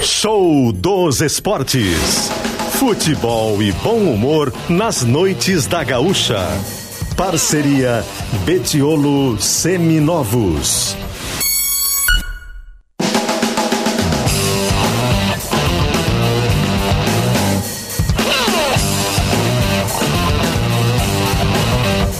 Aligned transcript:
Show 0.00 0.70
dos 0.72 1.20
Esportes. 1.20 2.30
Futebol 2.72 3.60
e 3.62 3.72
bom 3.72 3.96
humor 3.96 4.52
nas 4.68 5.02
noites 5.02 5.66
da 5.66 5.82
Gaúcha. 5.82 6.46
Parceria 7.16 8.04
Betiolo 8.44 9.40
Seminovos. 9.40 10.94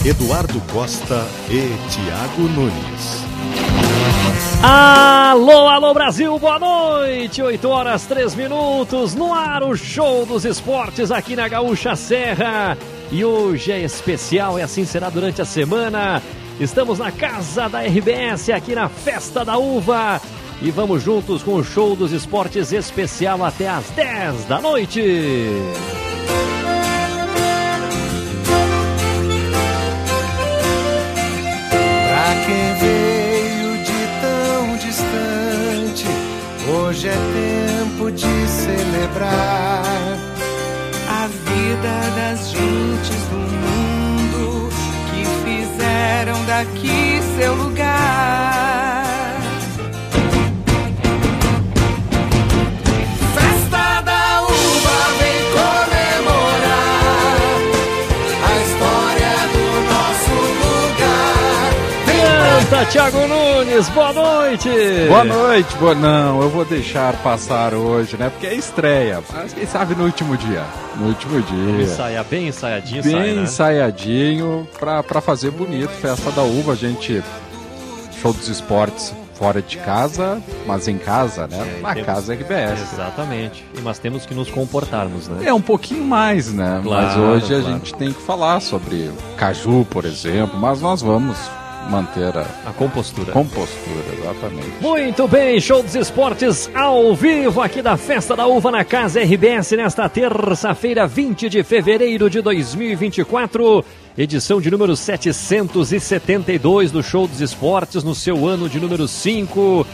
Eduardo 0.05 0.61
Costa 0.73 1.25
e 1.51 1.69
Tiago 1.91 2.43
Nunes. 2.49 3.28
Alô, 4.61 5.69
alô 5.69 5.95
Brasil, 5.95 6.37
boa 6.37 6.59
noite! 6.59 7.41
8 7.41 7.69
horas 7.69 8.07
3 8.07 8.35
minutos, 8.35 9.15
no 9.15 9.33
ar 9.33 9.63
o 9.63 9.77
show 9.77 10.27
dos 10.27 10.45
esportes 10.45 11.13
aqui 11.13 11.37
na 11.37 11.47
Gaúcha 11.47 11.95
Serra. 11.95 12.77
E 13.13 13.25
hoje 13.25 13.71
é 13.71 13.81
especial 13.81 14.59
e 14.59 14.63
assim 14.63 14.85
será 14.85 15.11
durante 15.11 15.41
a 15.41 15.45
semana. 15.45 16.21
Estamos 16.59 16.99
na 16.99 17.13
casa 17.13 17.69
da 17.69 17.83
RBS, 17.83 18.51
aqui 18.51 18.75
na 18.75 18.89
Festa 18.89 19.45
da 19.45 19.57
Uva. 19.57 20.21
E 20.61 20.73
vamos 20.73 21.05
juntos 21.05 21.41
com 21.45 21.55
o 21.55 21.65
show 21.65 21.95
dos 21.95 22.11
esportes 22.11 22.73
especial 22.73 23.45
até 23.45 23.69
às 23.69 23.89
10 23.91 24.45
da 24.47 24.61
noite. 24.61 25.01
Hoje 36.79 37.09
é 37.09 37.13
tempo 37.13 38.11
de 38.11 38.49
celebrar 38.49 39.83
a 41.09 41.27
vida 41.27 41.95
das 42.17 42.51
gentes 42.51 43.23
do 43.31 43.37
mundo 43.37 44.69
que 45.11 45.25
fizeram 45.45 46.45
daqui 46.45 47.21
seu 47.37 47.55
lugar. 47.55 48.78
Canta, 62.79 62.91
Thiago 62.93 63.19
Nunes, 63.27 63.89
boa 63.89 64.13
noite! 64.13 64.69
Boa 65.09 65.25
noite, 65.25 65.77
boa 65.79 65.95
não, 65.97 66.41
eu 66.43 66.49
vou 66.49 66.65
deixar 66.65 67.13
passar 67.23 67.75
hoje, 67.75 68.17
né? 68.17 68.31
Porque 68.31 68.47
é 68.47 68.55
estreia, 68.55 69.21
mas 69.33 69.53
quem 69.53 69.67
sabe 69.67 69.95
no 69.97 70.05
último 70.05 70.37
dia. 70.37 70.63
No 70.97 71.09
último 71.09 71.41
dia. 71.43 71.83
Ensaiar 71.83 72.25
bem 72.25 72.49
ensaiadinho, 72.49 73.03
Bem 73.03 73.13
sai, 73.13 73.33
né? 73.35 73.43
ensaiadinho 73.43 74.69
pra, 74.79 75.03
pra 75.03 75.21
fazer 75.21 75.51
bonito, 75.51 75.89
festa 75.91 76.31
da 76.31 76.43
uva, 76.43 76.73
a 76.73 76.77
gente. 76.77 77.23
Show 78.23 78.33
dos 78.33 78.49
esportes 78.49 79.13
fora 79.35 79.63
de 79.63 79.77
casa, 79.79 80.41
mas 80.67 80.89
em 80.89 80.99
casa, 80.99 81.47
né? 81.47 81.77
É, 81.79 81.81
Na 81.81 81.95
temos- 81.95 82.07
casa 82.07 82.33
RBS. 82.35 82.81
Exatamente. 82.93 83.65
E 83.77 83.81
mas 83.81 83.99
temos 84.01 84.27
que 84.27 84.35
nos 84.35 84.51
comportarmos, 84.51 85.29
né? 85.29 85.47
É 85.47 85.55
um 85.55 85.61
pouquinho 85.61 86.05
mais, 86.05 86.53
né? 86.53 86.75
mas 86.77 86.85
Claro, 86.85 87.21
hoje 87.23 87.55
a 87.55 87.61
claro. 87.61 87.75
gente 87.75 87.95
tem 87.95 88.13
que 88.13 88.21
falar 88.23 88.61
sobre 88.61 89.11
caju, 89.37 89.85
por 89.89 90.05
exemplo, 90.05 90.59
mas 90.59 90.81
nós 90.81 91.01
vamos 91.01 91.37
manter 91.89 92.37
a 92.37 92.47
A 92.67 92.73
compostura. 92.73 93.33
compostura, 93.33 94.05
exatamente. 94.19 94.71
Muito 94.81 95.27
bem, 95.27 95.59
show 95.61 95.83
dos 95.83 95.95
esportes 95.95 96.71
ao 96.75 97.15
vivo 97.15 97.61
aqui 97.63 97.81
da 97.83 97.97
Festa 97.97 98.37
da 98.37 98.47
Uva 98.47 98.71
na 98.71 98.85
Casa 98.85 99.21
RBS 99.21 99.73
nesta 99.73 100.09
terça-feira, 100.09 101.07
20 101.07 101.49
de 101.49 101.63
fevereiro 101.63 102.29
de 102.29 102.41
2024, 102.43 103.85
edição 104.17 104.61
de 104.61 104.71
número 104.71 104.95
772 104.95 106.91
do 106.91 107.03
Show 107.03 107.27
dos 107.27 107.41
Esportes 107.41 108.05
no 108.05 108.15
seu 108.15 108.47
ano 108.47 108.69
de 108.69 108.79
número 108.79 109.09
5. 109.09 109.87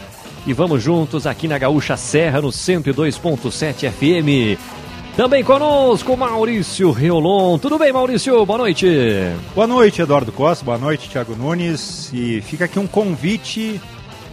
E 0.47 0.53
vamos 0.53 0.83
juntos 0.83 1.25
aqui 1.25 1.47
na 1.47 1.57
Gaúcha 1.57 1.97
Serra 1.97 2.39
no 2.41 2.49
102.7 2.49 3.89
FM. 3.91 4.59
Também 5.15 5.43
conosco 5.45 6.17
Maurício 6.17 6.91
Riolon. 6.91 7.57
Tudo 7.57 7.79
bem, 7.79 7.93
Maurício? 7.93 8.45
Boa 8.45 8.57
noite. 8.57 8.85
Boa 9.53 9.65
noite, 9.65 10.01
Eduardo 10.01 10.31
Costa. 10.31 10.65
Boa 10.65 10.77
noite, 10.77 11.09
Thiago 11.09 11.35
Nunes. 11.37 12.11
E 12.13 12.41
fica 12.41 12.65
aqui 12.65 12.77
um 12.77 12.87
convite 12.87 13.79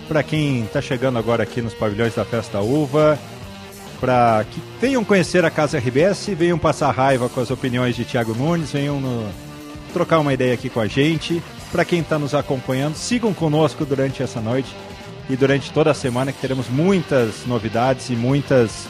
para 0.08 0.24
quem 0.24 0.64
está 0.64 0.80
chegando 0.82 1.18
agora 1.20 1.44
aqui 1.44 1.62
nos 1.62 1.72
pavilhões 1.72 2.14
da 2.16 2.24
Festa 2.24 2.60
Uva, 2.60 3.16
para 4.00 4.44
que 4.50 4.60
venham 4.80 5.04
conhecer 5.04 5.44
a 5.44 5.50
Casa 5.50 5.78
RBS, 5.78 6.26
venham 6.36 6.58
passar 6.58 6.90
raiva 6.90 7.28
com 7.28 7.40
as 7.40 7.50
opiniões 7.52 7.94
de 7.94 8.04
Thiago 8.04 8.34
Nunes, 8.34 8.72
venham 8.72 9.00
no- 9.00 9.28
trocar 9.92 10.18
uma 10.18 10.34
ideia 10.34 10.52
aqui 10.54 10.68
com 10.68 10.80
a 10.80 10.88
gente. 10.88 11.40
Para 11.70 11.84
quem 11.84 12.00
está 12.00 12.18
nos 12.18 12.34
acompanhando, 12.34 12.96
sigam 12.96 13.32
conosco 13.32 13.84
durante 13.86 14.20
essa 14.22 14.40
noite 14.40 14.68
e 15.30 15.36
durante 15.36 15.70
toda 15.72 15.92
a 15.92 15.94
semana 15.94 16.32
que 16.32 16.40
teremos 16.40 16.68
muitas 16.68 17.46
novidades 17.46 18.10
e 18.10 18.14
muitas 18.14 18.86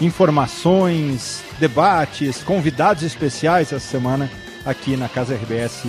informações, 0.00 1.42
debates, 1.58 2.42
convidados 2.42 3.02
especiais 3.02 3.72
essa 3.72 3.80
semana 3.80 4.30
aqui 4.64 4.96
na 4.96 5.08
Casa 5.08 5.34
RBS 5.34 5.84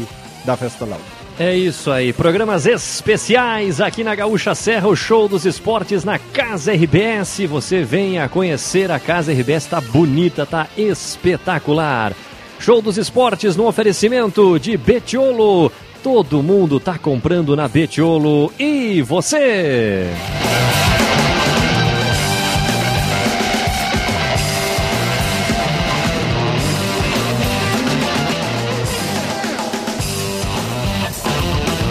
da 0.45 0.55
Festa 0.55 0.85
Laura. 0.85 1.19
É 1.39 1.55
isso 1.55 1.89
aí, 1.89 2.11
programas 2.11 2.65
especiais 2.65 3.79
aqui 3.79 4.03
na 4.03 4.13
Gaúcha 4.13 4.53
Serra, 4.53 4.89
o 4.89 4.95
show 4.95 5.25
dos 5.25 5.45
esportes 5.45 6.03
na 6.03 6.19
Casa 6.19 6.73
RBS. 6.73 7.45
Você 7.47 7.81
venha 7.81 8.27
conhecer 8.27 8.91
a 8.91 8.99
Casa 8.99 9.31
RBS, 9.31 9.67
tá 9.67 9.79
bonita, 9.79 10.45
tá 10.45 10.67
espetacular. 10.77 12.13
Show 12.59 12.81
dos 12.81 12.97
esportes 12.97 13.55
no 13.55 13.67
oferecimento 13.67 14.59
de 14.59 14.75
Betiolo. 14.75 15.71
Todo 16.03 16.43
mundo 16.43 16.77
tá 16.77 16.97
comprando 16.97 17.55
na 17.55 17.69
Betiolo. 17.69 18.51
E 18.59 19.01
você? 19.01 20.07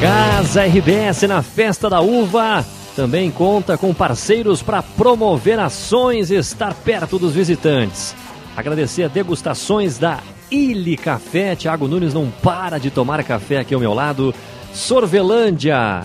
Casa 0.00 0.64
RBS 0.64 1.22
na 1.22 1.42
Festa 1.42 1.90
da 1.90 2.00
Uva 2.00 2.64
também 2.94 3.32
conta 3.32 3.76
com 3.76 3.92
parceiros 3.92 4.62
para 4.62 4.80
promover 4.80 5.58
ações 5.58 6.30
e 6.30 6.36
estar 6.36 6.72
perto 6.72 7.18
dos 7.18 7.34
visitantes. 7.34 8.14
Agradecer 8.56 9.02
a 9.02 9.08
degustações 9.08 9.98
da 9.98 10.20
Ilha 10.50 10.96
Café. 10.96 11.56
Tiago 11.56 11.88
Nunes 11.88 12.14
não 12.14 12.30
para 12.30 12.78
de 12.78 12.92
tomar 12.92 13.24
café 13.24 13.58
aqui 13.58 13.74
ao 13.74 13.80
meu 13.80 13.92
lado. 13.92 14.32
Sorvelândia, 14.72 16.02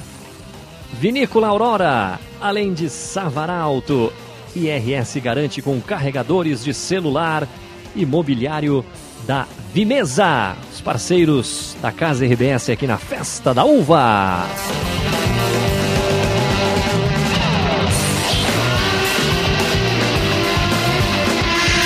Vinícola 0.93 1.49
Aurora, 1.49 2.19
além 2.41 2.73
de 2.73 2.89
Savaralto. 2.89 4.11
IRS 4.55 5.19
garante 5.19 5.61
com 5.61 5.79
carregadores 5.79 6.63
de 6.63 6.73
celular 6.73 7.47
e 7.95 8.07
mobiliário 8.07 8.83
da 9.25 9.47
Vimesa. 9.73 10.55
Os 10.71 10.81
parceiros 10.81 11.75
da 11.81 11.91
Casa 11.91 12.25
RBS 12.25 12.69
aqui 12.69 12.87
na 12.87 12.97
Festa 12.97 13.53
da 13.53 13.63
Uva. 13.63 14.45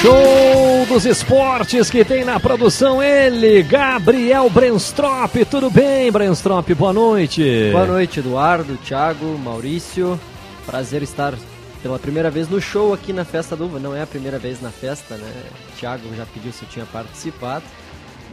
Show 0.02 0.86
dos 0.88 1.06
esportes 1.06 1.90
que 1.90 2.06
tem 2.06 2.24
na 2.24 2.40
produção 2.40 3.02
ele, 3.02 3.64
Gabriel 3.64 4.50
Brenstrop. 4.50 5.36
Tudo 5.50 5.70
bem, 5.70 6.12
Brenstrop? 6.12 6.74
Boa 6.76 6.94
noite. 6.94 7.70
Boa 7.72 7.86
noite, 7.86 8.20
Eduardo, 8.20 8.78
Thiago, 8.78 9.38
Maurício. 9.38 10.20
Prazer 10.66 11.02
estar 11.02 11.34
pela 11.88 11.98
primeira 11.98 12.30
vez 12.30 12.50
no 12.50 12.60
show 12.60 12.94
aqui 12.94 13.14
na 13.14 13.24
Festa 13.24 13.56
do 13.56 13.64
Uva. 13.64 13.80
Não 13.80 13.96
é 13.96 14.02
a 14.02 14.08
primeira 14.08 14.38
vez 14.38 14.62
na 14.62 14.70
festa, 14.70 15.16
né? 15.16 15.32
Thiago 15.80 16.04
já 16.18 16.26
pediu 16.26 16.52
se 16.52 16.64
eu 16.64 16.70
tinha 16.70 16.86
participado. 16.86 17.64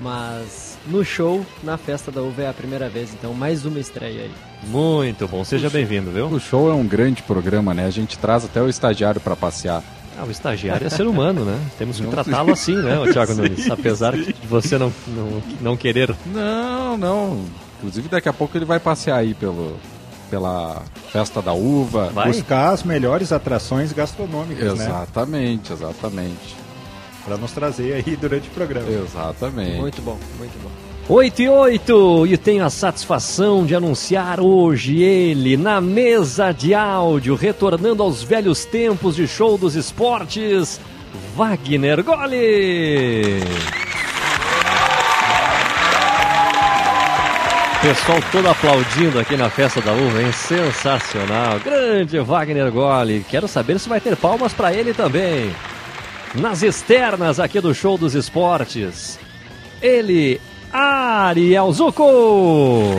Mas 0.02 0.76
no 0.88 1.04
show, 1.04 1.46
na 1.62 1.76
Festa 1.76 2.10
da 2.10 2.20
Uva, 2.20 2.42
é 2.42 2.48
a 2.48 2.52
primeira 2.52 2.88
vez. 2.88 3.14
Então, 3.14 3.32
mais 3.32 3.64
uma 3.64 3.78
estreia 3.78 4.22
aí. 4.22 4.32
Muito 4.66 5.28
bom, 5.28 5.44
seja 5.44 5.70
bem-vindo, 5.70 6.10
viu? 6.10 6.26
O 6.26 6.40
show 6.40 6.68
é 6.68 6.74
um 6.74 6.84
grande 6.84 7.22
programa, 7.22 7.72
né? 7.72 7.86
A 7.86 7.90
gente 7.90 8.18
traz 8.18 8.44
até 8.44 8.60
o 8.60 8.68
estagiário 8.68 9.20
para 9.20 9.36
passear. 9.36 9.84
Ah, 10.18 10.24
o 10.24 10.32
estagiário 10.32 10.84
é 10.84 10.90
ser 10.90 11.06
humano, 11.06 11.44
né? 11.44 11.56
Temos 11.78 12.00
que 12.00 12.06
tratá-lo 12.08 12.50
assim, 12.50 12.74
né, 12.74 12.98
o 12.98 13.12
Thiago 13.12 13.34
Nunes? 13.38 13.70
Apesar 13.70 14.16
de 14.16 14.34
você 14.48 14.76
não, 14.76 14.92
não, 15.06 15.42
não 15.60 15.76
querer. 15.76 16.12
Não, 16.26 16.98
não. 16.98 17.44
Inclusive 17.78 18.08
daqui 18.08 18.28
a 18.28 18.32
pouco 18.32 18.58
ele 18.58 18.64
vai 18.64 18.80
passear 18.80 19.18
aí 19.18 19.32
pelo, 19.32 19.76
pela 20.30 20.82
festa 21.12 21.40
da 21.40 21.52
uva. 21.52 22.10
Vai? 22.10 22.28
Buscar 22.28 22.72
as 22.72 22.82
melhores 22.82 23.32
atrações 23.32 23.92
gastronômicas, 23.92 24.78
né? 24.78 24.84
Exatamente, 24.86 25.72
exatamente. 25.72 26.56
Para 27.24 27.36
nos 27.36 27.52
trazer 27.52 27.94
aí 27.94 28.16
durante 28.16 28.48
o 28.48 28.50
programa. 28.52 28.88
Exatamente. 28.88 29.80
Muito 29.80 30.02
bom, 30.02 30.18
muito 30.38 30.62
bom. 30.62 30.70
8 31.06 31.42
e 31.42 31.48
8 31.50 32.26
e 32.28 32.36
tenho 32.38 32.64
a 32.64 32.70
satisfação 32.70 33.66
de 33.66 33.74
anunciar 33.74 34.40
hoje 34.40 35.02
ele 35.02 35.54
na 35.54 35.78
mesa 35.78 36.50
de 36.50 36.72
áudio, 36.72 37.34
retornando 37.34 38.02
aos 38.02 38.22
velhos 38.22 38.64
tempos 38.64 39.16
de 39.16 39.28
show 39.28 39.58
dos 39.58 39.74
esportes, 39.74 40.80
Wagner 41.36 42.02
Gole. 42.02 43.42
Pessoal 47.84 48.18
todo 48.32 48.48
aplaudindo 48.48 49.20
aqui 49.20 49.36
na 49.36 49.50
festa 49.50 49.78
da 49.82 49.92
uva, 49.92 50.22
hein? 50.22 50.32
Sensacional. 50.32 51.60
Grande 51.60 52.18
Wagner 52.18 52.72
Gole. 52.72 53.26
Quero 53.28 53.46
saber 53.46 53.78
se 53.78 53.90
vai 53.90 54.00
ter 54.00 54.16
palmas 54.16 54.54
para 54.54 54.72
ele 54.72 54.94
também. 54.94 55.54
Nas 56.34 56.62
externas 56.62 57.38
aqui 57.38 57.60
do 57.60 57.74
show 57.74 57.98
dos 57.98 58.14
esportes. 58.14 59.20
Ele, 59.82 60.40
Ariel 60.72 61.70
Zuco. 61.72 62.90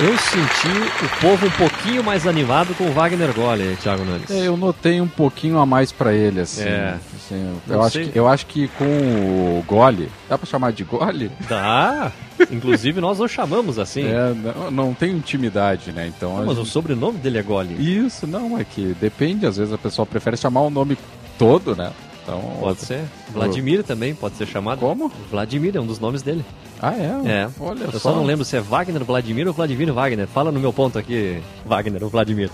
Eu 0.00 0.16
senti 0.16 1.04
o 1.04 1.20
povo 1.20 1.46
um 1.46 1.50
pouquinho 1.50 2.04
mais 2.04 2.24
animado 2.24 2.72
com 2.76 2.84
o 2.84 2.92
Wagner 2.92 3.32
Gole, 3.34 3.76
Thiago 3.82 4.04
Nunes. 4.04 4.30
É, 4.30 4.46
eu 4.46 4.56
notei 4.56 5.00
um 5.00 5.08
pouquinho 5.08 5.58
a 5.58 5.66
mais 5.66 5.90
pra 5.90 6.12
ele, 6.12 6.40
assim. 6.40 6.62
É. 6.62 6.94
assim, 7.16 7.58
eu, 7.68 7.82
acho 7.82 7.98
que, 7.98 8.16
eu 8.16 8.28
acho 8.28 8.46
que 8.46 8.68
com 8.68 8.84
o 8.84 9.64
Gole, 9.66 10.08
dá 10.28 10.38
pra 10.38 10.46
chamar 10.46 10.72
de 10.72 10.84
Gole? 10.84 11.32
Dá. 11.48 12.12
Inclusive 12.48 13.00
nós 13.00 13.18
o 13.18 13.26
chamamos 13.26 13.76
assim. 13.76 14.04
É, 14.06 14.32
não, 14.34 14.70
não 14.70 14.94
tem 14.94 15.10
intimidade, 15.10 15.90
né? 15.90 16.06
Então. 16.06 16.38
Não, 16.38 16.46
mas 16.46 16.58
o 16.58 16.62
gente- 16.62 16.70
sobrenome 16.72 17.18
dele 17.18 17.38
é 17.38 17.42
Gole. 17.42 17.74
Isso, 17.74 18.24
não, 18.24 18.56
é 18.56 18.62
que 18.62 18.94
depende, 19.00 19.46
às 19.46 19.56
vezes 19.56 19.72
a 19.74 19.78
pessoa 19.78 20.06
prefere 20.06 20.36
chamar 20.36 20.60
o 20.60 20.70
nome 20.70 20.96
todo, 21.36 21.74
né? 21.74 21.90
Então. 22.28 22.40
Pode 22.60 22.80
ser. 22.80 23.04
Vladimir 23.30 23.82
também 23.82 24.14
pode 24.14 24.36
ser 24.36 24.46
chamado. 24.46 24.80
Como? 24.80 25.10
Vladimir 25.30 25.74
é 25.76 25.80
um 25.80 25.86
dos 25.86 25.98
nomes 25.98 26.20
dele. 26.20 26.44
Ah, 26.80 26.92
é? 26.94 27.30
É. 27.30 27.48
Olha 27.58 27.84
Eu 27.84 27.92
só. 27.92 28.10
só 28.10 28.14
não 28.14 28.24
lembro 28.24 28.44
se 28.44 28.56
é 28.56 28.60
Wagner 28.60 29.02
Vladimir 29.02 29.46
ou 29.48 29.54
Vladimir 29.54 29.90
Wagner. 29.92 30.26
Fala 30.26 30.52
no 30.52 30.60
meu 30.60 30.72
ponto 30.72 30.98
aqui, 30.98 31.42
Wagner 31.64 32.04
ou 32.04 32.10
Vladimir. 32.10 32.50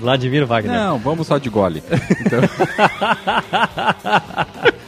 Vladimir 0.00 0.46
Wagner. 0.46 0.74
Não, 0.74 0.98
vamos 0.98 1.26
só 1.26 1.36
de 1.38 1.50
gole. 1.50 1.82
Então, 2.24 2.40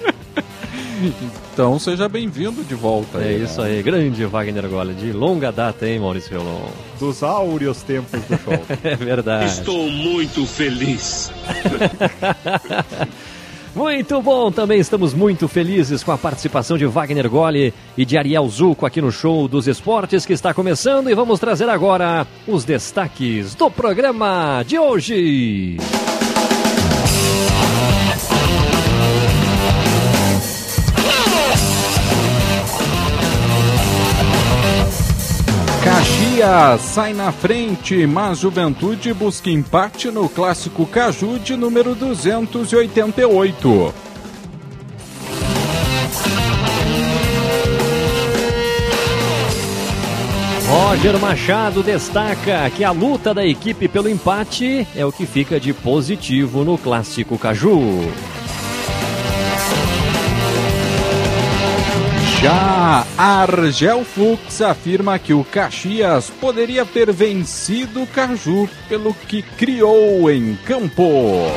então 1.52 1.78
seja 1.78 2.08
bem-vindo 2.08 2.64
de 2.64 2.74
volta. 2.74 3.18
É 3.18 3.28
aí, 3.28 3.44
isso 3.44 3.60
né? 3.60 3.68
aí, 3.68 3.82
grande 3.82 4.24
Wagner 4.24 4.68
Gole, 4.68 4.94
de 4.94 5.12
longa 5.12 5.52
data, 5.52 5.86
hein, 5.88 5.98
Maurício 5.98 6.30
Violon? 6.30 6.68
Dos 6.98 7.22
áureos 7.22 7.82
tempos 7.82 8.20
do 8.22 8.38
show. 8.38 8.54
É 8.82 8.94
verdade. 8.94 9.46
Estou 9.46 9.88
muito 9.90 10.46
feliz. 10.46 11.30
Muito 13.76 14.22
bom, 14.22 14.50
também 14.50 14.80
estamos 14.80 15.12
muito 15.12 15.46
felizes 15.46 16.02
com 16.02 16.10
a 16.10 16.16
participação 16.16 16.78
de 16.78 16.86
Wagner 16.86 17.28
Gole 17.28 17.74
e 17.94 18.06
de 18.06 18.16
Ariel 18.16 18.48
Zuco 18.48 18.86
aqui 18.86 19.02
no 19.02 19.12
show 19.12 19.46
dos 19.46 19.68
esportes 19.68 20.24
que 20.24 20.32
está 20.32 20.54
começando 20.54 21.10
e 21.10 21.14
vamos 21.14 21.38
trazer 21.38 21.68
agora 21.68 22.26
os 22.48 22.64
destaques 22.64 23.54
do 23.54 23.70
programa 23.70 24.62
de 24.66 24.78
hoje. 24.78 25.76
Caxias 35.86 36.80
sai 36.80 37.12
na 37.12 37.30
frente, 37.30 38.04
mas 38.08 38.40
Juventude 38.40 39.14
busca 39.14 39.48
empate 39.48 40.10
no 40.10 40.28
clássico 40.28 40.84
Caju 40.84 41.38
de 41.38 41.56
número 41.56 41.94
288. 41.94 43.94
Roger 50.68 51.18
Machado 51.20 51.84
destaca 51.84 52.68
que 52.70 52.82
a 52.82 52.90
luta 52.90 53.32
da 53.32 53.46
equipe 53.46 53.86
pelo 53.86 54.08
empate 54.08 54.84
é 54.96 55.06
o 55.06 55.12
que 55.12 55.24
fica 55.24 55.60
de 55.60 55.72
positivo 55.72 56.64
no 56.64 56.76
clássico 56.76 57.38
Caju. 57.38 58.10
Já 62.46 63.04
Argel 63.18 64.04
Fux 64.04 64.62
afirma 64.62 65.18
que 65.18 65.34
o 65.34 65.42
Caxias 65.42 66.30
poderia 66.30 66.86
ter 66.86 67.12
vencido 67.12 68.04
o 68.04 68.06
Caju 68.06 68.68
pelo 68.88 69.12
que 69.12 69.42
criou 69.42 70.30
em 70.30 70.54
campo. 70.64 71.50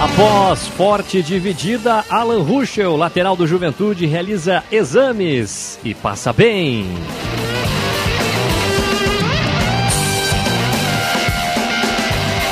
Após 0.00 0.66
forte 0.66 1.22
dividida, 1.22 2.04
Alan 2.10 2.42
Ruschel, 2.42 2.96
lateral 2.96 3.36
do 3.36 3.46
Juventude, 3.46 4.06
realiza 4.06 4.64
exames 4.72 5.78
e 5.84 5.94
passa 5.94 6.32
bem. 6.32 6.88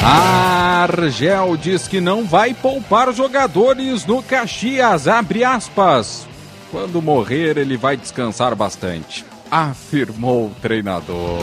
A 0.03 0.83
Argel 0.83 1.57
diz 1.57 1.89
que 1.89 2.01
não 2.01 2.25
vai 2.25 2.55
poupar 2.55 3.13
jogadores 3.13 4.07
no 4.07 4.23
Caxias, 4.23 5.09
abre 5.09 5.43
aspas. 5.43 6.27
Quando 6.71 7.03
morrer, 7.03 7.57
ele 7.57 7.77
vai 7.77 7.97
descansar 7.97 8.55
bastante, 8.55 9.25
afirmou 9.51 10.47
o 10.47 10.55
treinador. 10.63 11.43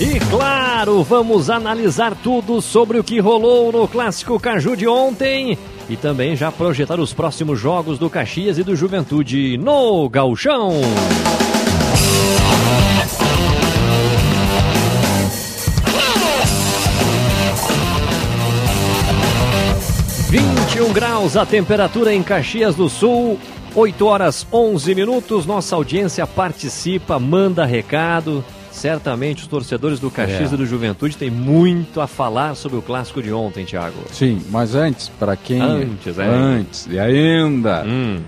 E 0.00 0.18
claro, 0.28 1.02
vamos 1.04 1.48
analisar 1.48 2.14
tudo 2.16 2.60
sobre 2.60 2.98
o 2.98 3.04
que 3.04 3.20
rolou 3.20 3.72
no 3.72 3.86
Clássico 3.86 4.38
Caju 4.40 4.76
de 4.76 4.88
ontem 4.88 5.56
e 5.88 5.96
também 5.96 6.34
já 6.34 6.50
projetar 6.50 6.98
os 6.98 7.12
próximos 7.12 7.60
jogos 7.60 7.98
do 7.98 8.10
Caxias 8.10 8.58
e 8.58 8.64
do 8.64 8.74
Juventude 8.74 9.56
no 9.56 10.08
Galchão. 10.08 10.80
21 20.74 20.92
graus 20.92 21.36
a 21.36 21.46
temperatura 21.46 22.12
em 22.12 22.20
Caxias 22.20 22.74
do 22.74 22.88
Sul, 22.88 23.38
8 23.76 24.06
horas 24.06 24.44
11 24.52 24.92
minutos. 24.92 25.46
Nossa 25.46 25.76
audiência 25.76 26.26
participa, 26.26 27.16
manda 27.16 27.64
recado. 27.64 28.44
Certamente 28.72 29.42
os 29.42 29.46
torcedores 29.46 30.00
do 30.00 30.10
Caxias 30.10 30.50
é. 30.50 30.54
e 30.54 30.58
do 30.58 30.66
Juventude 30.66 31.16
têm 31.16 31.30
muito 31.30 32.00
a 32.00 32.08
falar 32.08 32.56
sobre 32.56 32.76
o 32.76 32.82
clássico 32.82 33.22
de 33.22 33.32
ontem, 33.32 33.64
Thiago. 33.64 33.94
Sim, 34.10 34.42
mas 34.50 34.74
antes, 34.74 35.08
para 35.08 35.36
quem. 35.36 35.62
Antes, 35.62 36.18
é. 36.18 36.24
Antes, 36.26 36.88
e 36.90 36.98
ainda. 36.98 37.84
Hum 37.86 38.18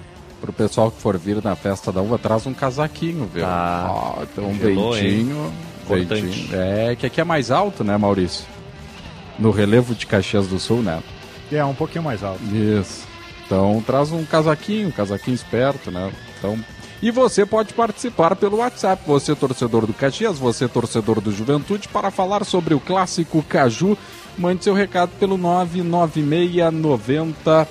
o 0.48 0.52
pessoal 0.52 0.92
que 0.92 1.02
for 1.02 1.18
vir 1.18 1.42
na 1.42 1.56
festa 1.56 1.90
da 1.90 2.00
uva, 2.00 2.18
traz 2.18 2.46
um 2.46 2.54
casaquinho, 2.54 3.28
viu? 3.34 3.44
Ah, 3.44 4.22
então 4.22 4.44
um 4.44 4.56
beitinho, 4.56 5.52
ventinho. 5.88 6.48
É, 6.52 6.94
que 6.94 7.04
aqui 7.04 7.20
é 7.20 7.24
mais 7.24 7.50
alto, 7.50 7.82
né, 7.82 7.96
Maurício? 7.96 8.44
No 9.36 9.50
relevo 9.50 9.92
de 9.92 10.06
Caxias 10.06 10.46
do 10.46 10.60
Sul, 10.60 10.82
né? 10.82 11.02
É, 11.50 11.64
um 11.64 11.74
pouquinho 11.74 12.04
mais 12.04 12.22
alto. 12.22 12.44
Isso. 12.54 13.04
Então 13.44 13.82
traz 13.86 14.12
um 14.12 14.24
casaquinho, 14.24 14.88
um 14.88 14.92
casaquinho 14.92 15.34
esperto, 15.34 15.90
né? 15.90 16.12
Então. 16.38 16.58
E 17.02 17.10
você 17.10 17.44
pode 17.44 17.74
participar 17.74 18.34
pelo 18.36 18.56
WhatsApp, 18.58 19.02
você 19.06 19.34
torcedor 19.34 19.86
do 19.86 19.92
Caxias, 19.92 20.38
você 20.38 20.66
torcedor 20.66 21.20
do 21.20 21.30
Juventude, 21.30 21.88
para 21.88 22.10
falar 22.10 22.42
sobre 22.44 22.72
o 22.74 22.80
clássico 22.80 23.42
Caju. 23.42 23.98
Mande 24.36 24.64
seu 24.64 24.74
recado 24.74 25.10
pelo 25.18 25.36
99690 25.36 27.68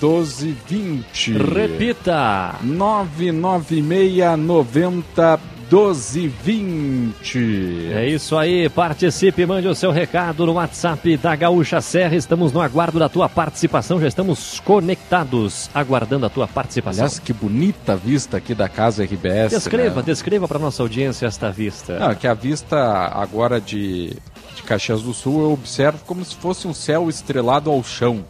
1220. 0.00 1.32
repita. 1.32 2.56
99690 2.62 5.40
1220. 5.70 7.90
É 7.92 8.08
isso 8.08 8.38
aí, 8.38 8.70
participe, 8.70 9.44
mande 9.44 9.68
o 9.68 9.74
seu 9.74 9.90
recado 9.90 10.46
no 10.46 10.54
WhatsApp 10.54 11.14
da 11.18 11.36
Gaúcha 11.36 11.82
Serra. 11.82 12.16
Estamos 12.16 12.54
no 12.54 12.62
aguardo 12.62 12.98
da 12.98 13.06
tua 13.08 13.28
participação, 13.28 14.00
já 14.00 14.08
estamos 14.08 14.60
conectados, 14.60 15.68
aguardando 15.74 16.24
a 16.24 16.30
tua 16.30 16.48
participação. 16.48 17.04
Aliás, 17.04 17.18
que 17.18 17.34
bonita 17.34 17.94
vista 17.94 18.38
aqui 18.38 18.54
da 18.54 18.66
casa 18.66 19.04
RBS. 19.04 19.50
descreva, 19.50 19.96
né? 19.96 20.02
descreva 20.06 20.48
para 20.48 20.58
nossa 20.58 20.82
audiência 20.82 21.26
esta 21.26 21.50
vista. 21.50 21.98
Não, 21.98 22.14
que 22.14 22.26
a 22.26 22.32
vista 22.32 22.78
agora 23.14 23.60
de, 23.60 24.16
de 24.56 24.62
Caxias 24.62 25.02
do 25.02 25.12
Sul 25.12 25.42
eu 25.42 25.52
observo 25.52 25.98
como 26.06 26.24
se 26.24 26.34
fosse 26.34 26.66
um 26.66 26.72
céu 26.72 27.10
estrelado 27.10 27.70
ao 27.70 27.84
chão. 27.84 28.24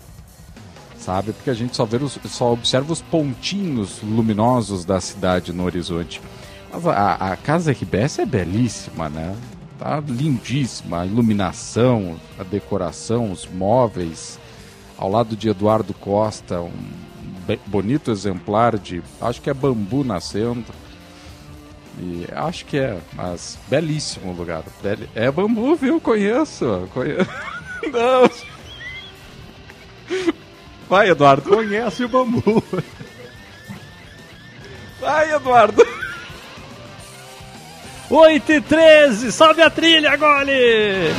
Sabe? 0.99 1.33
Porque 1.33 1.51
a 1.51 1.55
gente 1.55 1.77
só, 1.77 1.85
vê 1.85 1.99
os, 1.99 2.19
só 2.27 2.53
observa 2.53 2.93
os 2.93 3.01
pontinhos 3.01 4.03
luminosos 4.03 4.85
da 4.85 5.01
cidade 5.01 5.53
no 5.53 5.65
horizonte. 5.65 6.21
A, 6.73 7.33
a 7.33 7.37
casa 7.37 7.73
RBS 7.73 8.19
é 8.19 8.27
belíssima, 8.27 9.09
né? 9.09 9.35
Tá 9.79 10.03
lindíssima. 10.07 11.03
A 11.03 11.07
iluminação, 11.07 12.17
a 12.39 12.43
decoração, 12.43 13.33
os 13.33 13.47
móveis. 13.47 14.39
Ao 14.97 15.09
lado 15.11 15.37
de 15.37 15.49
Eduardo 15.49 15.95
Costa, 15.95 16.61
um 16.61 16.73
bonito 17.67 18.11
exemplar 18.11 18.77
de, 18.77 19.03
acho 19.21 19.41
que 19.41 19.49
é 19.49 19.55
bambu 19.55 20.05
nascendo. 20.05 20.65
E 22.01 22.27
acho 22.33 22.65
que 22.65 22.79
é, 22.79 22.99
mas 23.13 23.59
belíssimo 23.69 24.33
lugar. 24.33 24.65
É 25.15 25.31
bambu, 25.31 25.75
viu? 25.75 26.01
Conheço. 26.01 26.89
conheço. 26.93 27.31
Não. 27.93 28.31
Vai, 30.89 31.11
Eduardo. 31.11 31.49
Conhece 31.49 32.05
o 32.05 32.09
bambu. 32.09 32.63
Vai, 35.01 35.33
Eduardo. 35.33 35.98
8 38.11 38.53
e 38.53 38.61
13, 38.61 39.33
sobe 39.33 39.61
a 39.61 39.69
trilha, 39.69 40.17
gole! 40.17 41.13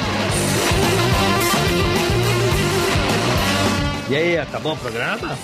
E 4.09 4.15
aí, 4.15 4.37
acabou 4.39 4.73
o 4.73 4.77
programa? 4.77 5.37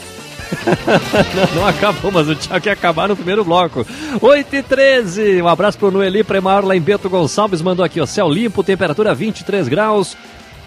Não, 1.35 1.61
não 1.61 1.67
acabou, 1.67 2.11
mas 2.11 2.27
o 2.27 2.35
Thiago 2.35 2.63
quer 2.63 2.71
acabar 2.71 3.07
no 3.07 3.15
primeiro 3.15 3.43
bloco. 3.43 3.85
8 4.19 4.55
e 4.55 4.63
13, 4.63 5.41
um 5.43 5.47
abraço 5.47 5.77
pro 5.77 5.91
Noeli 5.91 6.23
Premar 6.23 6.65
lá 6.65 6.75
em 6.75 6.81
Bento 6.81 7.07
Gonçalves, 7.07 7.61
mandou 7.61 7.85
aqui, 7.85 8.01
ó, 8.01 8.07
céu 8.07 8.27
limpo, 8.27 8.63
temperatura 8.63 9.13
23 9.13 9.67
graus. 9.67 10.17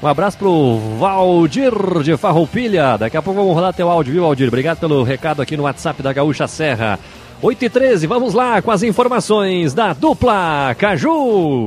Um 0.01 0.07
abraço 0.07 0.39
pro 0.39 0.79
Valdir 0.97 1.73
de 2.05 2.17
Farroupilha. 2.17 2.97
Daqui 2.97 3.17
a 3.17 3.23
pouco 3.23 3.41
vamos 3.41 3.53
rodar 3.53 3.75
teu 3.75 3.91
áudio, 3.91 4.13
viu, 4.13 4.23
Valdir? 4.23 4.47
Obrigado 4.47 4.79
pelo 4.79 5.03
recado 5.03 5.43
aqui 5.43 5.57
no 5.57 5.65
WhatsApp 5.65 6.01
da 6.01 6.13
Gaúcha 6.13 6.47
Serra. 6.47 7.01
8 7.41 7.65
e 7.65 7.71
13, 7.71 8.07
vamos 8.09 8.35
lá 8.35 8.61
com 8.61 8.71
as 8.71 8.83
informações 8.83 9.73
da 9.73 9.93
dupla 9.93 10.75
Caju. 10.77 11.67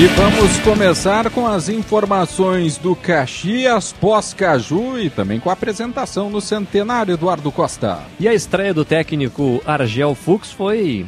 E 0.00 0.06
vamos 0.06 0.58
começar 0.60 1.28
com 1.28 1.44
as 1.44 1.68
informações 1.68 2.78
do 2.78 2.94
Caxias 2.94 3.92
pós-Caju 3.92 4.96
e 4.96 5.10
também 5.10 5.40
com 5.40 5.50
a 5.50 5.54
apresentação 5.54 6.30
no 6.30 6.40
centenário 6.40 7.14
Eduardo 7.14 7.50
Costa. 7.50 8.04
E 8.20 8.28
a 8.28 8.32
estreia 8.32 8.72
do 8.72 8.84
técnico 8.84 9.60
Argel 9.66 10.14
Fux 10.14 10.52
foi 10.52 11.04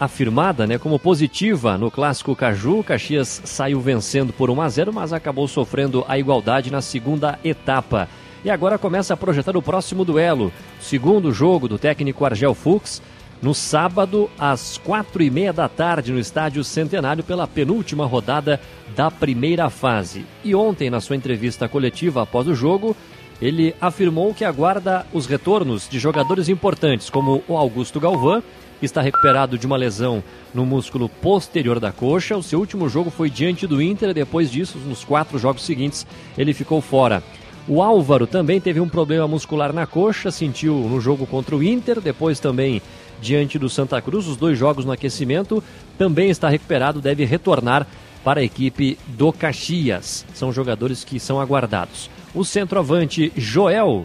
afirmada 0.00 0.66
né, 0.66 0.78
como 0.78 0.98
positiva 0.98 1.76
no 1.76 1.90
clássico 1.90 2.34
Caju. 2.34 2.82
Caxias 2.82 3.42
saiu 3.44 3.78
vencendo 3.78 4.32
por 4.32 4.48
1 4.48 4.62
a 4.62 4.68
0, 4.70 4.90
mas 4.90 5.12
acabou 5.12 5.46
sofrendo 5.46 6.02
a 6.08 6.18
igualdade 6.18 6.72
na 6.72 6.80
segunda 6.80 7.38
etapa. 7.44 8.08
E 8.42 8.48
agora 8.48 8.78
começa 8.78 9.12
a 9.12 9.18
projetar 9.18 9.54
o 9.54 9.60
próximo 9.60 10.02
duelo, 10.02 10.50
segundo 10.80 11.30
jogo 11.30 11.68
do 11.68 11.78
técnico 11.78 12.24
Argel 12.24 12.54
Fux, 12.54 13.02
no 13.40 13.54
sábado 13.54 14.28
às 14.38 14.78
quatro 14.78 15.22
e 15.22 15.30
meia 15.30 15.52
da 15.52 15.68
tarde 15.68 16.12
no 16.12 16.18
estádio 16.18 16.64
Centenário 16.64 17.22
pela 17.22 17.46
penúltima 17.46 18.04
rodada 18.04 18.60
da 18.96 19.10
primeira 19.10 19.70
fase. 19.70 20.26
E 20.44 20.54
ontem, 20.54 20.90
na 20.90 21.00
sua 21.00 21.16
entrevista 21.16 21.68
coletiva 21.68 22.22
após 22.22 22.48
o 22.48 22.54
jogo, 22.54 22.96
ele 23.40 23.74
afirmou 23.80 24.34
que 24.34 24.44
aguarda 24.44 25.06
os 25.12 25.26
retornos 25.26 25.88
de 25.88 25.98
jogadores 25.98 26.48
importantes, 26.48 27.08
como 27.08 27.42
o 27.46 27.56
Augusto 27.56 28.00
Galvão, 28.00 28.42
que 28.80 28.86
está 28.86 29.00
recuperado 29.00 29.58
de 29.58 29.66
uma 29.66 29.76
lesão 29.76 30.22
no 30.54 30.64
músculo 30.64 31.08
posterior 31.08 31.78
da 31.78 31.92
coxa. 31.92 32.36
O 32.36 32.42
seu 32.42 32.58
último 32.58 32.88
jogo 32.88 33.10
foi 33.10 33.30
diante 33.30 33.66
do 33.66 33.80
Inter, 33.80 34.12
depois 34.12 34.50
disso, 34.50 34.78
nos 34.78 35.04
quatro 35.04 35.38
jogos 35.38 35.64
seguintes, 35.64 36.06
ele 36.36 36.52
ficou 36.52 36.80
fora. 36.80 37.22
O 37.66 37.82
Álvaro 37.82 38.26
também 38.26 38.60
teve 38.60 38.80
um 38.80 38.88
problema 38.88 39.28
muscular 39.28 39.72
na 39.74 39.86
coxa, 39.86 40.30
sentiu 40.30 40.74
no 40.74 41.00
jogo 41.00 41.26
contra 41.26 41.54
o 41.54 41.62
Inter, 41.62 42.00
depois 42.00 42.40
também 42.40 42.80
diante 43.20 43.58
do 43.58 43.68
Santa 43.68 44.00
Cruz, 44.00 44.26
os 44.26 44.36
dois 44.36 44.58
jogos 44.58 44.84
no 44.84 44.92
aquecimento, 44.92 45.62
também 45.96 46.30
está 46.30 46.48
recuperado, 46.48 47.00
deve 47.00 47.24
retornar 47.24 47.86
para 48.24 48.40
a 48.40 48.44
equipe 48.44 48.98
do 49.06 49.32
Caxias. 49.32 50.24
São 50.34 50.52
jogadores 50.52 51.04
que 51.04 51.18
são 51.18 51.40
aguardados. 51.40 52.10
O 52.34 52.44
centroavante 52.44 53.32
Joel, 53.36 54.04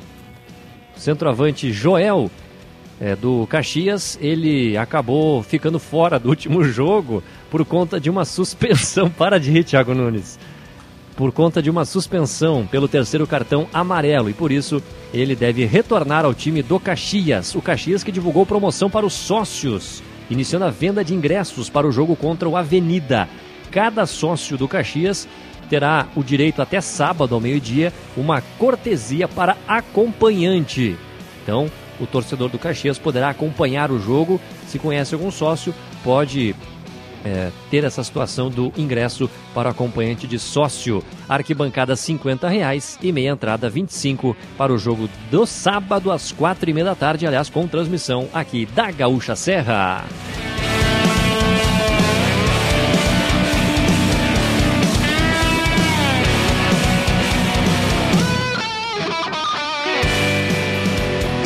centroavante 0.95 1.71
Joel 1.71 2.31
é, 2.99 3.15
do 3.15 3.45
Caxias, 3.47 4.17
ele 4.21 4.77
acabou 4.77 5.43
ficando 5.43 5.79
fora 5.79 6.19
do 6.19 6.29
último 6.29 6.63
jogo 6.65 7.23
por 7.51 7.65
conta 7.65 7.99
de 7.99 8.09
uma 8.09 8.25
suspensão. 8.25 9.09
Para 9.09 9.39
de 9.39 9.51
rir, 9.51 9.63
Thiago 9.63 9.93
Nunes. 9.93 10.39
Por 11.15 11.31
conta 11.31 11.61
de 11.61 11.69
uma 11.69 11.85
suspensão 11.85 12.65
pelo 12.65 12.87
terceiro 12.87 13.27
cartão 13.27 13.67
amarelo 13.71 14.29
e 14.29 14.33
por 14.33 14.51
isso 14.51 14.81
ele 15.13 15.35
deve 15.35 15.63
retornar 15.65 16.25
ao 16.25 16.33
time 16.33 16.63
do 16.63 16.79
Caxias. 16.79 17.53
O 17.53 17.61
Caxias 17.61 18.03
que 18.03 18.11
divulgou 18.11 18.45
promoção 18.45 18.89
para 18.89 19.05
os 19.05 19.13
sócios, 19.13 20.01
iniciando 20.29 20.65
a 20.65 20.71
venda 20.71 21.03
de 21.03 21.13
ingressos 21.13 21.69
para 21.69 21.87
o 21.87 21.91
jogo 21.91 22.15
contra 22.15 22.49
o 22.49 22.57
Avenida. 22.57 23.29
Cada 23.69 24.07
sócio 24.07 24.57
do 24.57 24.67
Caxias 24.67 25.27
terá 25.69 26.07
o 26.15 26.23
direito 26.23 26.61
até 26.61 26.81
sábado 26.81 27.35
ao 27.35 27.41
meio-dia 27.41 27.93
uma 28.17 28.41
cortesia 28.57 29.27
para 29.27 29.55
acompanhante. 29.67 30.97
Então, 31.43 31.69
o 31.99 32.07
torcedor 32.07 32.49
do 32.49 32.57
Caxias 32.57 32.97
poderá 32.97 33.29
acompanhar 33.29 33.91
o 33.91 33.99
jogo. 33.99 34.41
Se 34.67 34.79
conhece 34.79 35.13
algum 35.13 35.29
sócio, 35.29 35.75
pode 36.03 36.55
é, 37.25 37.51
ter 37.69 37.83
essa 37.83 38.03
situação 38.03 38.49
do 38.49 38.71
ingresso 38.77 39.29
para 39.53 39.69
o 39.69 39.71
acompanhante 39.71 40.27
de 40.27 40.37
sócio. 40.39 41.03
Arquibancada 41.27 41.95
50 41.95 42.47
reais 42.47 42.97
e 43.01 43.11
meia 43.11 43.31
entrada 43.31 43.69
25 43.69 44.35
para 44.57 44.73
o 44.73 44.77
jogo 44.77 45.09
do 45.31 45.45
sábado 45.45 46.11
às 46.11 46.31
quatro 46.31 46.69
e 46.69 46.73
meia 46.73 46.85
da 46.85 46.95
tarde, 46.95 47.25
aliás, 47.25 47.49
com 47.49 47.67
transmissão 47.67 48.27
aqui 48.33 48.65
da 48.65 48.91
Gaúcha 48.91 49.35
Serra. 49.35 50.03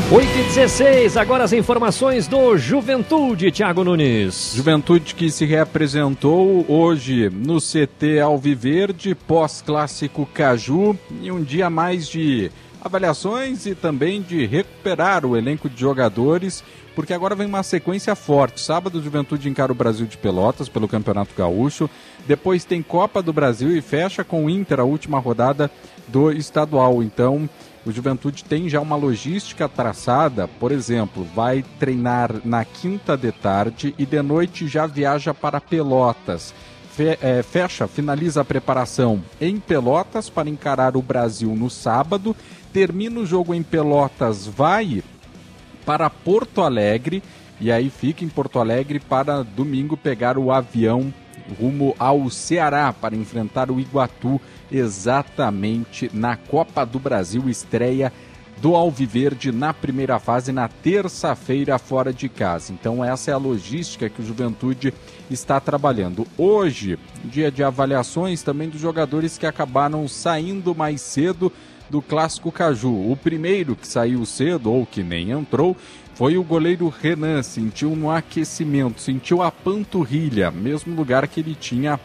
Oito 0.09 0.29
e 0.37 0.43
16, 0.43 1.17
agora 1.17 1.43
as 1.43 1.51
informações 1.51 2.29
do 2.29 2.57
Juventude, 2.57 3.51
Thiago 3.51 3.83
Nunes. 3.83 4.53
Juventude 4.55 5.13
que 5.13 5.29
se 5.29 5.43
reapresentou 5.43 6.65
hoje 6.69 7.29
no 7.29 7.57
CT 7.59 8.21
Alviverde, 8.21 9.13
pós-clássico 9.13 10.25
Caju, 10.33 10.97
e 11.21 11.29
um 11.29 11.43
dia 11.43 11.69
mais 11.69 12.07
de 12.07 12.49
avaliações 12.81 13.65
e 13.65 13.75
também 13.75 14.21
de 14.21 14.45
recuperar 14.45 15.25
o 15.25 15.35
elenco 15.35 15.69
de 15.69 15.77
jogadores, 15.77 16.63
porque 16.95 17.13
agora 17.13 17.35
vem 17.35 17.45
uma 17.45 17.61
sequência 17.61 18.15
forte. 18.15 18.61
Sábado, 18.61 19.03
Juventude 19.03 19.49
encara 19.49 19.73
o 19.73 19.75
Brasil 19.75 20.05
de 20.05 20.17
Pelotas 20.17 20.69
pelo 20.69 20.87
Campeonato 20.87 21.35
Gaúcho, 21.37 21.89
depois 22.25 22.63
tem 22.63 22.81
Copa 22.81 23.21
do 23.21 23.33
Brasil 23.33 23.75
e 23.75 23.81
fecha 23.81 24.23
com 24.23 24.45
o 24.45 24.49
Inter 24.49 24.79
a 24.79 24.85
última 24.85 25.19
rodada 25.19 25.69
do 26.07 26.31
estadual. 26.31 27.03
Então, 27.03 27.49
o 27.85 27.91
Juventude 27.91 28.43
tem 28.43 28.67
já 28.67 28.81
uma 28.81 28.95
logística 28.95 29.67
traçada, 29.69 30.47
por 30.47 30.71
exemplo, 30.71 31.25
vai 31.35 31.63
treinar 31.79 32.31
na 32.43 32.65
quinta 32.65 33.15
de 33.15 33.31
tarde 33.31 33.95
e 33.97 34.05
de 34.05 34.21
noite 34.21 34.67
já 34.67 34.85
viaja 34.85 35.33
para 35.33 35.61
Pelotas. 35.61 36.53
Fe- 36.91 37.17
é, 37.21 37.43
fecha, 37.43 37.87
finaliza 37.87 38.41
a 38.41 38.45
preparação 38.45 39.23
em 39.39 39.59
Pelotas 39.59 40.29
para 40.29 40.49
encarar 40.49 40.97
o 40.97 41.01
Brasil 41.01 41.55
no 41.55 41.69
sábado. 41.69 42.35
Termina 42.73 43.19
o 43.21 43.25
jogo 43.25 43.53
em 43.53 43.63
Pelotas, 43.63 44.45
vai 44.47 45.01
para 45.85 46.09
Porto 46.09 46.61
Alegre 46.61 47.23
e 47.61 47.71
aí 47.71 47.89
fica 47.89 48.25
em 48.25 48.29
Porto 48.29 48.59
Alegre 48.59 48.99
para 48.99 49.43
domingo 49.43 49.95
pegar 49.95 50.37
o 50.37 50.51
avião 50.51 51.13
rumo 51.59 51.95
ao 51.97 52.29
Ceará 52.29 52.91
para 52.91 53.15
enfrentar 53.15 53.71
o 53.71 53.79
Iguatu 53.79 54.41
exatamente 54.71 56.09
na 56.13 56.35
Copa 56.35 56.85
do 56.85 56.99
Brasil 56.99 57.49
estreia 57.49 58.11
do 58.61 58.75
Alviverde 58.75 59.51
na 59.51 59.73
primeira 59.73 60.19
fase 60.19 60.51
na 60.51 60.67
terça-feira 60.67 61.77
fora 61.77 62.11
de 62.11 62.27
casa. 62.27 62.73
Então 62.73 63.03
essa 63.03 63.31
é 63.31 63.33
a 63.33 63.37
logística 63.37 64.09
que 64.09 64.21
o 64.21 64.25
Juventude 64.25 64.93
está 65.29 65.59
trabalhando. 65.59 66.25
Hoje, 66.37 66.97
dia 67.23 67.51
de 67.51 67.63
avaliações 67.63 68.41
também 68.41 68.69
dos 68.69 68.81
jogadores 68.81 69.37
que 69.37 69.45
acabaram 69.45 70.07
saindo 70.07 70.73
mais 70.73 71.01
cedo 71.01 71.51
do 71.89 72.01
Clássico 72.01 72.51
Caju. 72.51 73.11
O 73.11 73.15
primeiro 73.15 73.75
que 73.75 73.87
saiu 73.87 74.25
cedo 74.25 74.71
ou 74.71 74.85
que 74.85 75.03
nem 75.03 75.31
entrou 75.31 75.77
foi 76.15 76.35
o 76.35 76.43
goleiro 76.43 76.89
Renan, 76.89 77.43
sentiu 77.43 77.95
no 77.95 78.09
aquecimento, 78.09 78.99
sentiu 78.99 79.43
a 79.43 79.51
panturrilha, 79.51 80.49
mesmo 80.49 80.95
lugar 80.95 81.27
que 81.27 81.41
ele 81.41 81.53
tinha 81.53 81.99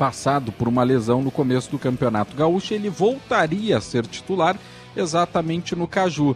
passado 0.00 0.50
por 0.50 0.66
uma 0.66 0.82
lesão 0.82 1.20
no 1.20 1.30
começo 1.30 1.70
do 1.70 1.78
Campeonato 1.78 2.34
Gaúcho, 2.34 2.72
ele 2.72 2.88
voltaria 2.88 3.76
a 3.76 3.82
ser 3.82 4.06
titular 4.06 4.56
exatamente 4.96 5.76
no 5.76 5.86
Caju. 5.86 6.34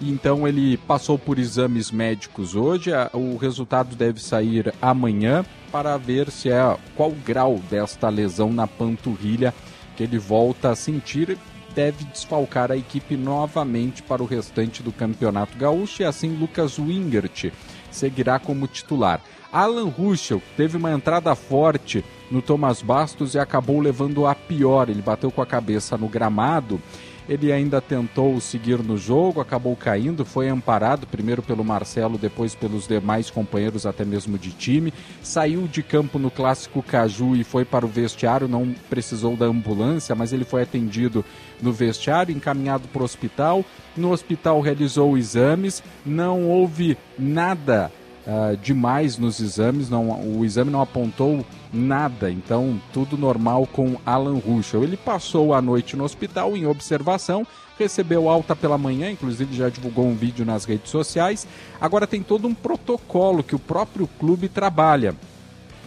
Então 0.00 0.48
ele 0.48 0.78
passou 0.78 1.18
por 1.18 1.38
exames 1.38 1.90
médicos 1.90 2.54
hoje. 2.54 2.90
O 3.12 3.36
resultado 3.36 3.94
deve 3.94 4.18
sair 4.18 4.72
amanhã 4.80 5.44
para 5.70 5.98
ver 5.98 6.30
se 6.30 6.48
é 6.48 6.78
qual 6.96 7.10
grau 7.10 7.60
desta 7.70 8.08
lesão 8.08 8.50
na 8.50 8.66
panturrilha 8.66 9.52
que 9.94 10.04
ele 10.04 10.16
volta 10.16 10.70
a 10.70 10.74
sentir. 10.74 11.36
Deve 11.74 12.04
desfalcar 12.04 12.72
a 12.72 12.78
equipe 12.78 13.14
novamente 13.14 14.02
para 14.02 14.22
o 14.22 14.26
restante 14.26 14.82
do 14.82 14.90
Campeonato 14.90 15.58
Gaúcho 15.58 16.00
e 16.00 16.06
assim 16.06 16.34
Lucas 16.34 16.78
Wingert 16.78 17.52
seguirá 17.92 18.38
como 18.38 18.66
titular. 18.66 19.20
Alan 19.52 19.88
Ruschel 19.88 20.40
teve 20.56 20.76
uma 20.76 20.92
entrada 20.92 21.34
forte 21.34 22.02
no 22.30 22.40
Thomas 22.40 22.80
Bastos 22.80 23.34
e 23.34 23.38
acabou 23.38 23.80
levando 23.80 24.26
a 24.26 24.34
pior. 24.34 24.88
Ele 24.88 25.02
bateu 25.02 25.30
com 25.30 25.42
a 25.42 25.46
cabeça 25.46 25.98
no 25.98 26.08
gramado. 26.08 26.80
Ele 27.28 27.52
ainda 27.52 27.80
tentou 27.80 28.40
seguir 28.40 28.82
no 28.82 28.96
jogo, 28.96 29.40
acabou 29.40 29.76
caindo, 29.76 30.24
foi 30.24 30.48
amparado 30.48 31.06
primeiro 31.06 31.42
pelo 31.42 31.64
Marcelo, 31.64 32.18
depois 32.18 32.54
pelos 32.54 32.88
demais 32.88 33.30
companheiros, 33.30 33.86
até 33.86 34.04
mesmo 34.04 34.36
de 34.36 34.50
time. 34.50 34.92
Saiu 35.22 35.68
de 35.68 35.82
campo 35.82 36.18
no 36.18 36.30
clássico 36.30 36.82
Caju 36.82 37.36
e 37.36 37.44
foi 37.44 37.64
para 37.64 37.86
o 37.86 37.88
vestiário, 37.88 38.48
não 38.48 38.74
precisou 38.90 39.36
da 39.36 39.46
ambulância, 39.46 40.14
mas 40.14 40.32
ele 40.32 40.44
foi 40.44 40.62
atendido 40.62 41.24
no 41.60 41.72
vestiário, 41.72 42.34
encaminhado 42.34 42.88
para 42.88 43.02
o 43.02 43.04
hospital. 43.04 43.64
No 43.96 44.10
hospital 44.10 44.60
realizou 44.60 45.16
exames, 45.16 45.82
não 46.04 46.48
houve 46.48 46.98
nada 47.18 47.90
ah, 48.26 48.56
demais 48.60 49.18
nos 49.18 49.40
exames, 49.40 49.90
não, 49.90 50.10
o 50.38 50.44
exame 50.44 50.70
não 50.70 50.80
apontou 50.80 51.44
nada, 51.72 52.30
então 52.30 52.80
tudo 52.92 53.16
normal 53.18 53.66
com 53.66 53.96
Alan 54.06 54.38
Ruschel. 54.38 54.84
Ele 54.84 54.96
passou 54.96 55.52
a 55.52 55.60
noite 55.60 55.96
no 55.96 56.04
hospital 56.04 56.56
em 56.56 56.64
observação, 56.64 57.44
recebeu 57.76 58.28
alta 58.28 58.54
pela 58.54 58.78
manhã, 58.78 59.10
inclusive 59.10 59.56
já 59.56 59.68
divulgou 59.68 60.06
um 60.06 60.14
vídeo 60.14 60.44
nas 60.44 60.64
redes 60.64 60.90
sociais. 60.90 61.48
Agora 61.80 62.06
tem 62.06 62.22
todo 62.22 62.46
um 62.46 62.54
protocolo 62.54 63.42
que 63.42 63.56
o 63.56 63.58
próprio 63.58 64.08
clube 64.20 64.48
trabalha 64.48 65.16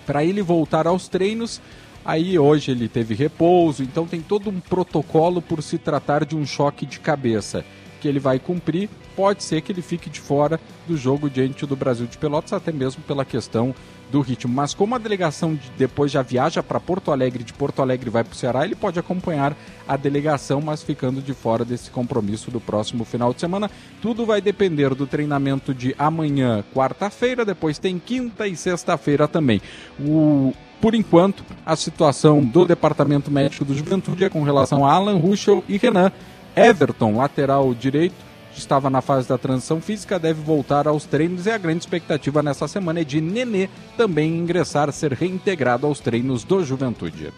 para 0.05 0.23
ele 0.23 0.41
voltar 0.41 0.87
aos 0.87 1.07
treinos. 1.07 1.61
Aí 2.03 2.37
hoje 2.37 2.69
ele 2.69 2.89
teve 2.89 3.15
repouso, 3.15 3.81
então 3.81 4.05
tem 4.05 4.21
todo 4.21 4.49
um 4.49 4.59
protocolo 4.59 5.41
por 5.41 5.63
se 5.63 5.77
tratar 5.77 6.25
de 6.25 6.35
um 6.35 6.45
choque 6.45 6.85
de 6.85 6.99
cabeça 6.99 7.63
que 8.05 8.09
ele 8.09 8.19
vai 8.19 8.37
cumprir. 8.37 8.87
Pode 9.15 9.43
ser 9.43 9.61
que 9.61 9.71
ele 9.71 9.81
fique 9.81 10.11
de 10.11 10.19
fora 10.19 10.59
do 10.87 10.95
jogo 10.95 11.27
diante 11.27 11.65
do 11.65 11.75
Brasil 11.75 12.05
de 12.05 12.19
Pelotas, 12.19 12.53
até 12.53 12.71
mesmo 12.71 13.01
pela 13.01 13.25
questão 13.25 13.73
do 14.11 14.21
ritmo. 14.21 14.53
Mas 14.53 14.75
como 14.75 14.93
a 14.93 14.99
delegação 14.99 15.55
de- 15.55 15.71
depois 15.75 16.11
já 16.11 16.21
viaja 16.21 16.61
para 16.61 16.79
Porto 16.79 17.11
Alegre, 17.11 17.43
de 17.43 17.51
Porto 17.51 17.81
Alegre 17.81 18.11
vai 18.11 18.23
para 18.23 18.33
o 18.33 18.35
Ceará, 18.35 18.63
ele 18.63 18.75
pode 18.75 18.99
acompanhar 18.99 19.57
a 19.87 19.97
delegação, 19.97 20.61
mas 20.61 20.83
ficando 20.83 21.19
de 21.19 21.33
fora 21.33 21.65
desse 21.65 21.89
compromisso 21.89 22.51
do 22.51 22.61
próximo 22.61 23.03
final 23.03 23.33
de 23.33 23.39
semana. 23.39 23.71
Tudo 24.03 24.23
vai 24.23 24.39
depender 24.39 24.93
do 24.93 25.07
treinamento 25.07 25.73
de 25.73 25.95
amanhã, 25.97 26.63
quarta-feira, 26.75 27.43
depois 27.43 27.79
tem 27.79 27.97
quinta 27.97 28.47
e 28.47 28.55
sexta-feira 28.55 29.27
também. 29.27 29.59
O 29.99 30.53
por 30.81 30.93
enquanto, 30.93 31.43
a 31.65 31.75
situação 31.75 32.43
do 32.43 32.63
Departamento 32.65 33.31
Médico 33.31 33.65
do 33.65 33.73
Juventude 33.73 34.23
é 34.25 34.29
com 34.29 34.43
relação 34.43 34.85
a 34.85 34.91
Alan 34.93 35.17
Ruschel 35.17 35.63
e 35.67 35.77
Renan 35.77 36.11
Everton, 36.55 37.17
lateral 37.17 37.73
direito, 37.73 38.15
estava 38.55 38.89
na 38.89 39.01
fase 39.01 39.27
da 39.27 39.37
transição 39.37 39.81
física, 39.81 40.17
deve 40.17 40.41
voltar 40.41 40.87
aos 40.87 41.05
treinos 41.05 41.45
e 41.45 41.51
a 41.51 41.57
grande 41.57 41.79
expectativa 41.79 42.41
nessa 42.41 42.67
semana 42.67 43.01
é 43.01 43.03
de 43.03 43.19
Nenê 43.19 43.69
também 43.97 44.37
ingressar, 44.37 44.91
ser 44.91 45.11
reintegrado 45.13 45.85
aos 45.85 45.99
treinos 45.99 46.43
do 46.43 46.63
Juventude. 46.63 47.33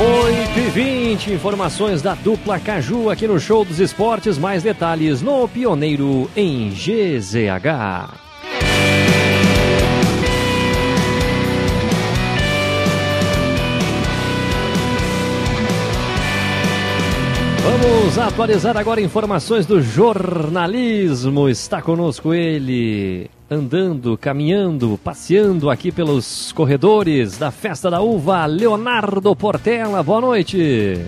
Oito 0.00 0.58
e 0.60 0.70
20 0.70 1.32
informações 1.32 2.00
da 2.00 2.14
dupla 2.14 2.60
Caju 2.60 3.10
aqui 3.10 3.26
no 3.26 3.40
Show 3.40 3.64
dos 3.64 3.80
Esportes. 3.80 4.38
Mais 4.38 4.62
detalhes 4.62 5.20
no 5.20 5.48
Pioneiro 5.48 6.30
em 6.36 6.70
GZH. 6.70 8.27
Vamos 18.08 18.18
atualizar 18.18 18.76
agora 18.76 19.00
informações 19.00 19.66
do 19.66 19.82
jornalismo. 19.82 21.48
Está 21.48 21.82
conosco 21.82 22.32
ele, 22.32 23.30
andando, 23.50 24.16
caminhando, 24.16 24.98
passeando 25.04 25.68
aqui 25.68 25.92
pelos 25.92 26.50
corredores 26.52 27.36
da 27.36 27.50
Festa 27.50 27.90
da 27.90 28.00
Uva, 28.00 28.46
Leonardo 28.46 29.36
Portela. 29.36 30.02
Boa 30.02 30.22
noite. 30.22 30.98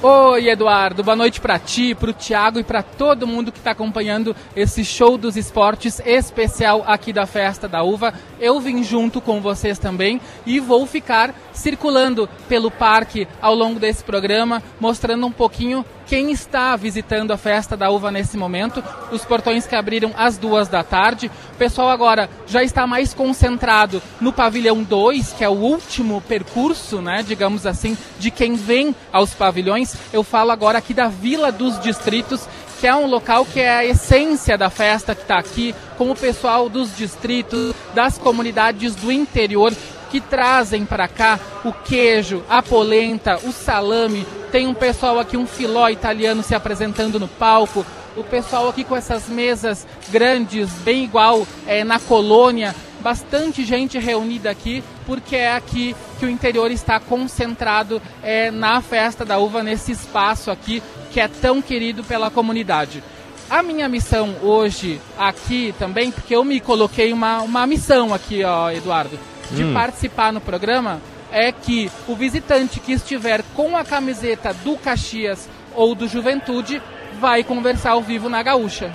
Oi, 0.00 0.48
Eduardo. 0.48 1.02
Boa 1.02 1.16
noite 1.16 1.40
para 1.40 1.58
ti, 1.58 1.92
para 1.92 2.10
o 2.10 2.14
Thiago 2.14 2.60
e 2.60 2.62
para 2.62 2.84
todo 2.84 3.26
mundo 3.26 3.50
que 3.50 3.58
está 3.58 3.72
acompanhando 3.72 4.34
esse 4.54 4.84
show 4.84 5.18
dos 5.18 5.36
esportes 5.36 6.00
especial 6.06 6.84
aqui 6.86 7.12
da 7.12 7.26
Festa 7.26 7.66
da 7.66 7.82
Uva. 7.82 8.14
Eu 8.38 8.60
vim 8.60 8.84
junto 8.84 9.20
com 9.20 9.40
vocês 9.40 9.76
também 9.76 10.20
e 10.46 10.60
vou 10.60 10.86
ficar 10.86 11.34
circulando 11.52 12.28
pelo 12.48 12.70
parque 12.70 13.26
ao 13.42 13.56
longo 13.56 13.80
desse 13.80 14.04
programa, 14.04 14.62
mostrando 14.78 15.26
um 15.26 15.32
pouquinho 15.32 15.84
quem 16.08 16.30
está 16.30 16.74
visitando 16.74 17.32
a 17.32 17.36
Festa 17.36 17.76
da 17.76 17.90
Uva 17.90 18.10
nesse 18.10 18.36
momento. 18.36 18.82
Os 19.12 19.24
portões 19.24 19.66
que 19.66 19.76
abriram 19.76 20.12
às 20.16 20.38
duas 20.38 20.66
da 20.66 20.82
tarde. 20.82 21.30
O 21.52 21.56
pessoal 21.58 21.90
agora 21.90 22.30
já 22.46 22.62
está 22.62 22.86
mais 22.86 23.12
concentrado 23.12 24.00
no 24.20 24.32
pavilhão 24.32 24.82
2, 24.82 25.34
que 25.34 25.44
é 25.44 25.48
o 25.48 25.52
último 25.52 26.22
percurso, 26.22 27.02
né, 27.02 27.22
digamos 27.22 27.66
assim, 27.66 27.96
de 28.18 28.30
quem 28.30 28.54
vem 28.54 28.94
aos 29.12 29.34
pavilhões. 29.34 29.87
Eu 30.12 30.22
falo 30.22 30.50
agora 30.50 30.78
aqui 30.78 30.94
da 30.94 31.08
Vila 31.08 31.52
dos 31.52 31.78
Distritos, 31.80 32.48
que 32.80 32.86
é 32.86 32.94
um 32.94 33.06
local 33.06 33.44
que 33.44 33.60
é 33.60 33.70
a 33.70 33.84
essência 33.84 34.56
da 34.56 34.70
festa 34.70 35.14
que 35.14 35.22
está 35.22 35.38
aqui, 35.38 35.74
com 35.96 36.10
o 36.10 36.16
pessoal 36.16 36.68
dos 36.68 36.96
distritos, 36.96 37.74
das 37.94 38.16
comunidades 38.16 38.94
do 38.94 39.10
interior 39.10 39.72
que 40.10 40.20
trazem 40.20 40.84
para 40.84 41.06
cá 41.06 41.38
o 41.64 41.72
queijo, 41.72 42.42
a 42.48 42.62
polenta, 42.62 43.38
o 43.44 43.52
salame. 43.52 44.26
Tem 44.50 44.66
um 44.66 44.74
pessoal 44.74 45.18
aqui, 45.18 45.36
um 45.36 45.46
filó 45.46 45.88
italiano 45.88 46.42
se 46.42 46.54
apresentando 46.54 47.18
no 47.20 47.28
palco. 47.28 47.84
O 48.16 48.24
pessoal 48.24 48.68
aqui 48.68 48.84
com 48.84 48.96
essas 48.96 49.28
mesas 49.28 49.86
grandes, 50.08 50.70
bem 50.82 51.04
igual 51.04 51.46
é, 51.66 51.84
na 51.84 51.98
colônia. 51.98 52.74
Bastante 53.00 53.64
gente 53.64 53.98
reunida 53.98 54.50
aqui, 54.50 54.82
porque 55.06 55.36
é 55.36 55.54
aqui 55.54 55.94
que 56.18 56.26
o 56.26 56.30
interior 56.30 56.70
está 56.70 56.98
concentrado 56.98 58.02
é, 58.22 58.50
na 58.50 58.80
festa 58.80 59.24
da 59.24 59.38
uva, 59.38 59.62
nesse 59.62 59.92
espaço 59.92 60.50
aqui 60.50 60.82
que 61.12 61.20
é 61.20 61.28
tão 61.28 61.62
querido 61.62 62.02
pela 62.04 62.30
comunidade. 62.30 63.02
A 63.48 63.62
minha 63.62 63.88
missão 63.88 64.36
hoje 64.42 65.00
aqui 65.16 65.74
também, 65.78 66.10
porque 66.10 66.36
eu 66.36 66.44
me 66.44 66.60
coloquei 66.60 67.12
uma, 67.12 67.40
uma 67.40 67.66
missão 67.66 68.12
aqui, 68.12 68.44
ó, 68.44 68.70
Eduardo, 68.70 69.18
de 69.50 69.64
Hum. 69.64 69.72
participar 69.72 70.32
no 70.32 70.40
programa, 70.40 71.00
é 71.30 71.50
que 71.50 71.90
o 72.06 72.14
visitante 72.14 72.80
que 72.80 72.92
estiver 72.92 73.42
com 73.54 73.76
a 73.76 73.84
camiseta 73.84 74.52
do 74.52 74.76
Caxias 74.76 75.48
ou 75.74 75.94
do 75.94 76.06
Juventude 76.08 76.82
vai 77.18 77.42
conversar 77.42 77.92
ao 77.92 78.02
vivo 78.02 78.28
na 78.28 78.42
Gaúcha. 78.42 78.92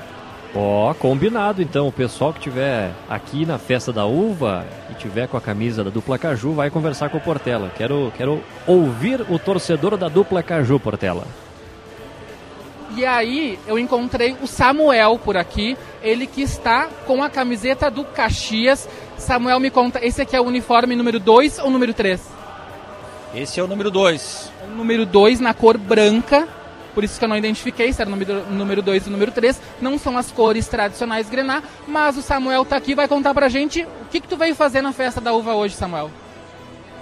Ó, 0.56 0.94
combinado 0.94 1.62
então. 1.62 1.88
O 1.88 1.92
pessoal 1.92 2.32
que 2.32 2.40
tiver 2.40 2.92
aqui 3.10 3.46
na 3.46 3.58
Festa 3.58 3.92
da 3.92 4.06
Uva 4.06 4.66
e 4.92 4.94
tiver 4.94 5.28
com 5.28 5.36
a 5.36 5.42
camisa 5.42 5.84
da 5.84 5.90
dupla 5.90 6.18
Caju 6.18 6.54
vai 6.54 6.70
conversar 6.70 7.10
com 7.10 7.18
o 7.18 7.22
Portela. 7.22 7.72
Quero, 7.76 8.14
quero 8.16 8.44
ouvir 8.68 9.22
o 9.30 9.40
torcedor 9.40 9.98
da 9.98 10.08
dupla 10.08 10.44
Caju, 10.44 10.80
Portela. 10.80 11.26
E 12.96 13.04
aí 13.04 13.58
eu 13.66 13.80
encontrei 13.80 14.38
o 14.40 14.46
Samuel 14.46 15.18
por 15.18 15.36
aqui, 15.36 15.76
ele 16.04 16.28
que 16.28 16.44
está 16.44 16.88
com 17.08 17.24
a 17.24 17.30
camiseta 17.30 17.90
do 17.90 18.04
Caxias. 18.04 18.88
Samuel 19.18 19.60
me 19.60 19.72
conta, 19.72 20.06
esse 20.06 20.22
aqui 20.22 20.36
é 20.36 20.40
o 20.40 20.44
uniforme 20.44 20.96
número 20.96 21.20
2 21.20 21.58
ou 21.58 21.72
número 21.72 21.92
3? 21.92 22.22
Esse 23.34 23.60
é 23.60 23.64
o 23.64 23.68
número 23.68 23.90
2. 23.90 24.52
O 24.68 24.76
número 24.76 25.08
2 25.08 25.40
na 25.40 25.56
cor 25.56 25.76
branca, 25.76 26.48
por 26.94 27.04
isso 27.04 27.18
que 27.20 27.26
eu 27.26 27.30
não 27.30 27.38
identifiquei 27.38 27.92
se 27.92 28.02
era 28.02 28.08
o 28.10 28.12
número- 28.12 28.46
número 28.52 28.82
2 28.82 29.06
e 29.06 29.10
o 29.10 29.12
número 29.12 29.32
3. 29.32 29.60
Não 29.82 29.98
são 29.98 30.18
as 30.18 30.32
cores 30.32 30.68
tradicionais 30.68 31.30
Grená, 31.30 31.64
mas 31.88 32.18
o 32.18 32.22
Samuel 32.22 32.64
tá 32.66 32.76
aqui 32.78 32.94
vai 32.96 33.08
contar 33.08 33.34
pra 33.34 33.50
gente 33.50 33.82
o 33.84 34.06
que, 34.12 34.20
que 34.20 34.28
tu 34.28 34.38
veio 34.38 34.56
fazer 34.56 34.82
na 34.82 34.92
festa 34.94 35.20
da 35.22 35.34
uva 35.34 35.54
hoje, 35.56 35.76
Samuel. 35.76 36.10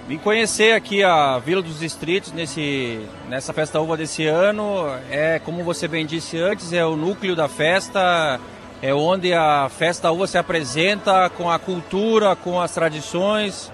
Vim 0.08 0.18
conhecer 0.18 0.74
aqui 0.74 1.02
a 1.04 1.38
Vila 1.38 1.62
dos 1.62 1.78
Distritos 1.78 2.32
nesse, 2.32 3.00
nessa 3.28 3.52
festa 3.52 3.80
uva 3.80 3.96
desse 3.96 4.26
ano. 4.26 4.86
É, 5.10 5.40
como 5.44 5.62
você 5.62 5.86
bem 5.86 6.04
disse 6.04 6.36
antes, 6.38 6.72
é 6.72 6.84
o 6.84 6.96
núcleo 6.96 7.36
da 7.36 7.48
festa, 7.48 8.40
é 8.82 8.92
onde 8.92 9.32
a 9.32 9.68
festa 9.68 10.10
uva 10.10 10.26
se 10.26 10.36
apresenta 10.36 11.30
com 11.30 11.48
a 11.48 11.56
cultura, 11.58 12.34
com 12.34 12.60
as 12.60 12.74
tradições, 12.74 13.70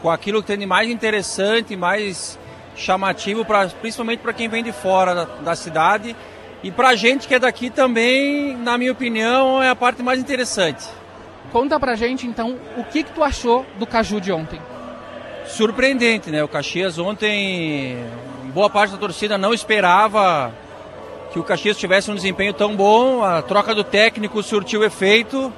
com 0.00 0.08
aquilo 0.08 0.40
que 0.40 0.46
tem 0.48 0.58
de 0.58 0.66
mais 0.66 0.88
interessante, 0.88 1.74
mais 1.76 2.38
chamativo, 2.76 3.44
pra, 3.44 3.66
principalmente 3.68 4.20
para 4.20 4.32
quem 4.32 4.48
vem 4.48 4.62
de 4.62 4.72
fora 4.72 5.14
da, 5.14 5.24
da 5.24 5.56
cidade. 5.56 6.16
E 6.62 6.70
para 6.70 6.90
a 6.90 6.94
gente 6.94 7.26
que 7.26 7.34
é 7.34 7.38
daqui 7.38 7.70
também, 7.70 8.56
na 8.56 8.78
minha 8.78 8.92
opinião, 8.92 9.62
é 9.62 9.68
a 9.68 9.74
parte 9.74 10.02
mais 10.02 10.20
interessante. 10.20 10.86
Conta 11.50 11.78
pra 11.78 11.94
gente 11.96 12.26
então 12.26 12.56
o 12.76 12.84
que, 12.84 13.02
que 13.02 13.12
tu 13.12 13.22
achou 13.22 13.66
do 13.78 13.86
Caju 13.86 14.20
de 14.20 14.32
ontem. 14.32 14.60
Surpreendente, 15.46 16.30
né? 16.30 16.42
O 16.42 16.48
Caxias 16.48 16.98
ontem, 16.98 17.98
boa 18.54 18.70
parte 18.70 18.92
da 18.92 18.98
torcida 18.98 19.36
não 19.36 19.52
esperava 19.52 20.52
que 21.32 21.38
o 21.38 21.42
Caxias 21.42 21.76
tivesse 21.76 22.10
um 22.10 22.14
desempenho 22.14 22.54
tão 22.54 22.76
bom. 22.76 23.24
A 23.24 23.42
troca 23.42 23.74
do 23.74 23.82
técnico 23.82 24.42
surtiu 24.42 24.84
efeito. 24.84 25.52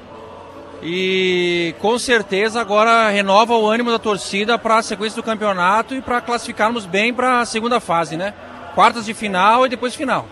E 0.87 1.75
com 1.81 1.99
certeza 1.99 2.61
agora 2.61 3.09
renova 3.09 3.57
o 3.57 3.66
ânimo 3.66 3.90
da 3.90 3.99
torcida 3.99 4.59
para 4.59 4.77
a 4.77 4.83
sequência 4.83 5.16
do 5.16 5.25
campeonato 5.25 5.94
e 5.94 6.03
para 6.03 6.20
classificarmos 6.20 6.85
bem 6.85 7.12
para 7.14 7.40
a 7.40 7.47
segunda 7.47 7.81
fase, 7.81 8.18
né? 8.18 8.35
Quartas 8.75 9.07
de 9.07 9.14
final 9.14 9.64
e 9.64 9.70
depois 9.70 9.94
final. 9.94 10.29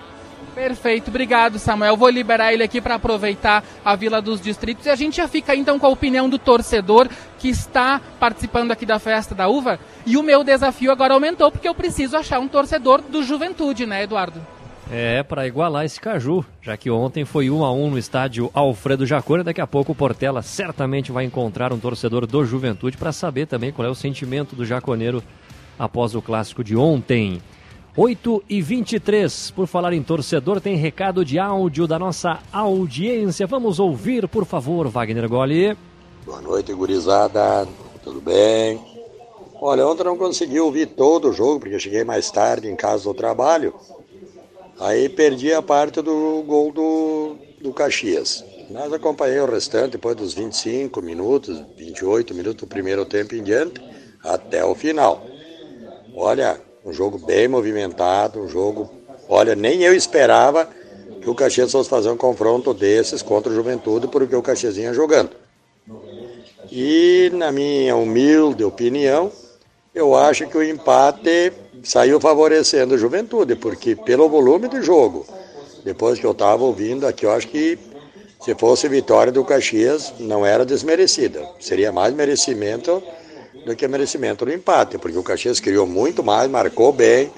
Perfeito, 0.54 1.08
obrigado 1.08 1.58
Samuel. 1.58 1.96
Vou 1.96 2.10
liberar 2.10 2.52
ele 2.52 2.62
aqui 2.62 2.82
para 2.82 2.96
aproveitar 2.96 3.64
a 3.82 3.96
Vila 3.96 4.20
dos 4.20 4.42
Distritos 4.42 4.84
e 4.84 4.90
a 4.90 4.94
gente 4.94 5.16
já 5.16 5.26
fica 5.26 5.56
então 5.56 5.78
com 5.78 5.86
a 5.86 5.90
opinião 5.90 6.28
do 6.28 6.38
torcedor 6.38 7.08
que 7.38 7.48
está 7.48 7.98
participando 8.20 8.72
aqui 8.72 8.84
da 8.84 8.98
festa 8.98 9.34
da 9.34 9.48
uva. 9.48 9.80
E 10.04 10.18
o 10.18 10.22
meu 10.22 10.44
desafio 10.44 10.92
agora 10.92 11.14
aumentou 11.14 11.50
porque 11.50 11.66
eu 11.66 11.74
preciso 11.74 12.14
achar 12.14 12.38
um 12.38 12.48
torcedor 12.48 13.00
do 13.00 13.22
Juventude, 13.22 13.86
né, 13.86 14.02
Eduardo? 14.02 14.46
É, 14.94 15.22
para 15.22 15.46
igualar 15.46 15.86
esse 15.86 15.98
caju, 15.98 16.44
já 16.60 16.76
que 16.76 16.90
ontem 16.90 17.24
foi 17.24 17.48
1 17.48 17.64
a 17.64 17.72
1 17.72 17.90
no 17.92 17.96
estádio 17.96 18.50
Alfredo 18.52 19.06
Jacone, 19.06 19.42
daqui 19.42 19.62
a 19.62 19.66
pouco 19.66 19.92
o 19.92 19.94
Portela 19.94 20.42
certamente 20.42 21.10
vai 21.10 21.24
encontrar 21.24 21.72
um 21.72 21.78
torcedor 21.78 22.26
do 22.26 22.44
Juventude 22.44 22.98
para 22.98 23.10
saber 23.10 23.46
também 23.46 23.72
qual 23.72 23.88
é 23.88 23.90
o 23.90 23.94
sentimento 23.94 24.54
do 24.54 24.66
jaconeiro 24.66 25.22
após 25.78 26.14
o 26.14 26.20
clássico 26.20 26.62
de 26.62 26.76
ontem. 26.76 27.40
8 27.96 28.44
e 28.46 28.60
23 28.60 29.52
por 29.52 29.66
falar 29.66 29.94
em 29.94 30.02
torcedor, 30.02 30.60
tem 30.60 30.76
recado 30.76 31.24
de 31.24 31.38
áudio 31.38 31.86
da 31.86 31.98
nossa 31.98 32.40
audiência. 32.52 33.46
Vamos 33.46 33.80
ouvir, 33.80 34.28
por 34.28 34.44
favor, 34.44 34.88
Wagner 34.88 35.26
Goli. 35.26 35.74
Boa 36.26 36.42
noite, 36.42 36.70
gurizada. 36.74 37.66
Tudo 38.04 38.20
bem? 38.20 38.78
Olha, 39.58 39.86
ontem 39.86 40.04
não 40.04 40.18
consegui 40.18 40.60
ouvir 40.60 40.84
todo 40.84 41.30
o 41.30 41.32
jogo, 41.32 41.60
porque 41.60 41.78
cheguei 41.78 42.04
mais 42.04 42.30
tarde 42.30 42.68
em 42.68 42.76
casa 42.76 43.04
do 43.04 43.14
trabalho. 43.14 43.72
Aí 44.84 45.08
perdi 45.08 45.52
a 45.52 45.62
parte 45.62 46.02
do 46.02 46.42
gol 46.42 46.72
do, 46.72 47.36
do 47.60 47.72
Caxias. 47.72 48.44
Mas 48.68 48.92
acompanhei 48.92 49.38
o 49.38 49.46
restante 49.46 49.92
depois 49.92 50.16
dos 50.16 50.34
25 50.34 51.00
minutos, 51.00 51.62
28 51.76 52.34
minutos 52.34 52.62
do 52.62 52.66
primeiro 52.66 53.04
tempo 53.04 53.32
em 53.36 53.44
diante, 53.44 53.80
até 54.24 54.64
o 54.64 54.74
final. 54.74 55.24
Olha, 56.12 56.60
um 56.84 56.92
jogo 56.92 57.16
bem 57.16 57.46
movimentado, 57.46 58.40
um 58.40 58.48
jogo. 58.48 58.90
Olha, 59.28 59.54
nem 59.54 59.84
eu 59.84 59.94
esperava 59.94 60.68
que 61.20 61.30
o 61.30 61.34
Caxias 61.34 61.70
fosse 61.70 61.88
fazer 61.88 62.10
um 62.10 62.16
confronto 62.16 62.74
desses 62.74 63.22
contra 63.22 63.52
o 63.52 63.54
Juventude, 63.54 64.08
porque 64.08 64.34
o 64.34 64.42
Caxias 64.42 64.76
vinha 64.76 64.92
jogando. 64.92 65.30
E, 66.70 67.30
na 67.34 67.52
minha 67.52 67.94
humilde 67.96 68.64
opinião, 68.64 69.32
eu 69.94 70.14
acho 70.16 70.46
que 70.48 70.56
o 70.56 70.62
empate 70.62 71.52
saiu 71.82 72.20
favorecendo 72.20 72.94
o 72.94 72.98
Juventude, 72.98 73.56
porque 73.56 73.96
pelo 73.96 74.28
volume 74.28 74.68
do 74.68 74.82
jogo, 74.82 75.26
depois 75.84 76.18
que 76.18 76.26
eu 76.26 76.32
estava 76.32 76.62
ouvindo 76.62 77.06
aqui, 77.06 77.26
eu 77.26 77.32
acho 77.32 77.48
que 77.48 77.78
se 78.40 78.54
fosse 78.54 78.88
vitória 78.88 79.32
do 79.32 79.44
Caxias, 79.44 80.14
não 80.18 80.44
era 80.44 80.64
desmerecida. 80.64 81.48
Seria 81.60 81.92
mais 81.92 82.12
merecimento 82.14 83.02
do 83.64 83.76
que 83.76 83.86
merecimento 83.86 84.44
no 84.44 84.52
empate, 84.52 84.98
porque 84.98 85.16
o 85.16 85.22
Caxias 85.22 85.60
criou 85.60 85.86
muito 85.86 86.22
mais, 86.22 86.50
marcou 86.50 86.92
bem, 86.92 87.30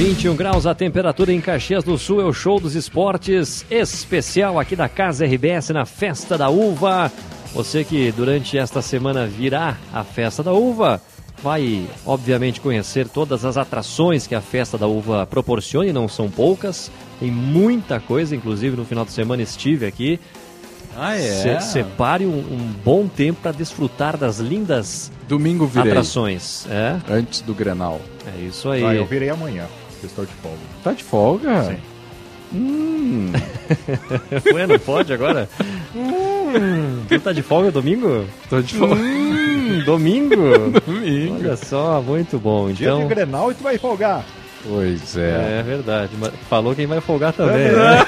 Vinte 0.08 0.24
e 0.24 0.28
um 0.30 0.34
graus 0.34 0.66
a 0.66 0.74
temperatura 0.74 1.34
em 1.34 1.38
Caxias 1.38 1.84
do 1.84 1.98
Sul 1.98 2.22
é 2.22 2.24
o 2.24 2.32
show 2.32 2.58
dos 2.58 2.74
esportes 2.74 3.66
especial 3.70 4.58
aqui 4.58 4.74
da 4.74 4.88
Casa 4.88 5.26
RBS 5.26 5.68
na 5.68 5.84
Festa 5.84 6.38
da 6.38 6.48
Uva. 6.48 7.12
Você 7.52 7.84
que 7.84 8.10
durante 8.12 8.56
esta 8.56 8.80
semana 8.80 9.26
virá 9.26 9.76
a 9.92 10.02
Festa 10.02 10.42
da 10.42 10.50
Uva, 10.54 10.98
vai 11.42 11.84
obviamente 12.06 12.58
conhecer 12.58 13.06
todas 13.06 13.44
as 13.44 13.58
atrações 13.58 14.26
que 14.26 14.34
a 14.34 14.40
Festa 14.40 14.78
da 14.78 14.86
Uva 14.86 15.26
proporciona 15.26 15.86
e 15.90 15.92
não 15.92 16.08
são 16.08 16.30
poucas. 16.30 16.90
Tem 17.20 17.30
muita 17.30 18.00
coisa, 18.00 18.34
inclusive 18.34 18.78
no 18.78 18.86
final 18.86 19.04
de 19.04 19.12
semana 19.12 19.42
estive 19.42 19.84
aqui. 19.84 20.18
Ah, 20.96 21.16
é? 21.16 21.60
Se- 21.60 21.72
separe 21.72 22.24
um, 22.24 22.30
um 22.38 22.72
bom 22.82 23.06
tempo 23.06 23.40
para 23.42 23.52
desfrutar 23.52 24.16
das 24.16 24.38
lindas 24.38 25.12
Domingo 25.28 25.66
virei. 25.66 25.90
atrações. 25.92 26.66
É, 26.70 26.96
Antes 27.10 27.42
do 27.42 27.52
Grenal. 27.52 28.00
é 28.26 28.40
isso 28.40 28.70
aí. 28.70 28.82
Ah, 28.82 28.94
eu 28.94 29.04
virei 29.04 29.28
amanhã, 29.28 29.66
estou 30.06 30.24
de 30.24 30.32
folga. 30.42 30.58
Tá 30.84 30.92
de 30.92 31.04
folga? 31.04 31.64
Sim. 31.64 31.76
Hum, 32.50 33.30
Ué, 34.54 34.66
não 34.66 34.78
pode 34.78 35.12
agora? 35.12 35.46
Hum, 35.94 37.02
tu 37.06 37.20
tá 37.20 37.30
de 37.32 37.42
folga 37.42 37.70
domingo? 37.70 38.24
tô 38.48 38.62
de 38.62 38.74
folga. 38.74 38.94
Hum, 38.94 39.82
domingo? 39.84 40.36
Domingo. 40.86 41.34
Olha 41.40 41.56
só, 41.56 42.00
muito 42.00 42.38
bom. 42.38 42.68
Dia 42.68 42.74
de 42.74 42.84
Então, 42.84 43.06
Grenal 43.08 43.50
e 43.50 43.54
tu 43.54 43.62
vai 43.62 43.76
folgar. 43.76 44.24
Pois 44.66 45.16
é. 45.16 45.58
é 45.60 45.62
verdade. 45.62 46.12
mas 46.18 46.32
Falou 46.48 46.74
quem 46.74 46.86
vai 46.86 47.00
folgar 47.00 47.32
também. 47.32 47.68
né? 47.70 48.04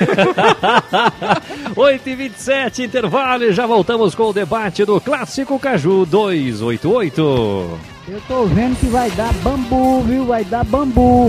8h27, 1.76 2.80
intervalo 2.86 3.44
e 3.44 3.52
já 3.52 3.66
voltamos 3.66 4.14
com 4.14 4.24
o 4.24 4.32
debate 4.32 4.84
do 4.84 5.00
Clássico 5.00 5.58
Caju 5.58 6.04
288. 6.06 7.78
Eu 8.10 8.20
tô 8.26 8.44
vendo 8.44 8.76
que 8.80 8.86
vai 8.86 9.08
dar 9.12 9.32
bambu, 9.34 10.00
viu? 10.00 10.26
Vai 10.26 10.42
dar 10.42 10.64
bambu. 10.64 11.28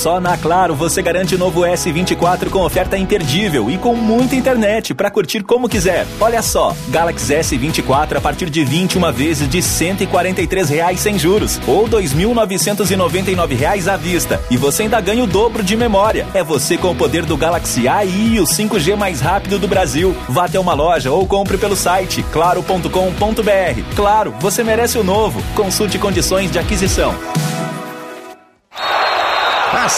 Só 0.00 0.18
na 0.18 0.34
Claro 0.34 0.74
você 0.74 1.02
garante 1.02 1.34
o 1.34 1.38
novo 1.38 1.60
S24 1.60 2.48
com 2.48 2.60
oferta 2.60 2.96
imperdível 2.96 3.70
e 3.70 3.76
com 3.76 3.94
muita 3.94 4.34
internet 4.34 4.94
para 4.94 5.10
curtir 5.10 5.42
como 5.42 5.68
quiser. 5.68 6.06
Olha 6.18 6.40
só, 6.40 6.74
Galaxy 6.88 7.34
S24 7.34 8.16
a 8.16 8.20
partir 8.20 8.48
de 8.48 8.64
21 8.64 9.12
vezes 9.12 9.46
de 9.46 9.60
143 9.60 10.70
reais 10.70 11.00
sem 11.00 11.18
juros 11.18 11.60
ou 11.66 11.86
2.999 11.86 13.54
reais 13.54 13.88
à 13.88 13.98
vista. 13.98 14.40
E 14.50 14.56
você 14.56 14.84
ainda 14.84 14.98
ganha 15.02 15.22
o 15.22 15.26
dobro 15.26 15.62
de 15.62 15.76
memória. 15.76 16.26
É 16.32 16.42
você 16.42 16.78
com 16.78 16.92
o 16.92 16.96
poder 16.96 17.26
do 17.26 17.36
Galaxy 17.36 17.86
AI 17.86 18.08
e 18.08 18.40
o 18.40 18.44
5G 18.44 18.96
mais 18.96 19.20
rápido 19.20 19.58
do 19.58 19.68
Brasil. 19.68 20.16
Vá 20.30 20.46
até 20.46 20.58
uma 20.58 20.72
loja 20.72 21.10
ou 21.10 21.26
compre 21.26 21.58
pelo 21.58 21.76
site 21.76 22.22
claro.com.br. 22.32 23.94
Claro, 23.94 24.34
você 24.40 24.64
merece 24.64 24.96
o 24.96 25.04
novo. 25.04 25.42
Consulte 25.54 25.98
condições 25.98 26.50
de 26.50 26.58
aquisição. 26.58 27.14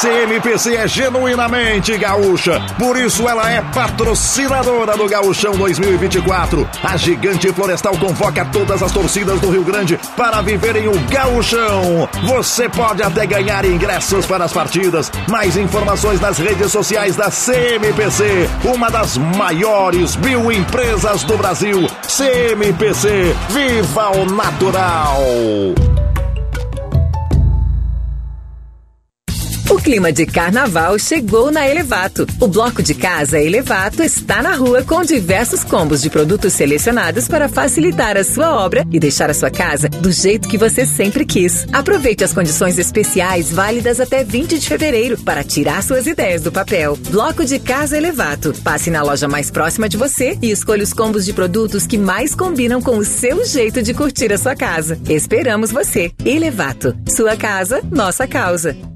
CMPC 0.01 0.75
é 0.75 0.89
genuinamente 0.89 1.97
gaúcha, 1.99 2.61
por 2.79 2.97
isso 2.97 3.29
ela 3.29 3.51
é 3.51 3.61
patrocinadora 3.61 4.97
do 4.97 5.07
Gaúchão 5.07 5.53
2024. 5.53 6.69
A 6.83 6.97
gigante 6.97 7.53
florestal 7.53 7.97
convoca 7.99 8.45
todas 8.47 8.83
as 8.83 8.91
torcidas 8.91 9.39
do 9.41 9.51
Rio 9.51 9.63
Grande 9.63 9.99
para 10.17 10.41
viverem 10.41 10.89
o 10.89 10.99
Gaúchão. 11.09 12.09
Você 12.25 12.69
pode 12.69 13.03
até 13.03 13.27
ganhar 13.27 13.65
ingressos 13.65 14.27
para 14.27 14.45
as 14.45 14.53
partidas. 14.53 15.13
Mais 15.29 15.57
informações 15.57 16.21
nas 16.21 16.39
redes 16.39 16.73
sociais 16.73 17.15
da 17.15 17.31
CMPC, 17.31 18.49
uma 18.65 18.91
das 18.91 19.17
maiores 19.17 20.17
mil 20.17 20.51
empresas 20.51 21.23
do 21.23 21.37
Brasil. 21.37 21.87
CMPC, 22.09 23.37
viva 23.51 24.11
o 24.11 24.27
natural! 24.27 25.23
Clima 29.83 30.13
de 30.13 30.25
carnaval 30.25 30.97
chegou 30.97 31.51
na 31.51 31.69
Elevato. 31.69 32.25
O 32.41 32.47
bloco 32.47 32.83
de 32.83 32.95
casa 32.95 33.41
Elevato 33.41 34.03
está 34.03 34.41
na 34.41 34.55
rua 34.55 34.83
com 34.85 35.03
diversos 35.03 35.65
combos 35.65 36.01
de 36.01 36.09
produtos 36.09 36.53
selecionados 36.53 37.27
para 37.27 37.49
facilitar 37.49 38.17
a 38.17 38.23
sua 38.23 38.55
obra 38.65 38.87
e 38.93 39.01
deixar 39.01 39.29
a 39.29 39.35
sua 39.35 39.51
casa 39.51 39.89
do 39.89 40.13
jeito 40.13 40.49
que 40.49 40.57
você 40.57 40.87
sempre 40.87 41.27
quis. 41.27 41.67
Aproveite 41.73 42.23
as 42.23 42.33
condições 42.33 42.79
especiais 42.79 43.51
válidas 43.51 43.99
até 43.99 44.23
20 44.23 44.59
de 44.59 44.69
fevereiro 44.69 45.19
para 45.19 45.43
tirar 45.43 45.83
suas 45.83 46.07
ideias 46.07 46.43
do 46.43 46.53
papel. 46.53 46.97
Bloco 47.11 47.45
de 47.45 47.59
casa 47.59 47.97
Elevato. 47.97 48.55
Passe 48.63 48.89
na 48.89 49.03
loja 49.03 49.27
mais 49.27 49.51
próxima 49.51 49.89
de 49.89 49.97
você 49.97 50.39
e 50.41 50.53
escolha 50.53 50.85
os 50.85 50.93
combos 50.93 51.25
de 51.25 51.33
produtos 51.33 51.89
que 51.89 51.99
mais 51.99 52.37
combinam 52.37 52.81
com 52.81 52.99
o 52.99 53.05
seu 53.05 53.45
jeito 53.45 53.83
de 53.83 53.93
curtir 53.93 54.33
a 54.33 54.39
sua 54.39 54.55
casa. 54.55 55.01
Esperamos 55.09 55.73
você. 55.73 56.13
Elevato. 56.25 56.95
Sua 57.09 57.37
casa, 57.37 57.83
nossa 57.91 58.29
causa. 58.29 58.92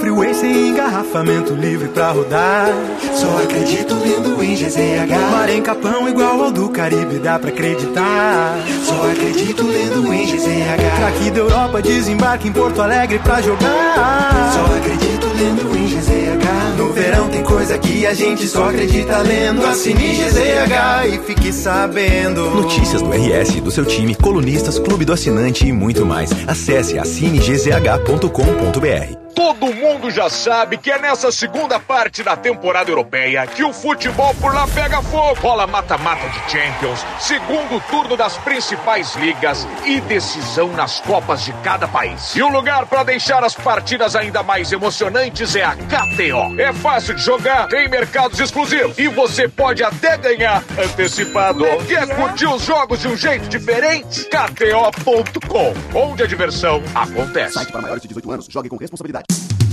Freeway 0.00 0.34
sem 0.34 0.68
engarrafamento 0.68 1.54
livre 1.54 1.88
pra 1.88 2.10
rodar. 2.10 2.68
Só 3.14 3.42
acredito 3.42 3.94
lendo 3.94 4.42
em 4.42 4.54
GZH. 4.54 5.30
Mar 5.30 5.48
em 5.48 5.62
Capão 5.62 6.08
igual 6.08 6.42
ao 6.44 6.50
do 6.50 6.68
Caribe, 6.68 7.18
dá 7.18 7.38
pra 7.38 7.50
acreditar. 7.50 8.56
Só 8.84 9.10
acredito 9.10 9.66
lendo 9.66 10.12
em 10.12 10.26
GZH. 10.26 10.96
Craque 10.98 11.30
da 11.30 11.38
Europa 11.38 11.82
desembarque 11.82 12.48
em 12.48 12.52
Porto 12.52 12.82
Alegre 12.82 13.18
pra 13.20 13.40
jogar. 13.40 14.52
Só 14.52 14.76
acredito 14.76 15.27
lendo 15.38 15.76
em 15.76 15.86
GZH. 15.86 16.76
No 16.76 16.92
verão 16.92 17.28
tem 17.28 17.44
coisa 17.44 17.78
que 17.78 18.04
a 18.06 18.12
gente 18.12 18.46
só 18.48 18.68
acredita 18.68 19.18
lendo. 19.18 19.64
Assine 19.64 20.16
GZH 20.16 21.06
e 21.14 21.18
fique 21.18 21.52
sabendo. 21.52 22.50
Notícias 22.50 23.00
do 23.00 23.10
RS, 23.10 23.60
do 23.60 23.70
seu 23.70 23.84
time, 23.84 24.16
colunistas, 24.16 24.78
clube 24.78 25.04
do 25.04 25.12
assinante 25.12 25.66
e 25.66 25.72
muito 25.72 26.04
mais. 26.04 26.30
Acesse 26.48 26.98
assinegzh.com.br. 26.98 29.18
Todo 29.34 29.72
mundo 29.72 30.10
já 30.10 30.28
sabe 30.28 30.76
que 30.76 30.90
é 30.90 30.98
nessa 30.98 31.30
segunda 31.30 31.78
parte 31.78 32.24
da 32.24 32.36
temporada 32.36 32.90
europeia 32.90 33.46
que 33.46 33.62
o 33.62 33.72
futebol 33.72 34.34
por 34.34 34.52
lá 34.52 34.66
pega 34.66 35.00
fogo. 35.00 35.38
Rola 35.40 35.64
mata-mata 35.64 36.28
de 36.28 36.50
Champions, 36.50 37.06
segundo 37.20 37.80
turno 37.88 38.16
das 38.16 38.36
principais 38.38 39.14
ligas 39.14 39.64
e 39.84 40.00
decisão 40.00 40.72
nas 40.72 40.98
Copas 41.00 41.44
de 41.44 41.52
cada 41.62 41.86
país. 41.86 42.34
E 42.34 42.42
o 42.42 42.48
lugar 42.48 42.86
para 42.86 43.04
deixar 43.04 43.44
as 43.44 43.54
partidas 43.54 44.16
ainda 44.16 44.42
mais 44.42 44.72
emocionantes 44.72 45.27
é 45.56 45.64
a 45.64 45.76
KTO. 45.76 46.58
É 46.58 46.72
fácil 46.72 47.14
de 47.14 47.22
jogar, 47.22 47.68
tem 47.68 47.88
mercados 47.88 48.40
exclusivos 48.40 48.98
e 48.98 49.08
você 49.08 49.46
pode 49.46 49.82
até 49.84 50.16
ganhar 50.16 50.64
antecipado. 50.78 51.64
Quer 51.86 52.08
curtir 52.16 52.46
os 52.46 52.62
jogos 52.62 53.00
de 53.00 53.08
um 53.08 53.16
jeito 53.16 53.48
diferente? 53.48 54.24
KTO.com, 54.24 55.74
onde 55.94 56.22
a 56.22 56.26
diversão 56.26 56.82
acontece. 56.94 57.54
Site 57.54 57.70
para 57.70 57.82
maiores 57.82 58.02
de 58.02 58.08
18 58.08 58.30
anos, 58.30 58.46
jogue 58.50 58.68
com 58.68 58.76
responsabilidade. 58.76 59.26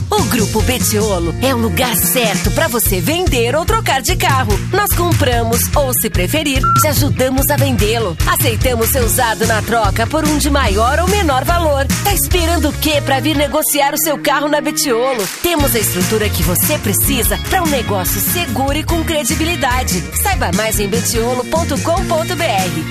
O 0.09 0.23
Grupo 0.25 0.61
Betiolo 0.61 1.33
é 1.41 1.53
o 1.53 1.57
lugar 1.57 1.95
certo 1.95 2.51
para 2.51 2.67
você 2.67 2.99
vender 2.99 3.55
ou 3.55 3.65
trocar 3.65 4.01
de 4.01 4.15
carro. 4.15 4.53
Nós 4.71 4.93
compramos 4.93 5.61
ou, 5.75 5.93
se 5.93 6.09
preferir, 6.09 6.61
te 6.81 6.87
ajudamos 6.87 7.49
a 7.49 7.57
vendê-lo. 7.57 8.15
Aceitamos 8.27 8.89
seu 8.89 9.05
usado 9.05 9.45
na 9.47 9.61
troca 9.61 10.05
por 10.07 10.23
um 10.25 10.37
de 10.37 10.49
maior 10.49 10.99
ou 10.99 11.07
menor 11.07 11.43
valor. 11.43 11.85
Tá 12.03 12.13
esperando 12.13 12.69
o 12.69 12.73
quê 12.73 13.01
para 13.01 13.19
vir 13.19 13.35
negociar 13.35 13.93
o 13.93 13.97
seu 13.97 14.17
carro 14.17 14.47
na 14.47 14.61
Betiolo? 14.61 15.25
Temos 15.41 15.75
a 15.75 15.79
estrutura 15.79 16.29
que 16.29 16.43
você 16.43 16.77
precisa 16.77 17.37
para 17.49 17.63
um 17.63 17.67
negócio 17.67 18.19
seguro 18.19 18.77
e 18.77 18.83
com 18.83 19.03
credibilidade. 19.03 20.03
Saiba 20.21 20.51
mais 20.55 20.79
em 20.79 20.87
betiolo.com.br. 20.87 21.75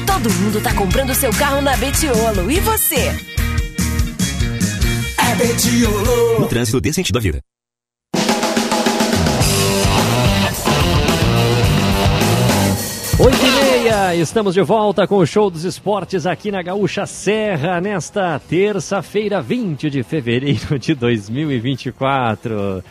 Todo 0.06 0.32
mundo 0.34 0.60
tá 0.60 0.72
comprando 0.74 1.14
seu 1.14 1.32
carro 1.32 1.60
na 1.60 1.76
Betiolo. 1.76 2.50
E 2.50 2.60
você? 2.60 3.33
É 5.18 5.34
Betiolo. 5.34 6.40
No 6.40 6.48
trânsito 6.48 6.80
dê 6.80 6.92
sentido 6.92 7.18
à 7.18 7.20
vida. 7.20 7.40
Oito 13.16 13.38
e 13.46 13.50
meia, 13.64 14.16
estamos 14.16 14.54
de 14.54 14.62
volta 14.62 15.06
com 15.06 15.18
o 15.18 15.26
Show 15.26 15.48
dos 15.48 15.64
Esportes 15.64 16.26
aqui 16.26 16.50
na 16.50 16.62
Gaúcha 16.62 17.06
Serra, 17.06 17.80
nesta 17.80 18.40
terça-feira, 18.40 19.40
20 19.40 19.88
de 19.88 20.02
fevereiro 20.02 20.78
de 20.78 20.94
2024. 20.94 22.82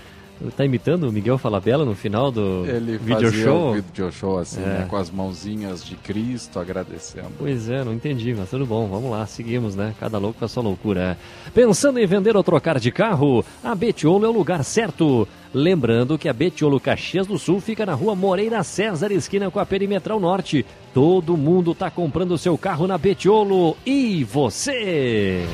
Tá 0.58 0.66
imitando 0.66 1.08
o 1.08 1.12
Miguel 1.12 1.38
Falabella 1.38 1.86
no 1.86 1.96
final 1.96 2.30
do 2.30 2.66
Ele 2.68 2.98
video 2.98 3.30
fazia 3.32 3.44
show? 3.46 3.70
o 3.72 3.74
video 3.76 4.12
show 4.12 4.38
assim, 4.40 4.62
É. 4.62 4.66
né, 4.66 4.86
com 4.90 4.98
as 4.98 5.10
mãozinhas 5.10 5.86
de 5.86 5.96
Cristo 5.96 6.60
agradecendo. 6.60 7.28
Pois 7.40 7.70
é, 7.70 7.84
não 7.84 7.94
entendi, 7.94 8.34
mas 8.38 8.50
tudo 8.50 8.66
bom, 8.66 8.88
vamos 8.88 9.10
lá, 9.10 9.26
seguimos, 9.26 9.74
né? 9.76 9.94
Cada 10.00 10.18
louco 10.18 10.40
com 10.40 10.46
a 10.46 10.48
sua 10.50 10.62
loucura. 10.64 11.18
Pensando 11.54 11.98
em 11.98 12.06
vender 12.06 12.36
ou 12.36 12.44
trocar 12.44 12.78
de 12.80 12.92
carro, 12.92 13.46
a 13.64 13.74
Betiolo 13.74 14.26
é 14.26 14.30
o 14.30 14.34
lugar 14.34 14.64
certo. 14.66 15.26
Lembrando 15.54 16.18
que 16.18 16.28
a 16.28 16.34
Betiolo 16.34 16.80
Caxias 16.80 17.28
do 17.28 17.38
Sul 17.40 17.62
fica 17.62 17.86
na 17.86 17.94
rua 17.94 18.16
Moreira 18.16 18.64
César, 18.64 19.12
esquina 19.12 19.50
com 19.52 19.60
a 19.60 19.66
Perimetral 19.66 20.20
Norte. 20.20 20.66
Todo 20.94 21.38
mundo 21.38 21.74
tá 21.74 21.90
comprando 21.90 22.38
seu 22.38 22.58
carro 22.58 22.86
na 22.88 22.98
Betiolo. 22.98 23.78
E 23.86 24.24
você? 24.26 25.46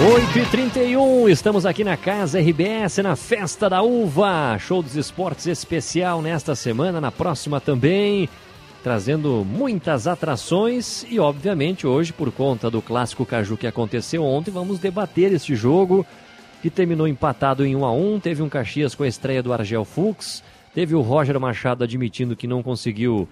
Oito 0.00 0.38
e 0.38 0.46
31 0.46 1.28
estamos 1.28 1.66
aqui 1.66 1.82
na 1.82 1.96
Casa 1.96 2.38
RBS, 2.38 2.98
na 2.98 3.16
Festa 3.16 3.68
da 3.68 3.82
Uva. 3.82 4.56
Show 4.56 4.80
dos 4.80 4.94
esportes 4.94 5.48
especial 5.48 6.22
nesta 6.22 6.54
semana, 6.54 7.00
na 7.00 7.10
próxima 7.10 7.60
também. 7.60 8.28
Trazendo 8.84 9.44
muitas 9.44 10.06
atrações 10.06 11.04
e, 11.10 11.18
obviamente, 11.18 11.84
hoje, 11.84 12.12
por 12.12 12.30
conta 12.30 12.70
do 12.70 12.80
clássico 12.80 13.26
Caju 13.26 13.56
que 13.56 13.66
aconteceu 13.66 14.22
ontem, 14.22 14.52
vamos 14.52 14.78
debater 14.78 15.32
este 15.32 15.56
jogo 15.56 16.06
que 16.62 16.70
terminou 16.70 17.08
empatado 17.08 17.66
em 17.66 17.74
1 17.74 17.84
a 17.84 17.92
1 17.92 18.20
Teve 18.20 18.40
um 18.40 18.48
Caxias 18.48 18.94
com 18.94 19.02
a 19.02 19.08
estreia 19.08 19.42
do 19.42 19.52
Argel 19.52 19.84
Fux, 19.84 20.44
teve 20.72 20.94
o 20.94 21.00
Roger 21.00 21.40
Machado 21.40 21.82
admitindo 21.82 22.36
que 22.36 22.46
não 22.46 22.62
conseguiu 22.62 23.28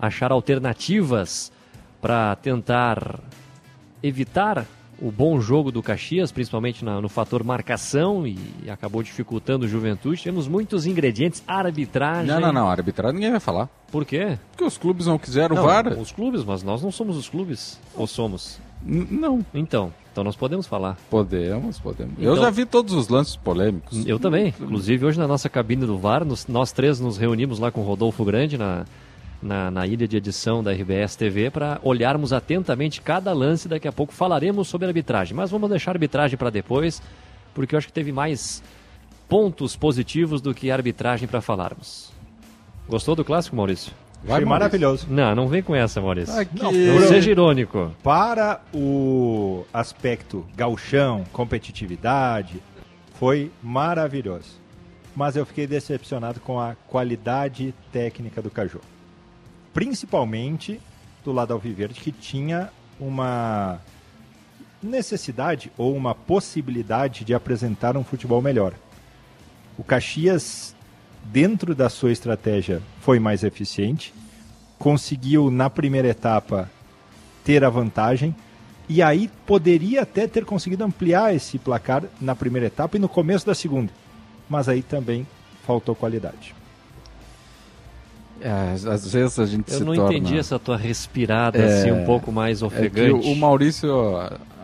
achar 0.00 0.32
alternativas 0.32 1.52
para 2.00 2.34
tentar 2.34 3.20
evitar 4.02 4.66
o 5.02 5.10
bom 5.10 5.40
jogo 5.40 5.72
do 5.72 5.82
Caxias, 5.82 6.30
principalmente 6.30 6.84
na- 6.84 7.00
no 7.00 7.08
fator 7.08 7.42
marcação, 7.42 8.24
e 8.26 8.38
acabou 8.70 9.02
dificultando 9.02 9.66
o 9.66 9.68
Juventude. 9.68 10.22
Temos 10.22 10.46
muitos 10.46 10.86
ingredientes, 10.86 11.42
arbitragem. 11.46 12.26
Não, 12.26 12.40
não, 12.40 12.52
não, 12.52 12.68
arbitragem 12.70 13.14
ninguém 13.16 13.30
vai 13.32 13.40
falar. 13.40 13.68
Por 13.90 14.04
quê? 14.04 14.38
Porque 14.52 14.64
os 14.64 14.78
clubes 14.78 15.06
não 15.06 15.18
quiseram 15.18 15.56
Não, 15.56 15.64
VAR. 15.64 15.88
Os 15.98 16.12
clubes, 16.12 16.44
mas 16.44 16.62
nós 16.62 16.82
não 16.82 16.92
somos 16.92 17.16
os 17.16 17.28
clubes. 17.28 17.78
Ou 17.96 18.06
somos? 18.06 18.58
não. 18.84 19.44
Então, 19.54 19.92
então 20.12 20.24
nós 20.24 20.34
podemos 20.36 20.66
falar. 20.66 20.96
Podemos, 21.10 21.78
podemos. 21.78 22.14
Eu 22.18 22.32
Então- 22.32 22.44
já 22.44 22.50
vi 22.50 22.64
todos 22.66 22.94
os 22.94 23.08
lances 23.08 23.36
polêmicos. 23.36 24.06
Eu 24.06 24.18
também. 24.18 24.48
Inclusive, 24.60 25.04
hoje 25.06 25.18
na 25.18 25.26
nossa 25.28 25.48
cabine 25.48 25.84
do 25.86 25.98
VAR, 25.98 26.24
nos- 26.24 26.46
nós 26.46 26.72
três 26.72 26.98
nos 27.00 27.16
reunimos 27.18 27.58
lá 27.58 27.70
com 27.70 27.80
o 27.80 27.84
Rodolfo 27.84 28.24
Grande 28.24 28.56
na, 28.58 28.84
na, 29.42 29.70
na 29.70 29.86
ilha 29.86 30.06
de 30.06 30.16
edição 30.16 30.62
da 30.62 30.72
RBS 30.72 31.16
TV 31.16 31.50
para 31.50 31.80
olharmos 31.82 32.32
atentamente 32.32 33.00
cada 33.00 33.32
lance. 33.32 33.68
Daqui 33.68 33.88
a 33.88 33.92
pouco 33.92 34.12
falaremos 34.12 34.68
sobre 34.68 34.86
a 34.86 34.88
arbitragem. 34.90 35.34
Mas 35.36 35.50
vamos 35.50 35.68
deixar 35.68 35.90
a 35.90 35.94
arbitragem 35.94 36.38
para 36.38 36.50
depois, 36.50 37.02
porque 37.54 37.74
eu 37.74 37.78
acho 37.78 37.86
que 37.88 37.92
teve 37.92 38.12
mais 38.12 38.62
pontos 39.28 39.74
positivos 39.74 40.40
do 40.40 40.54
que 40.54 40.70
arbitragem 40.70 41.26
para 41.26 41.40
falarmos. 41.40 42.12
Gostou 42.88 43.14
do 43.16 43.24
clássico, 43.24 43.56
Maurício? 43.56 43.92
Vai, 44.24 44.36
Achei 44.36 44.44
Maurício. 44.44 44.48
maravilhoso. 44.48 45.06
Não, 45.10 45.34
não 45.34 45.48
vem 45.48 45.62
com 45.62 45.74
essa, 45.74 46.00
Maurício. 46.00 46.38
Aqui- 46.38 46.62
Não, 46.62 46.70
não 46.70 47.08
seja 47.08 47.30
irônico. 47.30 47.90
Para 48.02 48.60
o 48.72 49.64
aspecto 49.72 50.46
gauchão, 50.54 51.24
competitividade, 51.32 52.62
foi 53.18 53.50
maravilhoso. 53.62 54.60
Mas 55.16 55.36
eu 55.36 55.44
fiquei 55.44 55.66
decepcionado 55.66 56.40
com 56.40 56.58
a 56.60 56.74
qualidade 56.88 57.74
técnica 57.92 58.40
do 58.40 58.50
Caju. 58.50 58.80
Principalmente 59.72 60.80
do 61.24 61.32
lado 61.32 61.52
alviverde, 61.52 62.00
que 62.00 62.12
tinha 62.12 62.70
uma 62.98 63.80
necessidade 64.82 65.70
ou 65.78 65.94
uma 65.94 66.14
possibilidade 66.14 67.24
de 67.24 67.32
apresentar 67.32 67.96
um 67.96 68.04
futebol 68.04 68.42
melhor. 68.42 68.74
O 69.78 69.84
Caxias, 69.84 70.74
dentro 71.24 71.74
da 71.74 71.88
sua 71.88 72.12
estratégia, 72.12 72.82
foi 73.00 73.18
mais 73.18 73.44
eficiente, 73.44 74.12
conseguiu 74.78 75.50
na 75.50 75.70
primeira 75.70 76.08
etapa 76.08 76.68
ter 77.44 77.64
a 77.64 77.70
vantagem 77.70 78.34
e 78.88 79.00
aí 79.00 79.30
poderia 79.46 80.02
até 80.02 80.26
ter 80.26 80.44
conseguido 80.44 80.84
ampliar 80.84 81.34
esse 81.34 81.58
placar 81.58 82.04
na 82.20 82.34
primeira 82.34 82.66
etapa 82.66 82.96
e 82.96 83.00
no 83.00 83.08
começo 83.08 83.46
da 83.46 83.54
segunda, 83.54 83.92
mas 84.48 84.68
aí 84.68 84.82
também 84.82 85.26
faltou 85.64 85.94
qualidade. 85.94 86.54
É, 88.42 88.72
às 88.72 89.12
vezes 89.12 89.38
a 89.38 89.46
gente 89.46 89.70
Eu 89.70 89.78
se 89.78 89.84
não 89.84 89.94
torna... 89.94 90.16
entendi 90.16 90.36
essa 90.38 90.58
tua 90.58 90.76
respirada 90.76 91.58
É, 91.58 91.80
assim 91.80 91.92
um 91.92 92.04
pouco 92.04 92.32
mais 92.32 92.58
é 92.58 92.60
que 92.60 92.74
ofegante. 92.74 93.28
o, 93.28 93.32
o 93.32 93.36
Maurício 93.36 93.90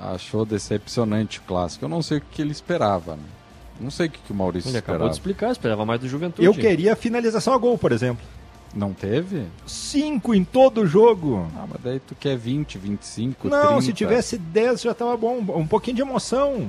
achou 0.03 0.45
decepcionante 0.45 1.39
o 1.39 1.43
clássico. 1.43 1.85
Eu 1.85 1.89
não 1.89 2.03
sei 2.03 2.19
o 2.19 2.21
que 2.21 2.43
ele 2.43 2.51
esperava. 2.53 3.13
Né? 3.15 3.23
Não 3.81 3.91
sei 3.91 4.07
o 4.07 4.11
que, 4.11 4.19
que 4.19 4.33
o 4.33 4.35
Maurício 4.35 4.69
Ele 4.71 4.79
acabou 4.79 4.95
esperava. 4.97 5.11
de 5.11 5.17
explicar, 5.17 5.53
esperava 5.53 5.87
mais 5.87 6.01
do 6.01 6.09
Juventude. 6.09 6.45
Eu 6.45 6.53
queria 6.53 6.97
finalização 6.97 7.55
a 7.55 7.59
gol, 7.59 7.79
por 7.79 7.93
exemplo. 7.93 8.25
Não 8.75 8.93
teve? 8.93 9.45
Cinco 9.67 10.35
em 10.35 10.45
todo 10.45 10.83
o 10.83 10.87
jogo. 10.87 11.47
Ah, 11.57 11.65
mas 11.71 11.81
daí 11.83 12.01
tu 12.01 12.15
quer 12.15 12.37
20, 12.37 12.77
25, 12.77 13.49
Não, 13.49 13.67
30. 13.69 13.81
se 13.83 13.93
tivesse 13.93 14.37
10 14.37 14.83
já 14.83 14.93
tava 14.93 15.17
bom. 15.17 15.39
Um 15.57 15.67
pouquinho 15.67 15.97
de 15.97 16.03
emoção. 16.03 16.69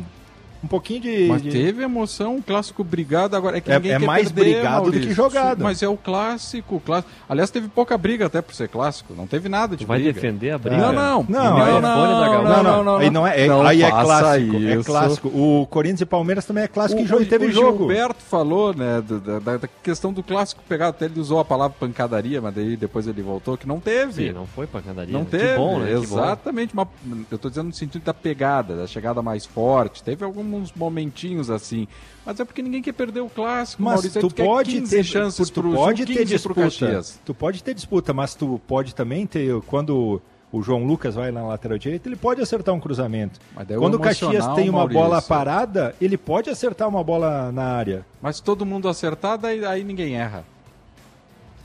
Um 0.64 0.68
pouquinho 0.68 1.00
de. 1.02 1.26
Mas 1.28 1.42
de- 1.42 1.52
teve 1.52 1.82
emoção, 1.84 2.36
um 2.36 2.42
clássico 2.42 2.84
brigado 2.84 3.36
agora. 3.36 3.58
É, 3.58 3.62
que 3.62 3.72
É- 3.72 3.76
ninguém 3.76 3.92
é 3.94 4.00
quer 4.00 4.06
mais 4.06 4.32
perder, 4.32 4.56
brigado 4.56 4.86
do 4.86 4.92
que 4.92 4.98
Maurício. 4.98 5.16
jogado. 5.16 5.64
Mas 5.64 5.82
é 5.82 5.88
o 5.88 5.96
clássico, 5.96 6.76
o 6.76 6.80
clássico. 6.82 7.10
Aliás, 7.30 7.50
teve 7.50 7.70
pouca 7.70 7.98
briga 7.98 8.26
até 8.26 8.42
por 8.42 8.54
ser 8.54 8.68
clássico. 8.68 9.14
Não 9.14 9.26
teve 9.26 9.48
nada 9.48 9.78
de 9.78 9.86
Tu 9.86 9.88
vai 9.88 10.00
briga. 10.00 10.14
defender 10.14 10.52
a 10.52 10.58
briga? 10.58 10.76
Não, 10.78 10.92
não. 10.92 11.26
Não, 11.30 11.44
não, 11.44 11.66
é- 11.66 11.82
não, 11.82 11.96
Fone 11.96 12.14
da 12.14 12.26
não, 12.26 12.44
Gaúcha. 12.44 12.64
Não, 12.64 12.84
não, 12.84 12.98
aí 12.98 13.10
não 13.10 13.26
é, 13.28 13.42
é- 13.42 13.48
Não 13.48 13.66
aí 13.66 13.82
é 13.84 13.90
clássico, 13.90 14.56
é 14.58 14.60
isso. 14.76 14.84
clássico. 14.84 15.28
O 15.30 15.66
Corinthians 15.68 16.02
e 16.02 16.06
Palmeiras 16.06 16.44
também 16.46 16.64
é 16.66 16.68
clássico 16.68 17.00
O, 17.00 17.04
e 17.06 17.08
jogo, 17.08 17.24
o- 17.24 17.26
teve 17.26 17.46
o 17.46 17.52
jogo. 17.54 17.78
Gilberto 17.78 18.22
falou, 18.24 18.74
né, 18.76 19.02
da, 19.02 19.40
da- 19.40 19.58
da 19.58 19.70
questão 19.82 20.12
do 20.12 20.22
clássico 20.22 20.62
pegado, 20.68 20.90
até 20.92 21.06
ele 21.06 21.22
usou 21.22 21.40
a 21.40 21.46
palavra 21.46 21.76
pancadaria, 21.80 22.42
mas 22.42 22.54
daí 22.54 22.76
depois 22.76 23.08
ele 23.08 23.22
voltou 23.22 23.56
que 23.58 23.66
não 23.66 23.80
teve. 23.80 24.28
Sim, 24.28 24.32
não 24.34 24.46
foi 24.46 24.68
pancadaria. 24.68 25.14
Não 25.14 25.24
Que 25.24 25.32
teve, 25.38 25.56
bom, 25.56 25.80
né? 25.80 25.86
Que 25.88 25.94
bom. 25.96 26.02
exatamente. 26.20 26.74
Uma, 26.74 26.86
eu 27.32 27.38
tô 27.38 27.48
dizendo 27.50 27.68
no 27.68 27.74
sentido 27.74 28.04
da 28.04 28.14
pegada, 28.14 28.76
da 28.76 28.88
chegada 28.88 29.22
mais 29.22 29.46
forte. 29.46 30.04
Teve 30.04 30.26
alguns 30.50 30.74
momentinhos 30.74 31.50
assim. 31.50 31.88
Mas 32.26 32.40
é 32.40 32.46
porque 32.46 32.62
ninguém 32.62 32.82
quer 32.82 32.94
perder 32.94 33.22
o 33.22 33.30
clássico, 33.30 33.82
Mas 33.82 33.94
Maurício. 33.96 34.22
Tu 34.22 34.30
quer 34.34 34.46
pode 34.46 34.72
15 34.80 34.96
ter 34.96 35.04
chances 35.04 35.50
tu 35.50 35.62
pro 35.62 35.74
pode 35.74 36.06
ter 36.06 36.14
15 36.14 36.40
pro 36.40 36.54
disputa. 36.54 36.62
Caxias. 36.62 37.20
Tu 37.26 37.34
pode 37.34 37.64
ter 37.64 37.74
disputa, 37.74 38.14
mas 38.14 38.36
tu 38.36 38.60
pode 38.68 38.94
também 38.94 39.26
ter 39.26 39.62
quando 39.62 40.22
o 40.52 40.62
João 40.62 40.84
Lucas 40.84 41.14
vai 41.16 41.32
na 41.32 41.44
lateral 41.46 41.78
direita, 41.78 42.10
ele 42.10 42.16
pode 42.16 42.42
acertar 42.42 42.74
um 42.74 42.80
cruzamento. 42.80 43.40
Mas 43.56 43.68
daí 43.68 43.78
o 43.78 43.80
Quando 43.82 43.96
o 43.96 44.00
Caxias 44.00 44.48
tem 44.56 44.70
uma 44.70 44.80
Maurício. 44.80 45.02
bola 45.04 45.22
parada, 45.22 45.96
ele 46.02 46.18
pode 46.18 46.50
acertar 46.50 46.88
uma 46.88 47.04
bola 47.04 47.52
na 47.52 47.66
área. 47.66 48.06
Mas 48.22 48.38
se 48.38 48.44
todo 48.44 48.66
mundo 48.66 48.90
acertar, 48.90 49.38
daí, 49.38 49.64
aí 49.64 49.84
ninguém 49.84 50.16
erra. 50.16 50.44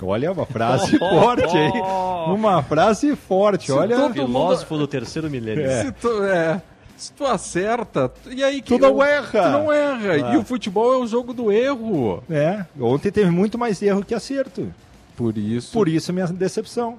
Olha, 0.02 0.32
uma 0.32 0.44
frase 0.44 0.98
forte 0.98 1.56
aí. 1.56 1.72
Uma 2.26 2.62
frase 2.62 3.16
forte, 3.16 3.66
Se 3.66 3.72
olha. 3.72 3.96
todo 3.96 4.12
Filósofo 4.12 4.76
do 4.76 4.86
terceiro 4.86 5.30
milênio. 5.30 5.64
É. 5.64 6.60
Se 7.04 7.12
tu, 7.12 7.24
é, 7.24 7.26
tu 7.28 7.32
acerta, 7.32 8.12
e 8.30 8.42
aí 8.44 8.60
Tu 8.62 8.74
que 8.74 8.78
não 8.80 8.88
eu- 8.98 9.02
erra. 9.02 9.42
Tu 9.42 9.50
não 9.50 9.72
erra. 9.72 10.12
Ah. 10.30 10.34
E 10.34 10.36
o 10.36 10.44
futebol 10.44 10.92
é 10.92 10.96
o 10.98 11.06
jogo 11.06 11.32
do 11.32 11.50
erro. 11.52 12.22
É, 12.30 12.64
ontem 12.80 13.10
teve 13.10 13.30
muito 13.30 13.56
mais 13.58 13.80
erro 13.82 14.04
que 14.04 14.14
acerto. 14.14 14.72
Por 15.16 15.36
isso. 15.38 15.72
Por 15.72 15.88
isso 15.88 16.10
a 16.10 16.14
minha 16.14 16.26
decepção. 16.26 16.96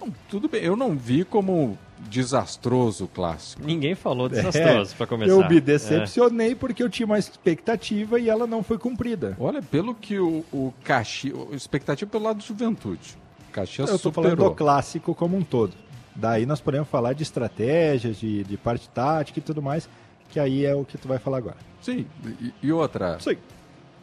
Não, 0.00 0.12
tudo 0.28 0.48
bem, 0.48 0.62
eu 0.62 0.76
não 0.76 0.96
vi 0.96 1.24
como 1.24 1.76
desastroso 2.08 3.04
o 3.04 3.08
clássico. 3.08 3.62
Ninguém 3.64 3.94
falou 3.94 4.28
desastroso 4.28 4.92
É, 4.92 4.96
pra 4.96 5.06
começar. 5.06 5.32
Eu 5.32 5.48
me 5.48 5.56
É. 5.56 5.60
decepcionei 5.60 6.54
porque 6.54 6.82
eu 6.82 6.88
tinha 6.88 7.04
uma 7.06 7.18
expectativa 7.18 8.18
e 8.20 8.28
ela 8.28 8.46
não 8.46 8.62
foi 8.62 8.78
cumprida. 8.78 9.36
Olha, 9.40 9.60
pelo 9.60 9.94
que 9.94 10.18
o, 10.18 10.44
o 10.52 10.72
Caxias. 10.84 11.36
Expectativa 11.52 12.10
pelo 12.10 12.24
lado 12.24 12.38
do 12.38 12.44
juventude. 12.44 13.16
Caxias 13.52 13.88
Eu 13.90 13.98
tô 13.98 14.10
superou. 14.10 14.30
falando 14.36 14.50
do 14.50 14.54
clássico 14.56 15.14
como 15.14 15.36
um 15.36 15.42
todo. 15.42 15.72
Daí 16.20 16.44
nós 16.44 16.60
podemos 16.60 16.88
falar 16.88 17.12
de 17.12 17.22
estratégias, 17.22 18.16
de, 18.16 18.42
de 18.42 18.56
parte 18.56 18.88
tática 18.88 19.38
e 19.38 19.42
tudo 19.42 19.62
mais, 19.62 19.88
que 20.30 20.40
aí 20.40 20.64
é 20.66 20.74
o 20.74 20.84
que 20.84 20.98
tu 20.98 21.06
vai 21.06 21.18
falar 21.18 21.38
agora. 21.38 21.56
Sim, 21.80 22.06
e, 22.40 22.52
e 22.60 22.72
outra. 22.72 23.18
Sim. 23.20 23.36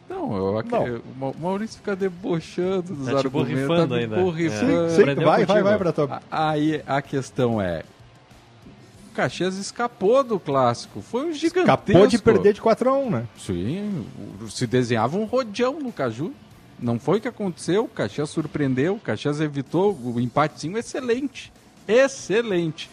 Não, 0.08 0.34
eu, 0.34 0.58
ac- 0.58 0.70
Não. 0.70 1.02
o 1.30 1.34
Maurício 1.38 1.76
fica 1.78 1.94
debochando 1.94 2.94
dos 2.94 3.06
Tá 3.06 3.18
argumentos. 3.18 3.88
tá 3.88 3.94
ainda. 3.96 4.16
borrifando. 4.16 4.72
É. 4.86 4.88
Sim, 4.90 4.96
sim, 5.04 5.14
vai, 5.16 5.44
vai, 5.44 5.62
vai 5.62 5.76
pra 5.78 5.92
tua. 5.92 6.22
A- 6.30 6.50
Aí 6.52 6.80
a 6.86 7.02
questão 7.02 7.60
é. 7.60 7.82
O 9.10 9.14
Caxias 9.16 9.56
escapou 9.56 10.22
do 10.22 10.38
clássico. 10.38 11.02
Foi 11.02 11.26
um 11.26 11.32
gigantesco. 11.32 11.70
Acabou 11.70 12.06
de 12.06 12.18
perder 12.18 12.52
de 12.54 12.60
4x1, 12.62 13.10
né? 13.10 13.26
Sim, 13.38 14.06
se 14.48 14.66
desenhava 14.66 15.16
um 15.18 15.24
rodeão 15.24 15.80
no 15.80 15.90
Caju. 15.92 16.32
Não 16.78 16.98
foi 16.98 17.18
o 17.18 17.20
que 17.20 17.28
aconteceu. 17.28 17.84
O 17.84 17.88
Caxias 17.88 18.30
surpreendeu. 18.30 18.94
O 18.94 19.00
Caxias 19.00 19.40
evitou 19.40 19.92
o 20.02 20.20
empatezinho 20.20 20.76
excelente. 20.78 21.52
Excelente. 21.88 22.90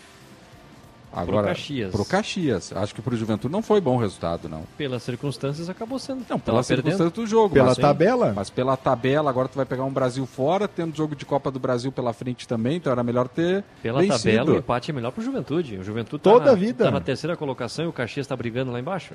Agora, 1.16 1.50
Caxias. 1.50 1.92
Pro 1.92 2.04
Caxias. 2.04 2.74
Acho 2.76 2.96
que 2.96 3.02
pro 3.02 3.16
Juventude 3.16 3.52
não 3.52 3.62
foi 3.62 3.80
bom 3.80 3.96
o 3.96 4.00
resultado, 4.00 4.50
não. 4.50 4.64
Pelas 4.76 5.04
circunstâncias 5.04 5.70
acabou 5.70 6.00
sendo. 6.00 6.26
Não, 6.28 6.40
pela 6.40 6.64
circunstância 6.64 7.12
do 7.12 7.28
jogo. 7.28 7.54
Pela 7.54 7.68
mas, 7.68 7.78
tabela? 7.78 8.34
Mas 8.36 8.50
pela 8.50 8.76
tabela, 8.76 9.30
agora 9.30 9.48
tu 9.48 9.56
vai 9.56 9.66
pegar 9.66 9.84
um 9.84 9.92
Brasil 9.92 10.26
fora, 10.26 10.68
tendo 10.68 10.96
jogo 10.96 11.16
de 11.16 11.24
Copa 11.24 11.52
do 11.52 11.60
Brasil 11.60 11.92
pela 11.92 12.12
frente 12.14 12.48
também, 12.48 12.78
então 12.78 12.92
era 12.92 13.04
melhor 13.04 13.28
ter 13.28 13.64
Pela 13.84 14.02
vencido. 14.02 14.18
tabela, 14.18 14.52
o 14.52 14.58
empate 14.58 14.90
é 14.90 14.94
melhor 14.94 15.12
pro 15.12 15.24
Juventude. 15.24 15.78
O 15.78 15.84
Juventude 15.84 16.24
Toda 16.24 16.40
tá 16.40 16.46
na, 16.48 16.52
a 16.52 16.56
vida. 16.56 16.86
tá 16.86 16.92
na 16.92 17.02
terceira 17.02 17.38
colocação 17.38 17.86
e 17.86 17.88
o 17.88 17.94
Caxias 17.94 18.26
tá 18.26 18.36
brigando 18.36 18.72
lá 18.72 18.80
embaixo. 18.80 19.14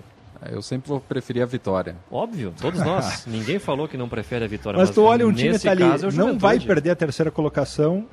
Eu 0.53 0.62
sempre 0.62 0.88
vou 0.88 1.01
preferir 1.01 1.43
a 1.43 1.47
vitória. 1.47 1.97
Óbvio, 2.12 2.55
todos 2.61 2.81
nós. 2.81 3.25
Ninguém 3.27 3.59
falou 3.59 3.88
que 3.88 3.97
não 3.97 4.09
prefere 4.09 4.45
a 4.45 4.49
vitória. 4.49 4.79
Mas 4.79 4.91
tu 4.91 5.03
olha, 5.03 5.27
um 5.27 5.33
time 5.33 5.59
tá 5.59 5.73
ali, 5.73 5.83
é 5.83 6.12
não 6.12 6.38
vai 6.38 6.61
perder 6.61 6.91
a 6.91 6.97
terceira 6.97 7.29
colocação 7.29 8.07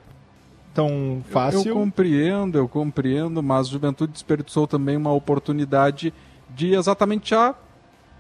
tão 0.75 1.23
fácil. 1.31 1.69
Eu 1.69 1.73
compreendo, 1.75 2.57
eu 2.57 2.67
compreendo, 2.67 3.41
mas 3.41 3.67
o 3.67 3.71
Juventude 3.71 4.13
desperdiçou 4.13 4.67
também 4.67 4.95
uma 4.97 5.11
oportunidade 5.13 6.13
de 6.53 6.73
exatamente 6.75 7.29
já 7.31 7.55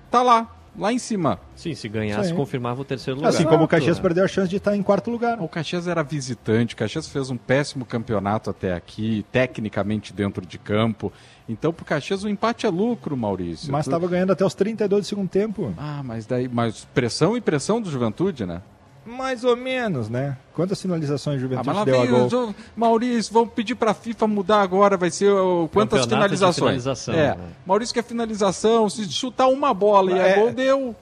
tá 0.09 0.23
lá, 0.23 0.49
lá 0.77 0.91
em 0.91 0.97
cima. 0.97 1.39
Sim, 1.55 1.75
se 1.75 1.87
ganhasse, 1.89 2.29
Sim. 2.29 2.35
confirmava 2.35 2.81
o 2.81 2.85
terceiro 2.85 3.17
lugar. 3.19 3.29
Assim 3.29 3.43
como 3.43 3.65
o. 3.65 3.67
Caxias 3.67 3.99
perdeu 3.99 4.23
a 4.23 4.27
chance 4.27 4.49
de 4.49 4.55
estar 4.57 4.75
em 4.75 4.81
quarto 4.81 5.11
lugar. 5.11 5.39
O 5.41 5.47
Caxias 5.47 5.87
era 5.87 6.01
visitante, 6.03 6.73
o 6.73 6.77
Caxias 6.77 7.07
fez 7.07 7.29
um 7.29 7.37
péssimo 7.37 7.85
campeonato 7.85 8.49
até 8.49 8.73
aqui, 8.73 9.25
tecnicamente 9.31 10.13
dentro 10.13 10.45
de 10.45 10.57
campo. 10.57 11.11
Então, 11.47 11.71
pro 11.71 11.85
Caxias 11.85 12.23
o 12.23 12.29
empate 12.29 12.65
é 12.65 12.69
lucro, 12.69 13.15
Maurício. 13.15 13.71
Mas 13.71 13.85
Tu- 13.85 13.89
estava 13.89 14.07
ganhando 14.07 14.31
até 14.31 14.43
os 14.45 14.53
32 14.55 15.05
do 15.05 15.07
segundo 15.07 15.29
tempo. 15.29 15.73
Ah, 15.77 16.01
mas 16.03 16.25
daí, 16.25 16.47
mas 16.47 16.85
pressão 16.93 17.37
e 17.37 17.41
pressão 17.41 17.79
do 17.81 17.89
Juventude, 17.91 18.45
né? 18.45 18.61
Mais 19.05 19.43
ou 19.43 19.55
menos, 19.55 20.09
né? 20.09 20.35
Quantas 20.53 20.79
sinalizações 20.79 21.35
o 21.35 21.37
Ah, 21.37 21.41
Juventude 21.41 21.67
mas 21.67 21.77
lá 21.77 21.85
deu 21.85 22.01
a 22.01 22.27
vem 22.27 22.55
Maurício, 22.75 23.33
vamos 23.33 23.53
pedir 23.53 23.75
pra 23.75 23.93
FIFA 23.93 24.27
mudar 24.27 24.61
agora, 24.61 24.97
vai 24.97 25.11
ser 25.11 25.29
o, 25.31 25.69
quantas 25.71 26.01
Campeonato 26.01 26.09
finalizações? 26.35 26.55
finalização, 26.55 27.13
é, 27.13 27.35
né? 27.35 27.43
Maurício 27.65 27.93
quer 27.93 28.03
finalização, 28.03 28.89
se 28.89 29.07
chutar 29.11 29.47
uma 29.47 29.73
bola 29.73 30.11
e 30.11 30.19
é, 30.19 30.29
É. 30.31 30.35
gol, 30.35 30.51
deu. 30.51 30.95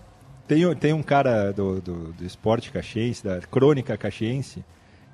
Tem, 0.48 0.66
um- 0.66 0.76
tem 0.76 0.92
um 0.92 1.02
cara 1.02 1.52
do, 1.54 1.80
do, 1.80 2.12
do 2.13 2.26
esporte 2.26 2.72
caxiense, 2.72 3.24
da 3.24 3.39
crônica 3.39 3.96
caxiense, 3.98 4.63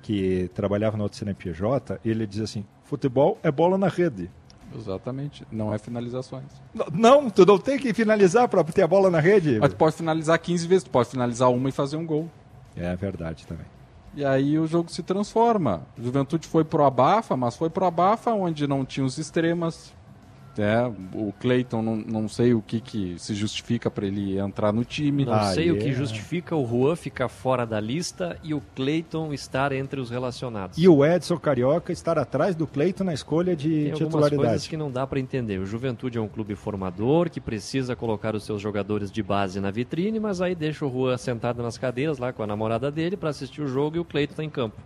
que 0.02 0.50
trabalhava 0.54 0.96
no 0.96 1.08
CNPJ, 1.12 2.00
ele 2.04 2.26
diz 2.26 2.40
assim, 2.40 2.64
futebol 2.84 3.38
é 3.42 3.50
bola 3.52 3.78
na 3.78 3.86
rede. 3.88 4.28
Exatamente, 4.76 5.44
não 5.50 5.72
é 5.74 5.78
finalizações. 5.78 6.44
Não, 6.92 7.28
tu 7.28 7.44
não 7.44 7.58
tem 7.58 7.78
que 7.78 7.92
finalizar 7.92 8.48
para 8.48 8.62
ter 8.64 8.82
a 8.82 8.86
bola 8.86 9.10
na 9.10 9.20
rede. 9.20 9.58
Mas 9.60 9.70
tu 9.72 9.76
pode 9.76 9.96
finalizar 9.96 10.38
15 10.38 10.66
vezes, 10.66 10.84
tu 10.84 10.90
pode 10.90 11.08
finalizar 11.08 11.50
uma 11.50 11.68
e 11.68 11.72
fazer 11.72 11.96
um 11.96 12.06
gol. 12.06 12.28
É 12.76 12.94
verdade 12.96 13.46
também. 13.46 13.66
E 14.14 14.24
aí 14.24 14.58
o 14.58 14.66
jogo 14.66 14.90
se 14.90 15.02
transforma. 15.02 15.82
Juventude 15.96 16.48
foi 16.48 16.64
pro 16.64 16.84
abafa, 16.84 17.36
mas 17.36 17.56
foi 17.56 17.70
pro 17.70 17.84
abafa 17.84 18.32
onde 18.32 18.66
não 18.66 18.84
tinha 18.84 19.06
os 19.06 19.18
extremas. 19.18 19.94
É, 20.62 20.86
o 21.14 21.32
Cleiton, 21.40 21.80
não, 21.82 21.96
não 21.96 22.28
sei 22.28 22.52
o 22.54 22.60
que, 22.60 22.80
que 22.80 23.18
se 23.18 23.34
justifica 23.34 23.90
para 23.90 24.06
ele 24.06 24.38
entrar 24.38 24.72
no 24.72 24.84
time. 24.84 25.24
Não 25.24 25.32
Ah, 25.32 25.52
sei 25.52 25.70
o 25.70 25.76
é. 25.76 25.78
que 25.78 25.92
justifica 25.92 26.54
o 26.54 26.66
Juan 26.66 26.94
ficar 26.96 27.28
fora 27.28 27.64
da 27.64 27.80
lista 27.80 28.36
e 28.42 28.52
o 28.52 28.60
Cleiton 28.74 29.32
estar 29.32 29.72
entre 29.72 30.00
os 30.00 30.10
relacionados. 30.10 30.76
E 30.76 30.86
o 30.88 31.04
Edson 31.04 31.38
Carioca 31.38 31.92
estar 31.92 32.18
atrás 32.18 32.54
do 32.54 32.66
Cleiton 32.66 33.04
na 33.04 33.14
escolha 33.14 33.56
de 33.56 33.68
Tem 33.68 33.92
algumas 33.92 34.10
coisas 34.12 34.28
titularidade. 34.30 34.68
que 34.68 34.76
não 34.76 34.90
dá 34.90 35.06
para 35.06 35.18
entender. 35.20 35.58
O 35.58 35.66
Juventude 35.66 36.18
é 36.18 36.20
um 36.20 36.28
clube 36.28 36.54
formador 36.54 37.30
que 37.30 37.40
precisa 37.40 37.96
colocar 37.96 38.34
os 38.34 38.44
seus 38.44 38.60
jogadores 38.60 39.10
de 39.10 39.22
base 39.22 39.60
na 39.60 39.70
vitrine, 39.70 40.20
mas 40.20 40.40
aí 40.42 40.54
deixa 40.54 40.84
o 40.84 40.90
Juan 40.90 41.16
sentado 41.16 41.62
nas 41.62 41.78
cadeiras 41.78 42.18
lá 42.18 42.32
com 42.32 42.42
a 42.42 42.46
namorada 42.46 42.90
dele 42.90 43.16
para 43.16 43.30
assistir 43.30 43.62
o 43.62 43.66
jogo 43.68 43.96
e 43.96 44.00
o 44.00 44.04
Cleiton 44.04 44.34
tá 44.34 44.44
em 44.44 44.50
campo. 44.50 44.76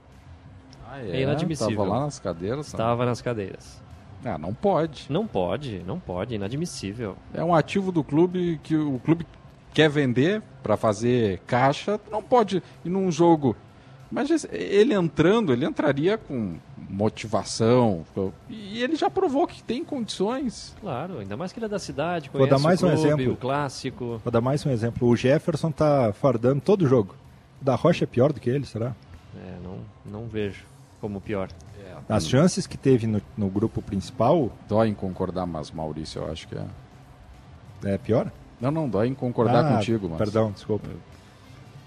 Ah, 0.88 1.01
É 1.01 1.22
inadmissível. 1.22 1.76
Tava 1.76 1.88
lá 1.88 2.01
nas 2.05 2.18
cadeiras. 2.20 2.66
Estava 2.66 3.05
nas 3.05 3.20
cadeiras. 3.20 3.82
Ah, 4.24 4.38
não 4.38 4.54
pode. 4.54 5.06
Não 5.10 5.26
pode, 5.26 5.82
não 5.86 6.00
pode, 6.00 6.34
inadmissível. 6.34 7.16
É 7.32 7.44
um 7.44 7.54
ativo 7.54 7.92
do 7.92 8.02
clube 8.02 8.58
que 8.62 8.74
o 8.76 8.98
clube 9.04 9.26
quer 9.72 9.90
vender 9.90 10.42
para 10.62 10.76
fazer 10.76 11.40
caixa. 11.46 12.00
Não 12.10 12.22
pode 12.22 12.62
ir 12.84 12.88
num 12.88 13.10
jogo. 13.12 13.54
Mas 14.10 14.46
ele 14.50 14.94
entrando, 14.94 15.52
ele 15.52 15.66
entraria 15.66 16.16
com 16.16 16.54
motivação. 16.88 18.04
E 18.48 18.82
ele 18.82 18.96
já 18.96 19.10
provou 19.10 19.46
que 19.46 19.62
tem 19.62 19.84
condições. 19.84 20.74
Claro, 20.80 21.18
ainda 21.18 21.36
mais 21.36 21.52
que 21.52 21.58
ele 21.58 21.66
é 21.66 21.68
da 21.68 21.78
cidade, 21.78 22.30
Vou 22.30 22.40
conhece 22.40 22.50
dar 22.50 22.58
mais 22.62 22.82
o 22.82 22.86
um 22.86 22.90
clube, 22.90 23.06
exemplo. 23.08 23.32
o 23.32 23.36
clássico. 23.36 24.20
Vou 24.24 24.30
dar 24.30 24.40
mais 24.40 24.64
um 24.64 24.70
exemplo. 24.70 25.08
O 25.08 25.16
Jefferson 25.16 25.70
tá 25.70 26.12
fardando 26.12 26.60
todo 26.60 26.82
o 26.82 26.86
jogo. 26.86 27.14
O 27.60 27.64
da 27.64 27.74
Rocha 27.74 28.04
é 28.04 28.06
pior 28.06 28.32
do 28.32 28.40
que 28.40 28.48
ele, 28.48 28.64
será? 28.64 28.94
É, 29.36 29.56
não, 29.62 29.78
não 30.20 30.28
vejo. 30.28 30.64
como 31.00 31.20
pior. 31.20 31.48
As 32.09 32.28
chances 32.28 32.66
que 32.66 32.76
teve 32.76 33.07
no, 33.07 33.20
no 33.36 33.48
grupo 33.48 33.80
principal. 33.80 34.52
Dói 34.68 34.88
em 34.88 34.94
concordar, 34.94 35.46
mas 35.46 35.70
Maurício, 35.70 36.20
eu 36.22 36.30
acho 36.30 36.46
que 36.48 36.55
é. 36.57 36.64
É 37.84 37.98
pior? 37.98 38.30
Não, 38.61 38.70
não, 38.70 38.88
dói 38.88 39.09
em 39.09 39.14
concordar 39.14 39.64
Ah, 39.64 39.76
contigo, 39.76 40.09
mas. 40.09 40.18
Perdão, 40.18 40.52
desculpa. 40.52 40.88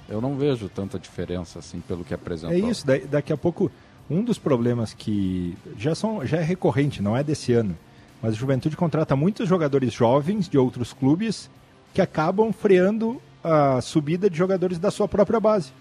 Eu 0.10 0.22
não 0.22 0.36
vejo 0.38 0.70
tanta 0.70 0.98
diferença 1.00 1.60
assim 1.60 1.80
pelo 1.82 2.04
que 2.04 2.14
apresentou. 2.14 2.56
É 2.56 2.60
isso, 2.60 2.86
da- 2.86 2.98
daqui 2.98 3.32
a 3.34 3.38
pouco, 3.38 3.70
um 4.10 4.24
dos 4.24 4.38
problemas 4.38 4.94
que 4.94 5.58
já, 5.78 5.94
são, 5.96 6.26
já 6.26 6.38
é 6.38 6.44
recorrente, 6.44 7.02
não 7.02 7.16
é 7.16 7.24
desse 7.24 7.54
ano, 7.54 7.76
mas 8.22 8.34
a 8.34 8.38
Juventude 8.38 8.76
contrata 8.78 9.16
muitos 9.16 9.48
jogadores 9.50 9.94
jovens 9.94 10.48
de 10.48 10.58
outros 10.58 10.94
clubes 10.94 11.50
que 11.94 12.02
acabam 12.02 12.52
freando 12.54 13.22
a 13.44 13.82
subida 13.82 14.30
de 14.30 14.38
jogadores 14.38 14.78
da 14.80 14.92
sua 14.92 15.08
própria 15.08 15.40
base. 15.40 15.72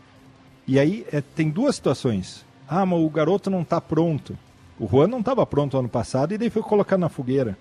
E 0.66 0.78
aí 0.78 1.06
é, 1.12 1.20
tem 1.20 1.50
duas 1.50 1.76
situações. 1.76 2.44
Ah, 2.68 2.84
mas 2.84 3.00
o 3.00 3.08
garoto 3.08 3.50
não 3.50 3.62
está 3.62 3.80
pronto. 3.80 4.36
O 4.78 4.86
Juan 4.86 5.06
não 5.06 5.20
estava 5.20 5.46
pronto 5.46 5.78
ano 5.78 5.88
passado 5.88 6.34
e 6.34 6.38
daí 6.38 6.50
foi 6.50 6.62
colocado 6.62 7.00
na 7.00 7.08
fogueira. 7.08 7.56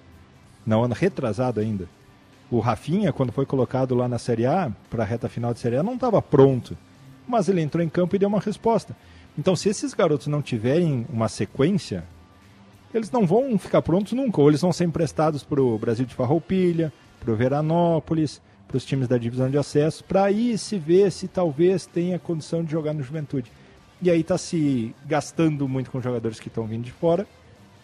Não, 0.66 0.84
ano 0.84 0.96
retrasado 0.96 1.60
ainda. 1.60 1.88
O 2.50 2.60
Rafinha, 2.60 3.14
quando 3.14 3.32
foi 3.32 3.46
colocado 3.46 3.96
lá 3.96 4.08
na 4.08 4.18
Série 4.18 4.46
A, 4.46 4.72
para 4.90 5.04
a 5.04 5.06
reta 5.06 5.30
final 5.30 5.54
de 5.54 5.60
Série 5.60 5.78
A, 5.78 5.84
não 5.84 5.96
estava 5.96 6.22
pronto. 6.22 6.78
Mas 7.28 7.48
ele 7.48 7.62
entrou 7.62 7.84
em 7.84 7.90
campo 7.90 8.16
e 8.16 8.20
deu 8.20 8.30
uma 8.30 8.40
resposta. 8.40 8.96
Então, 9.38 9.56
se 9.56 9.70
esses 9.70 9.94
garotos 9.94 10.28
não 10.28 10.42
tiverem 10.42 11.06
uma 11.10 11.28
sequência, 11.28 12.04
eles 12.94 13.12
não 13.12 13.26
vão 13.26 13.58
ficar 13.58 13.82
prontos 13.82 14.14
nunca. 14.14 14.42
Ou 14.42 14.50
eles 14.50 14.62
vão 14.62 14.74
ser 14.74 14.86
emprestados 14.86 15.44
para 15.44 15.62
o 15.62 15.78
Brasil 15.78 16.06
de 16.06 16.16
Farroupilha, 16.16 16.92
para 17.20 17.32
o 17.32 17.36
Veranópolis, 17.36 18.42
para 18.68 18.78
os 18.78 18.86
times 18.86 19.08
da 19.08 19.18
divisão 19.18 19.50
de 19.50 19.58
acesso, 19.58 20.04
para 20.04 20.24
aí 20.24 20.58
se 20.58 20.78
ver 20.78 21.12
se 21.12 21.28
talvez 21.28 21.86
tenha 21.86 22.20
condição 22.20 22.64
de 22.64 22.72
jogar 22.72 22.94
no 22.94 23.04
Juventude. 23.04 23.52
E 24.06 24.12
aí 24.12 24.22
está 24.22 24.38
se 24.38 24.94
gastando 25.08 25.68
muito 25.68 25.90
com 25.90 26.00
jogadores 26.00 26.40
que 26.40 26.48
estão 26.48 26.68
vindo 26.68 26.84
de 26.84 26.92
fora 26.92 27.26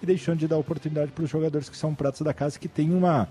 e 0.04 0.06
deixando 0.06 0.38
de 0.38 0.48
dar 0.48 0.56
oportunidade 0.56 1.12
para 1.12 1.24
os 1.24 1.30
jogadores 1.32 1.68
que 1.68 1.76
são 1.76 1.96
pratos 1.96 2.22
da 2.22 2.32
casa, 2.32 2.60
que 2.60 2.68
têm 2.68 2.94
uma 2.94 3.28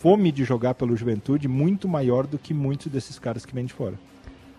fome 0.00 0.30
de 0.30 0.44
jogar 0.44 0.74
pelo 0.74 0.94
Juventude 0.94 1.48
muito 1.48 1.88
maior 1.88 2.26
do 2.26 2.36
que 2.36 2.52
muitos 2.52 2.88
desses 2.88 3.18
caras 3.18 3.46
que 3.46 3.54
vêm 3.54 3.64
de 3.64 3.72
fora. 3.72 3.94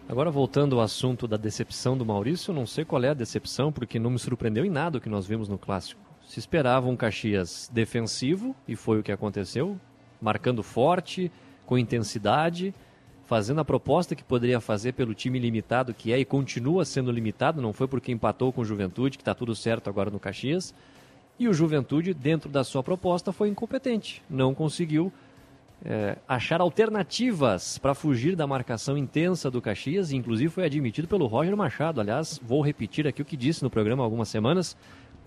Agora, 0.10 0.32
voltando 0.32 0.78
ao 0.78 0.82
assunto 0.82 1.28
da 1.28 1.38
decepção 1.38 1.96
do 1.96 2.04
Maurício, 2.04 2.50
eu 2.50 2.56
não 2.56 2.66
sei 2.66 2.84
qual 2.84 3.04
é 3.04 3.10
a 3.10 3.14
decepção, 3.14 3.72
porque 3.72 4.00
não 4.00 4.10
me 4.10 4.18
surpreendeu 4.18 4.66
em 4.66 4.72
nada 4.72 4.98
o 4.98 5.02
que 5.02 5.08
nós 5.08 5.28
vimos 5.28 5.48
no 5.48 5.60
Clássico. 5.60 6.02
Se 6.28 6.40
esperava 6.40 6.90
um 6.90 6.98
Caxias 6.98 7.70
defensivo, 7.72 8.56
e 8.68 8.76
foi 8.76 9.02
o 9.02 9.04
que 9.04 9.12
aconteceu, 9.12 9.80
marcando 10.20 10.64
forte, 10.64 11.32
com 11.64 11.78
intensidade, 11.78 12.74
fazendo 13.28 13.60
a 13.60 13.66
proposta 13.66 14.16
que 14.16 14.24
poderia 14.24 14.62
fazer 14.62 14.94
pelo 14.94 15.14
time 15.14 15.38
limitado 15.38 15.94
que 15.94 16.14
é 16.14 16.18
e 16.18 16.24
continua 16.24 16.86
sendo 16.86 17.12
limitado, 17.12 17.62
não 17.62 17.74
foi 17.74 17.86
porque 17.86 18.10
empatou 18.10 18.54
com 18.54 18.62
o 18.62 18.66
Juventude, 18.66 19.18
que 19.18 19.22
está 19.22 19.36
tudo 19.36 19.54
certo 19.54 19.90
agora 19.90 20.10
no 20.10 20.18
Caxias. 20.18 20.74
E 21.38 21.48
o 21.50 21.54
Juventude, 21.54 22.14
dentro 22.14 22.50
da 22.50 22.64
sua 22.64 22.82
proposta, 22.82 23.34
foi 23.34 23.50
incompetente, 23.50 24.24
não 24.30 24.56
conseguiu 24.56 25.12
é, 25.84 26.18
achar 26.26 26.62
alternativas 26.62 27.78
para 27.78 27.94
fugir 27.94 28.34
da 28.34 28.48
marcação 28.48 28.98
intensa 28.98 29.52
do 29.52 29.62
Caxias, 29.62 30.14
inclusive 30.14 30.50
foi 30.50 30.64
admitido 30.64 31.08
pelo 31.08 31.28
Roger 31.28 31.56
Machado. 31.56 32.00
Aliás, 32.00 32.40
vou 32.42 32.62
repetir 32.62 33.06
aqui 33.06 33.22
o 33.22 33.26
que 33.26 33.36
disse 33.36 33.62
no 33.62 33.70
programa 33.70 34.04
há 34.04 34.06
algumas 34.06 34.30
semanas. 34.30 34.76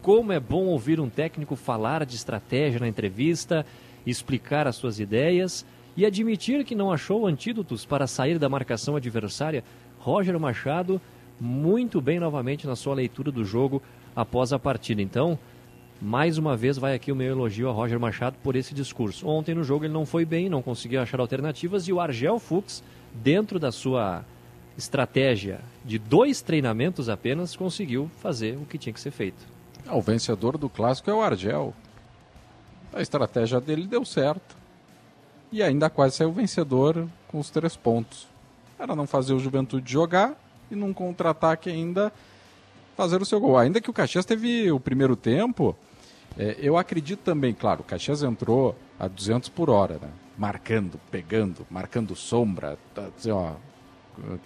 Como 0.00 0.32
é 0.32 0.40
bom 0.40 0.64
ouvir 0.64 1.00
um 1.00 1.10
técnico 1.10 1.54
falar 1.54 2.06
de 2.06 2.16
estratégia 2.16 2.80
na 2.80 2.88
entrevista, 2.88 3.66
explicar 4.06 4.66
as 4.66 4.76
suas 4.76 4.98
ideias 4.98 5.66
e 6.00 6.06
admitir 6.06 6.64
que 6.64 6.74
não 6.74 6.90
achou 6.90 7.26
antídotos 7.26 7.84
para 7.84 8.06
sair 8.06 8.38
da 8.38 8.48
marcação 8.48 8.96
adversária. 8.96 9.62
Roger 9.98 10.40
Machado, 10.40 10.98
muito 11.38 12.00
bem 12.00 12.18
novamente 12.18 12.66
na 12.66 12.74
sua 12.74 12.94
leitura 12.94 13.30
do 13.30 13.44
jogo 13.44 13.82
após 14.16 14.50
a 14.50 14.58
partida. 14.58 15.02
Então, 15.02 15.38
mais 16.00 16.38
uma 16.38 16.56
vez 16.56 16.78
vai 16.78 16.94
aqui 16.94 17.12
o 17.12 17.14
meu 17.14 17.30
elogio 17.30 17.68
a 17.68 17.72
Roger 17.72 18.00
Machado 18.00 18.38
por 18.42 18.56
esse 18.56 18.72
discurso. 18.72 19.28
Ontem 19.28 19.54
no 19.54 19.62
jogo 19.62 19.84
ele 19.84 19.92
não 19.92 20.06
foi 20.06 20.24
bem, 20.24 20.48
não 20.48 20.62
conseguiu 20.62 21.02
achar 21.02 21.20
alternativas 21.20 21.86
e 21.86 21.92
o 21.92 22.00
Argel 22.00 22.38
Fux, 22.38 22.82
dentro 23.12 23.58
da 23.58 23.70
sua 23.70 24.24
estratégia 24.78 25.60
de 25.84 25.98
dois 25.98 26.40
treinamentos 26.40 27.10
apenas, 27.10 27.54
conseguiu 27.54 28.10
fazer 28.22 28.56
o 28.56 28.64
que 28.64 28.78
tinha 28.78 28.92
que 28.94 29.00
ser 29.00 29.10
feito. 29.10 29.46
Ah, 29.86 29.96
o 29.96 30.00
vencedor 30.00 30.56
do 30.56 30.70
clássico 30.70 31.10
é 31.10 31.14
o 31.14 31.20
Argel. 31.20 31.74
A 32.90 33.02
estratégia 33.02 33.60
dele 33.60 33.86
deu 33.86 34.02
certo. 34.02 34.59
E 35.52 35.62
ainda 35.62 35.90
quase 35.90 36.16
saiu 36.16 36.32
vencedor 36.32 37.06
com 37.28 37.38
os 37.38 37.50
três 37.50 37.76
pontos. 37.76 38.28
Era 38.78 38.94
não 38.94 39.06
fazer 39.06 39.34
o 39.34 39.38
Juventude 39.40 39.92
jogar 39.92 40.34
e 40.70 40.74
num 40.74 40.92
contra-ataque 40.92 41.68
ainda 41.68 42.12
fazer 42.96 43.20
o 43.20 43.24
seu 43.24 43.40
gol. 43.40 43.58
Ainda 43.58 43.80
que 43.80 43.90
o 43.90 43.92
Caxias 43.92 44.24
teve 44.24 44.70
o 44.70 44.78
primeiro 44.78 45.16
tempo, 45.16 45.76
é, 46.38 46.56
eu 46.58 46.76
acredito 46.76 47.20
também, 47.20 47.52
claro, 47.52 47.80
o 47.80 47.84
Caxias 47.84 48.22
entrou 48.22 48.76
a 48.98 49.08
200 49.08 49.48
por 49.48 49.68
hora, 49.68 49.94
né? 49.94 50.08
Marcando, 50.38 51.00
pegando, 51.10 51.66
marcando 51.70 52.14
sombra, 52.14 52.78
tá, 52.94 53.08
assim, 53.16 53.30
ó, 53.30 53.52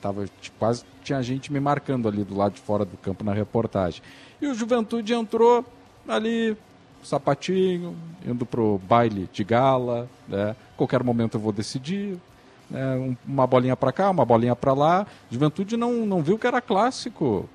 tava 0.00 0.24
quase 0.58 0.84
tinha 1.02 1.22
gente 1.22 1.52
me 1.52 1.60
marcando 1.60 2.08
ali 2.08 2.24
do 2.24 2.36
lado 2.36 2.54
de 2.54 2.60
fora 2.60 2.84
do 2.84 2.96
campo 2.96 3.22
na 3.22 3.32
reportagem. 3.32 4.02
E 4.40 4.46
o 4.46 4.54
Juventude 4.54 5.12
entrou 5.12 5.64
ali 6.08 6.56
sapatinho, 7.04 7.94
indo 8.26 8.44
pro 8.46 8.80
baile 8.88 9.28
de 9.32 9.44
gala, 9.44 10.08
né? 10.28 10.54
Qualquer 10.76 11.02
momento 11.02 11.34
eu 11.36 11.40
vou 11.40 11.52
decidir, 11.52 12.18
né? 12.70 12.96
Um- 12.96 13.16
uma 13.26 13.46
bolinha 13.46 13.76
para 13.76 13.92
cá, 13.92 14.10
uma 14.10 14.24
bolinha 14.24 14.56
para 14.56 14.72
lá. 14.72 15.06
Juventude 15.30 15.76
não, 15.76 16.06
não 16.06 16.22
viu 16.22 16.38
que 16.38 16.46
era 16.46 16.60
clássico. 16.60 17.48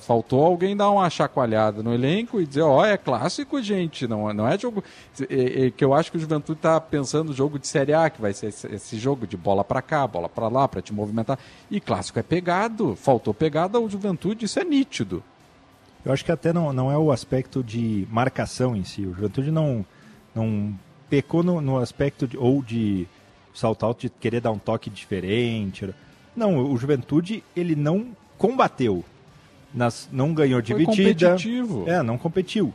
Faltou 0.00 0.44
alguém 0.44 0.76
dar 0.76 0.90
uma 0.90 1.08
chacoalhada 1.08 1.80
no 1.80 1.94
elenco 1.94 2.40
e 2.40 2.46
dizer, 2.46 2.62
ó, 2.62 2.84
é 2.84 2.96
clássico, 2.96 3.62
gente, 3.62 4.08
não, 4.08 4.32
não 4.32 4.48
é 4.48 4.58
jogo... 4.58 4.82
É, 5.28 5.66
é 5.66 5.70
que 5.70 5.84
eu 5.84 5.94
acho 5.94 6.10
que 6.10 6.16
o 6.16 6.20
Juventude 6.20 6.58
tá 6.58 6.80
pensando 6.80 7.32
jogo 7.32 7.56
de 7.56 7.68
Série 7.68 7.92
A, 7.94 8.10
que 8.10 8.20
vai 8.20 8.32
ser 8.32 8.46
esse, 8.48 8.66
esse 8.66 8.98
jogo 8.98 9.28
de 9.28 9.36
bola 9.36 9.62
para 9.62 9.80
cá, 9.80 10.04
bola 10.08 10.28
para 10.28 10.48
lá, 10.48 10.66
para 10.66 10.82
te 10.82 10.92
movimentar. 10.92 11.38
E 11.70 11.78
clássico 11.78 12.18
é 12.18 12.22
pegado, 12.22 12.96
faltou 12.96 13.32
pegada 13.32 13.78
ao 13.78 13.88
Juventude, 13.88 14.46
isso 14.46 14.58
é 14.58 14.64
nítido. 14.64 15.22
Eu 16.04 16.12
acho 16.12 16.24
que 16.24 16.32
até 16.32 16.52
não, 16.52 16.72
não 16.72 16.90
é 16.90 16.96
o 16.96 17.12
aspecto 17.12 17.62
de 17.62 18.06
marcação 18.10 18.74
em 18.74 18.84
si. 18.84 19.02
O 19.02 19.14
Juventude 19.14 19.50
não, 19.50 19.84
não 20.34 20.74
pecou 21.08 21.42
no, 21.42 21.60
no 21.60 21.78
aspecto 21.78 22.26
de, 22.26 22.38
ou 22.38 22.62
de 22.62 23.06
salto 23.52 23.84
alto 23.84 24.02
de 24.02 24.10
querer 24.10 24.40
dar 24.40 24.50
um 24.50 24.58
toque 24.58 24.88
diferente. 24.88 25.92
Não, 26.34 26.58
o 26.58 26.76
Juventude 26.76 27.44
ele 27.54 27.74
não 27.74 28.08
combateu. 28.38 29.04
Nas, 29.72 30.08
não 30.10 30.34
ganhou 30.34 30.60
Foi 30.60 30.78
dividida. 30.78 31.30
competitivo. 31.30 31.84
É, 31.88 32.02
não 32.02 32.18
competiu. 32.18 32.72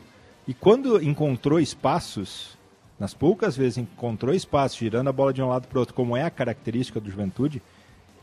E 0.47 0.53
quando 0.53 1.01
encontrou 1.03 1.59
espaços, 1.59 2.55
nas 2.99 3.13
poucas 3.13 3.57
vezes 3.57 3.78
encontrou 3.78 4.34
espaço, 4.34 4.78
girando 4.78 5.09
a 5.09 5.13
bola 5.13 5.34
de 5.34 5.41
um 5.41 5.47
lado 5.47 5.67
para 5.67 5.78
o 5.78 5.80
outro, 5.80 5.95
como 5.95 6.15
é 6.15 6.23
a 6.23 6.30
característica 6.30 6.99
do 6.99 7.09
Juventude, 7.09 7.61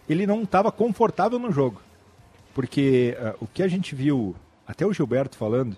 ele 0.09 0.27
não 0.27 0.43
estava 0.43 0.71
confortável 0.73 1.39
no 1.39 1.51
jogo. 1.51 1.81
Porque 2.55 3.17
ah, 3.21 3.35
o 3.41 3.47
que 3.47 3.63
a 3.63 3.69
gente 3.69 3.95
viu, 3.95 4.35
até 4.73 4.85
o 4.87 4.93
Gilberto 4.93 5.37
falando 5.37 5.77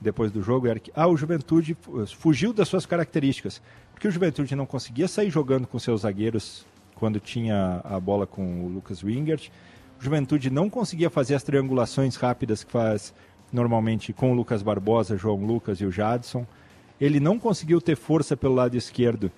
depois 0.00 0.32
do 0.32 0.42
jogo, 0.42 0.66
era 0.66 0.80
que 0.80 0.90
ah, 0.94 1.06
o 1.06 1.16
Juventude 1.16 1.76
fu- 1.78 2.06
fugiu 2.06 2.52
das 2.52 2.68
suas 2.68 2.86
características. 2.86 3.60
Porque 3.92 4.08
o 4.08 4.10
Juventude 4.10 4.56
não 4.56 4.64
conseguia 4.64 5.06
sair 5.06 5.28
jogando 5.30 5.66
com 5.66 5.78
seus 5.78 6.00
zagueiros 6.00 6.64
quando 6.94 7.20
tinha 7.20 7.80
a 7.84 8.00
bola 8.00 8.26
com 8.26 8.64
o 8.64 8.68
Lucas 8.68 9.02
Wingert. 9.04 9.50
O 10.00 10.02
Juventude 10.02 10.48
não 10.50 10.70
conseguia 10.70 11.10
fazer 11.10 11.34
as 11.34 11.42
triangulações 11.42 12.16
rápidas 12.16 12.64
que 12.64 12.72
faz 12.72 13.12
normalmente 13.52 14.12
com 14.12 14.32
o 14.32 14.34
Lucas 14.34 14.62
Barbosa, 14.62 15.18
João 15.18 15.44
Lucas 15.44 15.78
e 15.80 15.84
o 15.84 15.92
Jadson. 15.92 16.46
Ele 16.98 17.20
não 17.20 17.38
conseguiu 17.38 17.80
ter 17.80 17.96
força 17.96 18.34
pelo 18.36 18.54
lado 18.54 18.76
esquerdo 18.76 19.30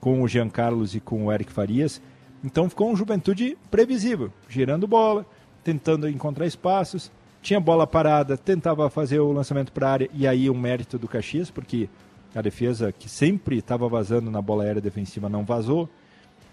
com 0.00 0.22
o 0.22 0.28
Jean 0.28 0.48
Carlos 0.48 0.94
e 0.94 1.00
com 1.00 1.26
o 1.26 1.32
Eric 1.32 1.52
Farias. 1.52 2.00
Então 2.42 2.70
ficou 2.70 2.90
um 2.90 2.96
Juventude 2.96 3.58
previsível, 3.70 4.32
girando 4.48 4.86
bola, 4.86 5.26
tentando 5.62 6.08
encontrar 6.08 6.46
espaços. 6.46 7.12
Tinha 7.46 7.60
bola 7.60 7.86
parada, 7.86 8.36
tentava 8.36 8.90
fazer 8.90 9.20
o 9.20 9.30
lançamento 9.30 9.70
para 9.70 9.88
a 9.88 9.92
área, 9.92 10.10
e 10.12 10.26
aí 10.26 10.50
um 10.50 10.58
mérito 10.58 10.98
do 10.98 11.06
Caxias, 11.06 11.48
porque 11.48 11.88
a 12.34 12.42
defesa 12.42 12.90
que 12.90 13.08
sempre 13.08 13.58
estava 13.58 13.88
vazando 13.88 14.32
na 14.32 14.42
bola 14.42 14.64
aérea 14.64 14.82
defensiva 14.82 15.28
não 15.28 15.44
vazou. 15.44 15.88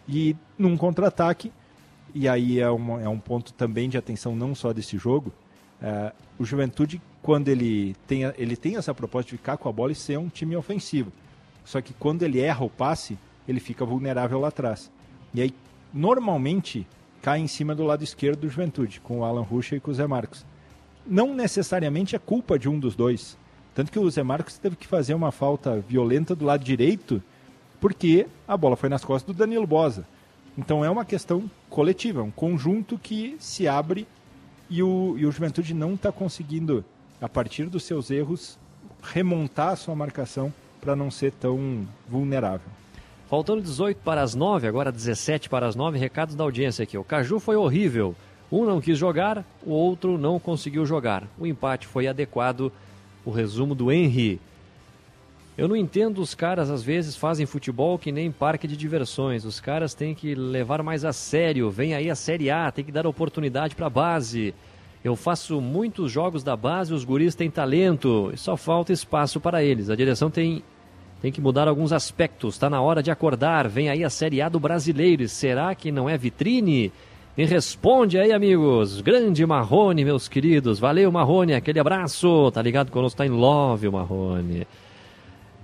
E 0.08 0.36
num 0.56 0.78
contra-ataque, 0.78 1.52
e 2.14 2.30
aí 2.30 2.60
é, 2.60 2.70
uma, 2.70 3.02
é 3.02 3.10
um 3.10 3.18
ponto 3.18 3.54
também 3.54 3.90
de 3.90 3.98
atenção 3.98 4.36
não 4.36 4.54
só 4.54 4.72
desse 4.72 4.96
jogo, 4.96 5.34
é, 5.82 6.12
o 6.38 6.46
Juventude, 6.46 7.02
quando 7.24 7.50
ele 7.50 7.96
tem, 8.06 8.32
ele 8.38 8.56
tem 8.56 8.78
essa 8.78 8.94
proposta 8.94 9.32
de 9.32 9.38
ficar 9.38 9.58
com 9.58 9.68
a 9.68 9.72
bola 9.72 9.94
e 9.94 9.96
ser 9.96 10.20
um 10.20 10.30
time 10.30 10.56
ofensivo. 10.56 11.12
Só 11.66 11.82
que 11.82 11.96
quando 11.96 12.22
ele 12.22 12.40
erra 12.40 12.66
o 12.66 12.70
passe, 12.70 13.18
ele 13.48 13.60
fica 13.60 13.84
vulnerável 13.84 14.40
lá 14.40 14.50
atrás. 14.50 14.92
E 15.34 15.42
aí, 15.42 15.56
normalmente, 15.92 16.86
cai 17.20 17.40
em 17.40 17.48
cima 17.48 17.74
do 17.74 17.84
lado 17.84 18.04
esquerdo 18.04 18.42
do 18.42 18.50
Juventude, 18.50 19.02
com 19.02 19.22
o 19.22 19.26
Alan 19.26 19.42
Ruxa 19.42 19.76
e 19.76 19.80
com 19.80 19.90
o 19.90 19.94
Zé 19.96 20.06
Marcos. 20.06 20.46
Não 21.06 21.34
necessariamente 21.34 22.16
é 22.16 22.20
culpa 22.20 22.58
de 22.58 22.70
um 22.70 22.80
dos 22.80 22.96
dois. 22.96 23.38
Tanto 23.76 23.92
que 23.92 24.00
o 24.00 24.10
Zé 24.10 24.24
Marcos 24.24 24.58
teve 24.58 24.76
que 24.76 24.88
fazer 24.88 25.14
uma 25.14 25.32
falta 25.32 25.84
violenta 25.88 26.36
do 26.36 26.46
lado 26.46 26.64
direito, 26.64 27.22
porque 27.82 28.28
a 28.48 28.56
bola 28.56 28.76
foi 28.76 28.88
nas 28.88 29.04
costas 29.04 29.36
do 29.36 29.38
Danilo 29.38 29.68
Bosa. 29.68 30.06
Então 30.58 30.86
é 30.86 30.90
uma 30.90 31.04
questão 31.04 31.50
coletiva, 31.70 32.22
um 32.22 32.32
conjunto 32.32 32.98
que 32.98 33.36
se 33.40 33.68
abre 33.68 34.08
e 34.70 34.84
o, 34.84 35.16
e 35.18 35.26
o 35.26 35.32
Juventude 35.32 35.74
não 35.74 35.96
está 35.96 36.12
conseguindo 36.12 36.86
a 37.20 37.28
partir 37.28 37.66
dos 37.66 37.84
seus 37.84 38.12
erros, 38.12 38.58
remontar 39.02 39.70
a 39.70 39.76
sua 39.76 39.96
marcação 39.96 40.54
para 40.80 40.96
não 40.96 41.10
ser 41.10 41.32
tão 41.32 41.88
vulnerável. 42.08 42.68
Faltando 43.30 43.62
18 43.62 43.98
para 44.04 44.22
as 44.22 44.36
9, 44.36 44.68
agora 44.68 44.92
17 44.92 45.50
para 45.50 45.66
as 45.66 45.76
9, 45.76 45.98
recados 45.98 46.36
da 46.36 46.44
audiência 46.44 46.84
aqui. 46.84 46.98
O 46.98 47.04
Caju 47.04 47.40
foi 47.40 47.56
horrível. 47.56 48.16
Um 48.54 48.66
não 48.66 48.80
quis 48.80 49.00
jogar, 49.00 49.44
o 49.66 49.72
outro 49.72 50.16
não 50.16 50.40
conseguiu 50.40 50.86
jogar. 50.86 51.24
O 51.40 51.48
empate 51.48 51.88
foi 51.88 52.06
adequado. 52.06 52.72
O 53.26 53.32
resumo 53.32 53.74
do 53.74 53.92
Henry. 53.92 54.40
Eu 55.58 55.68
não 55.68 55.76
entendo 55.76 56.22
os 56.22 56.36
caras, 56.36 56.70
às 56.70 56.84
vezes, 56.84 57.16
fazem 57.16 57.48
futebol 57.48 57.98
que 57.98 58.12
nem 58.12 58.32
parque 58.32 58.68
de 58.68 58.78
diversões. 58.78 59.44
Os 59.44 59.60
caras 59.60 59.96
têm 59.96 60.14
que 60.14 60.36
levar 60.36 60.84
mais 60.84 61.04
a 61.04 61.12
sério. 61.12 61.72
Vem 61.72 61.96
aí 61.96 62.12
a 62.12 62.16
Série 62.16 62.52
A, 62.52 62.72
tem 62.72 62.86
que 62.86 62.92
dar 62.92 63.08
oportunidade 63.08 63.74
para 63.76 63.88
a 63.88 63.90
base. 63.90 64.54
Eu 65.04 65.16
faço 65.16 65.60
muitos 65.60 66.12
jogos 66.12 66.44
da 66.44 66.56
base, 66.56 66.94
os 66.94 67.04
guris 67.04 67.34
têm 67.34 67.50
talento, 67.50 68.30
e 68.32 68.38
só 68.38 68.56
falta 68.56 68.94
espaço 68.94 69.40
para 69.40 69.64
eles. 69.64 69.90
A 69.90 69.96
direção 69.96 70.30
tem, 70.30 70.62
tem 71.24 71.32
que 71.32 71.42
mudar 71.42 71.68
alguns 71.68 71.92
aspectos. 71.92 72.54
Está 72.54 72.70
na 72.70 72.82
hora 72.82 73.02
de 73.02 73.10
acordar. 73.10 73.68
Vem 73.68 73.90
aí 73.90 74.04
a 74.04 74.12
Série 74.12 74.44
A 74.44 74.50
do 74.50 74.60
Brasileiro. 74.60 75.28
Será 75.28 75.74
que 75.74 75.92
não 75.92 76.08
é 76.08 76.16
vitrine? 76.20 76.92
Me 77.36 77.46
responde 77.46 78.20
aí, 78.20 78.32
amigos. 78.32 79.02
Grande 79.02 79.44
Marrone, 79.44 80.06
meus 80.06 80.28
queridos. 80.28 80.78
Valeu, 80.78 81.12
Marrone. 81.12 81.56
Aquele 81.56 81.80
abraço. 81.80 82.52
Tá 82.52 82.62
ligado 82.62 82.92
conosco? 82.92 83.18
Tá 83.18 83.26
em 83.26 83.30
love, 83.30 83.90
Marrone. 83.90 84.68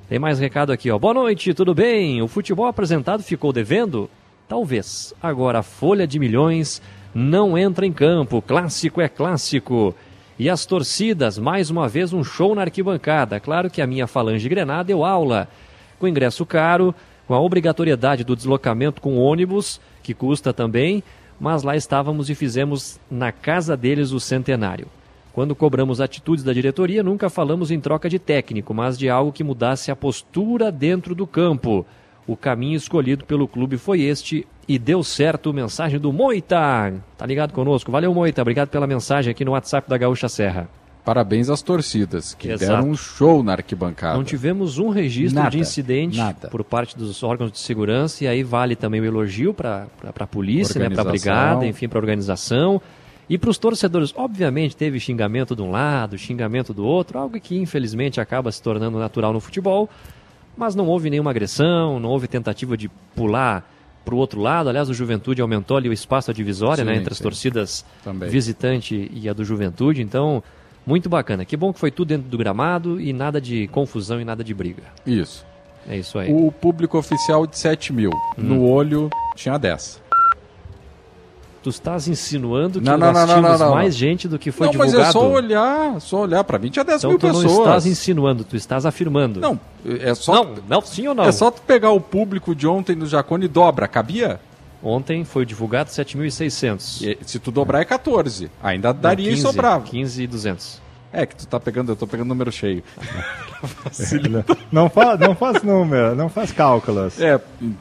Tem 0.10 0.18
mais 0.18 0.40
recado 0.40 0.72
aqui, 0.72 0.90
ó. 0.90 0.98
Boa 0.98 1.14
noite, 1.14 1.54
tudo 1.54 1.76
bem? 1.76 2.24
O 2.24 2.28
futebol 2.28 2.66
apresentado 2.66 3.22
ficou 3.22 3.54
devendo? 3.54 4.10
Talvez. 4.48 5.14
Agora 5.22 5.60
a 5.60 5.64
folha 5.64 6.08
de 6.08 6.18
milhões 6.18 6.82
não 7.14 7.56
entra 7.56 7.86
em 7.86 7.94
campo. 7.94 8.42
Clássico 8.42 9.00
é 9.00 9.08
clássico. 9.08 9.94
E 10.40 10.50
as 10.50 10.66
torcidas, 10.66 11.38
mais 11.38 11.70
uma 11.70 11.88
vez 11.88 12.14
um 12.14 12.24
show 12.24 12.56
na 12.56 12.64
arquibancada. 12.64 13.40
Claro 13.40 13.70
que 13.70 13.80
a 13.80 13.86
minha 13.86 14.08
falange 14.08 14.50
Grenada 14.50 14.86
deu 14.86 15.06
aula. 15.06 15.48
Com 16.00 16.08
ingresso 16.08 16.48
caro, 16.48 16.96
com 17.28 17.36
a 17.36 17.40
obrigatoriedade 17.40 18.24
do 18.24 18.36
deslocamento 18.36 19.00
com 19.00 19.20
ônibus, 19.20 19.80
que 20.02 20.16
custa 20.16 20.52
também, 20.52 21.04
mas 21.40 21.64
lá 21.64 21.76
estávamos 21.76 22.30
e 22.30 22.36
fizemos 22.36 23.00
na 23.10 23.32
casa 23.32 23.78
deles 23.78 24.12
o 24.12 24.20
centenário. 24.20 24.88
Quando 25.32 25.56
cobramos 25.56 26.02
atitudes 26.02 26.44
da 26.44 26.52
diretoria, 26.52 27.02
nunca 27.02 27.30
falamos 27.30 27.72
em 27.72 27.80
troca 27.80 28.10
de 28.10 28.20
técnico, 28.20 28.74
mas 28.74 28.98
de 28.98 29.10
algo 29.10 29.32
que 29.32 29.44
mudasse 29.44 29.92
a 29.92 29.96
postura 29.96 30.72
dentro 30.72 31.16
do 31.16 31.26
campo. 31.26 31.86
O 32.28 32.36
caminho 32.36 32.76
escolhido 32.76 33.26
pelo 33.26 33.48
clube 33.48 33.78
foi 33.78 34.02
este 34.02 34.46
e 34.68 34.78
deu 34.78 35.04
certo. 35.04 35.54
Mensagem 35.54 36.00
do 36.00 36.12
Moita. 36.12 36.94
Tá 37.18 37.26
ligado 37.26 37.54
conosco? 37.54 37.92
Valeu, 37.92 38.14
Moita. 38.14 38.42
Obrigado 38.42 38.70
pela 38.70 38.86
mensagem 38.86 39.32
aqui 39.32 39.46
no 39.46 39.52
WhatsApp 39.52 39.90
da 39.90 39.98
Gaúcha 39.98 40.28
Serra. 40.28 40.70
Parabéns 41.10 41.50
às 41.50 41.64
torcidas, 41.64 42.36
que 42.36 42.50
Exato. 42.50 42.72
deram 42.72 42.92
um 42.92 42.96
show 42.96 43.42
na 43.42 43.54
arquibancada. 43.54 44.16
Não 44.16 44.24
tivemos 44.24 44.78
um 44.78 44.90
registro 44.90 45.40
Nada, 45.40 45.50
de 45.50 45.58
incidente 45.58 46.16
nada. 46.16 46.50
por 46.50 46.64
parte 46.64 46.96
dos 46.96 47.24
órgãos 47.24 47.52
de 47.52 47.58
segurança, 47.58 48.24
e 48.24 48.28
aí 48.28 48.44
vale 48.44 48.76
também 48.76 49.02
o 49.02 49.06
elogio 49.06 49.52
para 49.52 49.88
a 50.04 50.28
polícia, 50.28 50.80
né, 50.80 50.88
para 50.88 51.02
a 51.02 51.06
brigada, 51.06 51.66
enfim, 51.66 51.90
para 51.90 51.98
a 51.98 52.02
organização. 52.02 52.80
E 53.28 53.40
para 53.40 53.50
os 53.50 53.58
torcedores, 53.58 54.14
obviamente, 54.16 54.78
teve 54.78 55.00
xingamento 55.00 55.56
de 55.56 55.64
um 55.64 55.72
lado, 55.72 56.16
xingamento 56.16 56.76
do 56.76 56.86
outro, 56.86 57.18
algo 57.18 57.40
que 57.40 57.58
infelizmente 57.58 58.22
acaba 58.22 58.52
se 58.52 58.62
tornando 58.62 59.00
natural 59.00 59.34
no 59.34 59.40
futebol, 59.40 59.90
mas 60.56 60.76
não 60.76 60.86
houve 60.86 61.10
nenhuma 61.10 61.32
agressão, 61.32 62.00
não 62.00 62.10
houve 62.10 62.28
tentativa 62.28 62.78
de 62.78 62.88
pular 63.16 63.68
para 64.06 64.14
o 64.14 64.18
outro 64.20 64.40
lado. 64.40 64.70
Aliás, 64.70 64.88
o 64.92 64.94
Juventude 64.94 65.42
aumentou 65.42 65.76
ali 65.76 65.90
o 65.90 65.94
espaço, 65.94 66.30
a 66.30 66.34
divisória 66.36 66.84
né, 66.84 66.96
entre 66.96 67.14
as 67.14 67.18
sim. 67.18 67.24
torcidas 67.24 67.84
Também. 68.04 68.30
visitante 68.30 69.10
e 69.12 69.28
a 69.28 69.34
do 69.34 69.44
Juventude. 69.44 70.04
Então, 70.04 70.44
muito 70.90 71.08
bacana. 71.08 71.46
Que 71.46 71.56
bom 71.56 71.72
que 71.72 71.80
foi 71.80 71.92
tudo 71.92 72.08
dentro 72.10 72.28
do 72.28 72.38
gramado 72.38 73.00
e 73.00 73.14
nada 73.14 73.40
de 73.40 73.68
confusão 73.68 74.20
e 74.20 74.26
nada 74.26 74.44
de 74.44 74.54
briga. 74.56 74.82
Isso. 75.06 75.46
É 75.88 75.96
isso 75.96 76.18
aí. 76.18 76.34
O 76.34 76.52
público 76.52 76.98
oficial 76.98 77.46
de 77.46 77.58
7 77.58 77.94
mil. 77.94 78.10
Hum. 78.38 78.42
No 78.44 78.68
olho 78.68 79.10
tinha 79.36 79.58
10. 79.58 80.02
Tu 81.62 81.70
estás 81.70 82.08
insinuando 82.08 82.80
que 82.80 82.86
Não, 82.86 82.98
não, 82.98 83.08
nós 83.12 83.14
não, 83.16 83.22
não, 83.28 83.36
tínhamos 83.36 83.60
não, 83.60 83.68
não. 83.68 83.76
mais 83.76 83.96
gente 83.96 84.28
do 84.28 84.40
que 84.40 84.50
foi 84.50 84.68
não, 84.68 84.74
mas 84.76 84.92
divulgado? 84.92 85.10
é 85.10 85.12
só 85.22 85.30
olhar, 85.32 86.02
só 86.02 86.22
olhar. 86.22 86.44
Pra 86.44 86.58
mim 86.58 86.70
tinha 86.70 86.86
10 86.86 86.98
então 87.00 87.10
mil 87.12 87.20
tu 87.20 87.28
não 87.28 87.42
pessoas. 87.42 87.58
estás 87.60 87.86
insinuando, 87.86 88.44
tu 88.44 88.56
estás 88.56 88.86
afirmando. 88.86 89.40
Não, 89.42 89.60
é 89.86 90.16
só. 90.16 90.34
Não, 90.34 90.56
não, 90.68 90.82
sim 90.82 91.08
ou 91.08 91.14
não? 91.14 91.26
É 91.26 91.32
só 91.32 91.52
tu 91.52 91.62
pegar 91.62 91.92
o 91.92 92.00
público 92.00 92.56
de 92.56 92.66
ontem 92.66 92.96
do 92.96 93.06
Jacone 93.06 93.46
e 93.46 93.48
dobra. 93.50 93.88
Cabia? 93.88 94.40
Ontem 94.82 95.26
foi 95.26 95.46
divulgado 95.46 95.90
7.600. 95.90 97.02
E 97.02 97.18
Se 97.26 97.38
tu 97.40 97.52
dobrar 97.52 97.82
é 97.82 97.86
14. 97.86 98.50
Ainda 98.64 98.94
daria 98.94 99.26
Não, 99.26 99.32
e 99.32 99.36
15, 99.36 99.42
sobrava. 99.42 99.86
15.200. 99.86 100.78
É 101.12 101.26
que 101.26 101.36
tu 101.36 101.48
tá 101.48 101.60
pegando, 101.60 101.92
eu 101.92 101.96
tô 101.96 102.06
pegando 102.08 102.28
número 102.30 102.52
cheio. 102.52 102.84
Não 104.72 104.90
faz, 104.90 105.20
não 105.20 105.36
faz 105.36 105.64
número, 105.64 106.16
não 106.16 106.30
faz 106.30 106.52
cálculos. 106.52 107.20
É, 107.20 107.40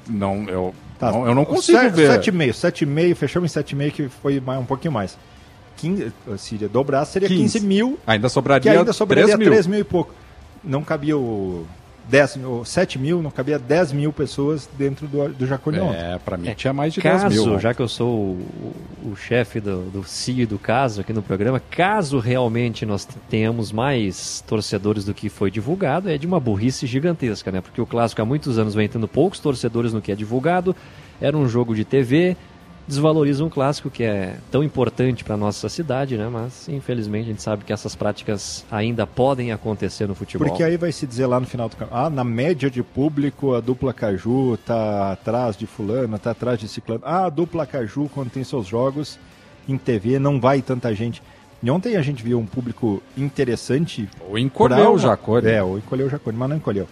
não, 0.08 0.44
eu, 0.48 0.74
Tá, 0.98 1.12
não, 1.12 1.24
eu 1.28 1.34
não 1.34 1.44
consigo 1.44 1.78
sete- 1.78 1.92
ver. 1.94 2.10
7,5, 2.10 2.50
7,5, 2.50 3.14
fechamos 3.14 3.56
em 3.56 3.60
7,5 3.60 3.90
que 3.92 4.08
foi 4.08 4.40
mais, 4.40 4.60
um 4.60 4.64
pouquinho 4.64 4.90
mais. 4.92 5.16
15, 5.76 6.12
se 6.38 6.56
dobrar 6.66 7.04
seria 7.04 7.28
15, 7.28 7.40
15 7.60 7.60
mil, 7.66 7.98
Ainda 8.04 8.28
sobraria, 8.28 8.72
que 8.72 8.76
ainda 8.76 8.92
sobraria 8.92 9.26
3 9.26 9.38
mil. 9.38 9.48
3 9.48 9.66
mil 9.68 9.78
e 9.78 9.84
pouco. 9.84 10.12
Não 10.64 10.82
cabia 10.82 11.16
o 11.16 11.64
10 12.08 12.36
mil, 12.36 12.64
7 12.64 12.98
mil, 12.98 13.20
não 13.22 13.30
cabia 13.30 13.58
10 13.58 13.92
mil 13.92 14.12
pessoas 14.12 14.68
dentro 14.78 15.06
do, 15.06 15.28
do 15.28 15.46
Jacone. 15.46 15.78
É, 15.78 16.18
pra 16.24 16.36
mim 16.36 16.52
tinha 16.54 16.72
mais 16.72 16.94
de 16.94 17.00
10 17.02 17.22
Caso, 17.22 17.46
mil. 17.50 17.58
já 17.60 17.74
que 17.74 17.80
eu 17.80 17.88
sou 17.88 18.08
o, 18.08 18.72
o- 19.04 19.10
o 19.12 19.16
chefe 19.16 19.60
do, 19.60 19.82
do 19.90 20.04
CEO 20.04 20.46
do 20.46 20.58
caso 20.58 21.00
aqui 21.02 21.12
no 21.12 21.22
programa, 21.22 21.60
caso 21.70 22.18
realmente 22.18 22.84
nós 22.86 23.06
tenhamos 23.28 23.70
mais 23.72 24.42
torcedores 24.46 25.04
do 25.04 25.12
que 25.14 25.28
foi 25.28 25.50
divulgado, 25.50 26.08
é 26.10 26.16
de 26.18 26.26
uma 26.26 26.40
burrice 26.40 26.86
gigantesca, 26.86 27.52
né? 27.52 27.60
Porque 27.60 27.80
o 27.80 27.86
clássico 27.86 28.20
há 28.22 28.24
muitos 28.24 28.58
anos 28.58 28.74
vem 28.74 28.88
tendo 28.88 29.06
poucos 29.06 29.38
torcedores 29.38 29.92
no 29.92 30.00
que 30.00 30.10
é 30.10 30.14
divulgado, 30.14 30.74
era 31.20 31.36
um 31.36 31.48
jogo 31.48 31.74
de 31.74 31.84
TV, 31.84 32.36
desvaloriza 32.88 33.44
um 33.44 33.50
clássico 33.50 33.90
que 33.90 34.02
é 34.02 34.36
tão 34.50 34.64
importante 34.64 35.22
para 35.22 35.36
nossa 35.36 35.68
cidade, 35.68 36.16
né? 36.16 36.28
Mas 36.32 36.68
infelizmente 36.68 37.24
a 37.24 37.28
gente 37.28 37.42
sabe 37.42 37.64
que 37.64 37.72
essas 37.72 37.94
práticas 37.94 38.64
ainda 38.70 39.06
podem 39.06 39.52
acontecer 39.52 40.08
no 40.08 40.14
futebol. 40.14 40.48
Porque 40.48 40.62
aí 40.62 40.78
vai 40.78 40.90
se 40.90 41.06
dizer 41.06 41.26
lá 41.26 41.38
no 41.38 41.46
final 41.46 41.68
do 41.68 41.76
campo, 41.76 41.94
ah, 41.94 42.08
na 42.08 42.24
média 42.24 42.70
de 42.70 42.82
público 42.82 43.54
a 43.54 43.60
dupla 43.60 43.92
Caju 43.92 44.56
tá 44.64 45.12
atrás 45.12 45.56
de 45.56 45.66
fulano, 45.66 46.18
tá 46.18 46.30
atrás 46.30 46.58
de 46.58 46.66
ciclano. 46.66 47.02
Ah, 47.04 47.26
a 47.26 47.28
dupla 47.28 47.66
Caju 47.66 48.10
quando 48.12 48.30
tem 48.30 48.42
seus 48.42 48.66
jogos 48.66 49.18
em 49.68 49.76
TV 49.76 50.18
não 50.18 50.40
vai 50.40 50.62
tanta 50.62 50.94
gente. 50.94 51.22
E 51.62 51.70
ontem 51.70 51.96
a 51.96 52.02
gente 52.02 52.22
viu 52.22 52.38
um 52.38 52.46
público 52.46 53.02
interessante. 53.16 54.08
Ou 54.26 54.38
encolheu 54.38 54.76
pra 54.76 54.90
o 54.90 54.98
Jacone. 54.98 55.46
É, 55.46 55.62
ou 55.62 55.76
encolheu 55.76 56.06
o 56.06 56.10
Jacone, 56.10 56.38
mas 56.38 56.48
não 56.48 56.56
encolheu. 56.56 56.88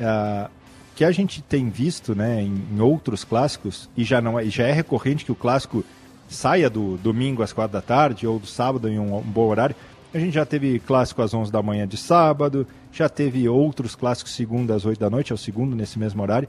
Ah, 0.00 0.50
que 0.94 1.04
a 1.04 1.10
gente 1.10 1.42
tem 1.42 1.68
visto 1.70 2.14
né, 2.14 2.42
em, 2.42 2.62
em 2.72 2.80
outros 2.80 3.24
clássicos, 3.24 3.88
e 3.96 4.04
já, 4.04 4.20
não 4.20 4.38
é, 4.38 4.44
já 4.46 4.66
é 4.66 4.72
recorrente 4.72 5.24
que 5.24 5.32
o 5.32 5.34
clássico 5.34 5.84
saia 6.28 6.70
do 6.70 6.96
domingo 6.98 7.42
às 7.42 7.52
quatro 7.52 7.72
da 7.72 7.82
tarde 7.82 8.26
ou 8.26 8.38
do 8.38 8.46
sábado 8.46 8.88
em 8.88 8.98
um, 8.98 9.16
um 9.16 9.22
bom 9.22 9.48
horário. 9.48 9.74
A 10.12 10.18
gente 10.18 10.34
já 10.34 10.44
teve 10.44 10.78
clássico 10.80 11.22
às 11.22 11.32
11 11.32 11.50
da 11.52 11.62
manhã 11.62 11.86
de 11.86 11.96
sábado, 11.96 12.66
já 12.92 13.08
teve 13.08 13.48
outros 13.48 13.94
clássicos 13.94 14.34
segunda 14.34 14.74
às 14.74 14.84
8 14.84 14.98
da 14.98 15.10
noite, 15.10 15.32
é 15.32 15.34
o 15.34 15.38
segundo 15.38 15.74
nesse 15.76 15.98
mesmo 15.98 16.22
horário. 16.22 16.48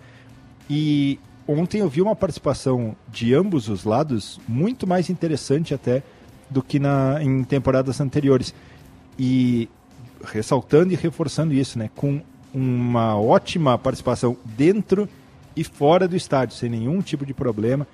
E 0.69 1.19
ontem 1.47 1.79
eu 1.79 1.89
vi 1.89 2.01
uma 2.01 2.15
participação 2.15 2.95
de 3.07 3.33
ambos 3.33 3.69
os 3.69 3.83
lados 3.83 4.39
muito 4.47 4.87
mais 4.87 5.09
interessante 5.09 5.73
até 5.73 6.01
do 6.49 6.61
que 6.61 6.79
na, 6.79 7.21
em 7.21 7.43
temporadas 7.43 8.01
anteriores. 8.01 8.53
E 9.17 9.69
ressaltando 10.23 10.93
e 10.93 10.95
reforçando 10.95 11.53
isso, 11.53 11.77
né, 11.77 11.89
com 11.95 12.21
uma 12.53 13.15
ótima 13.19 13.77
participação 13.77 14.35
dentro 14.43 15.07
e 15.55 15.63
fora 15.63 16.07
do 16.07 16.15
estádio, 16.15 16.55
sem 16.55 16.69
nenhum 16.69 17.01
tipo 17.01 17.25
de 17.25 17.33
problema. 17.33 17.85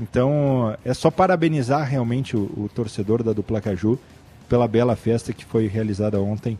Então, 0.00 0.76
é 0.84 0.94
só 0.94 1.10
parabenizar 1.10 1.86
realmente 1.88 2.36
o, 2.36 2.40
o 2.56 2.70
torcedor 2.74 3.22
da 3.22 3.32
dupla 3.32 3.60
Caju 3.60 3.98
pela 4.48 4.68
bela 4.68 4.94
festa 4.94 5.32
que 5.32 5.44
foi 5.44 5.66
realizada 5.66 6.20
ontem 6.20 6.58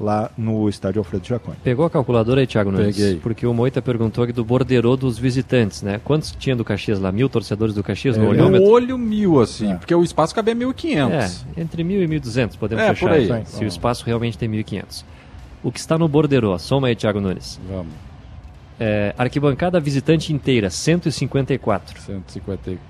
lá 0.00 0.30
no 0.36 0.68
estádio 0.68 0.98
Alfredo 0.98 1.24
Jaconi. 1.24 1.56
Pegou 1.62 1.84
a 1.84 1.90
calculadora 1.90 2.40
aí, 2.40 2.46
Thiago 2.46 2.72
Nunes? 2.72 2.96
Peguei. 2.96 3.16
Porque 3.20 3.46
o 3.46 3.54
Moita 3.54 3.80
perguntou 3.80 4.24
aqui 4.24 4.32
do 4.32 4.44
borderô 4.44 4.96
dos 4.96 5.16
visitantes, 5.16 5.82
né? 5.82 6.00
Quantos 6.02 6.32
tinha 6.32 6.56
do 6.56 6.64
Caxias 6.64 6.98
lá? 6.98 7.12
Mil 7.12 7.28
torcedores 7.28 7.72
do 7.74 7.84
Caxias 7.84 8.16
no 8.16 8.24
No 8.24 8.30
olhômetro? 8.30 8.68
olho 8.68 8.98
mil, 8.98 9.40
assim, 9.40 9.76
porque 9.76 9.94
o 9.94 10.02
espaço 10.02 10.34
cabia 10.34 10.56
1.500. 10.56 11.44
É, 11.56 11.60
entre 11.60 11.84
mil 11.84 12.02
e 12.02 12.08
mil 12.08 12.16
e 12.16 12.20
duzentos, 12.20 12.56
podemos 12.56 12.82
É, 12.82 12.88
fechar. 12.88 13.06
por 13.06 13.12
aí. 13.14 13.46
Se 13.46 13.64
o 13.64 13.68
espaço 13.68 14.04
realmente 14.04 14.36
tem 14.36 14.48
mil 14.48 14.60
e 14.60 14.64
quinhentos. 14.64 15.04
O 15.62 15.70
que 15.70 15.78
está 15.78 15.96
no 15.96 16.08
borderô? 16.08 16.58
Soma 16.58 16.88
aí, 16.88 16.96
Thiago 16.96 17.20
Nunes. 17.20 17.60
Vamos. 17.68 17.92
É, 18.80 19.14
arquibancada 19.16 19.78
visitante 19.78 20.32
inteira, 20.32 20.68
154. 20.68 22.00
154. 22.00 22.82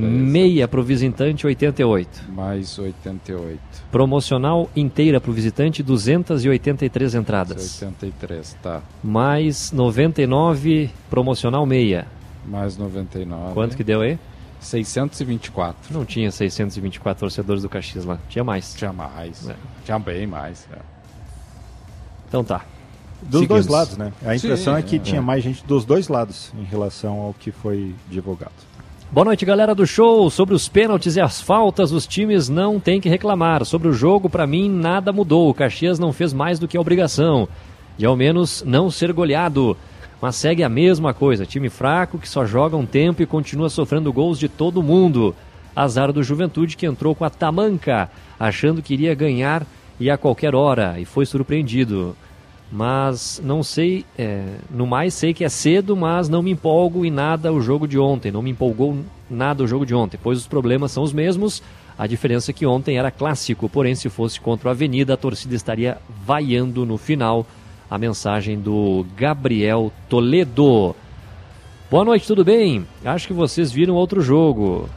Meia 0.00 0.66
para 0.66 0.80
o 0.80 0.82
visitante, 0.82 1.46
88. 1.46 2.24
Mais 2.32 2.76
88. 2.76 3.60
Promocional 3.92 4.68
inteira 4.74 5.20
para 5.20 5.30
o 5.30 5.34
visitante, 5.34 5.82
283 5.84 7.14
entradas. 7.14 7.80
83, 7.80 8.56
tá. 8.60 8.82
Mais 9.04 9.70
99, 9.70 10.90
promocional 11.08 11.64
meia. 11.64 12.06
Mais 12.44 12.76
99. 12.76 13.54
Quanto 13.54 13.76
que 13.76 13.84
deu 13.84 14.00
aí? 14.00 14.18
624. 14.58 15.94
Não 15.94 16.04
tinha 16.04 16.32
624 16.32 17.20
torcedores 17.20 17.62
do 17.62 17.68
Caxias 17.68 18.04
lá. 18.04 18.18
Tinha 18.28 18.42
mais. 18.42 18.74
Tinha 18.74 18.92
mais. 18.92 19.48
Tinha 19.84 19.98
bem 20.00 20.26
mais. 20.26 20.66
é. 20.72 20.95
Então 22.28 22.44
tá. 22.44 22.64
Dos 23.22 23.40
Seguimos. 23.40 23.48
dois 23.48 23.66
lados, 23.66 23.96
né? 23.96 24.12
A 24.24 24.36
impressão 24.36 24.74
Sim, 24.74 24.80
é 24.80 24.82
que 24.82 24.96
é. 24.96 24.98
tinha 24.98 25.22
mais 25.22 25.42
gente 25.42 25.64
dos 25.64 25.84
dois 25.84 26.08
lados 26.08 26.52
em 26.58 26.64
relação 26.64 27.18
ao 27.20 27.34
que 27.34 27.50
foi 27.50 27.94
divulgado. 28.10 28.52
Boa 29.10 29.24
noite, 29.24 29.44
galera 29.44 29.74
do 29.74 29.86
show. 29.86 30.28
Sobre 30.30 30.54
os 30.54 30.68
pênaltis 30.68 31.16
e 31.16 31.20
as 31.20 31.40
faltas, 31.40 31.92
os 31.92 32.06
times 32.06 32.48
não 32.48 32.78
têm 32.78 33.00
que 33.00 33.08
reclamar. 33.08 33.64
Sobre 33.64 33.88
o 33.88 33.92
jogo, 33.92 34.28
pra 34.28 34.46
mim, 34.46 34.68
nada 34.68 35.12
mudou. 35.12 35.48
O 35.48 35.54
Caxias 35.54 35.98
não 35.98 36.12
fez 36.12 36.32
mais 36.32 36.58
do 36.58 36.68
que 36.68 36.76
a 36.76 36.80
obrigação 36.80 37.48
de, 37.96 38.04
ao 38.04 38.16
menos, 38.16 38.62
não 38.66 38.90
ser 38.90 39.12
goleado. 39.12 39.76
Mas 40.20 40.36
segue 40.36 40.62
a 40.62 40.68
mesma 40.68 41.14
coisa. 41.14 41.46
Time 41.46 41.68
fraco 41.68 42.18
que 42.18 42.28
só 42.28 42.44
joga 42.44 42.76
um 42.76 42.84
tempo 42.84 43.22
e 43.22 43.26
continua 43.26 43.70
sofrendo 43.70 44.12
gols 44.12 44.38
de 44.38 44.48
todo 44.48 44.82
mundo. 44.82 45.34
Azar 45.74 46.12
do 46.12 46.22
Juventude 46.22 46.76
que 46.76 46.86
entrou 46.86 47.14
com 47.14 47.24
a 47.24 47.30
tamanca, 47.30 48.10
achando 48.40 48.82
que 48.82 48.94
iria 48.94 49.14
ganhar 49.14 49.66
e 49.98 50.10
a 50.10 50.16
qualquer 50.16 50.54
hora, 50.54 50.98
e 50.98 51.04
foi 51.04 51.24
surpreendido. 51.26 52.16
Mas 52.70 53.40
não 53.44 53.62
sei, 53.62 54.04
é, 54.18 54.44
no 54.70 54.86
mais 54.86 55.14
sei 55.14 55.32
que 55.32 55.44
é 55.44 55.48
cedo, 55.48 55.96
mas 55.96 56.28
não 56.28 56.42
me 56.42 56.50
empolgo 56.50 57.04
em 57.04 57.10
nada 57.10 57.52
o 57.52 57.60
jogo 57.60 57.86
de 57.86 57.98
ontem. 57.98 58.32
Não 58.32 58.42
me 58.42 58.50
empolgou 58.50 58.98
nada 59.30 59.62
o 59.62 59.68
jogo 59.68 59.86
de 59.86 59.94
ontem, 59.94 60.18
pois 60.20 60.38
os 60.38 60.46
problemas 60.46 60.90
são 60.90 61.02
os 61.02 61.12
mesmos. 61.12 61.62
A 61.96 62.06
diferença 62.06 62.50
é 62.50 62.54
que 62.54 62.66
ontem 62.66 62.98
era 62.98 63.10
clássico, 63.10 63.68
porém 63.68 63.94
se 63.94 64.08
fosse 64.08 64.40
contra 64.40 64.68
o 64.68 64.70
Avenida, 64.70 65.14
a 65.14 65.16
torcida 65.16 65.54
estaria 65.54 65.98
vaiando 66.24 66.84
no 66.84 66.98
final. 66.98 67.46
A 67.88 67.96
mensagem 67.96 68.58
do 68.58 69.06
Gabriel 69.16 69.92
Toledo. 70.08 70.94
Boa 71.88 72.04
noite, 72.04 72.26
tudo 72.26 72.44
bem? 72.44 72.84
Acho 73.04 73.28
que 73.28 73.32
vocês 73.32 73.70
viram 73.70 73.94
outro 73.94 74.20
jogo. 74.20 74.88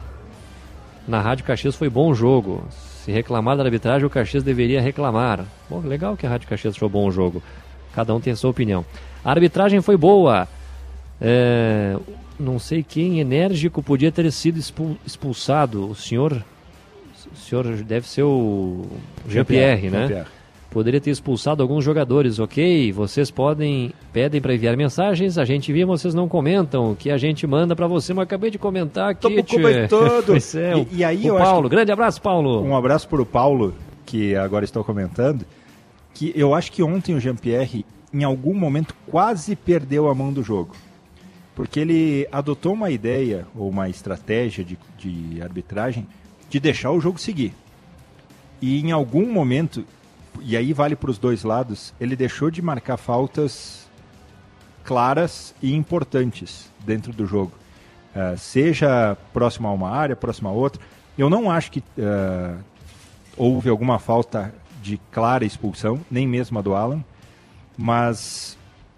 Na 1.06 1.20
Rádio 1.20 1.44
Caxias 1.44 1.76
foi 1.76 1.88
bom 1.88 2.12
jogo. 2.12 2.64
Se 3.04 3.10
reclamar 3.10 3.56
da 3.56 3.62
arbitragem, 3.64 4.06
o 4.06 4.10
Caxias 4.10 4.42
deveria 4.42 4.80
reclamar. 4.80 5.44
Bom, 5.68 5.80
legal 5.80 6.16
que 6.16 6.26
a 6.26 6.30
Rádio 6.30 6.48
Caxias 6.48 6.76
foi 6.76 6.88
bom 6.88 7.06
o 7.06 7.10
jogo. 7.10 7.42
Cada 7.94 8.14
um 8.14 8.20
tem 8.20 8.32
a 8.32 8.36
sua 8.36 8.50
opinião. 8.50 8.84
A 9.24 9.30
arbitragem 9.30 9.80
foi 9.80 9.96
boa. 9.96 10.46
É, 11.20 11.96
não 12.38 12.58
sei 12.58 12.82
quem 12.82 13.20
enérgico 13.20 13.82
podia 13.82 14.12
ter 14.12 14.30
sido 14.32 14.58
expul- 14.58 14.96
expulsado. 15.06 15.90
O 15.90 15.94
senhor. 15.94 16.44
O 17.32 17.36
senhor 17.36 17.64
deve 17.82 18.06
ser 18.08 18.22
o 18.22 18.86
Jean-Pierre, 19.28 19.88
né? 19.90 19.98
Jean-Pierre. 20.00 20.28
Poderia 20.70 21.00
ter 21.00 21.10
expulsado 21.10 21.62
alguns 21.64 21.84
jogadores, 21.84 22.38
ok? 22.38 22.92
Vocês 22.92 23.28
podem 23.28 23.92
pedem 24.12 24.40
para 24.40 24.54
enviar 24.54 24.76
mensagens, 24.76 25.36
a 25.36 25.44
gente 25.44 25.70
envia, 25.72 25.84
vocês 25.84 26.14
não 26.14 26.28
comentam, 26.28 26.92
o 26.92 26.96
que 26.96 27.10
a 27.10 27.16
gente 27.18 27.44
manda 27.44 27.74
para 27.74 27.88
você, 27.88 28.14
mas 28.14 28.22
acabei 28.22 28.50
de 28.52 28.58
comentar 28.58 29.10
aqui. 29.10 29.22
Tamo 29.22 29.42
tchê. 29.42 29.56
comentando. 29.56 30.36
É, 30.56 30.72
E- 30.72 30.80
o- 30.80 30.86
e 30.92 31.04
aí 31.04 31.30
o 31.30 31.36
Paulo, 31.36 31.68
que- 31.68 31.74
grande 31.74 31.90
abraço, 31.90 32.22
Paulo. 32.22 32.62
Um 32.62 32.76
abraço 32.76 33.08
para 33.08 33.20
o 33.20 33.26
Paulo, 33.26 33.74
que 34.06 34.36
agora 34.36 34.64
estou 34.64 34.84
comentando, 34.84 35.44
que 36.14 36.32
eu 36.36 36.54
acho 36.54 36.70
que 36.70 36.82
ontem 36.84 37.16
o 37.16 37.20
Jean-Pierre, 37.20 37.84
em 38.14 38.22
algum 38.22 38.54
momento, 38.54 38.94
quase 39.08 39.56
perdeu 39.56 40.08
a 40.08 40.14
mão 40.14 40.32
do 40.32 40.42
jogo. 40.42 40.76
Porque 41.56 41.80
ele 41.80 42.28
adotou 42.30 42.72
uma 42.74 42.90
ideia 42.90 43.44
ou 43.56 43.68
uma 43.68 43.88
estratégia 43.88 44.64
de, 44.64 44.78
de 44.96 45.42
arbitragem 45.42 46.06
de 46.48 46.60
deixar 46.60 46.92
o 46.92 47.00
jogo 47.00 47.18
seguir. 47.20 47.52
E 48.62 48.80
em 48.80 48.92
algum 48.92 49.30
momento, 49.32 49.84
e 50.40 50.56
aí 50.56 50.72
vale 50.72 50.96
para 50.96 51.10
os 51.10 51.18
dois 51.18 51.42
lados, 51.42 51.92
ele 52.00 52.14
deixou 52.14 52.50
de 52.50 52.62
marcar 52.62 52.96
faltas 52.96 53.88
claras 54.84 55.54
e 55.62 55.74
importantes 55.74 56.70
dentro 56.84 57.12
do 57.12 57.26
jogo. 57.26 57.52
Ah, 58.14 58.34
seja 58.36 59.16
próximo 59.32 59.68
a 59.68 59.72
uma 59.72 59.90
área, 59.90 60.16
próximo 60.16 60.48
a 60.48 60.52
outra. 60.52 60.80
Eu 61.16 61.30
não 61.30 61.50
acho 61.50 61.70
que 61.70 61.82
ah, 61.98 62.56
houve 63.36 63.68
alguma 63.68 63.98
falta 63.98 64.52
de 64.82 64.98
clara 65.10 65.44
expulsão, 65.44 66.00
nem 66.10 66.26
mesmo 66.26 66.58
a 66.58 66.62
do 66.62 66.74
Alan, 66.74 67.04
mas 67.76 68.56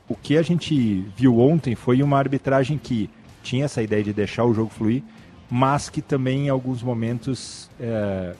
o 0.08 0.14
que 0.14 0.36
a 0.36 0.42
gente 0.42 1.06
viu 1.16 1.38
ontem 1.38 1.74
foi 1.74 2.02
uma 2.02 2.18
arbitragem 2.18 2.78
que 2.78 3.10
tinha 3.42 3.64
essa 3.64 3.82
ideia 3.82 4.02
de 4.02 4.12
deixar 4.12 4.44
o 4.44 4.54
jogo 4.54 4.70
fluir, 4.70 5.02
mas 5.50 5.90
que 5.90 6.00
também 6.00 6.46
em 6.46 6.48
alguns 6.48 6.82
momentos 6.82 7.68
eh, 7.80 8.34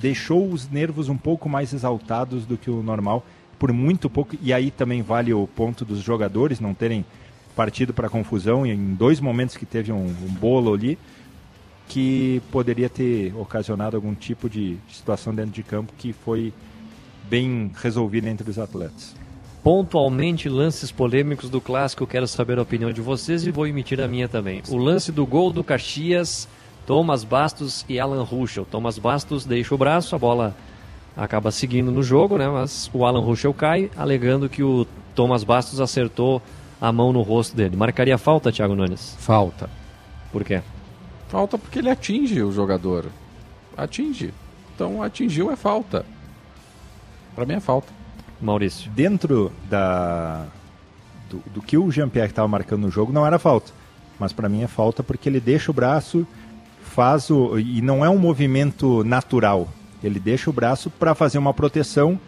deixou 0.00 0.48
os 0.50 0.68
nervos 0.70 1.08
um 1.08 1.16
pouco 1.16 1.48
mais 1.48 1.72
exaltados 1.72 2.46
do 2.46 2.56
que 2.56 2.70
o 2.70 2.82
normal, 2.82 3.24
por 3.58 3.72
muito 3.72 4.10
pouco, 4.10 4.36
e 4.42 4.52
aí 4.52 4.70
também 4.70 5.02
vale 5.02 5.32
o 5.32 5.46
ponto 5.46 5.84
dos 5.84 6.00
jogadores 6.00 6.60
não 6.60 6.74
terem 6.74 7.04
partido 7.54 7.94
para 7.94 8.08
confusão 8.08 8.66
em 8.66 8.94
dois 8.94 9.20
momentos 9.20 9.56
que 9.56 9.64
teve 9.64 9.92
um, 9.92 10.06
um 10.06 10.32
bolo 10.40 10.74
ali, 10.74 10.98
que 11.88 12.42
poderia 12.50 12.88
ter 12.88 13.34
ocasionado 13.36 13.96
algum 13.96 14.14
tipo 14.14 14.48
de 14.48 14.76
situação 14.90 15.34
dentro 15.34 15.52
de 15.52 15.62
campo 15.62 15.92
que 15.96 16.12
foi 16.12 16.52
bem 17.28 17.70
resolvida 17.74 18.28
entre 18.28 18.48
os 18.50 18.58
atletas. 18.58 19.14
Pontualmente, 19.62 20.48
lances 20.48 20.92
polêmicos 20.92 21.48
do 21.48 21.58
clássico, 21.58 22.06
quero 22.06 22.28
saber 22.28 22.58
a 22.58 22.62
opinião 22.62 22.92
de 22.92 23.00
vocês 23.00 23.46
e 23.46 23.50
vou 23.50 23.66
emitir 23.66 23.98
a 23.98 24.06
minha 24.06 24.28
também. 24.28 24.62
O 24.68 24.76
lance 24.76 25.10
do 25.10 25.24
gol 25.24 25.50
do 25.50 25.64
Caxias, 25.64 26.46
Thomas 26.86 27.24
Bastos 27.24 27.84
e 27.88 27.98
Alan 27.98 28.22
Ruschel. 28.22 28.64
Thomas 28.64 28.98
Bastos 28.98 29.44
deixa 29.44 29.74
o 29.74 29.78
braço, 29.78 30.14
a 30.14 30.18
bola 30.18 30.54
acaba 31.16 31.50
seguindo 31.50 31.90
no 31.90 32.02
jogo, 32.02 32.36
né? 32.36 32.48
Mas 32.48 32.90
o 32.92 33.04
Alan 33.04 33.20
Ruschel 33.20 33.54
cai, 33.54 33.90
alegando 33.96 34.48
que 34.48 34.62
o 34.62 34.86
Thomas 35.14 35.44
Bastos 35.44 35.80
acertou 35.80 36.42
a 36.80 36.92
mão 36.92 37.12
no 37.12 37.22
rosto 37.22 37.56
dele. 37.56 37.76
Marcaria 37.76 38.18
falta, 38.18 38.52
Thiago 38.52 38.74
Nunes? 38.74 39.16
Falta. 39.18 39.70
Por 40.32 40.44
quê? 40.44 40.60
Falta 41.28 41.56
porque 41.56 41.78
ele 41.78 41.90
atinge 41.90 42.42
o 42.42 42.52
jogador. 42.52 43.06
Atinge. 43.76 44.32
Então 44.74 45.02
atingiu 45.02 45.50
é 45.50 45.56
falta. 45.56 46.04
Pra 47.34 47.46
mim 47.46 47.54
é 47.54 47.60
falta. 47.60 47.92
Maurício. 48.40 48.90
Dentro 48.90 49.52
da 49.70 50.46
do, 51.30 51.42
do 51.54 51.62
que 51.62 51.78
o 51.78 51.90
Jean-Pierre 51.90 52.30
estava 52.30 52.46
marcando 52.46 52.82
no 52.82 52.90
jogo 52.90 53.12
não 53.12 53.26
era 53.26 53.38
falta, 53.38 53.72
mas 54.18 54.32
para 54.32 54.48
mim 54.48 54.62
é 54.62 54.66
falta 54.66 55.02
porque 55.02 55.28
ele 55.28 55.40
deixa 55.40 55.70
o 55.70 55.74
braço, 55.74 56.26
faz 56.94 57.28
o 57.28 57.58
e 57.58 57.82
não 57.82 58.04
é 58.04 58.08
um 58.08 58.18
movimento 58.18 59.02
natural. 59.02 59.68
Ele 60.02 60.20
deixa 60.20 60.48
o 60.48 60.52
braço 60.52 60.88
para 60.90 61.14
fazer 61.14 61.38
uma 61.38 61.52
proteção 61.52 62.18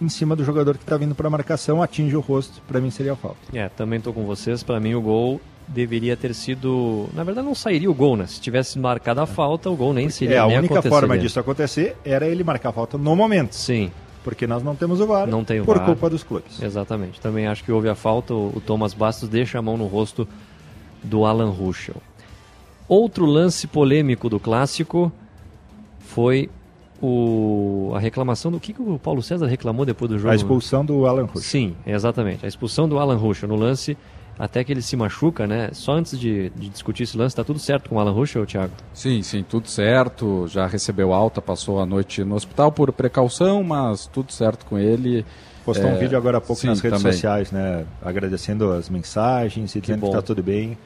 em 0.00 0.08
cima 0.08 0.34
do 0.34 0.44
jogador 0.44 0.76
que 0.76 0.82
está 0.82 0.96
vindo 0.96 1.14
para 1.14 1.28
marcação, 1.30 1.82
atinge 1.82 2.16
o 2.16 2.20
rosto, 2.20 2.60
para 2.66 2.80
mim 2.80 2.90
seria 2.90 3.14
falta. 3.16 3.38
É, 3.52 3.68
também 3.68 4.00
tô 4.00 4.12
com 4.12 4.24
vocês. 4.24 4.62
Para 4.62 4.80
mim, 4.80 4.94
o 4.94 5.00
gol 5.00 5.40
deveria 5.66 6.16
ter 6.16 6.34
sido. 6.34 7.08
Na 7.14 7.22
verdade, 7.24 7.46
não 7.46 7.54
sairia 7.54 7.90
o 7.90 7.94
gol, 7.94 8.16
né? 8.16 8.26
Se 8.26 8.40
tivesse 8.40 8.78
marcado 8.78 9.20
a 9.20 9.26
falta, 9.26 9.70
o 9.70 9.76
gol 9.76 9.92
nem 9.92 10.08
seria. 10.08 10.36
É, 10.36 10.38
a 10.38 10.46
única 10.46 10.82
forma 10.82 11.18
disso 11.18 11.38
acontecer 11.38 11.96
era 12.04 12.26
ele 12.26 12.42
marcar 12.42 12.70
a 12.70 12.72
falta 12.72 12.98
no 12.98 13.14
momento. 13.14 13.52
Sim. 13.54 13.90
Porque 14.24 14.46
nós 14.46 14.62
não 14.62 14.74
temos 14.74 15.00
o 15.00 15.06
VAR. 15.06 15.26
Não 15.26 15.44
tem 15.44 15.60
o 15.60 15.64
por 15.64 15.76
VAR. 15.76 15.86
culpa 15.86 16.10
dos 16.10 16.22
clubes. 16.22 16.60
Exatamente. 16.60 17.20
Também 17.20 17.46
acho 17.46 17.64
que 17.64 17.72
houve 17.72 17.88
a 17.88 17.94
falta. 17.94 18.34
O 18.34 18.52
o 18.56 18.60
Thomas 18.60 18.92
Bastos 18.94 19.28
deixa 19.28 19.58
a 19.58 19.62
mão 19.62 19.76
no 19.76 19.86
rosto 19.86 20.28
do 21.02 21.24
Alan 21.24 21.50
Ruschel. 21.50 21.96
Outro 22.88 23.26
lance 23.26 23.66
polêmico 23.66 24.28
do 24.28 24.40
clássico 24.40 25.12
foi 26.00 26.48
o, 27.00 27.92
a 27.94 27.98
reclamação 27.98 28.50
do 28.50 28.58
que, 28.58 28.72
que 28.72 28.82
o 28.82 28.98
Paulo 28.98 29.22
César 29.22 29.46
reclamou 29.46 29.84
depois 29.84 30.10
do 30.10 30.18
jogo. 30.18 30.32
A 30.32 30.34
expulsão 30.34 30.84
do 30.84 31.06
Alan 31.06 31.24
Ruschel. 31.24 31.42
Sim, 31.42 31.76
exatamente. 31.86 32.44
A 32.44 32.48
expulsão 32.48 32.88
do 32.88 32.98
Alan 32.98 33.16
Ruschel 33.16 33.48
no 33.48 33.56
lance, 33.56 33.96
até 34.38 34.64
que 34.64 34.72
ele 34.72 34.82
se 34.82 34.96
machuca, 34.96 35.46
né? 35.46 35.68
Só 35.72 35.92
antes 35.92 36.18
de, 36.18 36.50
de 36.50 36.68
discutir 36.68 37.02
esse 37.04 37.16
lance, 37.16 37.36
tá 37.36 37.44
tudo 37.44 37.58
certo 37.58 37.88
com 37.90 37.96
o 37.96 38.00
Alan 38.00 38.12
Ruschel, 38.12 38.44
Thiago? 38.46 38.72
Sim, 38.94 39.22
sim, 39.22 39.44
tudo 39.48 39.68
certo. 39.68 40.46
Já 40.48 40.66
recebeu 40.66 41.12
alta, 41.12 41.40
passou 41.42 41.80
a 41.80 41.86
noite 41.86 42.24
no 42.24 42.34
hospital 42.34 42.72
por 42.72 42.90
precaução, 42.92 43.62
mas 43.62 44.06
tudo 44.06 44.32
certo 44.32 44.64
com 44.66 44.78
ele. 44.78 45.24
Postou 45.64 45.88
É, 45.90 45.92
um 45.94 45.98
vídeo 45.98 46.16
agora 46.16 46.38
há 46.38 46.40
pouco 46.40 46.62
sim, 46.62 46.68
nas 46.68 46.80
redes 46.80 46.98
também. 46.98 47.12
sociais, 47.12 47.52
né? 47.52 47.84
Agradecendo 48.02 48.72
as 48.72 48.88
mensagens 48.88 49.76
e 49.76 49.80
dizendo 49.80 50.00
bom. 50.00 50.06
que 50.06 50.16
está 50.16 50.22
tudo 50.22 50.42
bem 50.42 50.78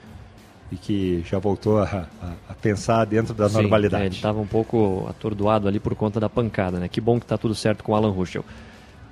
e 0.73 0.77
que 0.77 1.23
já 1.29 1.39
voltou 1.39 1.79
a, 1.79 1.85
a- 1.85 2.33
a 2.49 2.55
pensar 2.55 3.05
dentro 3.05 3.35
da 3.35 3.47
Sim, 3.49 3.61
normalidade. 3.61 4.03
é, 4.05 4.07
ele 4.07 4.15
estava 4.15 4.41
um 4.41 4.47
pouco 4.47 5.07
atordoado 5.11 5.69
ali 5.69 5.79
por 5.79 5.95
conta 5.95 6.19
da 6.19 6.31
pancada, 6.31 6.79
né? 6.81 6.89
Que 6.89 7.01
bom 7.01 7.21
que 7.21 7.27
tá 7.27 7.37
tudo 7.37 7.55
certo 7.55 7.85
com 7.85 7.93
o 7.93 7.95
Alan 7.95 8.11
Ruschel. 8.11 8.43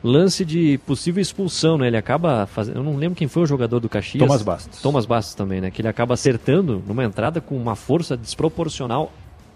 Lance 0.02 0.46
de 0.46 0.78
possível 0.86 1.20
expulsão, 1.20 1.76
né? 1.76 1.88
Ele 1.88 1.96
acaba 1.98 2.46
fazendo. 2.46 2.76
Eu 2.78 2.82
não 2.82 2.96
lembro 2.96 3.14
quem 3.14 3.28
foi 3.28 3.42
o 3.42 3.46
jogador 3.46 3.78
do 3.80 3.88
Caxias. 3.90 4.24
Thomas 4.26 4.40
Bastos. 4.42 4.80
Thomas 4.80 5.04
Bastos 5.04 5.34
também, 5.34 5.60
né? 5.60 5.70
Que 5.70 5.82
ele 5.82 5.88
acaba 5.88 6.14
acertando 6.14 6.82
numa 6.88 7.04
entrada 7.04 7.38
com 7.42 7.54
uma 7.54 7.76
força 7.76 8.16
desproporcional. 8.16 9.12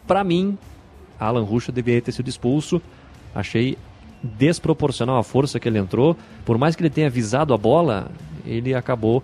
Para 0.07 0.23
mim, 0.23 0.59
Alan 1.19 1.43
Ruschel 1.45 1.73
deveria 1.73 2.03
ter 2.03 2.13
sido 2.13 2.29
expulso. 2.29 2.83
Achei 3.35 3.79
desproporcional 4.23 5.17
a 5.17 5.23
força 5.25 5.59
que 5.59 5.67
ele 5.67 5.79
entrou. 5.79 6.15
Por 6.45 6.59
mais 6.59 6.77
que 6.77 6.83
ele 6.83 6.91
tenha 6.91 7.09
visado 7.09 7.55
a 7.55 7.57
bola, 7.57 8.11
ele 8.45 8.75
acabou 8.75 9.23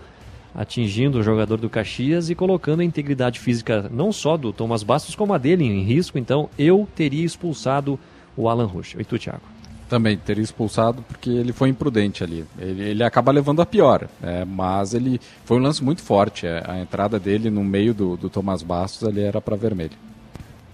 atingindo 0.54 1.18
o 1.18 1.22
jogador 1.22 1.58
do 1.58 1.70
Caxias 1.70 2.30
e 2.30 2.34
colocando 2.34 2.80
a 2.80 2.84
integridade 2.84 3.40
física 3.40 3.90
não 3.92 4.12
só 4.12 4.36
do 4.36 4.52
Thomas 4.52 4.82
Bastos, 4.82 5.14
como 5.14 5.32
a 5.32 5.38
dele 5.38 5.64
em 5.64 5.82
risco. 5.82 6.18
Então, 6.18 6.48
eu 6.58 6.86
teria 6.94 7.24
expulsado 7.24 7.98
o 8.36 8.48
Alan 8.48 8.66
Ruschel. 8.66 9.00
E 9.00 9.04
tu, 9.04 9.18
Thiago? 9.18 9.42
Também 9.88 10.16
teria 10.16 10.44
expulsado 10.44 11.02
porque 11.02 11.30
ele 11.30 11.52
foi 11.52 11.68
imprudente 11.68 12.22
ali. 12.22 12.44
Ele, 12.58 12.82
ele 12.82 13.02
acaba 13.02 13.32
levando 13.32 13.60
a 13.60 13.66
pior, 13.66 14.08
né? 14.20 14.44
mas 14.44 14.94
ele 14.94 15.20
foi 15.44 15.58
um 15.58 15.62
lance 15.62 15.82
muito 15.82 16.00
forte. 16.00 16.46
é, 16.46 16.62
A 16.64 16.78
entrada 16.78 17.18
dele 17.18 17.50
no 17.50 17.64
meio 17.64 17.92
do, 17.92 18.16
do 18.16 18.30
Tomás 18.30 18.62
Bastos 18.62 19.06
ali 19.06 19.20
era 19.20 19.40
para 19.40 19.56
vermelho. 19.56 20.09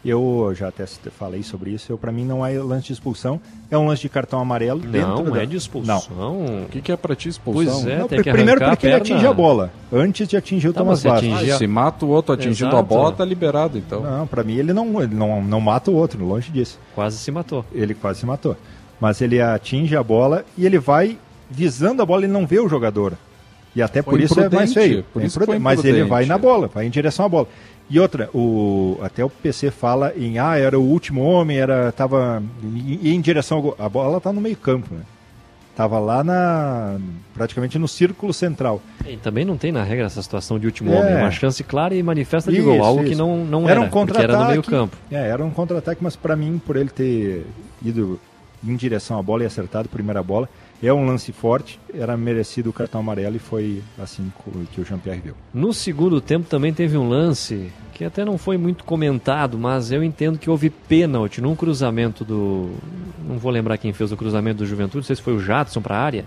Eu 0.08 0.52
já 0.54 0.68
até 0.68 0.86
falei 0.86 1.42
sobre 1.42 1.70
isso. 1.70 1.90
Eu 1.92 1.98
para 1.98 2.12
mim 2.12 2.24
não 2.24 2.46
é 2.46 2.58
lance 2.58 2.86
de 2.86 2.92
expulsão, 2.92 3.40
é 3.70 3.76
um 3.76 3.86
lance 3.86 4.02
de 4.02 4.08
cartão 4.08 4.38
amarelo 4.40 4.80
Não, 4.84 4.90
dentro 4.90 5.32
da... 5.32 5.42
é 5.42 5.46
de 5.46 5.56
expulsão. 5.56 5.98
O 6.64 6.68
que, 6.70 6.80
que 6.80 6.92
é 6.92 6.96
para 6.96 7.14
ti 7.16 7.28
expulsão? 7.28 7.72
Pois 7.74 7.86
é, 7.86 7.98
Não, 7.98 8.08
tem 8.08 8.22
que 8.22 8.30
primeiro 8.30 8.60
porque 8.60 8.86
ele 8.86 8.94
atinge 8.94 9.26
a 9.26 9.32
bola, 9.32 9.72
antes 9.92 10.28
de 10.28 10.36
atingir 10.36 10.68
o 10.68 10.72
Tá, 10.72 10.80
Thomas 10.80 11.02
mas 11.04 11.20
se 11.20 11.26
Bastos. 11.26 11.32
atingir 11.38 11.52
Ah, 11.52 11.58
se 11.58 11.66
mata 11.66 12.04
o 12.06 12.08
outro 12.08 12.32
atingindo 12.34 12.68
Exato. 12.70 12.76
a 12.76 12.82
bola, 12.82 13.12
tá 13.12 13.24
liberado 13.24 13.76
então. 13.78 14.02
Não, 14.02 14.26
pra 14.26 14.44
mim 14.44 14.54
ele 14.56 14.72
não, 14.72 15.02
ele 15.02 15.14
não, 15.14 15.42
não 15.42 15.60
mata 15.60 15.90
o 15.90 15.94
outro, 15.94 16.24
longe 16.24 16.50
disso. 16.52 16.78
Quase 16.94 17.18
se 17.18 17.30
matou. 17.30 17.64
Ele 17.72 17.94
quase 17.94 18.20
se 18.20 18.26
matou. 18.26 18.56
Mas 19.00 19.20
ele 19.20 19.40
atinge 19.40 19.96
a 19.96 20.02
bola 20.02 20.44
e 20.56 20.64
ele 20.64 20.78
vai 20.78 21.18
visando 21.50 22.00
a 22.02 22.06
bola 22.06 22.24
e 22.24 22.28
não 22.28 22.46
vê 22.46 22.60
o 22.60 22.68
jogador. 22.68 23.14
E 23.76 23.82
até 23.82 24.00
Foi 24.02 24.14
por 24.14 24.20
isso 24.20 24.40
é 24.40 24.48
mais 24.48 24.72
feio. 24.72 25.04
por 25.12 25.22
É 25.22 25.26
isso 25.26 25.38
foi 25.38 25.58
Mas 25.58 25.84
ele 25.84 26.02
vai 26.04 26.24
na 26.24 26.38
bola, 26.38 26.66
vai 26.66 26.86
em 26.86 26.90
direção 26.90 27.26
à 27.26 27.28
bola. 27.28 27.46
E 27.90 28.00
outra, 28.00 28.28
o, 28.34 28.98
até 29.02 29.22
o 29.24 29.28
PC 29.30 29.70
fala 29.70 30.12
em 30.16 30.38
ah, 30.38 30.58
era 30.58 30.80
o 30.80 30.82
último 30.82 31.22
homem, 31.22 31.58
era 31.58 31.92
tava 31.92 32.42
e, 32.74 33.10
e 33.10 33.14
em 33.14 33.20
direção 33.20 33.58
ao 33.58 33.62
gol. 33.62 33.76
A 33.78 33.88
bola 33.88 34.18
tá 34.20 34.32
no 34.32 34.40
meio-campo, 34.40 34.92
né? 34.94 35.02
Tava 35.76 35.98
lá 35.98 36.24
na 36.24 36.96
praticamente 37.34 37.78
no 37.78 37.86
círculo 37.86 38.32
central. 38.32 38.80
E 39.06 39.18
também 39.18 39.44
não 39.44 39.58
tem 39.58 39.70
na 39.70 39.82
regra 39.84 40.06
essa 40.06 40.22
situação 40.22 40.58
de 40.58 40.64
último 40.66 40.90
É. 40.92 40.98
homem. 40.98 41.14
Uma 41.16 41.30
chance 41.30 41.62
clara 41.62 41.94
e 41.94 42.02
manifesta 42.02 42.50
de 42.50 42.56
Isso, 42.56 42.66
gol. 42.66 42.82
Algo 42.82 43.04
que 43.04 43.10
isso. 43.10 43.18
não, 43.18 43.44
não 43.44 43.62
era 43.68 43.72
era, 43.72 43.80
um 43.82 43.88
porque 43.90 44.18
era 44.22 44.38
no 44.38 44.46
meio 44.46 44.62
contra-ataque. 44.62 44.70
campo. 44.70 44.96
É, 45.12 45.28
era 45.28 45.44
um 45.44 45.50
contra-ataque, 45.50 46.02
mas 46.02 46.16
pra 46.16 46.34
mim, 46.34 46.58
por 46.64 46.76
ele 46.76 46.88
ter 46.88 47.44
ido 47.84 48.18
em 48.66 48.74
direção 48.74 49.18
à 49.18 49.22
bola 49.22 49.42
e 49.42 49.46
acertado 49.46 49.86
a 49.86 49.94
primeira 49.94 50.22
bola, 50.22 50.48
é 50.82 50.92
um 50.92 51.06
lance 51.06 51.32
forte, 51.32 51.80
era 51.92 52.16
merecido 52.16 52.70
o 52.70 52.72
cartão 52.72 53.00
amarelo 53.00 53.36
e 53.36 53.38
foi 53.38 53.82
assim 53.98 54.32
que 54.72 54.80
o 54.80 54.84
Jean-Pierre 54.84 55.20
viu. 55.20 55.34
No 55.52 55.72
segundo 55.72 56.20
tempo 56.20 56.48
também 56.48 56.72
teve 56.72 56.96
um 56.96 57.08
lance 57.08 57.72
que 57.94 58.04
até 58.04 58.24
não 58.24 58.36
foi 58.36 58.58
muito 58.58 58.84
comentado, 58.84 59.56
mas 59.58 59.90
eu 59.90 60.04
entendo 60.04 60.38
que 60.38 60.50
houve 60.50 60.68
pênalti 60.68 61.40
num 61.40 61.56
cruzamento 61.56 62.24
do. 62.24 62.70
Não 63.26 63.38
vou 63.38 63.50
lembrar 63.50 63.78
quem 63.78 63.92
fez 63.92 64.12
o 64.12 64.16
cruzamento 64.16 64.58
do 64.58 64.66
Juventude, 64.66 64.98
não 64.98 65.02
sei 65.04 65.16
se 65.16 65.22
foi 65.22 65.34
o 65.34 65.40
Jadson 65.40 65.80
para 65.80 65.96
a 65.96 66.00
área. 66.00 66.24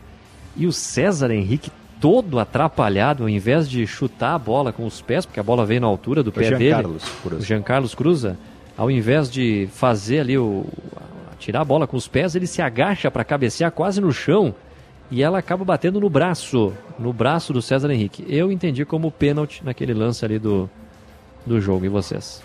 E 0.58 0.66
o 0.66 0.74
César 0.74 1.32
Henrique 1.32 1.72
todo 2.00 2.40
atrapalhado, 2.40 3.24
ao 3.24 3.30
invés 3.30 3.70
de 3.70 3.86
chutar 3.86 4.34
a 4.34 4.40
bola 4.40 4.72
com 4.72 4.86
os 4.86 5.02
pés, 5.02 5.26
porque 5.26 5.40
a 5.40 5.44
bola 5.44 5.66
veio 5.66 5.82
na 5.82 5.88
altura 5.88 6.24
do 6.24 6.32
Foi 6.32 6.44
pé 6.44 6.50
Jean 6.50 6.58
dele. 6.58 6.72
Carlos. 6.72 7.04
O 7.26 7.42
Jean 7.42 7.62
Carlos 7.62 7.94
Cruza, 7.94 8.38
ao 8.78 8.90
invés 8.90 9.30
de 9.30 9.70
fazer 9.74 10.22
ali 10.22 10.38
o. 10.38 10.66
tirar 11.40 11.62
a 11.62 11.66
bola 11.66 11.88
com 11.88 11.98
os 11.98 12.08
pés, 12.08 12.36
ele 12.36 12.46
se 12.46 12.62
agacha 12.62 13.10
para 13.10 13.24
cabecear 13.24 13.72
quase 13.72 14.00
no 14.00 14.12
chão 14.12 14.54
e 15.10 15.24
ela 15.24 15.40
acaba 15.40 15.66
batendo 15.66 16.00
no 16.00 16.10
braço, 16.10 16.74
no 17.00 17.12
braço 17.12 17.52
do 17.52 17.62
César 17.62 17.92
Henrique. 17.92 18.24
Eu 18.28 18.52
entendi 18.52 18.86
como 18.86 19.12
pênalti 19.12 19.64
naquele 19.64 19.94
lance 19.94 20.24
ali 20.24 20.38
do, 20.38 20.70
do 21.46 21.60
jogo. 21.60 21.86
E 21.86 21.90
vocês? 21.90 22.44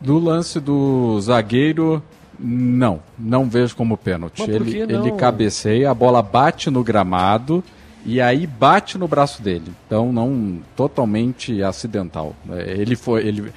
Do 0.00 0.18
lance 0.18 0.58
do 0.58 1.20
zagueiro, 1.20 2.02
não. 2.38 3.00
Não 3.18 3.48
vejo 3.48 3.76
como 3.76 3.96
pênalti. 3.96 4.42
Ele, 4.42 4.86
não? 4.86 5.06
ele 5.06 5.12
cabeceia, 5.16 5.90
a 5.90 5.94
bola 5.94 6.22
bate 6.22 6.70
no 6.70 6.82
gramado 6.82 7.62
e 8.04 8.20
aí 8.20 8.46
bate 8.46 8.96
no 8.96 9.06
braço 9.06 9.42
dele. 9.42 9.72
Então, 9.86 10.12
não 10.12 10.60
totalmente 10.74 11.62
acidental. 11.62 12.34
É, 12.50 12.72
Ele 12.72 12.96
foi. 12.96 13.26
Ele, 13.26 13.52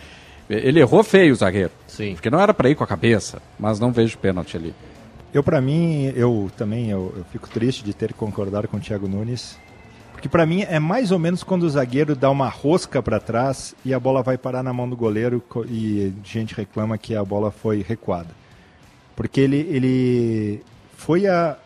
ele 0.50 0.80
errou 0.80 1.04
feio 1.04 1.34
o 1.34 1.36
zagueiro. 1.36 1.72
Sim. 1.88 2.14
Porque 2.14 2.30
não 2.30 2.40
era 2.40 2.54
para 2.54 2.70
ir 2.70 2.76
com 2.76 2.84
a 2.84 2.88
cabeça, 2.88 3.42
mas 3.60 3.80
não 3.80 3.92
vejo 3.92 4.18
pênalti 4.18 4.58
ali. 4.58 4.74
Eu, 5.34 5.44
pra 5.44 5.60
mim, 5.60 6.14
eu 6.16 6.52
também 6.56 6.90
eu, 6.90 7.14
eu 7.18 7.26
fico 7.32 7.50
triste 7.50 7.84
de 7.84 7.94
ter 7.94 8.10
que 8.10 8.20
concordar 8.20 8.68
com 8.68 8.78
o 8.78 8.80
Thiago 8.80 9.08
Nunes. 9.08 9.58
Porque 10.12 10.30
pra 10.30 10.46
mim 10.46 10.62
é 10.62 10.80
mais 10.80 11.12
ou 11.12 11.20
menos 11.20 11.44
quando 11.44 11.64
o 11.64 11.70
zagueiro 11.70 12.16
dá 12.16 12.30
uma 12.30 12.48
rosca 12.48 13.02
pra 13.02 13.20
trás 13.20 13.76
e 13.84 13.94
a 13.94 14.00
bola 14.00 14.22
vai 14.22 14.38
parar 14.38 14.64
na 14.64 14.72
mão 14.72 14.88
do 14.88 14.96
goleiro 14.96 15.44
e 15.68 16.14
gente 16.24 16.56
reclama 16.56 16.98
que 16.98 17.16
a 17.16 17.26
bola 17.26 17.52
foi 17.52 17.84
recuada. 17.86 18.30
Porque 19.16 19.42
ele, 19.42 19.58
ele 19.70 20.64
foi 20.96 21.28
a, 21.28 21.58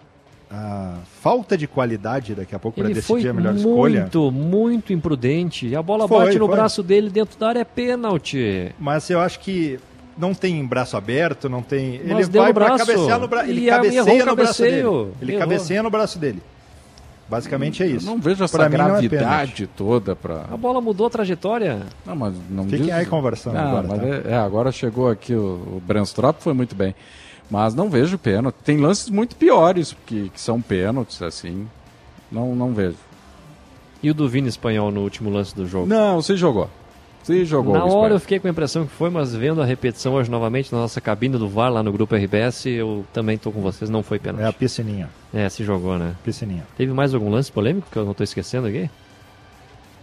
a 0.50 0.96
falta 1.22 1.58
de 1.58 1.68
qualidade 1.68 2.34
daqui 2.34 2.56
a 2.56 2.60
pouco 2.60 2.80
para 2.80 2.90
Ele 2.90 3.02
foi 3.02 3.18
decidir 3.18 3.30
a 3.30 3.34
melhor 3.34 3.56
escolha. 3.56 4.02
muito, 4.02 4.32
muito 4.32 4.94
imprudente. 4.94 5.68
E 5.68 5.76
a 5.76 5.82
bola 5.82 6.08
Foi, 6.08 6.26
bate 6.26 6.40
no 6.40 6.48
foi. 6.48 6.56
braço 6.56 6.82
dele 6.82 7.10
dentro 7.10 7.38
da 7.38 7.50
área, 7.50 7.60
é 7.60 7.66
pênalti. 7.66 8.72
Mas 8.80 9.10
eu 9.10 9.20
acho 9.20 9.40
que 9.42 9.78
não 10.18 10.34
tem 10.34 10.66
braço 10.66 10.96
aberto, 10.96 11.50
não 11.50 11.62
tem. 11.62 12.02
Mas 12.06 12.20
ele 12.20 12.28
deu 12.30 12.44
vai 12.44 12.54
braço. 12.54 12.86
cabecear 12.86 13.20
no 13.20 13.28
braço. 13.28 13.50
Ele 13.50 13.66
E 13.66 13.70
cabeceia 13.70 14.26
no 14.26 14.36
braço 14.36 14.62
dele. 14.62 14.76
Ele 15.22 15.32
Errou. 15.34 15.40
cabeceia 15.40 15.84
no 15.84 15.90
braço 15.90 16.18
dele. 16.20 16.42
Basicamente 17.30 17.84
é 17.84 17.88
isso. 17.88 18.08
Eu 18.08 18.12
não 18.14 18.22
vejo 18.22 18.42
essa 18.42 18.58
Pra 18.58 18.68
é 18.68 18.70
gravidade 18.70 19.68
toda 19.76 20.16
para. 20.16 20.46
A 20.50 20.56
bola 20.56 20.80
mudou 20.80 21.08
a 21.08 21.10
trajetória. 21.10 21.82
Não, 22.06 22.16
mas 22.16 22.34
não 22.50 22.64
Fiquem 22.64 22.86
diz- 22.86 22.92
aí 22.94 23.06
conversando 23.06 23.58
Ah, 23.58 23.68
agora, 23.68 23.88
mas 23.90 24.00
tá? 24.00 24.08
é, 24.08 24.34
é, 24.34 24.38
agora 24.38 24.72
chegou 24.72 25.10
aqui 25.10 25.34
o, 25.36 25.42
o 25.76 25.82
Branstrop, 25.86 26.40
foi 26.42 26.54
muito 26.54 26.74
bem. 26.74 26.96
Mas 27.50 27.74
não 27.74 27.90
vejo 27.90 28.18
pênalti. 28.18 28.56
Tem 28.64 28.78
lances 28.78 29.10
muito 29.10 29.36
piores 29.36 29.96
que, 30.06 30.30
que 30.30 30.40
são 30.42 30.62
pênaltis, 30.62 31.22
assim. 31.22 31.68
Não, 32.32 32.56
não 32.56 32.74
vejo. 32.74 32.98
E 34.04 34.12
o 34.12 34.14
do 34.14 34.28
Vini 34.28 34.48
Espanhol 34.50 34.92
no 34.92 35.02
último 35.02 35.30
lance 35.30 35.56
do 35.56 35.66
jogo? 35.66 35.88
Não, 35.88 36.22
você 36.22 36.36
jogou. 36.36 36.70
Você 37.24 37.44
jogou. 37.44 37.74
Na 37.74 37.84
o 37.84 37.88
hora 37.90 37.96
eu 38.14 38.18
Espanha. 38.18 38.20
fiquei 38.20 38.40
com 38.40 38.48
a 38.48 38.52
impressão 38.52 38.86
que 38.86 38.94
foi, 38.94 39.10
mas 39.10 39.36
vendo 39.36 39.62
a 39.62 39.66
repetição 39.66 40.14
hoje 40.14 40.30
novamente 40.32 40.72
na 40.72 40.80
nossa 40.80 41.02
cabine 41.02 41.38
do 41.38 41.48
VAR 41.50 41.72
lá 41.72 41.84
no 41.84 41.92
grupo 41.92 42.16
RBS, 42.16 42.68
eu 42.68 43.06
também 43.12 43.36
estou 43.36 43.52
com 43.52 43.60
vocês, 43.62 43.90
não 43.90 44.02
foi 44.04 44.18
pênalti. 44.20 44.44
É 44.44 44.48
a 44.48 44.54
piscininha. 44.54 45.10
É, 45.34 45.50
se 45.50 45.64
jogou, 45.64 45.98
né? 45.98 46.16
Piscininha. 46.24 46.66
Teve 46.78 46.94
mais 46.94 47.14
algum 47.14 47.30
lance 47.30 47.52
polêmico 47.52 47.88
que 47.92 47.98
eu 47.98 48.06
não 48.06 48.12
estou 48.12 48.24
esquecendo 48.24 48.68
aqui? 48.68 48.90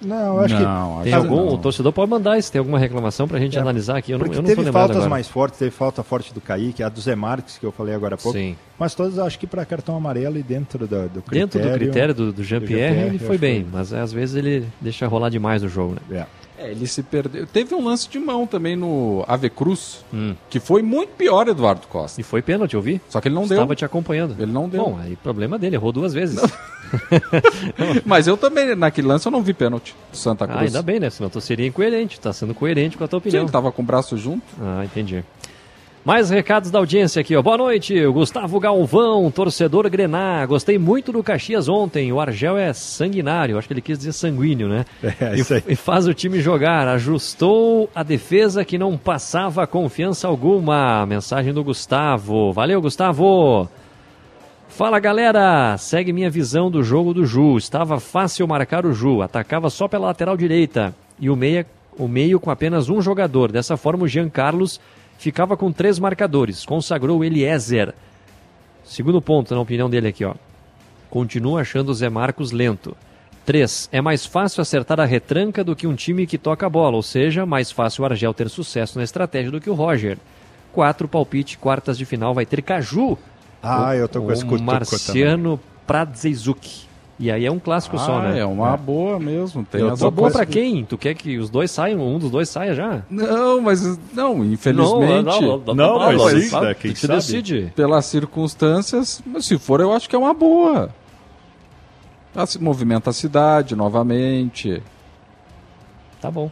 Não, 0.04 0.36
eu 0.36 0.40
acho 0.40 0.54
Não, 0.54 0.98
que. 0.98 1.04
Tem 1.04 1.12
algum? 1.14 1.48
O 1.54 1.58
torcedor 1.58 1.92
pode 1.92 2.10
mandar 2.10 2.40
se 2.42 2.50
tem 2.52 2.58
alguma 2.58 2.78
reclamação 2.78 3.26
pra 3.26 3.38
gente 3.38 3.56
É, 3.56 3.60
analisar 3.60 3.96
aqui. 3.98 4.12
Eu 4.12 4.18
não, 4.18 4.26
eu 4.26 4.32
não 4.34 4.42
tô 4.42 4.48
teve 4.56 4.70
faltas 4.72 4.96
agora. 4.96 5.10
mais 5.10 5.28
fortes, 5.28 5.58
teve 5.58 5.70
falta 5.70 6.02
forte 6.02 6.32
do 6.34 6.40
Kaique, 6.40 6.82
a 6.82 6.88
do 6.88 7.00
Zé 7.00 7.14
Marques, 7.14 7.58
que 7.58 7.64
eu 7.66 7.72
falei 7.72 7.94
agora 7.94 8.14
há 8.14 8.18
pouco. 8.18 8.36
Sim. 8.38 8.56
Mas 8.78 8.94
todas 8.94 9.18
acho 9.18 9.38
que 9.38 9.46
para 9.46 9.64
cartão 9.64 9.96
amarelo 9.96 10.36
e 10.38 10.42
dentro 10.42 10.86
da- 10.86 11.06
do 11.06 11.22
critério. 11.22 11.46
Dentro 11.48 11.60
do 11.60 11.78
critério 11.78 12.14
do, 12.14 12.32
do 12.32 12.42
Jean-Pierre, 12.44 12.98
ele 13.06 13.16
eu 13.16 13.26
foi 13.26 13.38
bem, 13.38 13.62
que 13.64 13.70
mas 13.72 13.92
às 13.92 14.12
vezes 14.12 14.34
ele 14.36 14.66
deixa 14.80 15.06
rolar 15.06 15.28
demais 15.30 15.62
o 15.62 15.68
jogo, 15.68 15.94
né? 16.10 16.18
É. 16.20 16.43
É, 16.56 16.70
ele 16.70 16.86
se 16.86 17.02
perdeu. 17.02 17.46
Teve 17.46 17.74
um 17.74 17.84
lance 17.84 18.08
de 18.08 18.18
mão 18.18 18.46
também 18.46 18.76
no 18.76 19.24
Ave 19.26 19.50
Cruz, 19.50 20.04
Hum. 20.14 20.34
que 20.48 20.60
foi 20.60 20.82
muito 20.82 21.10
pior, 21.10 21.48
Eduardo 21.48 21.86
Costa. 21.88 22.20
E 22.20 22.24
foi 22.24 22.40
pênalti, 22.42 22.74
eu 22.74 22.80
vi. 22.80 23.00
Só 23.08 23.20
que 23.20 23.26
ele 23.28 23.34
não 23.34 23.42
Estava 23.42 23.66
deu. 23.66 23.74
te 23.76 23.84
acompanhando. 23.84 24.36
Ele 24.38 24.52
não 24.52 24.68
deu. 24.68 24.84
Bom, 24.84 24.98
aí 25.02 25.16
problema 25.16 25.58
dele, 25.58 25.74
errou 25.76 25.90
duas 25.90 26.12
vezes. 26.14 26.38
Mas 28.04 28.26
eu 28.26 28.36
também, 28.36 28.74
naquele 28.74 29.06
lance, 29.08 29.26
eu 29.26 29.32
não 29.32 29.42
vi 29.42 29.52
pênalti 29.52 29.94
do 30.10 30.16
Santa 30.16 30.46
Cruz. 30.46 30.60
Ah, 30.60 30.64
ainda 30.64 30.82
bem, 30.82 31.00
né? 31.00 31.10
Senão 31.10 31.28
tu 31.30 31.40
seria 31.40 31.66
incoerente. 31.66 32.20
Tá 32.20 32.32
sendo 32.32 32.54
coerente 32.54 32.96
com 32.96 33.04
a 33.04 33.08
tua 33.08 33.18
Sim, 33.18 33.22
opinião. 33.28 33.42
ele 33.44 33.52
tava 33.52 33.72
com 33.72 33.82
o 33.82 33.84
braço 33.84 34.16
junto. 34.16 34.42
Ah, 34.60 34.84
entendi. 34.84 35.24
Mais 36.04 36.28
recados 36.28 36.70
da 36.70 36.78
audiência 36.78 37.20
aqui, 37.20 37.34
ó. 37.34 37.40
Boa 37.40 37.56
noite, 37.56 38.06
Gustavo 38.08 38.60
Galvão, 38.60 39.30
torcedor 39.30 39.88
Grená. 39.88 40.44
Gostei 40.44 40.76
muito 40.76 41.10
do 41.10 41.22
Caxias 41.22 41.66
ontem. 41.66 42.12
O 42.12 42.20
Argel 42.20 42.58
é 42.58 42.74
sanguinário, 42.74 43.56
acho 43.56 43.66
que 43.66 43.72
ele 43.72 43.80
quis 43.80 43.96
dizer 43.96 44.12
sanguíneo, 44.12 44.68
né? 44.68 44.84
É, 45.18 45.34
e, 45.34 45.40
isso 45.40 45.54
aí. 45.54 45.62
e 45.66 45.74
faz 45.74 46.06
o 46.06 46.12
time 46.12 46.42
jogar. 46.42 46.86
Ajustou 46.88 47.88
a 47.94 48.02
defesa 48.02 48.66
que 48.66 48.76
não 48.76 48.98
passava 48.98 49.66
confiança 49.66 50.28
alguma. 50.28 51.06
Mensagem 51.06 51.54
do 51.54 51.64
Gustavo. 51.64 52.52
Valeu, 52.52 52.82
Gustavo. 52.82 53.66
Fala 54.68 54.98
galera, 54.98 55.74
segue 55.78 56.12
minha 56.12 56.28
visão 56.28 56.70
do 56.70 56.82
jogo 56.82 57.14
do 57.14 57.24
Ju. 57.24 57.56
Estava 57.56 57.98
fácil 57.98 58.46
marcar 58.46 58.84
o 58.84 58.92
Ju, 58.92 59.22
atacava 59.22 59.70
só 59.70 59.88
pela 59.88 60.08
lateral 60.08 60.36
direita 60.36 60.94
e 61.18 61.30
o, 61.30 61.36
meia, 61.36 61.64
o 61.96 62.06
meio 62.06 62.38
com 62.38 62.50
apenas 62.50 62.90
um 62.90 63.00
jogador. 63.00 63.50
Dessa 63.50 63.78
forma, 63.78 64.04
o 64.04 64.08
Jean 64.08 64.28
Carlos 64.28 64.78
ficava 65.18 65.56
com 65.56 65.72
três 65.72 65.98
marcadores. 65.98 66.64
Consagrou 66.64 67.18
o 67.18 67.24
Eliezer. 67.24 67.94
Segundo 68.84 69.20
ponto, 69.20 69.54
na 69.54 69.60
opinião 69.60 69.88
dele 69.88 70.08
aqui, 70.08 70.24
ó. 70.24 70.34
Continua 71.08 71.60
achando 71.60 71.90
o 71.90 71.94
Zé 71.94 72.08
Marcos 72.08 72.52
lento. 72.52 72.96
3. 73.44 73.88
É 73.92 74.00
mais 74.00 74.24
fácil 74.24 74.60
acertar 74.60 74.98
a 74.98 75.04
retranca 75.04 75.62
do 75.62 75.76
que 75.76 75.86
um 75.86 75.94
time 75.94 76.26
que 76.26 76.38
toca 76.38 76.66
a 76.66 76.70
bola, 76.70 76.96
ou 76.96 77.02
seja, 77.02 77.44
mais 77.44 77.70
fácil 77.70 78.02
o 78.02 78.06
Argel 78.06 78.32
ter 78.32 78.48
sucesso 78.48 78.98
na 78.98 79.04
estratégia 79.04 79.50
do 79.50 79.60
que 79.60 79.70
o 79.70 79.74
Roger. 79.74 80.18
4. 80.72 81.06
Palpite, 81.06 81.58
quartas 81.58 81.96
de 81.96 82.04
final 82.04 82.34
vai 82.34 82.46
ter 82.46 82.62
Caju. 82.62 83.16
Ah, 83.62 83.94
eu 83.94 84.08
tô 84.08 84.20
com 84.20 84.26
o 84.26 84.32
esse 84.32 84.44
Marciano 84.44 85.60
Pradzezuki. 85.86 86.93
E 87.16 87.30
aí 87.30 87.46
é 87.46 87.50
um 87.50 87.60
clássico 87.60 87.96
só, 87.96 88.18
Ah, 88.18 88.22
né? 88.32 88.40
É 88.40 88.44
uma 88.44 88.76
boa 88.76 89.20
mesmo. 89.20 89.64
Tem 89.64 89.80
Eu 89.80 89.96
tô 89.96 90.10
boa 90.10 90.28
esse- 90.28 90.46
quem? 90.46 90.84
Tu 90.84 90.98
quer 90.98 91.14
que 91.14 91.38
os 91.38 91.48
dois 91.48 91.70
saiam, 91.70 92.00
um 92.00 92.18
dos 92.18 92.28
dois 92.30 92.48
saia 92.48 92.74
já? 92.74 93.02
Não, 93.08 93.60
mas 93.60 93.98
não, 94.12 94.44
infelizmente. 94.44 95.40
Não, 95.76 95.98
mas 96.00 96.20
mas 96.20 96.44
sim, 96.50 96.60
né, 96.60 96.74
quem 96.74 96.94
sabe? 96.94 97.14
decide. 97.14 97.72
pelas 97.76 98.06
circunstâncias, 98.06 99.22
mas 99.24 99.46
se 99.46 99.56
for, 99.58 99.80
eu 99.80 99.92
acho 99.92 100.08
que 100.08 100.16
é 100.16 100.18
uma 100.18 100.34
boa. 100.34 100.90
Se 102.48 102.60
Movimenta 102.60 103.10
a 103.10 103.12
cidade 103.12 103.76
novamente. 103.76 104.82
Tá 106.20 106.32
bom. 106.32 106.50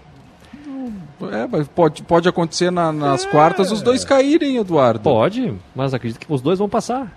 É, 1.32 1.46
mas 1.50 1.66
pode, 1.68 2.02
pode 2.04 2.28
acontecer 2.28 2.70
na- 2.70 2.92
nas 2.92 3.24
quartas 3.26 3.72
os 3.72 3.82
dois 3.82 4.04
caírem, 4.04 4.58
Eduardo. 4.58 5.00
Pode, 5.00 5.52
mas 5.74 5.92
acredito 5.92 6.20
que 6.24 6.32
os 6.32 6.40
dois 6.40 6.58
vão 6.60 6.68
passar. 6.68 7.12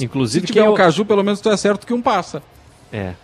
Inclusive 0.00 0.46
Se 0.46 0.52
tiver 0.52 0.60
quem 0.62 0.68
um 0.68 0.72
eu- 0.72 0.76
caju, 0.76 1.04
pelo 1.04 1.22
menos 1.22 1.40
tu 1.40 1.48
é 1.50 1.56
certo 1.58 1.86
que 1.86 1.92
um 1.94 2.00
passa. 2.02 2.42
É, 2.98 3.14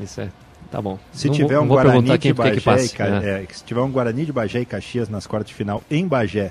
isso 0.00 0.20
é. 0.20 0.28
Tá 0.70 0.80
bom. 0.80 0.98
Se 1.12 1.26
Não 1.28 1.34
tiver 1.34 1.56
vou, 1.56 1.64
um 1.64 1.68
Guarani 1.68 2.16
de 2.18 2.32
Bagé, 2.32 2.54
que 2.54 2.60
passe. 2.62 2.86
e 2.86 2.96
Ca- 2.96 3.06
é. 3.22 3.42
é, 3.42 3.46
se 3.52 3.62
tiver 3.62 3.80
um 3.82 3.90
Guarani 3.90 4.24
de 4.24 4.32
Bagé 4.32 4.60
e 4.60 4.64
Caxias 4.64 5.08
nas 5.08 5.26
quartas 5.26 5.48
de 5.48 5.54
final 5.54 5.82
em 5.90 6.06
Bagé, 6.08 6.50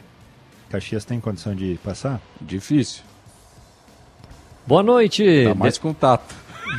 Caxias 0.69 1.03
tem 1.03 1.19
condição 1.19 1.55
de 1.55 1.79
passar? 1.83 2.21
Difícil. 2.39 3.01
Boa 4.67 4.83
noite. 4.83 5.45
Tá 5.47 5.55
mais 5.55 5.73
De- 5.73 5.79
com 5.79 5.89
o 5.89 5.93
Tato. 5.93 6.35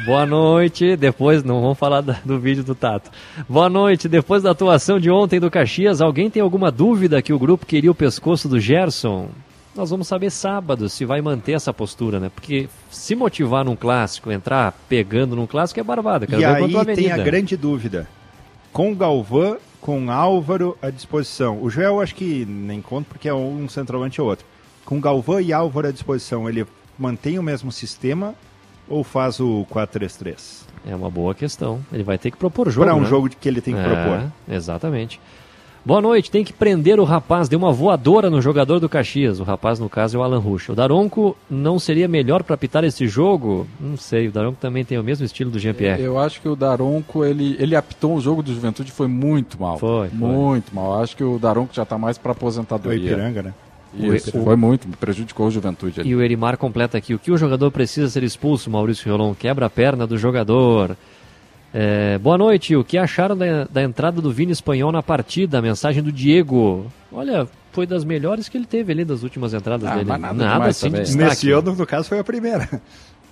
Boa 0.07 0.25
noite. 0.25 0.97
Depois, 0.97 1.43
não 1.43 1.61
vamos 1.61 1.79
falar 1.79 2.01
da- 2.01 2.19
do 2.25 2.39
vídeo 2.39 2.63
do 2.63 2.75
Tato. 2.77 3.11
Boa 3.49 3.69
noite. 3.69 4.09
Depois 4.09 4.43
da 4.43 4.53
atuação 4.53 5.01
de 5.01 5.11
ontem 5.11 5.41
do 5.41 5.51
Caxias, 5.51 6.01
alguém 6.01 6.31
tem 6.31 6.41
alguma 6.43 6.71
dúvida 6.71 7.21
que 7.21 7.33
o 7.33 7.39
grupo 7.39 7.67
queria 7.67 7.91
o 7.91 7.95
pescoço 7.95 8.49
do 8.49 8.61
Gerson? 8.61 9.29
Nós 9.75 9.89
vamos 9.89 10.07
saber 10.07 10.31
sábado 10.31 10.89
se 10.89 11.05
vai 11.05 11.23
manter 11.23 11.53
essa 11.53 11.73
postura, 11.73 12.21
né? 12.21 12.31
Porque 12.35 12.69
se 12.91 13.15
motivar 13.15 13.65
num 13.65 13.75
clássico, 13.75 14.31
entrar 14.31 14.73
pegando 14.89 15.35
num 15.35 15.47
clássico 15.47 15.81
é 15.81 15.83
barbada. 15.83 16.27
Quero 16.27 16.43
e 16.43 16.45
aí 16.45 16.77
a 16.77 16.85
tem 16.85 17.11
a 17.11 17.17
grande 17.17 17.57
dúvida. 17.57 18.07
Com 18.71 18.93
o 18.93 18.95
Galvão, 18.95 19.57
com 19.81 20.07
o 20.07 20.11
Álvaro 20.11 20.77
à 20.83 20.91
disposição. 20.91 21.63
O 21.63 21.71
Joel 21.71 22.01
acho 22.01 22.15
que 22.15 22.45
nem 22.45 22.83
conta 22.83 23.09
porque 23.09 23.29
é 23.29 23.35
um 23.35 23.69
centroavante 23.69 24.21
ou 24.21 24.29
outro. 24.29 24.45
Com 24.85 25.01
Galvão 25.01 25.41
e 25.41 25.53
Álvaro 25.53 25.89
à 25.89 25.91
disposição, 25.91 26.49
ele 26.49 26.67
mantém 26.99 27.39
o 27.39 27.43
mesmo 27.43 27.73
sistema 27.73 28.35
ou 28.89 29.03
faz 29.03 29.41
o 29.41 29.67
4-3-3? 29.71 30.63
É 30.87 30.95
uma 30.95 31.11
boa 31.11 31.35
questão. 31.35 31.81
Ele 31.93 32.03
vai 32.03 32.19
ter 32.19 32.31
que 32.31 32.37
propor 32.37 32.69
jogo. 32.71 32.87
Para 32.87 32.95
um 32.95 33.01
né? 33.01 33.07
jogo 33.07 33.29
que 33.29 33.49
ele 33.49 33.61
tem 33.61 33.75
que 33.75 33.81
É, 33.81 33.85
propor. 33.85 34.33
Exatamente. 34.49 35.21
Boa 35.85 36.01
noite, 36.01 36.31
tem 36.31 36.45
que 36.45 36.53
prender 36.53 37.01
o 37.01 37.05
rapaz. 37.05 37.49
Deu 37.49 37.59
uma 37.59 37.73
voadora 37.73 38.31
no 38.31 38.41
jogador 38.41 38.79
do 38.79 38.89
Caxias. 38.89 39.41
O 39.41 39.43
rapaz, 39.43 39.81
no 39.81 39.89
caso, 39.89 40.17
é 40.17 40.21
o 40.21 40.23
Alan 40.23 40.39
Rusch. 40.39 40.69
O 40.69 40.75
Daronco 40.77 41.37
não 41.51 41.77
seria 41.77 42.07
melhor 42.07 42.45
para 42.45 42.55
apitar 42.55 42.85
esse 42.85 43.09
jogo? 43.09 43.67
Não 43.81 43.97
sei, 43.97 44.29
o 44.29 44.31
Daronco 44.33 44.59
também 44.61 44.85
tem 44.85 44.97
o 44.97 45.03
mesmo 45.03 45.27
estilo 45.27 45.51
do 45.51 45.59
Jean-Pierre. 45.59 46.01
Eu 46.01 46.21
acho 46.21 46.41
que 46.41 46.49
o 46.49 46.55
Daronco, 46.55 47.25
ele, 47.25 47.57
ele 47.59 47.75
apitou 47.75 48.15
o 48.15 48.21
jogo 48.21 48.45
do 48.45 48.55
Juventude 48.55 48.91
e 48.91 48.93
foi 48.93 49.09
muito 49.09 49.61
mal. 49.61 49.77
Foi, 49.77 50.09
foi. 50.09 50.17
Muito 50.17 50.73
mal. 50.73 51.03
Acho 51.03 51.17
que 51.17 51.25
o 51.25 51.37
Daronco 51.37 51.75
já 51.75 51.85
tá 51.85 51.99
mais 51.99 52.17
pra 52.17 52.31
aposentadoria. 52.31 53.01
O 53.01 53.05
Ipiranga, 53.15 53.43
né? 53.43 53.55
Isso, 53.95 54.39
O- 54.39 54.45
foi 54.45 54.57
muito, 54.57 54.87
prejudicou 54.99 55.49
o 55.49 55.51
Juventude 55.51 56.01
ali. 56.01 56.09
E 56.11 56.15
o 56.15 56.23
Erimar 56.23 56.57
completa 56.57 56.97
aqui. 56.97 57.13
O 57.13 57.19
que 57.19 57.31
o 57.33 57.37
jogador 57.37 57.71
precisa 57.73 58.09
ser 58.09 58.23
expulso, 58.23 58.71
Maurício 58.71 59.05
Riolon? 59.07 59.35
Quebra 59.35 59.67
a 59.67 59.71
perna 59.71 60.07
do 60.07 60.17
jogador. 60.17 60.97
É, 61.75 62.19
boa 62.19 62.37
noite. 62.37 62.77
O 62.77 62.85
que 62.85 62.99
acharam 62.99 63.37
da, 63.37 63.65
da 63.65 63.83
entrada 63.83 64.21
do 64.21 64.31
Vini 64.33 64.53
Espanhol 64.53 64.93
na 64.93 65.03
partida? 65.03 65.59
A 65.59 65.63
mensagem 65.63 66.03
do 66.03 66.13
Diego. 66.13 66.87
Olha, 67.11 67.49
foi 67.73 67.87
das 67.87 68.05
melhores 68.05 68.49
que 68.49 68.59
ele 68.59 68.67
teve 68.67 68.93
ali 68.93 69.05
das 69.05 69.23
últimas 69.23 69.55
entradas 69.55 69.89
Ah, 69.89 69.95
dele. 69.95 70.05
mas 70.07 70.21
nada 70.21 70.35
demais 70.35 70.77
assim 70.77 70.91
de 70.91 71.01
destaque. 71.01 71.25
Nesse 71.25 71.51
ano, 71.51 71.75
no 71.75 71.87
caso, 71.87 72.09
foi 72.09 72.19
a 72.19 72.25
primeira. 72.25 72.69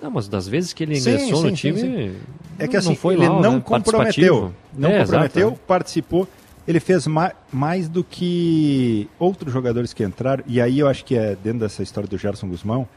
Não, 0.02 0.10
mas 0.10 0.26
das 0.28 0.48
vezes 0.48 0.72
que 0.72 0.82
ele 0.84 0.98
ingressou 0.98 1.36
sim, 1.36 1.42
no 1.42 1.48
sim, 1.50 1.54
time. 1.54 1.78
sim. 1.80 2.16
É 2.58 2.66
que 2.66 2.72
não 2.72 2.78
assim, 2.78 2.94
foi 2.94 3.14
ele 3.14 3.28
mal, 3.28 3.42
não 3.42 3.54
né? 3.56 3.62
comprometeu. 3.62 4.52
Não 4.76 4.88
É, 4.88 5.00
comprometeu, 5.00 5.48
exato. 5.48 5.60
participou. 5.66 6.26
Ele 6.66 6.80
fez 6.80 7.06
ma 7.06 7.32
mais 7.52 7.88
do 7.88 8.02
que 8.02 9.06
outros 9.18 9.52
jogadores 9.52 9.92
que 9.92 10.02
entraram. 10.02 10.42
E 10.46 10.58
aí 10.60 10.78
eu 10.78 10.88
acho 10.88 11.04
que 11.04 11.16
é 11.16 11.36
dentro 11.42 11.60
dessa 11.60 11.82
história 11.82 12.08
do 12.08 12.16
Gerson 12.16 12.48
Guzmão. 12.48 12.88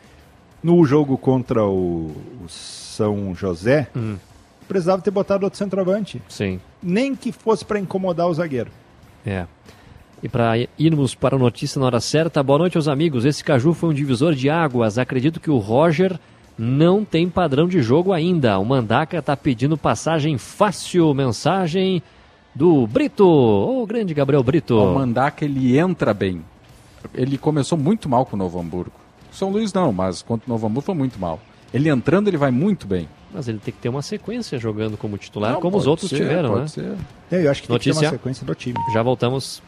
No 0.62 0.86
jogo 0.86 1.18
contra 1.18 1.66
o, 1.66 2.12
o 2.42 2.48
São 2.48 3.36
José, 3.36 3.88
Hum. 3.94 4.16
Precisava 4.64 5.02
ter 5.02 5.12
botado 5.12 5.46
outro 5.46 5.58
centroavante. 5.58 6.22
Sim. 6.28 6.60
Nem 6.82 7.16
que 7.16 7.32
fosse 7.32 7.64
para 7.64 7.80
incomodar 7.80 8.28
o 8.28 8.34
zagueiro. 8.34 8.72
É. 9.26 9.46
E 10.22 10.30
para 10.30 10.54
irmos 10.80 11.14
para 11.14 11.36
a 11.36 11.40
notícia 11.40 11.80
na 11.80 11.86
hora 11.86 12.00
certa, 12.00 12.42
boa 12.42 12.60
noite 12.60 12.78
aos 12.78 12.88
amigos. 12.88 13.26
Esse 13.26 13.44
Caju 13.44 13.74
foi 13.74 13.90
um 13.90 13.94
divisor 13.94 14.34
de 14.34 14.50
águas. 14.50 14.98
Acredito 14.98 15.40
que 15.40 15.52
o 15.52 15.58
Roger 15.58 16.18
não 16.58 17.04
tem 17.04 17.30
padrão 17.30 17.68
de 17.68 17.82
jogo 17.82 18.14
ainda. 18.14 18.58
O 18.58 18.66
Mandaca 18.66 19.18
está 19.18 19.36
pedindo 19.36 19.78
passagem 19.78 20.38
fácil. 20.38 21.14
Mensagem 21.14 22.02
do 22.56 22.88
Brito, 22.88 23.28
o 23.28 23.86
grande 23.86 24.14
Gabriel 24.14 24.44
Brito. 24.44 24.78
O 24.78 24.96
Mandaca, 24.96 25.44
ele 25.44 25.78
entra 25.78 26.14
bem. 26.14 26.42
Ele 27.14 27.38
começou 27.38 27.78
muito 27.78 28.08
mal 28.08 28.26
com 28.26 28.36
o 28.36 28.40
Novo 28.40 28.60
Hamburgo. 28.60 28.94
São 29.32 29.50
Luís 29.50 29.74
não, 29.74 29.92
mas 29.92 30.22
contra 30.22 30.48
o 30.48 30.50
Novo 30.50 30.68
Hamburgo 30.68 30.86
foi 30.86 30.96
muito 30.96 31.20
mal. 31.20 31.40
Ele 31.74 31.90
entrando, 31.90 32.28
ele 32.28 32.38
vai 32.38 32.52
muito 32.52 32.86
bem. 32.86 33.10
Mas 33.34 33.48
ele 33.48 33.58
tem 33.58 33.74
que 33.74 33.80
ter 33.80 33.90
uma 33.90 34.02
sequência 34.04 34.60
jogando 34.60 34.96
como 34.96 35.18
titular, 35.18 35.54
Não, 35.54 35.62
como 35.62 35.76
os 35.78 35.88
outros 35.88 36.10
ser, 36.10 36.18
tiveram, 36.18 36.50
pode 36.50 36.62
né? 36.62 36.68
ser. 36.68 36.96
É, 37.32 37.46
eu 37.46 37.50
acho 37.52 37.62
que 37.64 37.68
tem 37.68 37.78
que 37.80 37.84
ter 37.84 37.90
Notícia. 37.90 38.08
uma 38.10 38.12
sequência 38.12 38.46
do 38.46 38.54
time. 38.54 38.78
Já 38.94 39.02
voltamos. 39.02 39.62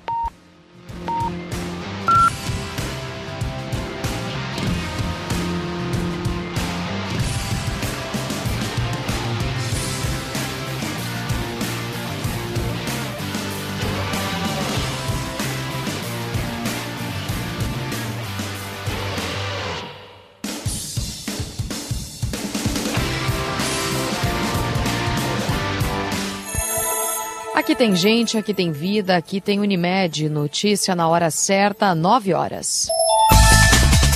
Aqui 27.66 27.74
tem 27.74 27.96
gente, 27.96 28.38
aqui 28.38 28.54
tem 28.54 28.72
vida, 28.72 29.18
aqui 29.18 29.42
tem 29.42 29.60
Unimed. 29.60 30.30
Notícia 30.30 30.94
na 30.94 31.08
hora 31.08 31.32
certa, 31.32 31.96
9 31.96 32.32
horas. 32.32 32.88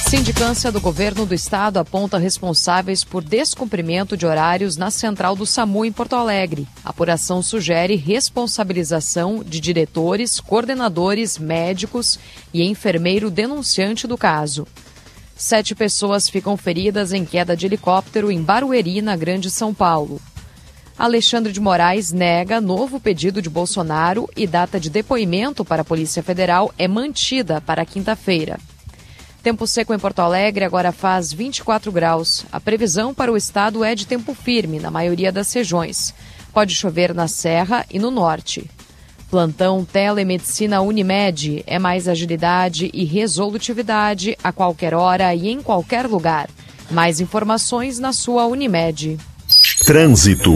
Sindicância 0.07 0.71
do 0.71 0.79
governo 0.79 1.25
do 1.25 1.33
estado 1.33 1.77
aponta 1.77 2.19
responsáveis 2.19 3.03
por 3.03 3.23
descumprimento 3.23 4.15
de 4.15 4.27
horários 4.27 4.77
na 4.77 4.91
central 4.91 5.35
do 5.35 5.47
SAMU 5.47 5.83
em 5.83 5.91
Porto 5.91 6.15
Alegre. 6.15 6.67
A 6.85 6.91
apuração 6.91 7.41
sugere 7.41 7.95
responsabilização 7.95 9.43
de 9.43 9.59
diretores, 9.59 10.39
coordenadores, 10.39 11.39
médicos 11.39 12.19
e 12.53 12.61
enfermeiro 12.61 13.31
denunciante 13.31 14.05
do 14.05 14.15
caso. 14.15 14.67
Sete 15.35 15.73
pessoas 15.73 16.29
ficam 16.29 16.55
feridas 16.55 17.13
em 17.13 17.25
queda 17.25 17.57
de 17.57 17.65
helicóptero 17.65 18.31
em 18.31 18.43
Barueri, 18.43 19.01
na 19.01 19.15
Grande 19.15 19.49
São 19.49 19.73
Paulo. 19.73 20.21
Alexandre 20.99 21.53
de 21.53 21.61
Moraes 21.61 22.11
nega 22.11 22.59
novo 22.59 22.99
pedido 22.99 23.41
de 23.41 23.49
Bolsonaro 23.49 24.29
e 24.35 24.45
data 24.45 24.77
de 24.77 24.89
depoimento 24.89 25.63
para 25.63 25.81
a 25.81 25.85
Polícia 25.85 26.21
Federal 26.21 26.73
é 26.77 26.89
mantida 26.89 27.61
para 27.61 27.85
quinta-feira. 27.85 28.59
Tempo 29.41 29.65
seco 29.65 29.93
em 29.93 29.97
Porto 29.97 30.19
Alegre 30.19 30.65
agora 30.65 30.91
faz 30.91 31.31
24 31.31 31.89
graus. 31.89 32.45
A 32.51 32.59
previsão 32.59 33.13
para 33.13 33.31
o 33.31 33.37
estado 33.37 33.81
é 33.81 33.95
de 33.95 34.05
tempo 34.05 34.33
firme 34.33 34.77
na 34.77 34.91
maioria 34.91 35.31
das 35.31 35.53
regiões. 35.53 36.13
Pode 36.51 36.75
chover 36.75 37.13
na 37.13 37.29
Serra 37.29 37.85
e 37.89 37.97
no 37.97 38.11
norte. 38.11 38.69
Plantão 39.31 39.85
Telemedicina 39.85 40.81
Unimed 40.81 41.63
é 41.65 41.79
mais 41.79 42.09
agilidade 42.09 42.89
e 42.93 43.05
resolutividade 43.05 44.37
a 44.43 44.51
qualquer 44.51 44.93
hora 44.93 45.33
e 45.33 45.47
em 45.47 45.61
qualquer 45.61 46.05
lugar. 46.05 46.49
Mais 46.91 47.21
informações 47.21 47.99
na 47.99 48.11
sua 48.11 48.47
Unimed. 48.47 49.17
Trânsito. 49.85 50.53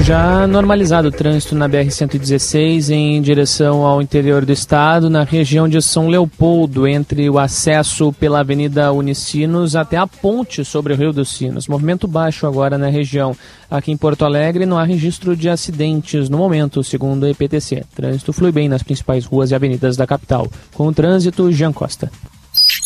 Já 0.00 0.46
normalizado 0.46 1.08
o 1.08 1.12
trânsito 1.12 1.54
na 1.54 1.68
BR-116 1.68 2.90
em 2.90 3.20
direção 3.22 3.86
ao 3.86 4.02
interior 4.02 4.44
do 4.44 4.52
estado, 4.52 5.08
na 5.08 5.22
região 5.22 5.68
de 5.68 5.80
São 5.80 6.08
Leopoldo, 6.08 6.86
entre 6.86 7.28
o 7.30 7.38
acesso 7.38 8.12
pela 8.12 8.40
Avenida 8.40 8.92
Unicinos 8.92 9.76
até 9.76 9.96
a 9.96 10.06
ponte 10.06 10.64
sobre 10.64 10.92
o 10.92 10.96
Rio 10.96 11.12
dos 11.12 11.30
Sinos. 11.30 11.68
Movimento 11.68 12.08
baixo 12.08 12.46
agora 12.46 12.76
na 12.76 12.88
região. 12.88 13.36
Aqui 13.70 13.92
em 13.92 13.96
Porto 13.96 14.24
Alegre 14.24 14.66
não 14.66 14.78
há 14.78 14.84
registro 14.84 15.36
de 15.36 15.48
acidentes 15.48 16.28
no 16.28 16.38
momento, 16.38 16.82
segundo 16.82 17.24
a 17.24 17.30
EPTC. 17.30 17.84
Trânsito 17.94 18.32
flui 18.32 18.50
bem 18.50 18.68
nas 18.68 18.82
principais 18.82 19.24
ruas 19.24 19.50
e 19.50 19.54
avenidas 19.54 19.96
da 19.96 20.06
capital. 20.06 20.48
Com 20.74 20.88
o 20.88 20.92
trânsito, 20.92 21.52
Jean 21.52 21.72
Costa. 21.72 22.10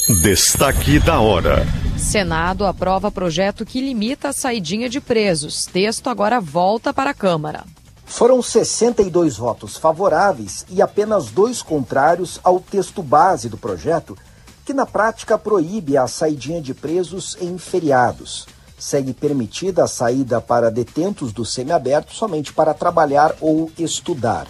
Destaque 0.09 1.01
da 1.01 1.19
hora. 1.19 1.67
Senado 1.99 2.65
aprova 2.65 3.11
projeto 3.11 3.67
que 3.67 3.81
limita 3.81 4.29
a 4.29 4.33
saidinha 4.33 4.89
de 4.89 5.01
presos. 5.01 5.67
Texto 5.67 6.09
agora 6.09 6.41
volta 6.41 6.95
para 6.95 7.11
a 7.11 7.15
Câmara. 7.15 7.65
Foram 8.05 8.41
62 8.41 9.37
votos 9.37 9.77
favoráveis 9.77 10.65
e 10.71 10.81
apenas 10.81 11.33
dois 11.33 11.61
contrários 11.61 12.39
ao 12.45 12.61
texto 12.61 13.03
base 13.03 13.49
do 13.49 13.57
projeto, 13.57 14.17
que 14.65 14.73
na 14.73 14.87
prática 14.87 15.37
proíbe 15.37 15.97
a 15.97 16.07
saidinha 16.07 16.63
de 16.63 16.73
presos 16.73 17.37
em 17.41 17.59
feriados. 17.59 18.47
Segue 18.79 19.13
permitida 19.13 19.83
a 19.83 19.89
saída 19.89 20.41
para 20.41 20.71
detentos 20.71 21.33
do 21.33 21.45
semiaberto 21.45 22.15
somente 22.15 22.53
para 22.53 22.73
trabalhar 22.73 23.35
ou 23.41 23.73
estudar. 23.77 24.47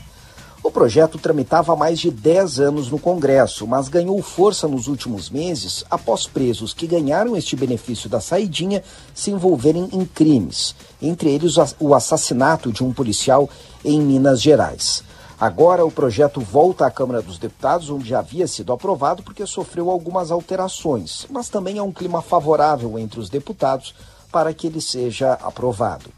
O 0.66 0.70
projeto 0.76 1.16
tramitava 1.16 1.72
há 1.72 1.76
mais 1.76 2.00
de 2.00 2.10
10 2.10 2.58
anos 2.58 2.90
no 2.90 2.98
Congresso, 2.98 3.68
mas 3.68 3.88
ganhou 3.88 4.20
força 4.20 4.66
nos 4.66 4.88
últimos 4.88 5.30
meses 5.30 5.84
após 5.88 6.26
presos 6.26 6.74
que 6.74 6.88
ganharam 6.88 7.36
este 7.36 7.54
benefício 7.54 8.10
da 8.10 8.20
saidinha 8.20 8.82
se 9.14 9.30
envolverem 9.30 9.88
em 9.92 10.04
crimes, 10.04 10.74
entre 11.00 11.30
eles 11.30 11.54
o 11.78 11.94
assassinato 11.94 12.72
de 12.72 12.82
um 12.82 12.92
policial 12.92 13.48
em 13.84 14.00
Minas 14.00 14.42
Gerais. 14.42 15.04
Agora 15.38 15.86
o 15.86 15.90
projeto 15.90 16.40
volta 16.40 16.84
à 16.84 16.90
Câmara 16.90 17.22
dos 17.22 17.38
Deputados, 17.38 17.88
onde 17.88 18.08
já 18.08 18.18
havia 18.18 18.48
sido 18.48 18.72
aprovado 18.72 19.22
porque 19.22 19.46
sofreu 19.46 19.88
algumas 19.88 20.32
alterações, 20.32 21.28
mas 21.30 21.48
também 21.48 21.78
há 21.78 21.84
um 21.84 21.92
clima 21.92 22.20
favorável 22.20 22.98
entre 22.98 23.20
os 23.20 23.30
deputados 23.30 23.94
para 24.32 24.52
que 24.52 24.66
ele 24.66 24.80
seja 24.80 25.34
aprovado. 25.34 26.10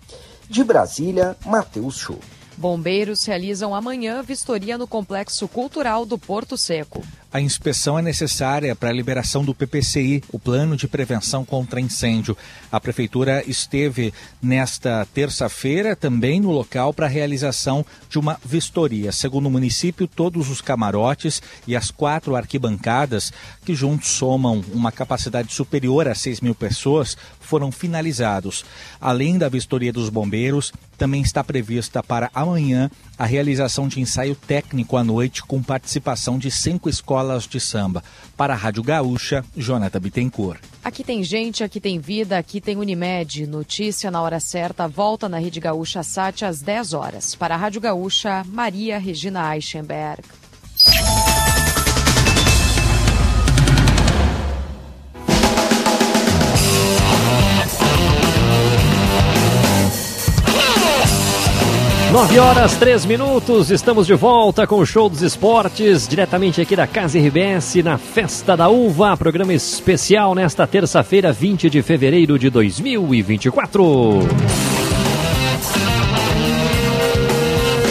De 0.48 0.64
Brasília, 0.64 1.36
Matheus 1.44 1.96
Chu. 1.96 2.18
Bombeiros 2.58 3.24
realizam 3.24 3.72
amanhã 3.72 4.20
vistoria 4.20 4.76
no 4.76 4.86
Complexo 4.86 5.46
Cultural 5.46 6.04
do 6.04 6.18
Porto 6.18 6.58
Seco. 6.58 7.04
A 7.30 7.40
inspeção 7.40 7.98
é 7.98 8.02
necessária 8.02 8.74
para 8.74 8.88
a 8.88 8.92
liberação 8.92 9.44
do 9.44 9.54
PPCI, 9.54 10.24
o 10.32 10.38
Plano 10.38 10.76
de 10.76 10.88
Prevenção 10.88 11.44
contra 11.44 11.78
Incêndio. 11.78 12.36
A 12.72 12.80
Prefeitura 12.80 13.44
esteve 13.46 14.14
nesta 14.42 15.06
terça-feira 15.12 15.94
também 15.94 16.40
no 16.40 16.50
local 16.50 16.92
para 16.92 17.04
a 17.04 17.08
realização 17.08 17.84
de 18.08 18.18
uma 18.18 18.40
vistoria. 18.42 19.12
Segundo 19.12 19.46
o 19.46 19.50
município, 19.50 20.08
todos 20.08 20.48
os 20.48 20.62
camarotes 20.62 21.40
e 21.66 21.76
as 21.76 21.90
quatro 21.90 22.34
arquibancadas, 22.34 23.30
que 23.68 23.74
juntos 23.74 24.08
somam 24.08 24.64
uma 24.72 24.90
capacidade 24.90 25.52
superior 25.52 26.08
a 26.08 26.14
6 26.14 26.40
mil 26.40 26.54
pessoas, 26.54 27.18
foram 27.38 27.70
finalizados. 27.70 28.64
Além 28.98 29.36
da 29.36 29.46
vistoria 29.46 29.92
dos 29.92 30.08
bombeiros, 30.08 30.72
também 30.96 31.20
está 31.20 31.44
prevista 31.44 32.02
para 32.02 32.30
amanhã 32.34 32.90
a 33.18 33.26
realização 33.26 33.86
de 33.86 34.00
ensaio 34.00 34.34
técnico 34.34 34.96
à 34.96 35.04
noite 35.04 35.42
com 35.42 35.62
participação 35.62 36.38
de 36.38 36.50
cinco 36.50 36.88
escolas 36.88 37.46
de 37.46 37.60
samba. 37.60 38.02
Para 38.38 38.54
a 38.54 38.56
Rádio 38.56 38.82
Gaúcha, 38.82 39.44
Jonathan 39.54 40.00
Bittencourt. 40.00 40.60
Aqui 40.82 41.04
tem 41.04 41.22
gente, 41.22 41.62
aqui 41.62 41.78
tem 41.78 41.98
vida, 41.98 42.38
aqui 42.38 42.62
tem 42.62 42.74
Unimed. 42.74 43.46
Notícia 43.46 44.10
na 44.10 44.22
hora 44.22 44.40
certa, 44.40 44.88
volta 44.88 45.28
na 45.28 45.38
Rede 45.38 45.60
Gaúcha 45.60 46.02
Sat 46.02 46.42
às 46.42 46.62
10 46.62 46.94
horas. 46.94 47.34
Para 47.34 47.54
a 47.54 47.58
Rádio 47.58 47.82
Gaúcha, 47.82 48.42
Maria 48.46 48.98
Regina 48.98 49.54
Eichenberg. 49.54 50.22
Nove 62.12 62.38
horas, 62.38 62.74
três 62.76 63.04
minutos, 63.04 63.70
estamos 63.70 64.06
de 64.06 64.14
volta 64.14 64.66
com 64.66 64.76
o 64.76 64.86
Show 64.86 65.10
dos 65.10 65.20
Esportes, 65.20 66.08
diretamente 66.08 66.58
aqui 66.58 66.74
da 66.74 66.86
Casa 66.86 67.18
RBS, 67.18 67.82
na 67.84 67.98
Festa 67.98 68.56
da 68.56 68.66
Uva, 68.70 69.14
programa 69.14 69.52
especial 69.52 70.34
nesta 70.34 70.66
terça-feira, 70.66 71.32
20 71.32 71.68
de 71.68 71.82
fevereiro 71.82 72.38
de 72.38 72.48
2024. 72.48 74.20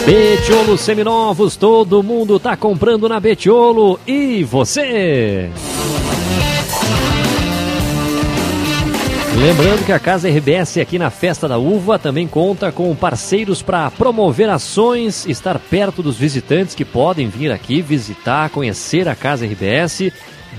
Betiolo 0.04 0.76
Seminovos, 0.76 1.56
todo 1.56 2.02
mundo 2.02 2.40
tá 2.40 2.56
comprando 2.56 3.08
na 3.08 3.20
Betiolo, 3.20 4.00
e 4.04 4.42
você? 4.42 5.48
Lembrando 9.40 9.86
que 9.86 9.92
a 9.92 10.00
Casa 10.00 10.28
RBS 10.28 10.78
aqui 10.78 10.98
na 10.98 11.10
Festa 11.10 11.46
da 11.46 11.58
Uva 11.58 11.96
também 11.96 12.26
conta 12.26 12.72
com 12.72 12.92
parceiros 12.96 13.62
para 13.62 13.88
promover 13.88 14.50
ações, 14.50 15.24
estar 15.26 15.60
perto 15.60 16.02
dos 16.02 16.16
visitantes 16.16 16.74
que 16.74 16.84
podem 16.84 17.28
vir 17.28 17.52
aqui 17.52 17.80
visitar, 17.80 18.50
conhecer 18.50 19.08
a 19.08 19.14
Casa 19.14 19.46
RBS, 19.46 20.12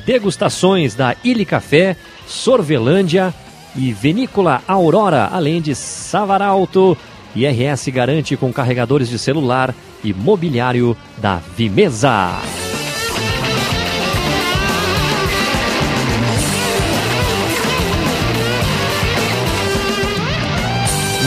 degustações 0.05 0.95
da 0.95 1.13
Ilha 1.25 1.45
Café, 1.45 1.97
Sorvelândia 2.25 3.33
e 3.75 3.91
Vinícola 3.91 4.61
Aurora, 4.65 5.29
além 5.29 5.61
de 5.61 5.75
Savaralto. 5.75 6.97
IRS 7.35 7.91
garante 7.91 8.37
com 8.37 8.51
carregadores 8.51 9.09
de 9.09 9.19
celular 9.19 9.75
e 10.01 10.13
mobiliário 10.13 10.95
da 11.17 11.35
Vimesa. 11.35 12.68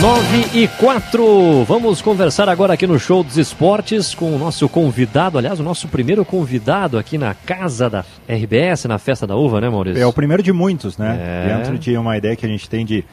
9 0.02 0.58
e 0.58 0.66
4. 0.66 1.64
Vamos 1.64 2.02
conversar 2.02 2.48
agora 2.48 2.74
aqui 2.74 2.88
no 2.88 2.98
Show 2.98 3.22
dos 3.22 3.36
Esportes 3.36 4.16
com 4.16 4.34
o 4.34 4.38
nosso 4.38 4.68
convidado, 4.68 5.38
aliás, 5.38 5.60
o 5.60 5.62
nosso 5.62 5.86
primeiro 5.86 6.24
convidado 6.24 6.98
aqui 6.98 7.16
na 7.16 7.34
casa 7.34 7.88
da 7.88 8.04
RBS, 8.28 8.86
na 8.86 8.98
Festa 8.98 9.28
da 9.28 9.36
Uva, 9.36 9.60
né, 9.60 9.70
Maurício? 9.70 10.02
É 10.02 10.04
o 10.04 10.12
primeiro 10.12 10.42
de 10.42 10.52
muitos, 10.52 10.98
né? 10.98 11.20
É. 11.22 11.56
Dentro 11.56 11.78
de 11.78 11.96
uma 11.96 12.18
ideia 12.18 12.34
que 12.34 12.44
a 12.44 12.48
gente 12.48 12.68
tem 12.68 12.84
de 12.84 13.04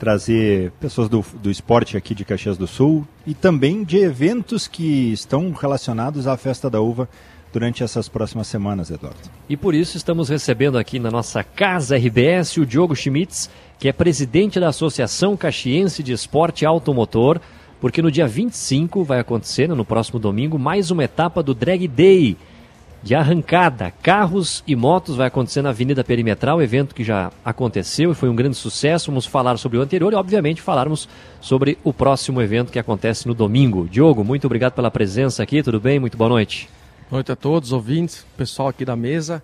trazer 0.00 0.72
pessoas 0.80 1.08
do, 1.08 1.24
do 1.40 1.48
esporte 1.48 1.96
aqui 1.96 2.12
de 2.12 2.24
Caxias 2.24 2.58
do 2.58 2.66
Sul 2.66 3.06
e 3.24 3.34
também 3.34 3.84
de 3.84 3.98
eventos 3.98 4.66
que 4.66 5.12
estão 5.12 5.52
relacionados 5.52 6.26
à 6.26 6.36
Festa 6.36 6.68
da 6.68 6.80
Uva 6.80 7.08
durante 7.52 7.84
essas 7.84 8.08
próximas 8.08 8.48
semanas, 8.48 8.90
Eduardo. 8.90 9.20
E 9.48 9.56
por 9.56 9.74
isso 9.74 9.96
estamos 9.96 10.28
recebendo 10.28 10.78
aqui 10.78 10.98
na 10.98 11.10
nossa 11.10 11.44
casa 11.44 11.96
RBS 11.96 12.56
o 12.56 12.66
Diogo 12.66 12.96
Schmitz, 12.96 13.50
que 13.82 13.88
é 13.88 13.92
presidente 13.92 14.60
da 14.60 14.68
Associação 14.68 15.36
Caxiense 15.36 16.04
de 16.04 16.12
Esporte 16.12 16.64
Automotor, 16.64 17.40
porque 17.80 18.00
no 18.00 18.12
dia 18.12 18.28
25 18.28 19.02
vai 19.02 19.18
acontecer, 19.18 19.68
no 19.68 19.84
próximo 19.84 20.20
domingo, 20.20 20.56
mais 20.56 20.92
uma 20.92 21.02
etapa 21.02 21.42
do 21.42 21.52
Drag 21.52 21.88
Day 21.88 22.36
de 23.02 23.12
arrancada. 23.16 23.90
Carros 24.00 24.62
e 24.68 24.76
motos 24.76 25.16
vai 25.16 25.26
acontecer 25.26 25.62
na 25.62 25.70
Avenida 25.70 26.04
Perimetral, 26.04 26.62
evento 26.62 26.94
que 26.94 27.02
já 27.02 27.32
aconteceu 27.44 28.12
e 28.12 28.14
foi 28.14 28.28
um 28.28 28.36
grande 28.36 28.56
sucesso. 28.56 29.10
Vamos 29.10 29.26
falar 29.26 29.56
sobre 29.56 29.78
o 29.78 29.82
anterior 29.82 30.12
e, 30.12 30.14
obviamente, 30.14 30.62
falarmos 30.62 31.08
sobre 31.40 31.76
o 31.82 31.92
próximo 31.92 32.40
evento 32.40 32.70
que 32.70 32.78
acontece 32.78 33.26
no 33.26 33.34
domingo. 33.34 33.88
Diogo, 33.90 34.22
muito 34.22 34.44
obrigado 34.44 34.74
pela 34.74 34.92
presença 34.92 35.42
aqui, 35.42 35.60
tudo 35.60 35.80
bem? 35.80 35.98
Muito 35.98 36.16
boa 36.16 36.30
noite. 36.30 36.68
Boa 37.10 37.18
noite 37.18 37.32
a 37.32 37.36
todos, 37.36 37.72
ouvintes, 37.72 38.24
pessoal 38.36 38.68
aqui 38.68 38.84
da 38.84 38.94
mesa. 38.94 39.42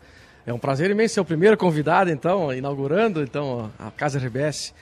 É 0.48 0.54
um 0.54 0.58
prazer 0.58 0.90
imenso 0.90 1.12
ser 1.12 1.20
o 1.20 1.26
primeiro 1.26 1.58
convidado, 1.58 2.08
então, 2.08 2.50
inaugurando 2.54 3.22
então 3.22 3.70
a 3.78 3.90
Casa 3.90 4.18
RBS. 4.18 4.72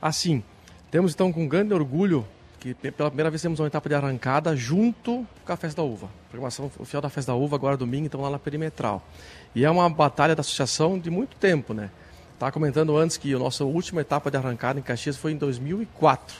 Assim, 0.00 0.40
temos 0.88 1.14
então 1.14 1.32
com 1.32 1.48
grande 1.48 1.74
orgulho 1.74 2.24
que 2.60 2.72
pela 2.92 3.10
primeira 3.10 3.28
vez 3.28 3.42
temos 3.42 3.58
uma 3.58 3.66
etapa 3.66 3.88
de 3.88 3.96
arrancada 3.96 4.54
junto 4.54 5.26
com 5.44 5.52
a 5.52 5.56
Festa 5.56 5.82
da 5.82 5.88
Uva. 5.88 6.08
Programação 6.30 6.70
oficial 6.78 7.02
da 7.02 7.10
Festa 7.10 7.32
da 7.32 7.36
Uva 7.36 7.56
agora 7.56 7.76
domingo, 7.76 8.06
então 8.06 8.20
lá 8.20 8.30
na 8.30 8.38
Perimetral. 8.38 9.04
E 9.52 9.64
é 9.64 9.70
uma 9.70 9.90
batalha 9.90 10.32
da 10.32 10.42
associação 10.42 10.96
de 10.96 11.10
muito 11.10 11.36
tempo, 11.38 11.74
né? 11.74 11.90
Estava 12.32 12.52
comentando 12.52 12.96
antes 12.96 13.16
que 13.16 13.34
a 13.34 13.38
nossa 13.40 13.64
última 13.64 14.02
etapa 14.02 14.30
de 14.30 14.36
arrancada 14.36 14.78
em 14.78 14.82
Caxias 14.82 15.16
foi 15.16 15.32
em 15.32 15.36
2004, 15.36 16.36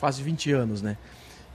faz 0.00 0.18
20 0.18 0.50
anos, 0.52 0.80
né? 0.80 0.96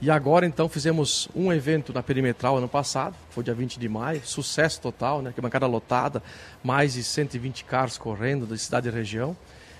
E 0.00 0.10
agora 0.10 0.44
então 0.44 0.68
fizemos 0.68 1.26
um 1.34 1.50
evento 1.50 1.90
na 1.90 2.02
Perimetral 2.02 2.58
ano 2.58 2.68
passado, 2.68 3.14
foi 3.30 3.42
dia 3.42 3.54
20 3.54 3.78
de 3.78 3.88
maio, 3.88 4.20
sucesso 4.24 4.78
total, 4.78 5.22
né? 5.22 5.32
Que 5.34 5.40
bancada 5.40 5.66
lotada, 5.66 6.22
mais 6.62 6.92
de 6.92 7.02
120 7.02 7.64
carros 7.64 7.96
correndo 7.96 8.44
da 8.44 8.56
cidade 8.58 8.88
e 8.88 8.92
região. 8.92 9.34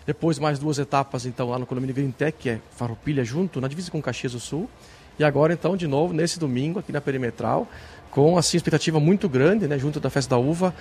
Depois 0.07 0.39
mais 0.39 0.59
duas 0.59 0.79
etapas 0.79 1.27
então 1.27 1.51
lá 1.51 1.59
no 1.59 1.67
condomínio 1.67 1.95
Grintec, 1.95 2.39
que 2.39 2.49
é 2.49 2.61
Farroupilha 2.77 3.25
junto, 3.25 3.61
na 3.61 3.69
divisa 3.69 3.91
com 3.91 4.01
Caxias 4.01 4.33
do 4.33 4.41
Sul. 4.41 4.71
E 5.19 5.25
agora 5.25 5.53
então 5.53 5.77
de 5.77 5.87
novo 5.87 6.15
nesse 6.15 6.39
domingo 6.39 6.79
aqui 6.79 6.93
na 6.93 7.01
Perimetral, 7.01 7.69
com 8.11 8.39
assim 8.39 8.57
expectativa 8.57 8.99
muito 8.99 9.29
grande, 9.29 9.69
né, 9.69 9.79
junto 9.79 10.01
da 10.01 10.09
Festa 10.09 10.35
da 10.35 10.39
Uva, 10.41 10.75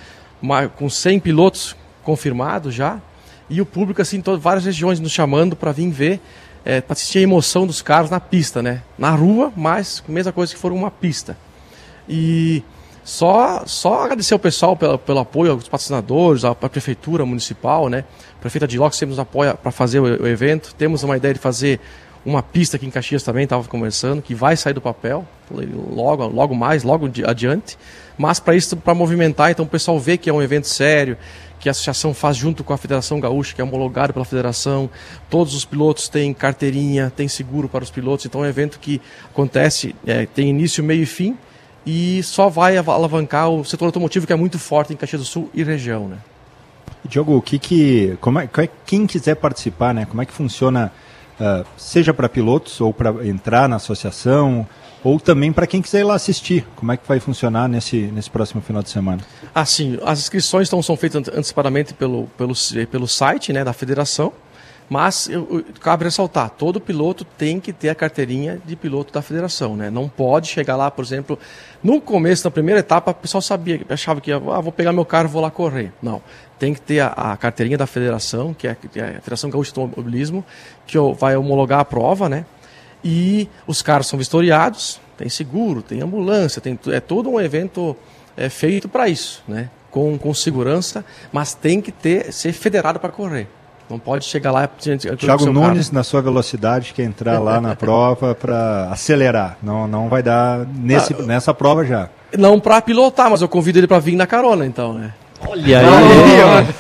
com 0.78 0.90
100 0.90 1.20
pilotos 1.20 1.76
confirmados 2.04 2.74
já, 2.74 3.02
e 3.50 3.60
o 3.60 3.66
público 3.66 4.02
assim, 4.02 4.22
todas 4.22 4.42
várias 4.42 4.64
regiões 4.64 5.00
nos 5.00 5.12
chamando 5.12 5.56
para 5.56 5.74
vir 5.74 5.90
ver 5.90 6.22
é, 6.66 6.82
para 6.82 6.94
assistir 6.94 7.20
a 7.20 7.22
emoção 7.22 7.68
dos 7.68 7.82
carros 7.82 8.10
na 8.10 8.20
pista, 8.20 8.62
né? 8.62 8.82
Na 8.98 9.12
rua, 9.12 9.54
mas 9.56 10.04
mesma 10.08 10.34
coisa 10.34 10.54
que 10.54 10.60
for 10.60 10.72
uma 10.72 10.90
pista. 10.90 11.38
E 12.10 12.64
só, 13.04 13.64
só 13.68 14.04
agradecer 14.06 14.34
ao 14.34 14.40
pessoal 14.40 14.76
pelo, 14.76 15.20
apoio, 15.20 15.52
aos 15.52 15.70
patrocinadores, 15.70 16.44
à, 16.44 16.50
à 16.50 16.56
prefeitura 16.56 17.24
municipal, 17.24 17.88
né? 17.88 18.04
A 18.40 18.42
prefeita 18.42 18.68
de 18.68 18.80
Locke 18.80 18.96
sempre 18.96 19.12
nos 19.12 19.20
apoia 19.20 19.54
para 19.54 19.72
fazer 19.72 20.00
o, 20.00 20.24
o, 20.24 20.28
evento. 20.28 20.74
Temos 20.76 21.04
uma 21.04 21.16
ideia 21.16 21.36
de 21.36 21.40
fazer 21.40 21.80
uma 22.26 22.42
pista 22.42 22.78
aqui 22.78 22.88
em 22.88 22.90
Caxias 22.90 23.22
também, 23.22 23.44
estava 23.44 23.64
conversando, 23.68 24.20
que 24.24 24.34
vai 24.34 24.58
sair 24.58 24.74
do 24.74 24.82
papel 24.82 25.24
logo, 25.52 26.26
logo 26.26 26.56
mais, 26.56 26.82
logo 26.82 27.08
adiante. 27.28 27.78
Mas 28.18 28.40
para 28.40 28.56
isso, 28.56 28.76
para 28.76 28.96
movimentar, 28.96 29.52
então 29.52 29.66
o 29.66 29.68
pessoal 29.68 30.00
vê 30.00 30.18
que 30.18 30.28
é 30.28 30.34
um 30.34 30.42
evento 30.42 30.68
sério, 30.68 31.16
que 31.60 31.70
a 31.70 31.72
associação 31.72 32.14
faz 32.14 32.38
junto 32.38 32.64
com 32.64 32.74
a 32.74 32.78
Federação 32.78 33.20
Gaúcha, 33.20 33.56
que 33.56 33.62
é 33.62 33.64
homologado 33.64 34.14
pela 34.14 34.26
federação. 34.26 34.90
Todos 35.30 35.56
os 35.56 35.66
pilotos 35.66 36.08
têm 36.08 36.34
carteirinha, 36.34 37.12
tem 37.16 37.28
seguro 37.28 37.68
para 37.68 37.84
os 37.84 37.90
pilotos. 37.90 38.26
Então 38.26 38.44
é 38.44 38.48
um 38.48 38.50
evento 38.50 38.80
que 38.80 39.02
acontece, 39.26 39.96
é, 40.06 40.26
tem 40.26 40.50
início, 40.50 40.84
meio 40.84 41.04
e 41.04 41.06
fim, 41.06 41.38
e 41.86 42.22
só 42.24 42.50
vai 42.50 42.78
alavancar 42.78 43.50
o 43.50 43.64
setor 43.64 43.86
automotivo 43.86 44.26
que 44.26 44.34
é 44.34 44.36
muito 44.36 44.58
forte 44.58 44.94
em 44.94 44.96
Caxias 44.96 45.22
do 45.22 45.28
Sul 45.28 45.50
e 45.54 45.64
região, 45.64 46.08
né? 46.08 46.18
Diogo, 47.08 47.38
o 47.38 47.42
que 47.42 47.60
que, 47.60 48.18
como 48.20 48.40
é, 48.40 48.50
quem 48.86 49.06
quiser 49.06 49.36
participar, 49.36 49.94
né? 49.94 50.06
Como 50.06 50.22
é 50.22 50.26
que 50.26 50.34
funciona, 50.34 50.92
uh, 51.40 51.66
seja 51.78 52.14
para 52.14 52.28
pilotos 52.28 52.82
ou 52.82 52.92
para 52.92 53.26
entrar 53.28 53.70
na 53.70 53.76
associação? 53.76 54.68
Ou 55.06 55.20
também 55.20 55.54
para 55.54 55.68
quem 55.68 55.84
quiser 55.84 56.00
ir 56.00 56.04
lá 56.04 56.16
assistir. 56.16 56.66
Como 56.76 56.92
é 56.92 56.98
que 56.98 57.08
vai 57.08 57.20
funcionar 57.20 57.70
nesse, 57.70 57.96
nesse 58.08 58.28
próximo 58.28 58.60
final 58.60 58.82
de 58.82 58.90
semana? 58.90 59.22
Assim, 59.54 60.00
as 60.04 60.18
inscrições 60.18 60.68
então, 60.68 60.82
são 60.82 60.98
feitas 60.98 61.30
antecipadamente 61.30 61.94
pelo, 61.94 62.26
pelo, 62.36 62.54
pelo 62.90 63.08
site 63.08 63.54
né, 63.54 63.64
da 63.64 63.72
federação. 63.72 64.34
Mas 64.90 65.28
eu, 65.30 65.48
eu, 65.52 65.66
cabe 65.80 66.04
ressaltar, 66.04 66.50
todo 66.52 66.80
piloto 66.80 67.26
tem 67.26 67.60
que 67.60 67.74
ter 67.74 67.90
a 67.90 67.96
carteirinha 67.96 68.62
de 68.66 68.76
piloto 68.76 69.12
da 69.12 69.20
federação, 69.20 69.76
né? 69.76 69.90
Não 69.90 70.08
pode 70.08 70.48
chegar 70.48 70.76
lá, 70.76 70.92
por 70.92 71.04
exemplo, 71.04 71.40
no 71.84 72.00
começo 72.00 72.44
da 72.44 72.52
primeira 72.52 72.82
etapa, 72.82 73.10
o 73.10 73.16
pessoal 73.16 73.42
sabia, 73.42 73.82
achava 73.90 74.22
que 74.22 74.32
ah, 74.32 74.38
vou 74.38 74.72
pegar 74.72 74.94
meu 74.94 75.04
carro, 75.04 75.28
vou 75.28 75.42
lá 75.42 75.50
correr. 75.50 75.92
Não, 76.04 76.22
tem 76.60 76.72
que 76.72 76.80
ter 76.80 77.00
a, 77.00 77.08
a 77.08 77.38
carteirinha 77.38 77.80
da 77.80 77.88
federação, 77.88 78.54
que 78.54 78.68
é, 78.68 78.76
que 78.76 79.00
é 79.00 79.18
a 79.18 79.22
Federação 79.22 79.50
Gaúcha 79.50 79.74
de 79.74 79.80
Automobilismo, 79.80 80.46
que 80.86 80.98
vai 81.18 81.36
homologar 81.36 81.80
a 81.80 81.86
prova, 81.86 82.30
né? 82.30 82.46
E 83.08 83.48
os 83.68 83.84
carros 83.84 84.08
são 84.08 84.18
vistoriados, 84.18 85.00
tem 85.16 85.30
seguro, 85.30 85.84
tem 85.84 86.02
ambulância, 86.02 86.60
tem 86.60 86.78
é 86.88 87.00
todo 87.00 87.30
um 87.30 87.40
evento 87.40 87.96
é, 88.36 88.50
feito 88.50 88.90
para 88.90 89.08
isso, 89.08 89.44
né? 89.48 89.70
Com, 89.92 90.18
com 90.18 90.34
segurança, 90.34 91.06
mas 91.32 91.54
tem 91.54 91.80
que 91.80 91.92
ter 91.92 92.34
ser 92.34 92.52
federado 92.52 93.00
para 93.00 93.12
correr. 93.12 93.48
Não 93.88 94.00
pode 94.00 94.26
chegar 94.26 94.52
lá. 94.52 94.68
Thiago 94.68 95.46
Nunes, 95.46 95.88
carro. 95.88 95.96
na 95.96 96.04
sua 96.04 96.20
velocidade, 96.20 96.94
quer 96.94 97.04
entrar 97.04 97.38
lá 97.38 97.62
na 97.62 97.76
prova 97.78 98.34
para 98.34 98.90
acelerar. 98.92 99.60
Não, 99.62 99.88
não 99.88 100.10
vai 100.10 100.24
dar 100.24 100.66
nesse, 100.66 101.14
ah, 101.14 101.22
nessa 101.22 101.54
prova 101.54 101.86
já. 101.86 102.10
Não 102.36 102.60
para 102.60 102.82
pilotar, 102.82 103.30
mas 103.30 103.44
eu 103.44 103.48
convido 103.48 103.78
ele 103.78 103.88
para 103.88 104.00
vir 104.00 104.16
na 104.16 104.26
carona, 104.26 104.66
então, 104.66 104.94
né? 104.94 105.14
Olha 105.48 105.80
aí, 105.80 105.86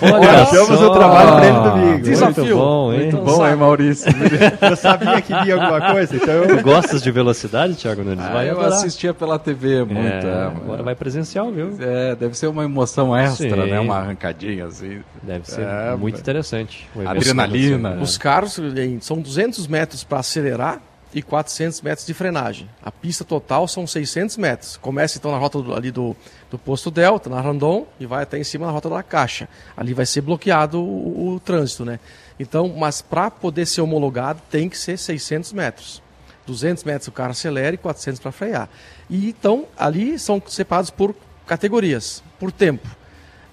olha, 0.01 0.17
olha 0.17 0.41
achamos 0.41 0.81
o 0.81 0.89
trabalho 0.91 1.35
para 1.35 1.45
ele 1.47 1.59
domingo. 1.59 2.03
Desafio. 2.03 2.43
Muito 2.43 2.57
bom, 2.57 2.93
hein? 2.93 2.99
Muito 2.99 3.17
bom, 3.17 3.47
hein, 3.47 3.55
Maurício? 3.55 4.11
eu 4.61 4.75
sabia 4.75 5.21
que 5.21 5.33
via 5.43 5.53
alguma 5.55 5.91
coisa, 5.93 6.15
então... 6.15 6.47
Tu 6.47 6.63
gostas 6.63 7.01
de 7.01 7.11
velocidade, 7.11 7.75
Thiago 7.75 8.03
Nunes? 8.03 8.25
Ah, 8.25 8.29
vai 8.33 8.49
eu 8.49 8.59
adorar. 8.59 8.73
assistia 8.73 9.13
pela 9.13 9.37
TV 9.37 9.83
muito. 9.83 10.27
É, 10.27 10.45
agora 10.45 10.83
vai 10.83 10.95
presencial, 10.95 11.51
viu? 11.51 11.75
É, 11.79 12.15
deve 12.15 12.37
ser 12.37 12.47
uma 12.47 12.63
emoção 12.63 13.15
extra, 13.15 13.63
Sim. 13.63 13.69
né? 13.69 13.79
Uma 13.79 13.97
arrancadinha 13.97 14.65
assim. 14.65 15.01
Deve 15.21 15.49
ser 15.49 15.61
é, 15.61 15.95
muito 15.95 16.19
interessante. 16.19 16.87
Adrenalina. 17.05 17.97
Os 18.01 18.17
carros 18.17 18.59
são 19.01 19.19
200 19.19 19.67
metros 19.67 20.03
para 20.03 20.19
acelerar 20.19 20.81
e 21.15 21.21
400 21.21 21.81
metros 21.81 22.05
de 22.05 22.13
frenagem. 22.13 22.69
A 22.83 22.91
pista 22.91 23.23
total 23.23 23.69
são 23.69 23.87
600 23.87 24.35
metros. 24.35 24.75
Começa 24.75 25.17
então 25.17 25.31
na 25.31 25.37
rota 25.37 25.61
do, 25.61 25.73
ali 25.73 25.89
do, 25.89 26.13
do 26.51 26.59
posto 26.59 26.91
Delta, 26.91 27.29
na 27.29 27.39
Randon, 27.39 27.87
e 27.97 28.05
vai 28.05 28.23
até 28.23 28.37
em 28.37 28.43
cima 28.43 28.65
na 28.65 28.71
rota 28.73 28.89
da 28.89 29.01
Caixa. 29.01 29.47
Ali 29.77 29.93
vai 29.93 30.05
ser 30.05 30.19
bloqueado 30.19 30.77
o, 30.77 31.35
o 31.35 31.39
trânsito, 31.39 31.85
né? 31.85 32.01
Então, 32.37 32.67
mas 32.67 33.01
para 33.01 33.31
poder 33.31 33.65
ser 33.65 33.79
homologado 33.79 34.41
tem 34.51 34.67
que 34.67 34.77
ser 34.77 34.97
600 34.97 35.53
metros. 35.53 36.03
200 36.45 36.83
metros 36.83 37.07
o 37.07 37.13
carro 37.13 37.31
acelera 37.31 37.73
e 37.73 37.77
400 37.77 38.19
para 38.19 38.33
frear. 38.33 38.69
E 39.09 39.29
então, 39.29 39.65
ali 39.77 40.19
são 40.19 40.43
separados 40.45 40.91
por 40.91 41.15
categorias, 41.47 42.21
por 42.37 42.51
tempo. 42.51 42.89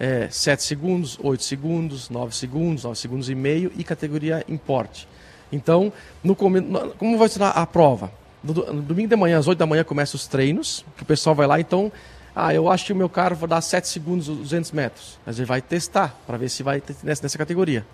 É, 0.00 0.26
7 0.28 0.64
segundos, 0.64 1.16
8 1.22 1.44
segundos, 1.44 2.10
9 2.10 2.34
segundos, 2.34 2.82
9 2.82 2.98
segundos 2.98 3.30
e 3.30 3.36
meio 3.36 3.70
e 3.76 3.84
categoria 3.84 4.44
importe. 4.48 5.06
Então, 5.52 5.92
no, 6.24 6.34
como 6.34 7.18
vai 7.18 7.28
ser 7.28 7.42
a 7.42 7.66
prova? 7.66 8.10
No, 8.42 8.54
no, 8.54 8.82
domingo 8.82 9.08
de 9.08 9.16
manhã, 9.16 9.38
às 9.38 9.46
8 9.46 9.58
da 9.58 9.66
manhã, 9.66 9.84
começam 9.84 10.16
os 10.16 10.26
treinos, 10.26 10.84
que 10.96 11.02
o 11.02 11.06
pessoal 11.06 11.36
vai 11.36 11.46
lá, 11.46 11.60
então, 11.60 11.92
ah, 12.34 12.54
eu 12.54 12.70
acho 12.70 12.86
que 12.86 12.92
o 12.92 12.96
meu 12.96 13.08
carro 13.08 13.36
vai 13.36 13.48
dar 13.48 13.60
7 13.60 13.86
segundos, 13.86 14.26
200 14.26 14.72
metros. 14.72 15.18
Mas 15.26 15.38
ele 15.38 15.46
vai 15.46 15.60
testar, 15.60 16.16
para 16.26 16.38
ver 16.38 16.48
se 16.48 16.62
vai 16.62 16.82
nessa, 17.04 17.22
nessa 17.22 17.38
categoria. 17.38 17.86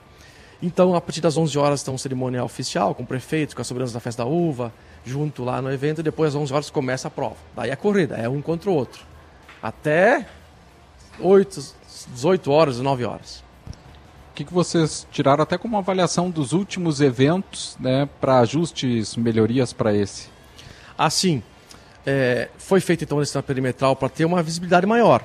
Então, 0.63 0.95
a 0.95 1.01
partir 1.01 1.21
das 1.21 1.37
11 1.37 1.59
horas, 1.59 1.83
tem 1.83 1.93
um 1.93 1.99
cerimonial 1.99 2.47
oficial, 2.47 2.95
com 2.95 3.03
o 3.03 3.07
prefeito, 3.07 3.55
com 3.55 3.63
a 3.63 3.65
sobrança 3.65 3.93
da 3.93 4.01
festa 4.01 4.23
da 4.23 4.29
uva, 4.29 4.73
junto 5.05 5.45
lá 5.45 5.61
no 5.61 5.73
evento, 5.73 6.01
e 6.01 6.05
depois 6.05 6.35
às 6.35 6.41
11 6.41 6.53
horas 6.53 6.71
começa 6.71 7.09
a 7.09 7.11
prova. 7.11 7.37
Daí 7.57 7.71
a 7.71 7.77
corrida, 7.77 8.17
é 8.17 8.29
um 8.29 8.41
contra 8.41 8.71
o 8.71 8.75
outro. 8.75 9.05
Até 9.61 10.27
8, 11.21 11.75
18 12.15 12.51
horas, 12.51 12.79
9 12.79 13.05
horas 13.05 13.48
que, 14.39 14.45
que 14.45 14.55
vocês 14.55 15.05
tiraram 15.11 15.43
até 15.43 15.59
como 15.59 15.77
avaliação 15.77 16.31
dos 16.31 16.53
últimos 16.53 17.01
eventos, 17.01 17.77
né, 17.81 18.09
para 18.21 18.39
ajustes, 18.39 19.17
melhorias 19.17 19.73
para 19.73 19.93
esse? 19.93 20.29
Assim, 20.97 21.43
é, 22.07 22.49
foi 22.57 22.81
feito 22.81 23.03
então 23.03 23.21
esse 23.21 23.41
perimetral 23.43 23.97
para 23.97 24.09
ter 24.09 24.25
uma 24.25 24.41
visibilidade 24.41 24.87
maior. 24.87 25.25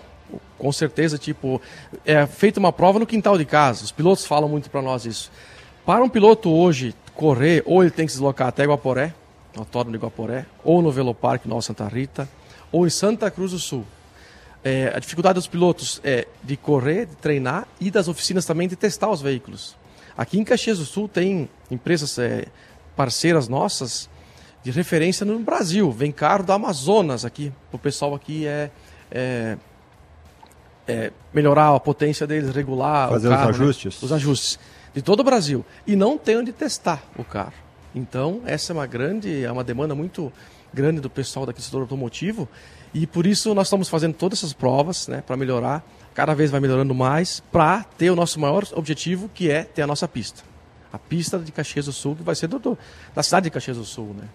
Com 0.57 0.71
certeza, 0.71 1.19
tipo, 1.19 1.61
é 2.03 2.25
feita 2.25 2.59
uma 2.59 2.73
prova 2.73 2.97
no 2.97 3.05
quintal 3.05 3.37
de 3.37 3.45
casa. 3.45 3.83
Os 3.83 3.91
pilotos 3.91 4.25
falam 4.25 4.49
muito 4.49 4.67
para 4.67 4.81
nós 4.81 5.05
isso. 5.05 5.31
Para 5.85 6.03
um 6.03 6.09
piloto 6.09 6.49
hoje 6.49 6.95
correr, 7.13 7.61
ou 7.67 7.83
ele 7.83 7.91
tem 7.91 8.07
que 8.07 8.11
se 8.11 8.17
deslocar 8.17 8.47
até 8.47 8.65
Guaporé, 8.65 9.13
no 9.53 9.61
Autódromo 9.61 9.95
de 9.95 10.03
Guaporé, 10.03 10.47
ou 10.63 10.81
no 10.81 10.91
Veloparque 10.91 11.47
Nova 11.47 11.61
Santa 11.61 11.87
Rita, 11.87 12.27
ou 12.71 12.87
em 12.87 12.89
Santa 12.89 13.29
Cruz 13.29 13.51
do 13.51 13.59
Sul 13.59 13.85
é, 14.63 14.93
a 14.95 14.99
dificuldade 14.99 15.35
dos 15.35 15.47
pilotos 15.47 15.99
é 16.03 16.27
de 16.41 16.55
correr, 16.55 17.05
de 17.05 17.15
treinar 17.15 17.67
e 17.79 17.91
das 17.91 18.07
oficinas 18.07 18.45
também 18.45 18.67
de 18.67 18.75
testar 18.75 19.09
os 19.09 19.21
veículos. 19.21 19.75
Aqui 20.17 20.39
em 20.39 20.43
Caxias 20.43 20.77
do 20.77 20.85
Sul 20.85 21.07
tem 21.07 21.49
empresas 21.69 22.17
é, 22.17 22.45
parceiras 22.95 23.47
nossas 23.47 24.09
de 24.63 24.71
referência 24.71 25.25
no 25.25 25.37
Brasil. 25.39 25.91
Vem 25.91 26.11
carro 26.11 26.43
da 26.43 26.53
Amazonas 26.53 27.25
aqui, 27.25 27.51
o 27.71 27.77
pessoal 27.77 28.15
aqui 28.15 28.47
é, 28.47 28.71
é, 29.11 29.57
é, 30.87 31.11
melhorar 31.33 31.75
a 31.75 31.79
potência 31.79 32.25
deles, 32.25 32.55
regular 32.55 33.09
fazer 33.09 33.29
carro, 33.29 33.51
os 33.51 33.59
né? 33.59 33.65
ajustes, 33.65 34.01
né? 34.01 34.05
os 34.05 34.13
ajustes 34.13 34.59
de 34.93 35.01
todo 35.01 35.19
o 35.19 35.23
Brasil 35.23 35.65
e 35.85 35.95
não 35.95 36.17
tem 36.17 36.37
onde 36.37 36.53
testar 36.53 37.03
o 37.17 37.23
carro. 37.23 37.53
Então 37.93 38.41
essa 38.45 38.71
é 38.71 38.73
uma 38.73 38.87
grande, 38.87 39.43
é 39.43 39.51
uma 39.51 39.63
demanda 39.63 39.93
muito 39.93 40.31
grande 40.73 41.01
do 41.01 41.09
pessoal 41.09 41.45
daqui 41.45 41.59
do 41.59 41.63
setor 41.63 41.81
automotivo 41.81 42.47
e 42.93 43.07
por 43.07 43.25
isso 43.25 43.53
nós 43.55 43.67
estamos 43.67 43.89
fazendo 43.89 44.13
todas 44.13 44.39
essas 44.39 44.53
provas 44.53 45.07
né, 45.07 45.23
para 45.25 45.35
melhorar, 45.35 45.83
cada 46.13 46.33
vez 46.33 46.51
vai 46.51 46.59
melhorando 46.59 46.93
mais, 46.93 47.41
para 47.51 47.83
ter 47.97 48.09
o 48.11 48.15
nosso 48.15 48.39
maior 48.39 48.63
objetivo, 48.73 49.29
que 49.33 49.49
é 49.49 49.63
ter 49.63 49.81
a 49.81 49.87
nossa 49.87 50.07
pista. 50.07 50.43
A 50.91 50.99
pista 50.99 51.39
de 51.39 51.51
Caxias 51.51 51.85
do 51.85 51.91
Sul, 51.91 52.15
que 52.15 52.21
vai 52.21 52.35
ser 52.35 52.47
do, 52.47 52.59
do 52.59 52.77
da 53.15 53.23
cidade 53.23 53.45
de 53.45 53.49
Caxias 53.49 53.77
do 53.77 53.83
Sul. 53.83 54.15
Né? 54.15 54.27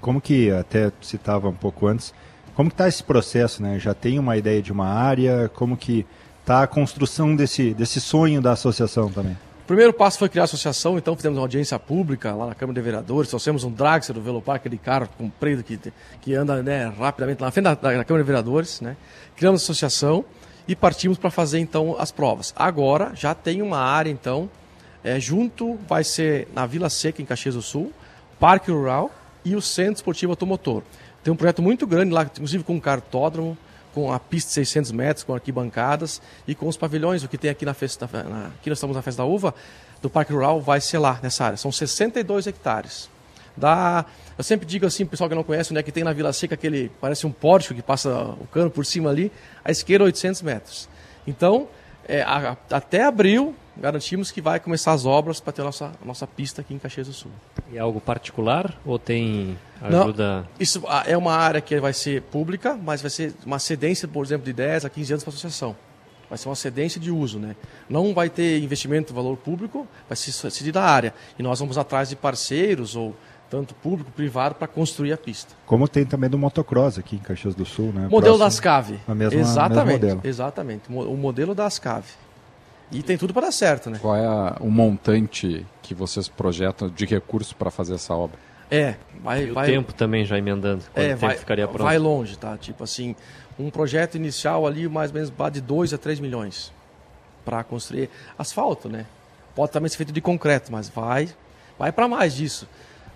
Como 0.00 0.20
que, 0.20 0.50
até 0.50 0.90
citava 1.00 1.48
um 1.48 1.54
pouco 1.54 1.86
antes, 1.86 2.12
como 2.54 2.68
que 2.68 2.74
está 2.74 2.88
esse 2.88 3.04
processo? 3.04 3.62
Né? 3.62 3.78
Já 3.78 3.94
tem 3.94 4.18
uma 4.18 4.36
ideia 4.36 4.60
de 4.60 4.72
uma 4.72 4.86
área? 4.86 5.48
Como 5.54 5.76
que 5.76 6.04
está 6.40 6.62
a 6.62 6.66
construção 6.66 7.36
desse, 7.36 7.72
desse 7.72 8.00
sonho 8.00 8.42
da 8.42 8.52
associação 8.52 9.10
também? 9.10 9.36
O 9.62 9.64
primeiro 9.64 9.92
passo 9.92 10.18
foi 10.18 10.28
criar 10.28 10.42
a 10.42 10.44
associação, 10.44 10.98
então 10.98 11.14
fizemos 11.14 11.38
uma 11.38 11.44
audiência 11.44 11.78
pública 11.78 12.34
lá 12.34 12.46
na 12.46 12.54
Câmara 12.54 12.74
de 12.74 12.84
Vereadores, 12.84 13.28
trouxemos 13.30 13.62
um 13.62 13.70
Dragster 13.70 14.12
do 14.12 14.20
Velopar, 14.20 14.56
aquele 14.56 14.76
carro 14.76 15.08
comprido 15.16 15.62
que, 15.62 15.78
que 16.20 16.34
anda 16.34 16.60
né, 16.64 16.92
rapidamente 16.98 17.40
lá 17.40 17.46
na 17.46 17.52
frente 17.52 17.64
da, 17.64 17.74
da, 17.74 18.04
Câmara 18.04 18.24
de 18.24 18.26
Vereadores, 18.26 18.80
né? 18.80 18.96
Criamos 19.36 19.60
a 19.60 19.62
associação 19.62 20.24
e 20.66 20.74
partimos 20.74 21.16
para 21.16 21.30
fazer 21.30 21.60
então 21.60 21.94
as 21.96 22.10
provas. 22.10 22.52
Agora 22.56 23.12
já 23.14 23.36
tem 23.36 23.62
uma 23.62 23.78
área 23.78 24.10
então, 24.10 24.50
é, 25.04 25.20
junto 25.20 25.78
vai 25.88 26.02
ser 26.02 26.48
na 26.52 26.66
Vila 26.66 26.90
Seca, 26.90 27.22
em 27.22 27.24
Caxias 27.24 27.54
do 27.54 27.62
Sul, 27.62 27.92
Parque 28.40 28.68
Rural 28.68 29.12
e 29.44 29.54
o 29.54 29.62
Centro 29.62 29.94
Esportivo 29.94 30.32
Automotor. 30.32 30.82
Tem 31.22 31.32
um 31.32 31.36
projeto 31.36 31.62
muito 31.62 31.86
grande 31.86 32.12
lá, 32.12 32.24
inclusive 32.24 32.64
com 32.64 32.74
um 32.74 32.80
cartódromo, 32.80 33.56
com 33.94 34.12
a 34.12 34.18
pista 34.18 34.48
de 34.48 34.54
600 34.54 34.92
metros, 34.92 35.24
com 35.24 35.34
arquibancadas 35.34 36.20
e 36.46 36.54
com 36.54 36.66
os 36.66 36.76
pavilhões, 36.76 37.22
o 37.22 37.28
que 37.28 37.38
tem 37.38 37.50
aqui 37.50 37.64
na 37.64 37.74
festa, 37.74 38.08
na, 38.12 38.46
aqui 38.46 38.68
nós 38.68 38.78
estamos 38.78 38.96
na 38.96 39.02
Festa 39.02 39.22
da 39.22 39.26
Uva, 39.26 39.54
do 40.00 40.10
Parque 40.10 40.32
Rural, 40.32 40.60
vai 40.60 40.80
ser 40.80 40.98
lá 40.98 41.18
nessa 41.22 41.44
área. 41.44 41.56
São 41.56 41.70
62 41.70 42.46
hectares. 42.46 43.08
Dá, 43.56 44.04
eu 44.36 44.42
sempre 44.42 44.66
digo 44.66 44.86
assim, 44.86 45.04
pessoal 45.04 45.28
que 45.28 45.36
não 45.36 45.44
conhece, 45.44 45.74
né, 45.74 45.82
que 45.82 45.92
tem 45.92 46.02
na 46.02 46.12
Vila 46.12 46.32
Seca 46.32 46.54
aquele, 46.54 46.90
parece 47.00 47.26
um 47.26 47.32
pórtico 47.32 47.74
que 47.74 47.82
passa 47.82 48.10
o 48.40 48.46
cano 48.46 48.70
por 48.70 48.86
cima 48.86 49.10
ali, 49.10 49.30
a 49.64 49.70
esquerda 49.70 50.04
800 50.04 50.42
metros. 50.42 50.88
Então, 51.26 51.68
é, 52.08 52.22
a, 52.22 52.56
até 52.70 53.04
abril, 53.04 53.54
garantimos 53.76 54.30
que 54.30 54.40
vai 54.40 54.60
começar 54.60 54.92
as 54.92 55.06
obras 55.06 55.40
para 55.40 55.52
ter 55.52 55.62
a 55.62 55.64
nossa, 55.64 55.92
a 56.02 56.04
nossa 56.04 56.26
pista 56.26 56.60
aqui 56.60 56.74
em 56.74 56.78
Caxias 56.78 57.06
do 57.06 57.12
Sul. 57.12 57.30
E 57.72 57.76
é 57.76 57.80
algo 57.80 58.00
particular 58.00 58.78
ou 58.84 58.98
tem 58.98 59.58
ajuda? 59.80 60.40
Não, 60.40 60.46
isso 60.58 60.82
é 61.06 61.16
uma 61.16 61.34
área 61.34 61.60
que 61.60 61.78
vai 61.80 61.92
ser 61.92 62.22
pública, 62.22 62.78
mas 62.80 63.00
vai 63.00 63.10
ser 63.10 63.34
uma 63.44 63.58
cedência, 63.58 64.06
por 64.06 64.24
exemplo, 64.24 64.44
de 64.44 64.52
10 64.52 64.84
a 64.84 64.90
15 64.90 65.12
anos 65.12 65.24
para 65.24 65.30
a 65.30 65.34
associação. 65.34 65.76
Vai 66.28 66.38
ser 66.38 66.48
uma 66.48 66.56
cedência 66.56 66.98
de 66.98 67.10
uso, 67.10 67.38
né? 67.38 67.54
Não 67.90 68.14
vai 68.14 68.30
ter 68.30 68.58
investimento 68.62 69.08
de 69.08 69.14
valor 69.14 69.36
público, 69.36 69.86
vai 70.08 70.16
ser 70.16 70.32
cedido 70.32 70.72
da 70.72 70.84
área. 70.84 71.12
E 71.38 71.42
nós 71.42 71.58
vamos 71.58 71.76
atrás 71.76 72.08
de 72.08 72.16
parceiros 72.16 72.96
ou 72.96 73.14
tanto 73.50 73.74
público, 73.74 74.10
privado, 74.12 74.54
para 74.54 74.66
construir 74.66 75.12
a 75.12 75.18
pista. 75.18 75.54
Como 75.66 75.86
tem 75.86 76.06
também 76.06 76.30
do 76.30 76.38
motocross 76.38 76.96
aqui 76.96 77.16
em 77.16 77.18
Caxias 77.18 77.54
do 77.54 77.66
Sul, 77.66 77.92
né? 77.92 78.08
Modelo 78.08 78.38
Próximo, 78.38 78.38
das 78.38 78.60
Cave. 78.60 78.98
A 79.06 79.14
mesma, 79.14 79.38
exatamente, 79.38 80.00
mesmo 80.00 80.16
modelo. 80.16 80.20
exatamente. 80.24 80.82
O 80.88 81.16
modelo 81.18 81.54
das 81.54 81.78
Cave. 81.78 82.08
E 82.92 83.02
tem 83.02 83.16
tudo 83.16 83.32
para 83.32 83.46
dar 83.46 83.52
certo, 83.52 83.88
né? 83.88 83.98
Qual 84.00 84.14
é 84.14 84.26
a, 84.26 84.56
o 84.60 84.70
montante 84.70 85.66
que 85.80 85.94
vocês 85.94 86.28
projetam 86.28 86.88
de 86.88 87.06
recursos 87.06 87.52
para 87.52 87.70
fazer 87.70 87.94
essa 87.94 88.14
obra? 88.14 88.38
É, 88.70 88.96
vai... 89.22 89.44
E 89.44 89.50
o 89.50 89.54
vai, 89.54 89.66
tempo 89.66 89.92
também 89.92 90.24
já 90.24 90.38
emendando, 90.38 90.84
quanto 90.84 91.04
é, 91.04 91.08
tempo 91.08 91.20
vai, 91.20 91.36
ficaria 91.36 91.66
pronto? 91.66 91.84
Vai 91.84 91.98
longe, 91.98 92.36
tá? 92.36 92.56
Tipo 92.56 92.84
assim, 92.84 93.16
um 93.58 93.70
projeto 93.70 94.16
inicial 94.16 94.66
ali 94.66 94.88
mais 94.88 95.10
ou 95.10 95.14
menos 95.14 95.32
de 95.52 95.60
2 95.60 95.94
a 95.94 95.98
3 95.98 96.20
milhões 96.20 96.72
para 97.44 97.64
construir 97.64 98.08
asfalto, 98.38 98.88
né? 98.88 99.06
Pode 99.54 99.72
também 99.72 99.88
ser 99.88 99.96
feito 99.96 100.12
de 100.12 100.20
concreto, 100.20 100.70
mas 100.70 100.88
vai, 100.88 101.28
vai 101.78 101.92
para 101.92 102.08
mais 102.08 102.34
disso. 102.34 102.68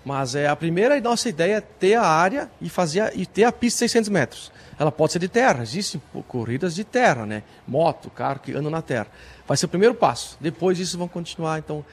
Mas 0.05 0.35
é 0.35 0.47
a 0.47 0.55
primeira 0.55 0.99
nossa 1.01 1.27
ideia 1.27 1.57
é 1.57 1.61
ter 1.61 1.95
a 1.95 2.05
área 2.05 2.49
e 2.61 2.69
fazer 2.69 3.11
e 3.15 3.25
ter 3.25 3.43
a 3.43 3.51
pista 3.51 3.79
600 3.79 4.09
metros. 4.09 4.51
Ela 4.79 4.91
pode 4.91 5.11
ser 5.11 5.19
de 5.19 5.27
terra, 5.27 5.63
existem 5.63 5.99
corridas 6.27 6.75
de 6.75 6.83
terra, 6.83 7.25
né? 7.25 7.43
Moto, 7.67 8.09
carro 8.11 8.39
que 8.39 8.53
andam 8.53 8.69
na 8.69 8.81
terra. 8.81 9.07
Vai 9.47 9.55
ser 9.55 9.65
o 9.65 9.69
primeiro 9.69 9.95
passo. 9.95 10.37
Depois 10.41 10.77
disso 10.77 10.97
vão 10.97 11.07
continuar, 11.07 11.59
então, 11.59 11.83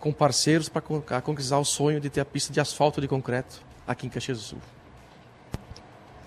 com 0.00 0.12
parceiros 0.12 0.68
para 0.68 0.82
concretizar 0.82 1.60
o 1.60 1.64
sonho 1.64 2.00
de 2.00 2.10
ter 2.10 2.20
a 2.20 2.24
pista 2.24 2.52
de 2.52 2.60
asfalto 2.60 3.00
de 3.00 3.08
concreto 3.08 3.62
aqui 3.86 4.06
em 4.06 4.10
Caxias 4.10 4.38
do 4.38 4.44
Sul. 4.44 4.58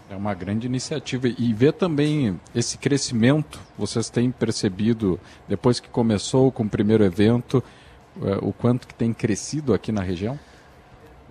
É 0.09 0.15
uma 0.15 0.34
grande 0.34 0.65
iniciativa. 0.65 1.27
E 1.27 1.53
ver 1.53 1.73
também 1.73 2.39
esse 2.55 2.77
crescimento, 2.77 3.59
vocês 3.77 4.09
têm 4.09 4.31
percebido, 4.31 5.19
depois 5.47 5.81
que 5.81 5.89
começou 5.89 6.49
com 6.51 6.64
o 6.64 6.69
primeiro 6.69 7.03
evento, 7.03 7.61
eh, 8.23 8.38
o 8.41 8.53
quanto 8.53 8.88
que 8.88 8.93
tem 8.93 9.14
crescido 9.14 9.73
aqui 9.73 9.91
na 9.91 10.01
região? 10.01 10.39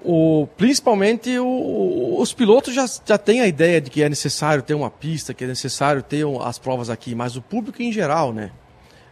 O, 0.05 0.47
principalmente 0.59 1.37
o, 1.39 2.21
os 2.21 2.35
pilotos 2.35 2.75
já, 2.75 2.85
já 3.05 3.17
têm 3.17 3.41
a 3.41 3.49
ideia 3.49 3.81
de 3.81 3.91
que 3.91 4.03
é 4.03 4.09
necessário 4.11 4.63
ter 4.63 4.75
uma 4.75 4.91
pista, 4.91 5.33
que 5.33 5.45
é 5.45 5.47
necessário 5.47 6.03
ter 6.03 6.27
as 6.43 6.59
provas 6.59 6.91
aqui, 6.91 7.15
mas 7.15 7.35
o 7.35 7.41
público 7.43 7.83
em 7.83 7.91
geral, 7.91 8.33
né? 8.33 8.53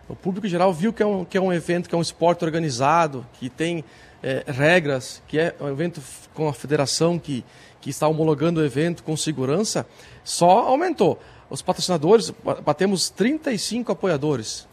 O 0.08 0.14
público 0.14 0.46
geral 0.46 0.72
viu 0.72 0.92
que 0.92 1.02
é 1.02 1.06
um, 1.06 1.24
que 1.24 1.38
é 1.38 1.40
um 1.40 1.52
evento, 1.52 1.88
que 1.88 1.94
é 1.94 1.98
um 1.98 2.02
esporte 2.02 2.44
organizado, 2.44 3.26
que 3.34 3.48
tem 3.48 3.84
é, 4.22 4.44
regras, 4.46 5.22
que 5.26 5.38
é 5.38 5.54
um 5.60 5.68
evento 5.68 6.00
com 6.34 6.48
a 6.48 6.52
federação 6.52 7.18
que, 7.18 7.44
que 7.80 7.90
está 7.90 8.06
homologando 8.06 8.60
o 8.60 8.64
evento 8.64 9.02
com 9.02 9.16
segurança, 9.16 9.86
só 10.22 10.60
aumentou. 10.60 11.18
Os 11.48 11.62
patrocinadores, 11.62 12.32
batemos 12.64 13.10
35 13.10 13.92
apoiadores 13.92 14.66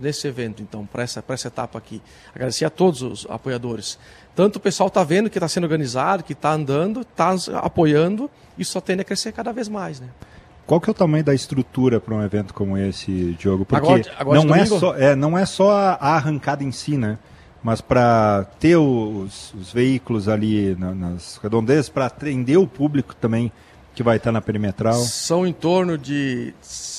nesse 0.00 0.26
evento, 0.26 0.62
então, 0.62 0.86
para 0.86 1.02
essa, 1.02 1.22
essa 1.28 1.48
etapa 1.48 1.78
aqui. 1.78 2.00
Agradecer 2.34 2.64
a 2.64 2.70
todos 2.70 3.02
os 3.02 3.26
apoiadores. 3.28 3.98
Tanto 4.34 4.56
o 4.56 4.60
pessoal 4.60 4.88
está 4.88 5.02
vendo 5.02 5.28
que 5.28 5.38
está 5.38 5.48
sendo 5.48 5.64
organizado, 5.64 6.22
que 6.22 6.32
está 6.32 6.52
andando, 6.52 7.00
está 7.02 7.34
apoiando, 7.58 8.30
e 8.56 8.64
só 8.64 8.80
tende 8.80 9.02
a 9.02 9.04
crescer 9.04 9.32
cada 9.32 9.52
vez 9.52 9.68
mais, 9.68 10.00
né? 10.00 10.08
Qual 10.68 10.78
que 10.82 10.90
é 10.90 10.92
o 10.92 10.94
tamanho 10.94 11.24
da 11.24 11.32
estrutura 11.32 11.98
para 11.98 12.14
um 12.14 12.22
evento 12.22 12.52
como 12.52 12.76
esse, 12.76 13.34
Diogo? 13.38 13.64
Porque 13.64 13.86
agora, 13.86 14.02
agora 14.18 14.44
não, 14.44 14.54
é 14.54 14.66
só, 14.66 14.96
é, 14.96 15.16
não 15.16 15.38
é 15.38 15.46
só 15.46 15.70
a 15.72 16.14
arrancada 16.14 16.62
em 16.62 16.70
si, 16.70 16.98
né? 16.98 17.18
Mas 17.62 17.80
para 17.80 18.44
ter 18.60 18.76
os, 18.76 19.54
os, 19.54 19.72
veículos 19.72 20.28
ali 20.28 20.76
na, 20.76 20.94
nas 20.94 21.38
redondezas, 21.42 21.88
para 21.88 22.04
atender 22.04 22.58
o 22.58 22.66
público 22.66 23.16
também 23.16 23.50
que 23.94 24.02
vai 24.02 24.18
estar 24.18 24.30
na 24.30 24.42
perimetral? 24.42 24.92
São 24.96 25.46
em 25.46 25.54
torno 25.54 25.96
de 25.96 26.52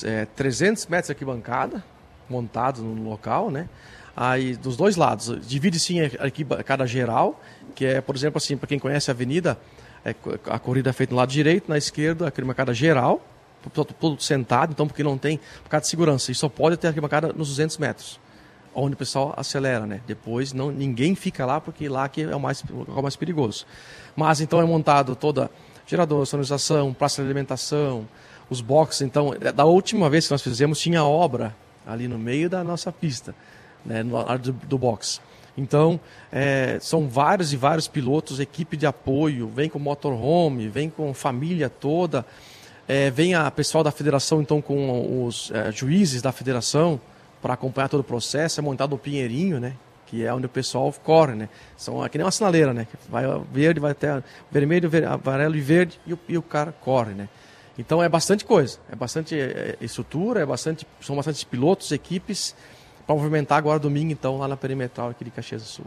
é, 0.03 0.25
300 0.35 0.87
metros 0.87 1.05
de 1.05 1.11
arquibancada 1.11 1.83
montados 2.27 2.81
no 2.81 3.07
local, 3.07 3.51
né? 3.51 3.69
aí 4.17 4.55
dos 4.57 4.75
dois 4.75 4.95
lados. 4.95 5.47
Divide-se 5.47 5.95
em 5.95 6.01
arquibancada 6.19 6.87
geral, 6.87 7.39
que 7.75 7.85
é, 7.85 8.01
por 8.01 8.15
exemplo, 8.15 8.39
assim, 8.39 8.57
para 8.57 8.67
quem 8.67 8.79
conhece 8.79 9.11
a 9.11 9.13
avenida, 9.13 9.59
é, 10.03 10.15
a 10.49 10.57
corrida 10.57 10.89
é 10.89 10.93
feita 10.93 11.13
no 11.13 11.17
lado 11.17 11.29
direito, 11.31 11.69
na 11.69 11.77
esquerda, 11.77 12.25
a 12.25 12.27
arquibancada 12.29 12.73
geral, 12.73 13.23
todo, 13.73 14.21
sentado, 14.21 14.71
então 14.71 14.87
porque 14.87 15.03
não 15.03 15.17
tem, 15.17 15.39
por 15.63 15.69
causa 15.69 15.83
de 15.83 15.89
segurança, 15.89 16.31
e 16.31 16.35
só 16.35 16.47
pode 16.47 16.77
ter 16.77 16.87
arquibancada 16.87 17.33
nos 17.33 17.49
200 17.49 17.77
metros, 17.77 18.19
onde 18.73 18.93
o 18.93 18.97
pessoal 18.97 19.33
acelera, 19.35 19.85
né? 19.85 20.01
Depois 20.07 20.53
não, 20.53 20.71
ninguém 20.71 21.15
fica 21.15 21.45
lá, 21.45 21.59
porque 21.59 21.89
lá 21.89 22.07
que 22.07 22.21
é 22.23 22.35
o 22.35 22.39
mais, 22.39 22.63
o 22.63 23.01
mais 23.01 23.15
perigoso. 23.15 23.65
Mas 24.15 24.41
então 24.41 24.61
é 24.61 24.65
montado 24.65 25.15
toda 25.15 25.49
gerador, 25.85 26.25
sonorização, 26.25 26.93
praça 26.93 27.21
de 27.21 27.27
alimentação, 27.27 28.07
os 28.49 28.61
boxes, 28.61 29.01
então, 29.01 29.33
da 29.53 29.65
última 29.65 30.09
vez 30.09 30.25
que 30.25 30.31
nós 30.31 30.41
fizemos, 30.41 30.79
tinha 30.79 31.03
obra 31.03 31.55
ali 31.85 32.07
no 32.07 32.17
meio 32.17 32.49
da 32.49 32.63
nossa 32.63 32.91
pista 32.91 33.33
né, 33.85 34.03
no 34.03 34.17
área 34.17 34.37
do, 34.37 34.53
do 34.53 34.77
box. 34.77 35.21
Então, 35.57 35.99
é, 36.31 36.77
são 36.79 37.09
vários 37.09 37.51
e 37.51 37.57
vários 37.57 37.87
pilotos, 37.87 38.39
equipe 38.39 38.77
de 38.77 38.85
apoio, 38.85 39.47
vem 39.47 39.69
com 39.69 39.79
motorhome, 39.79 40.69
vem 40.69 40.89
com 40.89 41.13
família 41.13 41.69
toda, 41.69 42.25
é, 42.89 43.11
vem 43.11 43.35
a 43.35 43.51
pessoal 43.51 43.83
da 43.83 43.91
federação, 43.91 44.41
então, 44.41 44.59
com 44.59 45.23
os 45.23 45.51
é, 45.51 45.71
juízes 45.71 46.23
da 46.23 46.31
federação, 46.31 46.99
para 47.39 47.53
acompanhar 47.53 47.87
todo 47.87 47.99
o 47.99 48.03
processo, 48.03 48.59
é 48.59 48.63
montado 48.63 48.93
o 48.93 48.97
Pinheirinho, 48.97 49.59
né? 49.59 49.75
Que 50.07 50.25
é 50.25 50.33
onde 50.33 50.47
o 50.47 50.49
pessoal 50.49 50.91
corre, 51.03 51.35
né? 51.35 51.49
São 51.77 52.03
é 52.03 52.09
que 52.09 52.17
nem 52.17 52.25
uma 52.25 52.31
sinaleira, 52.31 52.73
né? 52.73 52.87
Vai 53.07 53.25
verde, 53.51 53.79
vai 53.79 53.91
até 53.91 54.23
vermelho, 54.51 54.89
amarelo 55.07 55.55
e 55.55 55.61
verde 55.61 55.99
e 56.07 56.13
o, 56.13 56.19
e 56.27 56.35
o 56.35 56.41
cara 56.41 56.71
corre, 56.81 57.13
né? 57.13 57.29
Então 57.77 58.01
é 58.01 58.09
bastante 58.09 58.43
coisa, 58.43 58.79
é 58.91 58.95
bastante 58.95 59.39
é, 59.39 59.77
estrutura, 59.79 60.41
é 60.41 60.45
bastante, 60.45 60.85
são 60.99 61.15
bastante 61.15 61.45
pilotos, 61.45 61.91
equipes, 61.91 62.55
para 63.05 63.15
movimentar 63.15 63.59
agora 63.59 63.77
domingo, 63.77 64.11
então, 64.11 64.39
lá 64.39 64.47
na 64.47 64.57
perimetral 64.57 65.09
aqui 65.09 65.23
de 65.23 65.29
Caxias 65.29 65.61
do 65.61 65.67
Sul. 65.67 65.85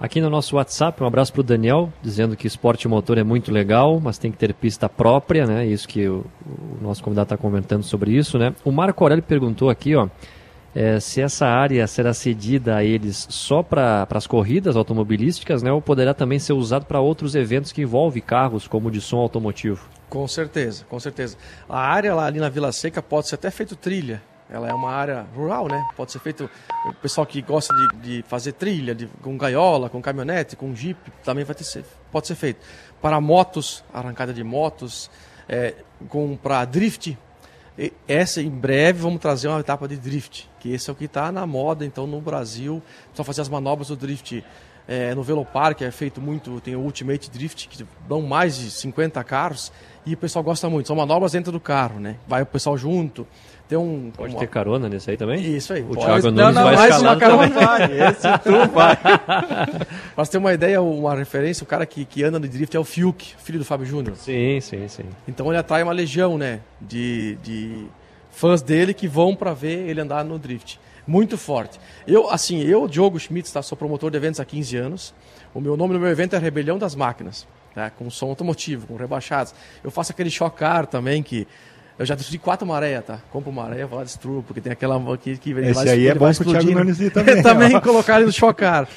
Aqui 0.00 0.20
no 0.20 0.30
nosso 0.30 0.54
WhatsApp, 0.54 1.02
um 1.02 1.06
abraço 1.08 1.32
para 1.32 1.40
o 1.40 1.44
Daniel, 1.44 1.92
dizendo 2.00 2.36
que 2.36 2.46
esporte 2.46 2.86
motor 2.86 3.18
é 3.18 3.24
muito 3.24 3.50
legal, 3.50 3.98
mas 3.98 4.16
tem 4.16 4.30
que 4.30 4.38
ter 4.38 4.54
pista 4.54 4.88
própria, 4.88 5.44
né? 5.44 5.66
Isso 5.66 5.88
que 5.88 6.06
o, 6.06 6.24
o 6.46 6.78
nosso 6.80 7.02
convidado 7.02 7.34
está 7.34 7.36
comentando 7.36 7.82
sobre 7.82 8.12
isso, 8.12 8.38
né? 8.38 8.54
O 8.64 8.70
Marco 8.70 9.02
Aurélio 9.02 9.24
perguntou 9.24 9.68
aqui, 9.68 9.96
ó, 9.96 10.08
é, 10.72 11.00
se 11.00 11.20
essa 11.20 11.48
área 11.48 11.84
será 11.88 12.14
cedida 12.14 12.76
a 12.76 12.84
eles 12.84 13.26
só 13.28 13.60
para 13.60 14.06
as 14.08 14.24
corridas 14.24 14.76
automobilísticas, 14.76 15.64
né? 15.64 15.72
Ou 15.72 15.82
poderá 15.82 16.14
também 16.14 16.38
ser 16.38 16.52
usado 16.52 16.86
para 16.86 17.00
outros 17.00 17.34
eventos 17.34 17.72
que 17.72 17.82
envolvem 17.82 18.22
carros, 18.22 18.68
como 18.68 18.92
de 18.92 19.00
som 19.00 19.16
automotivo? 19.16 19.88
Com 20.08 20.28
certeza, 20.28 20.84
com 20.88 21.00
certeza. 21.00 21.36
A 21.68 21.80
área 21.80 22.14
lá 22.14 22.26
ali 22.26 22.38
na 22.38 22.48
Vila 22.48 22.70
Seca 22.70 23.02
pode 23.02 23.26
ser 23.26 23.34
até 23.34 23.50
feito 23.50 23.74
trilha, 23.74 24.22
ela 24.50 24.68
é 24.68 24.72
uma 24.72 24.90
área 24.90 25.26
rural, 25.34 25.68
né? 25.68 25.86
Pode 25.96 26.10
ser 26.12 26.18
feito. 26.20 26.48
O 26.86 26.94
pessoal 26.94 27.26
que 27.26 27.42
gosta 27.42 27.74
de, 27.74 27.96
de 27.98 28.22
fazer 28.22 28.52
trilha, 28.52 28.94
de, 28.94 29.06
com 29.22 29.36
gaiola, 29.36 29.90
com 29.90 30.00
caminhonete, 30.00 30.56
com 30.56 30.74
jeep, 30.74 30.98
também 31.22 31.44
vai 31.44 31.54
ter, 31.54 31.84
pode 32.10 32.26
ser 32.26 32.34
feito. 32.34 32.60
Para 33.00 33.20
motos, 33.20 33.84
arrancada 33.92 34.32
de 34.32 34.42
motos, 34.42 35.10
é, 35.48 35.74
com 36.08 36.36
para 36.36 36.64
drift. 36.64 37.16
Essa 38.08 38.42
em 38.42 38.50
breve 38.50 39.00
vamos 39.00 39.20
trazer 39.20 39.46
uma 39.46 39.60
etapa 39.60 39.86
de 39.86 39.96
drift, 39.96 40.50
que 40.58 40.72
esse 40.72 40.90
é 40.90 40.92
o 40.92 40.96
que 40.96 41.04
está 41.04 41.30
na 41.30 41.46
moda 41.46 41.84
então 41.84 42.08
no 42.08 42.20
Brasil. 42.20 42.82
Só 43.14 43.22
fazer 43.22 43.42
as 43.42 43.48
manobras 43.48 43.88
do 43.88 43.96
drift 43.96 44.44
é, 44.88 45.14
no 45.14 45.22
Velopark 45.22 45.82
é 45.82 45.90
feito 45.90 46.18
muito, 46.18 46.60
tem 46.62 46.74
o 46.74 46.80
Ultimate 46.80 47.30
Drift, 47.30 47.68
que 47.68 47.86
dão 48.08 48.22
mais 48.22 48.56
de 48.56 48.70
50 48.70 49.22
carros, 49.22 49.70
e 50.06 50.14
o 50.14 50.16
pessoal 50.16 50.42
gosta 50.42 50.70
muito. 50.70 50.86
São 50.86 50.96
manobras 50.96 51.32
dentro 51.32 51.52
do 51.52 51.60
carro, 51.60 52.00
né? 52.00 52.16
Vai 52.26 52.40
o 52.40 52.46
pessoal 52.46 52.78
junto, 52.78 53.26
tem 53.68 53.76
um, 53.76 54.10
Pode 54.16 54.34
ter 54.34 54.48
carona 54.48 54.88
nesse 54.88 55.10
aí 55.10 55.16
também? 55.18 55.44
Isso 55.44 55.74
aí. 55.74 55.82
O 55.82 55.88
pode. 55.88 56.00
Thiago 56.00 56.30
Nunes 56.30 56.36
não, 56.38 56.52
não, 56.52 56.64
vai 56.64 56.88
escalar 56.88 57.18
também. 57.18 57.48
Vai, 57.50 58.00
esse 58.08 58.38
tu 58.38 58.72
vai. 58.72 58.98
Você 60.16 60.32
ter 60.32 60.38
uma 60.38 60.54
ideia, 60.54 60.80
uma 60.80 61.14
referência, 61.14 61.64
o 61.64 61.66
cara 61.66 61.84
que, 61.84 62.06
que 62.06 62.24
anda 62.24 62.38
no 62.38 62.48
drift 62.48 62.74
é 62.74 62.80
o 62.80 62.84
Fiuk, 62.84 63.34
filho 63.36 63.58
do 63.58 63.66
Fábio 63.66 63.84
Júnior. 63.84 64.16
Sim, 64.16 64.58
sim, 64.62 64.88
sim. 64.88 65.04
Então 65.28 65.48
ele 65.48 65.58
atrai 65.58 65.82
uma 65.82 65.92
legião, 65.92 66.38
né, 66.38 66.60
de, 66.80 67.36
de 67.42 67.86
fãs 68.30 68.62
dele 68.62 68.94
que 68.94 69.06
vão 69.06 69.36
para 69.36 69.52
ver 69.52 69.86
ele 69.86 70.00
andar 70.00 70.24
no 70.24 70.38
drift. 70.38 70.80
Muito 71.06 71.36
forte. 71.36 71.78
Eu, 72.06 72.30
assim, 72.30 72.62
eu, 72.62 72.88
Diogo 72.88 73.18
Schmitz, 73.18 73.52
tá, 73.52 73.60
sou 73.60 73.76
promotor 73.76 74.10
de 74.10 74.16
eventos 74.16 74.40
há 74.40 74.46
15 74.46 74.76
anos. 74.78 75.14
O 75.52 75.60
meu 75.60 75.76
nome 75.76 75.92
no 75.92 76.00
meu 76.00 76.08
evento 76.08 76.36
é 76.36 76.38
Rebelião 76.38 76.78
das 76.78 76.94
Máquinas, 76.94 77.46
tá, 77.74 77.90
com 77.90 78.08
som 78.08 78.28
automotivo, 78.28 78.86
com 78.86 78.96
rebaixados. 78.96 79.54
Eu 79.84 79.90
faço 79.90 80.12
aquele 80.12 80.30
chocar 80.30 80.86
também 80.86 81.22
que 81.22 81.46
eu 81.98 82.06
já 82.06 82.14
destruí 82.14 82.38
quatro 82.38 82.66
maré, 82.66 83.00
tá? 83.00 83.18
Compro 83.32 83.50
maré, 83.50 83.84
vou 83.84 83.98
lá 83.98 84.04
destruo, 84.04 84.42
porque 84.44 84.60
tem 84.60 84.72
aquela 84.72 84.96
aqui 85.12 85.36
que 85.36 85.50
Esse 85.50 85.72
vai, 85.72 85.88
aí 85.88 86.06
é 86.06 86.14
bom 86.14 86.32
pro 86.32 86.52
Thiago 86.52 86.70
Nunes 86.70 86.98
também. 87.12 87.42
também 87.42 87.80
colocar 87.80 88.16
ele 88.16 88.26
no 88.26 88.32
chocar. 88.32 88.88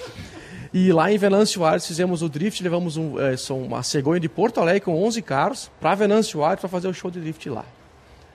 E 0.72 0.94
lá 0.94 1.12
em 1.12 1.18
Venâncio 1.18 1.66
Aires 1.66 1.86
fizemos 1.86 2.22
o 2.22 2.30
drift, 2.30 2.62
levamos 2.62 2.98
um, 2.98 3.16
é, 3.20 3.36
uma 3.50 3.82
cegonha 3.82 4.20
de 4.20 4.30
Porto 4.30 4.62
Alegre 4.62 4.82
com 4.82 5.04
11 5.04 5.22
carros 5.24 5.72
para 5.82 5.96
Venâncio 5.96 6.44
Aires 6.44 6.62
para 6.62 6.70
fazer 6.70 6.88
o 6.88 6.94
show 6.94 7.10
de 7.10 7.20
drift 7.20 7.50
lá. 7.50 7.66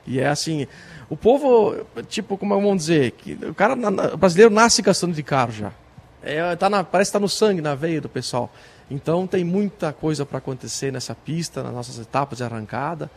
E 0.05 0.18
é 0.18 0.26
assim, 0.26 0.66
o 1.09 1.16
povo, 1.16 1.86
tipo, 2.09 2.36
como 2.36 2.55
vamos 2.55 2.78
dizer, 2.78 3.12
que 3.12 3.38
o 3.48 3.55
cara 3.55 3.74
o 4.12 4.16
brasileiro 4.16 4.52
nasce 4.52 4.82
gastando 4.82 5.14
de 5.14 5.22
carro 5.22 5.52
já. 5.52 5.72
É, 6.22 6.56
tá 6.56 6.68
na, 6.68 6.82
parece 6.82 7.09
que 7.09 7.16
está 7.16 7.20
no 7.20 7.28
sangue, 7.28 7.62
na 7.62 7.76
veia 7.76 8.01
do 8.01 8.09
pessoal. 8.09 8.52
Então 8.90 9.28
tem 9.28 9.44
muita 9.44 9.93
coisa 9.93 10.26
para 10.26 10.38
acontecer 10.38 10.93
nessa 10.93 11.14
pista, 11.14 11.62
nas 11.62 11.72
nossas 11.72 11.98
etapas 12.01 12.38
de 12.38 12.44
arrancada 12.44 13.09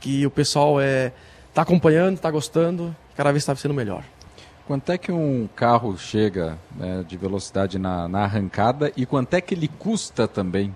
que 0.00 0.26
o 0.26 0.30
pessoal 0.30 0.80
é 0.80 1.12
está 1.50 1.62
acompanhando, 1.62 2.14
está 2.14 2.30
gostando, 2.30 2.94
cada 3.16 3.30
vez 3.30 3.42
está 3.42 3.54
sendo 3.54 3.74
melhor. 3.74 4.02
Quanto 4.66 4.92
é 4.92 4.96
que 4.96 5.10
um 5.10 5.48
carro 5.54 5.98
chega 5.98 6.56
né, 6.76 7.04
de 7.06 7.16
velocidade 7.16 7.78
na, 7.78 8.08
na, 8.08 8.22
arrancada 8.22 8.92
e 8.96 9.04
quanto 9.04 9.34
é 9.34 9.40
que 9.40 9.52
ele 9.52 9.66
custa 9.66 10.28
também? 10.28 10.74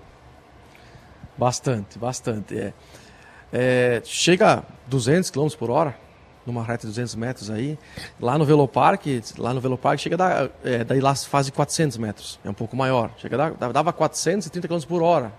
Bastante, 1.37 1.97
bastante. 1.97 2.57
É. 2.57 2.73
É, 3.53 4.01
chega 4.03 4.59
a 4.59 4.63
200 4.87 5.29
km 5.29 5.47
por 5.57 5.71
hora, 5.71 5.95
numa 6.45 6.61
reta 6.61 6.81
de 6.81 6.87
200 6.87 7.15
metros 7.15 7.49
aí. 7.49 7.79
Lá 8.19 8.37
no 8.37 8.43
Velopark, 8.43 9.05
lá 9.37 9.53
no 9.53 9.61
Velopark 9.61 9.97
chega 9.97 10.17
da, 10.17 10.49
é, 10.63 10.83
daí 10.83 10.99
lá 10.99 11.15
faz 11.15 11.49
400 11.49 11.97
metros, 11.97 12.37
é 12.43 12.49
um 12.49 12.53
pouco 12.53 12.75
maior. 12.75 13.11
Chega 13.17 13.37
da, 13.37 13.49
dava 13.71 13.93
430 13.93 14.67
km 14.67 14.85
por 14.85 15.01
hora 15.01 15.31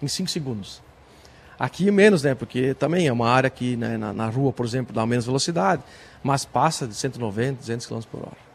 em 0.00 0.08
5 0.08 0.30
segundos. 0.30 0.80
Aqui 1.60 1.90
menos, 1.90 2.22
né? 2.22 2.34
Porque 2.34 2.72
também 2.72 3.06
é 3.06 3.12
uma 3.12 3.28
área 3.28 3.50
que 3.50 3.76
né, 3.76 3.98
na, 3.98 4.14
na, 4.14 4.26
rua, 4.30 4.50
por 4.50 4.64
exemplo, 4.64 4.94
dá 4.94 5.04
menos 5.04 5.26
velocidade, 5.26 5.82
mas 6.22 6.42
passa 6.42 6.86
de 6.86 6.94
190, 6.94 7.58
200 7.60 7.86
km 7.86 8.00
por 8.10 8.20
hora. 8.20 8.50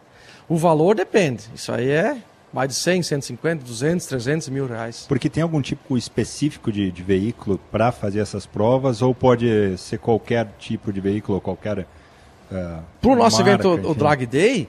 O 0.50 0.58
valor 0.58 0.96
depende. 0.96 1.44
Isso 1.54 1.72
aí 1.72 1.92
é 1.92 2.18
mais 2.52 2.70
de 2.70 2.76
100, 2.76 3.04
150, 3.04 3.64
200, 3.64 4.08
300 4.08 4.50
mil 4.50 4.66
reais. 4.66 5.06
Porque 5.08 5.30
tem 5.30 5.44
algum 5.44 5.62
tipo 5.62 5.96
específico 5.96 6.72
de, 6.72 6.90
de 6.90 7.04
veículo 7.04 7.60
para 7.72 7.92
fazer 7.92 8.22
essas 8.22 8.48
provas 8.48 9.04
ou 9.04 9.14
pode 9.14 9.78
ser 9.78 10.00
qualquer 10.00 10.48
tipo 10.58 10.92
de 10.92 11.00
veículo 11.00 11.36
ou 11.36 11.42
qualquer. 11.42 11.80
Uh, 11.80 12.82
para 13.02 13.12
o 13.12 13.16
nosso 13.16 13.44
marca, 13.44 13.52
evento, 13.52 13.80
enfim. 13.80 13.92
o 13.92 13.94
Drag 13.94 14.26
Day, 14.26 14.68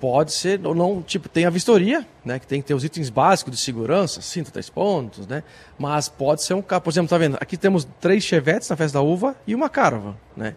Pode 0.00 0.32
ser, 0.32 0.64
ou 0.64 0.76
não, 0.76 1.02
tipo, 1.02 1.28
tem 1.28 1.44
a 1.44 1.50
vistoria, 1.50 2.06
né? 2.24 2.38
Que 2.38 2.46
tem 2.46 2.60
que 2.62 2.68
ter 2.68 2.74
os 2.74 2.84
itens 2.84 3.10
básicos 3.10 3.52
de 3.52 3.60
segurança, 3.60 4.22
cinto, 4.22 4.52
três 4.52 4.70
pontos, 4.70 5.26
né? 5.26 5.42
Mas 5.76 6.08
pode 6.08 6.44
ser 6.44 6.54
um 6.54 6.62
carro, 6.62 6.82
por 6.82 6.90
exemplo, 6.90 7.08
tá 7.08 7.18
vendo? 7.18 7.36
Aqui 7.40 7.56
temos 7.56 7.86
três 8.00 8.22
chevetes 8.22 8.68
na 8.68 8.76
festa 8.76 8.98
da 8.98 9.02
uva 9.02 9.34
e 9.44 9.56
uma 9.56 9.68
caravan, 9.68 10.14
né? 10.36 10.54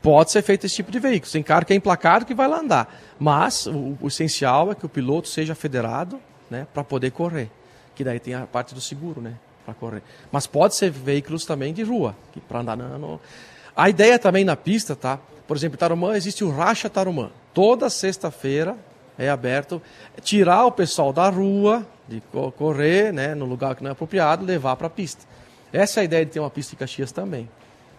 Pode 0.00 0.30
ser 0.30 0.42
feito 0.42 0.64
esse 0.64 0.76
tipo 0.76 0.90
de 0.90 0.98
veículo. 0.98 1.30
Tem 1.30 1.42
carro 1.42 1.64
que 1.64 1.72
é 1.72 1.76
emplacado 1.76 2.24
que 2.24 2.34
vai 2.34 2.48
lá 2.48 2.60
andar. 2.60 2.94
Mas 3.18 3.66
o, 3.66 3.98
o 4.00 4.08
essencial 4.08 4.72
é 4.72 4.74
que 4.74 4.84
o 4.84 4.88
piloto 4.88 5.28
seja 5.28 5.54
federado, 5.54 6.18
né? 6.50 6.66
Para 6.72 6.84
poder 6.84 7.10
correr. 7.10 7.50
Que 7.94 8.02
daí 8.02 8.18
tem 8.18 8.34
a 8.34 8.46
parte 8.46 8.74
do 8.74 8.80
seguro, 8.80 9.20
né? 9.20 9.34
Para 9.64 9.74
correr. 9.74 10.02
Mas 10.32 10.46
pode 10.46 10.74
ser 10.74 10.90
veículos 10.90 11.44
também 11.44 11.72
de 11.72 11.82
rua, 11.82 12.16
para 12.48 12.60
andar 12.60 12.76
no... 12.76 13.20
A 13.76 13.88
ideia 13.90 14.18
também 14.18 14.44
na 14.44 14.56
pista, 14.56 14.94
tá? 14.94 15.18
Por 15.46 15.56
exemplo, 15.56 15.76
em 15.76 15.78
Tarumã 15.78 16.16
existe 16.16 16.44
o 16.44 16.50
Racha 16.50 16.88
Tarumã. 16.88 17.30
Toda 17.52 17.90
sexta-feira 17.90 18.76
é 19.18 19.28
aberto. 19.28 19.80
Tirar 20.22 20.66
o 20.66 20.72
pessoal 20.72 21.12
da 21.12 21.28
rua, 21.28 21.86
de 22.08 22.22
correr 22.56 23.12
né, 23.12 23.34
no 23.34 23.44
lugar 23.44 23.74
que 23.74 23.82
não 23.82 23.90
é 23.90 23.92
apropriado, 23.92 24.44
levar 24.44 24.76
para 24.76 24.86
a 24.86 24.90
pista. 24.90 25.24
Essa 25.72 26.00
é 26.00 26.02
a 26.02 26.04
ideia 26.04 26.24
de 26.24 26.32
ter 26.32 26.40
uma 26.40 26.50
pista 26.50 26.74
em 26.74 26.78
Caxias 26.78 27.12
também. 27.12 27.48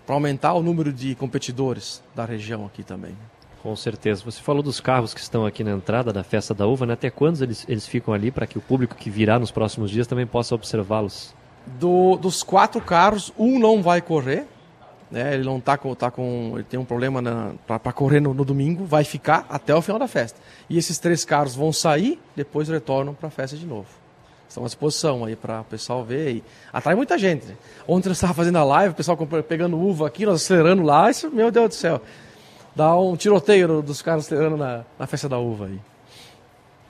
Para 0.05 0.15
aumentar 0.15 0.53
o 0.53 0.61
número 0.61 0.93
de 0.93 1.15
competidores 1.15 2.01
da 2.15 2.25
região 2.25 2.65
aqui 2.65 2.83
também. 2.83 3.15
Com 3.61 3.75
certeza. 3.75 4.23
Você 4.23 4.41
falou 4.41 4.61
dos 4.61 4.79
carros 4.79 5.13
que 5.13 5.19
estão 5.19 5.45
aqui 5.45 5.63
na 5.63 5.71
entrada 5.71 6.13
da 6.13 6.23
Festa 6.23 6.53
da 6.53 6.67
Uva, 6.67 6.85
né? 6.85 6.93
Até 6.93 7.09
quando 7.09 7.41
eles, 7.41 7.65
eles 7.67 7.87
ficam 7.87 8.13
ali 8.13 8.29
para 8.29 8.45
que 8.45 8.59
o 8.59 8.61
público 8.61 8.95
que 8.95 9.09
virá 9.09 9.39
nos 9.39 9.49
próximos 9.49 9.89
dias 9.89 10.05
também 10.05 10.27
possa 10.27 10.53
observá-los? 10.53 11.33
Do, 11.65 12.15
dos 12.15 12.43
quatro 12.43 12.79
carros, 12.79 13.33
um 13.35 13.57
não 13.57 13.81
vai 13.81 14.01
correr, 14.01 14.45
né? 15.15 15.33
Ele 15.33 15.45
não 15.45 15.61
tá 15.61 15.77
com, 15.77 15.95
tá 15.95 16.11
com, 16.11 16.51
ele 16.55 16.65
tem 16.65 16.77
um 16.77 16.83
problema 16.83 17.55
para 17.65 17.93
correr 17.93 18.19
no, 18.19 18.33
no, 18.33 18.43
domingo, 18.43 18.83
vai 18.83 19.05
ficar 19.05 19.45
até 19.47 19.73
o 19.73 19.81
final 19.81 19.97
da 19.97 20.09
festa. 20.09 20.37
E 20.69 20.77
esses 20.77 20.99
três 20.99 21.23
carros 21.23 21.55
vão 21.55 21.71
sair, 21.71 22.19
depois 22.35 22.67
retornam 22.67 23.13
para 23.13 23.27
a 23.27 23.31
festa 23.31 23.55
de 23.55 23.65
novo. 23.65 23.87
Estão 24.47 24.63
à 24.63 24.67
disposição 24.67 25.23
aí 25.23 25.35
para 25.37 25.61
o 25.61 25.63
pessoal 25.63 26.03
ver. 26.03 26.35
E 26.35 26.43
atrai 26.71 26.95
muita 26.95 27.17
gente. 27.17 27.45
Né? 27.45 27.55
Ontem 27.87 28.09
eu 28.09 28.13
estava 28.13 28.33
fazendo 28.33 28.57
a 28.57 28.63
live, 28.65 28.91
o 28.91 28.95
pessoal 28.95 29.17
pegando 29.47 29.79
uva 29.79 30.05
aqui, 30.05 30.25
nós 30.25 30.43
acelerando 30.43 30.83
lá. 30.83 31.09
Isso, 31.09 31.31
meu 31.31 31.49
Deus 31.49 31.69
do 31.69 31.75
céu. 31.75 32.01
Dá 32.75 32.93
um 32.99 33.15
tiroteio 33.15 33.81
dos 33.81 34.01
caras 34.01 34.25
acelerando 34.25 34.57
na, 34.57 34.83
na 34.99 35.07
festa 35.07 35.29
da 35.29 35.39
uva 35.39 35.67
aí. 35.67 35.79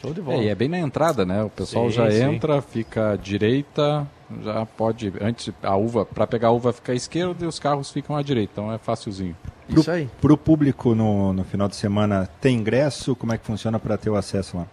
Show 0.02 0.14
de 0.14 0.22
bola. 0.22 0.38
É, 0.38 0.46
e 0.46 0.48
é 0.50 0.56
bem 0.56 0.68
na 0.68 0.80
entrada, 0.80 1.26
né? 1.26 1.44
O 1.44 1.50
pessoal 1.50 1.90
sim, 1.90 1.96
já 1.96 2.10
sim. 2.10 2.24
entra, 2.24 2.60
fica 2.62 3.12
à 3.12 3.16
direita, 3.16 4.08
já 4.44 4.66
pode. 4.66 5.14
Antes, 5.22 5.54
a 5.62 5.76
uva, 5.76 6.06
para 6.06 6.26
pegar 6.26 6.50
a 6.50 6.52
uva 6.52 6.74
fica 6.74 6.92
à 6.92 6.96
esquerda 6.96 7.46
e 7.46 7.48
os 7.48 7.60
carros 7.60 7.92
ficam 7.92 8.16
à 8.16 8.22
direita, 8.22 8.54
então 8.54 8.72
é 8.72 8.78
facilzinho. 8.78 9.36
Pro, 9.68 9.82
Isso 9.82 9.92
aí. 9.92 10.10
Para 10.22 10.34
o 10.34 10.38
público 10.38 10.94
no, 10.96 11.34
no 11.34 11.44
final 11.44 11.68
de 11.68 11.76
semana, 11.76 12.30
tem 12.40 12.58
ingresso? 12.58 13.16
Como 13.16 13.34
é 13.34 13.38
que 13.38 13.46
funciona 13.46 13.80
para 13.80 13.98
ter 13.98 14.10
o 14.10 14.16
acesso 14.16 14.58
lá? 14.58 14.68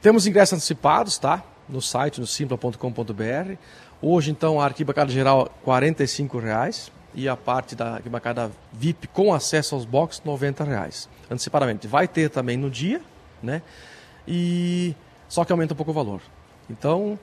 Temos 0.00 0.26
ingressos 0.26 0.54
antecipados, 0.54 1.18
tá? 1.18 1.42
No 1.68 1.80
site, 1.80 2.20
no 2.20 2.26
simpla.com.br. 2.26 3.54
Hoje, 4.00 4.30
então, 4.30 4.60
a 4.60 4.64
arquibancada 4.64 5.12
geral, 5.12 5.48
R$ 5.64 6.40
reais 6.40 6.90
e 7.14 7.28
a 7.28 7.36
parte 7.36 7.76
da 7.76 7.94
arquibancada 7.94 8.50
VIP 8.72 9.06
com 9.08 9.32
acesso 9.32 9.74
aos 9.74 9.84
boxes, 9.84 10.20
R$ 10.24 10.64
reais 10.64 11.08
antecipadamente. 11.30 11.86
Vai 11.86 12.08
ter 12.08 12.28
também 12.28 12.56
no 12.56 12.68
dia, 12.68 13.00
né? 13.42 13.62
e 14.26 14.94
só 15.28 15.44
que 15.44 15.52
aumenta 15.52 15.74
um 15.74 15.76
pouco 15.76 15.90
o 15.90 15.94
valor. 15.94 16.20
Então, 16.68 17.18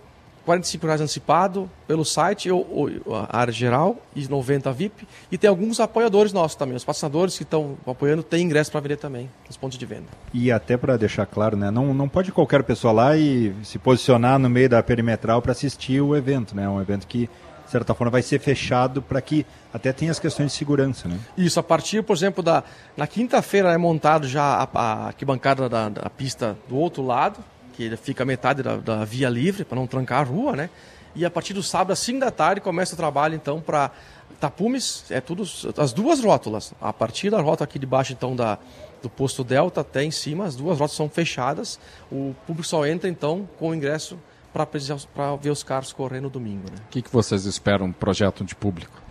R$ 0.57 0.79
reais 0.83 1.01
antecipado 1.01 1.69
pelo 1.87 2.05
site, 2.05 2.51
ou, 2.51 2.67
ou, 3.05 3.15
a 3.15 3.37
área 3.37 3.53
geral, 3.53 3.97
e 4.15 4.27
90 4.27 4.71
VIP. 4.71 5.07
E 5.31 5.37
tem 5.37 5.49
alguns 5.49 5.79
apoiadores 5.79 6.33
nossos 6.33 6.55
também. 6.55 6.75
Os 6.75 6.83
patrocinadores 6.83 7.37
que 7.37 7.43
estão 7.43 7.77
apoiando 7.85 8.23
têm 8.23 8.45
ingresso 8.45 8.71
para 8.71 8.81
vender 8.81 8.97
também, 8.97 9.29
nos 9.47 9.57
pontos 9.57 9.77
de 9.77 9.85
venda. 9.85 10.07
E 10.33 10.51
até 10.51 10.77
para 10.77 10.97
deixar 10.97 11.25
claro, 11.25 11.57
né, 11.57 11.71
não, 11.71 11.93
não 11.93 12.09
pode 12.09 12.31
qualquer 12.31 12.63
pessoa 12.63 12.93
lá 12.93 13.17
e 13.17 13.53
se 13.63 13.77
posicionar 13.79 14.39
no 14.39 14.49
meio 14.49 14.69
da 14.69 14.81
perimetral 14.81 15.41
para 15.41 15.51
assistir 15.51 16.01
o 16.01 16.15
evento. 16.15 16.55
Né? 16.55 16.63
É 16.63 16.69
um 16.69 16.81
evento 16.81 17.07
que 17.07 17.29
de 17.69 17.71
certa 17.71 17.93
forma, 17.93 18.09
vai 18.09 18.23
ser 18.23 18.39
fechado 18.39 18.99
para 18.99 19.21
que 19.21 19.45
até 19.71 19.93
tenha 19.93 20.09
as 20.09 20.17
questões 20.17 20.51
de 20.51 20.57
segurança, 20.57 21.07
né? 21.07 21.19
Isso, 21.37 21.59
a 21.59 21.63
partir, 21.63 22.01
por 22.01 22.15
exemplo, 22.15 22.41
da... 22.41 22.63
Na 22.97 23.05
quinta-feira 23.05 23.71
é 23.71 23.77
montado 23.77 24.27
já 24.27 24.41
a, 24.41 24.67
a 24.73 25.05
arquibancada 25.05 25.69
da, 25.69 25.87
da 25.87 26.09
pista 26.09 26.57
do 26.67 26.75
outro 26.75 27.05
lado, 27.05 27.37
que 27.79 27.95
fica 27.95 28.25
metade 28.25 28.61
da, 28.61 28.75
da 28.75 29.05
via 29.05 29.29
livre, 29.29 29.63
para 29.63 29.77
não 29.77 29.87
trancar 29.87 30.19
a 30.19 30.23
rua, 30.23 30.53
né? 30.53 30.69
E 31.15 31.23
a 31.23 31.31
partir 31.31 31.53
do 31.53 31.63
sábado, 31.63 31.93
às 31.93 31.99
5 31.99 32.19
da 32.19 32.29
tarde, 32.29 32.59
começa 32.59 32.93
o 32.93 32.97
trabalho, 32.97 33.35
então, 33.35 33.61
para 33.61 33.89
tapumes, 34.37 35.05
é 35.09 35.21
tudo, 35.21 35.43
as 35.77 35.93
duas 35.93 36.21
rótulas. 36.21 36.73
A 36.81 36.91
partir 36.91 37.29
da 37.29 37.39
rota 37.39 37.63
aqui 37.63 37.79
de 37.79 37.85
baixo, 37.85 38.11
então, 38.11 38.35
da, 38.35 38.59
do 39.01 39.09
posto 39.09 39.45
Delta 39.45 39.79
até 39.79 40.03
em 40.03 40.11
cima, 40.11 40.45
as 40.45 40.57
duas 40.57 40.77
rotas 40.77 40.97
são 40.97 41.07
fechadas. 41.09 41.79
O 42.11 42.35
público 42.45 42.67
só 42.67 42.85
entra, 42.85 43.09
então, 43.09 43.47
com 43.57 43.69
o 43.69 43.73
ingresso 43.73 44.19
para 44.51 45.35
ver 45.37 45.49
os 45.49 45.63
carros 45.63 45.93
correr 45.93 46.19
no 46.19 46.29
domingo. 46.29 46.69
Né? 46.69 46.77
O 46.85 46.89
que, 46.89 47.01
que 47.01 47.09
vocês 47.09 47.45
esperam 47.45 47.85
um 47.85 47.93
projeto 47.93 48.43
de 48.43 48.55
público? 48.55 49.01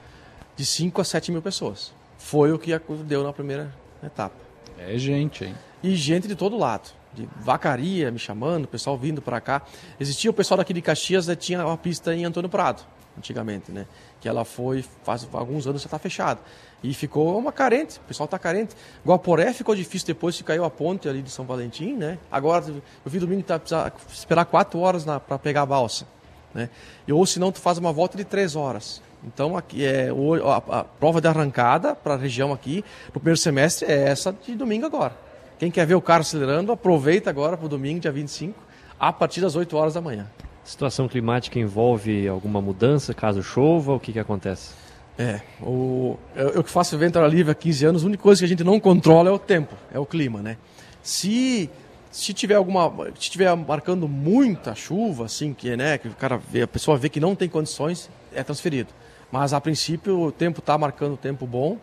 De 0.57 0.67
5 0.67 1.01
a 1.01 1.05
7 1.05 1.33
mil 1.33 1.41
pessoas. 1.41 1.95
Foi 2.19 2.53
o 2.53 2.59
que 2.59 2.79
deu 3.07 3.25
na 3.25 3.33
primeira 3.33 3.75
etapa. 4.05 4.37
É 4.79 4.99
gente, 4.99 5.47
hein? 5.47 5.55
E 5.83 5.95
gente 5.95 6.29
de 6.29 6.37
todo 6.37 6.59
lado. 6.59 6.98
De 7.15 7.29
vacaria 7.41 8.11
me 8.11 8.19
chamando, 8.19 8.69
pessoal 8.69 8.97
vindo 8.97 9.23
para 9.23 9.41
cá. 9.41 9.63
Existia 9.99 10.31
o 10.31 10.35
pessoal 10.35 10.59
daqui 10.59 10.73
de 10.73 10.83
Caxias, 10.83 11.27
né, 11.27 11.35
tinha 11.35 11.65
uma 11.65 11.77
pista 11.77 12.15
em 12.15 12.25
Antônio 12.25 12.51
Prado, 12.51 12.83
antigamente, 13.17 13.73
né? 13.73 13.87
Que 14.21 14.29
ela 14.29 14.45
foi, 14.45 14.85
faz 15.03 15.27
alguns 15.33 15.67
anos 15.67 15.83
já 15.83 15.87
está 15.87 15.99
fechada. 15.99 16.41
E 16.83 16.95
ficou 16.95 17.37
uma 17.37 17.51
carente, 17.51 17.99
o 17.99 18.03
pessoal 18.03 18.27
está 18.27 18.39
carente. 18.39 18.75
Guaporé 19.05 19.53
ficou 19.53 19.75
difícil 19.75 20.07
depois 20.07 20.37
que 20.37 20.45
caiu 20.45 20.65
a 20.65 20.71
ponte 20.71 21.09
ali 21.09 21.23
de 21.23 21.31
São 21.31 21.45
Valentim, 21.45 21.95
né? 21.95 22.19
Agora, 22.31 22.65
eu 22.69 22.83
vi 23.07 23.19
domingo 23.19 23.43
que 23.43 23.49
tá, 23.49 23.93
esperar 24.13 24.45
quatro 24.45 24.79
horas 24.79 25.05
para 25.05 25.39
pegar 25.39 25.63
a 25.63 25.67
balsa, 25.67 26.07
né? 26.55 26.69
Ou 27.11 27.25
senão 27.27 27.51
tu 27.51 27.61
faz 27.61 27.79
uma 27.79 27.93
volta 27.93 28.17
de 28.17 28.25
três 28.25 28.55
horas. 28.55 29.03
Então, 29.25 29.57
aqui 29.57 29.85
é 29.85 30.11
a, 30.11 30.79
a 30.81 30.85
prova 30.85 31.21
de 31.21 31.27
arrancada 31.27 31.95
para 31.95 32.15
a 32.15 32.17
região 32.17 32.53
aqui, 32.53 32.85
no 33.07 33.15
primeiro 33.15 33.39
semestre, 33.39 33.91
é 33.91 34.09
essa 34.09 34.33
de 34.33 34.55
domingo 34.55 34.87
agora. 34.87 35.28
Quem 35.59 35.71
quer 35.71 35.87
ver 35.87 35.95
o 35.95 36.01
carro 36.01 36.21
acelerando, 36.21 36.71
aproveita 36.71 37.29
agora 37.29 37.57
para 37.57 37.67
o 37.67 37.69
domingo, 37.69 37.99
dia 37.99 38.13
25, 38.13 38.55
a 38.99 39.13
partir 39.13 39.41
das 39.41 39.57
8 39.57 39.77
horas 39.77 39.95
da 39.95 40.01
manhã. 40.01 40.27
Situação 40.63 41.09
climática 41.09 41.59
envolve 41.59 42.29
alguma 42.29 42.61
mudança 42.61 43.13
caso 43.13 43.43
chova? 43.43 43.95
O 43.95 44.01
que, 44.01 44.13
que 44.13 44.19
acontece? 44.19 44.75
É, 45.19 45.41
o, 45.61 46.17
eu, 46.37 46.51
eu 46.51 46.65
que 46.65 46.71
faço 46.71 46.95
evento 46.95 47.19
ao 47.19 47.27
livre 47.27 47.51
há 47.51 47.55
15 47.55 47.87
anos, 47.87 48.05
a 48.05 48.07
única 48.07 48.23
coisa 48.23 48.41
que 48.41 48.45
a 48.45 48.49
gente 48.49 48.63
não 48.63 48.79
controla 48.79 49.29
é 49.29 49.33
o 49.33 49.39
tempo, 49.39 49.75
é 49.93 49.99
o 49.99 50.07
clima, 50.07 50.41
né? 50.41 50.57
Se 51.03 51.69
se 52.11 52.33
tiver 52.33 52.55
alguma, 52.55 52.91
se 53.19 53.31
tiver 53.31 53.55
marcando 53.55 54.09
muita 54.09 54.75
chuva, 54.75 55.27
assim, 55.27 55.53
que 55.53 55.77
né, 55.77 55.99
que 55.99 56.09
o 56.09 56.15
cara 56.15 56.37
vê, 56.37 56.63
a 56.63 56.67
pessoa 56.67 56.97
vê 56.97 57.09
que 57.09 57.21
não 57.21 57.35
tem 57.35 57.49
condições, 57.49 58.11
é 58.33 58.43
transferido. 58.43 58.91
Mas 59.31 59.53
a 59.53 59.61
princípio 59.61 60.19
o 60.19 60.33
tempo 60.33 60.61
está 60.61 60.79
marcando 60.79 61.17
tempo 61.17 61.47
bom 61.47 61.79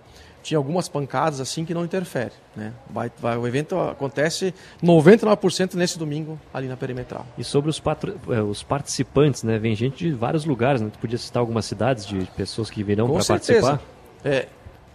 tinha 0.46 0.60
algumas 0.60 0.88
pancadas 0.88 1.42
assim 1.42 1.66
que 1.66 1.74
não 1.74 1.84
interfere. 1.84 2.32
Né? 2.56 2.72
Vai, 2.88 3.12
vai, 3.20 3.36
o 3.36 3.48
evento 3.48 3.80
acontece 3.80 4.54
99% 4.82 5.74
nesse 5.74 5.98
domingo 5.98 6.40
ali 6.54 6.68
na 6.68 6.78
perimetral. 6.78 7.26
E 7.36 7.44
sobre 7.44 7.72
os, 7.72 7.80
patro, 7.80 8.16
é, 8.30 8.40
os 8.42 8.62
participantes, 8.62 9.42
né? 9.42 9.58
Vem 9.58 9.76
gente 9.76 10.06
de 10.06 10.12
vários 10.12 10.46
lugares, 10.46 10.82
né? 10.82 10.90
Tu 10.94 11.00
podia 11.00 11.18
citar 11.18 11.42
algumas 11.42 11.66
cidades 11.66 12.06
de 12.06 12.20
pessoas 12.38 12.70
que 12.70 12.84
virão 12.84 13.10
para 13.10 13.26
participar? 13.26 13.82
É, 14.24 14.48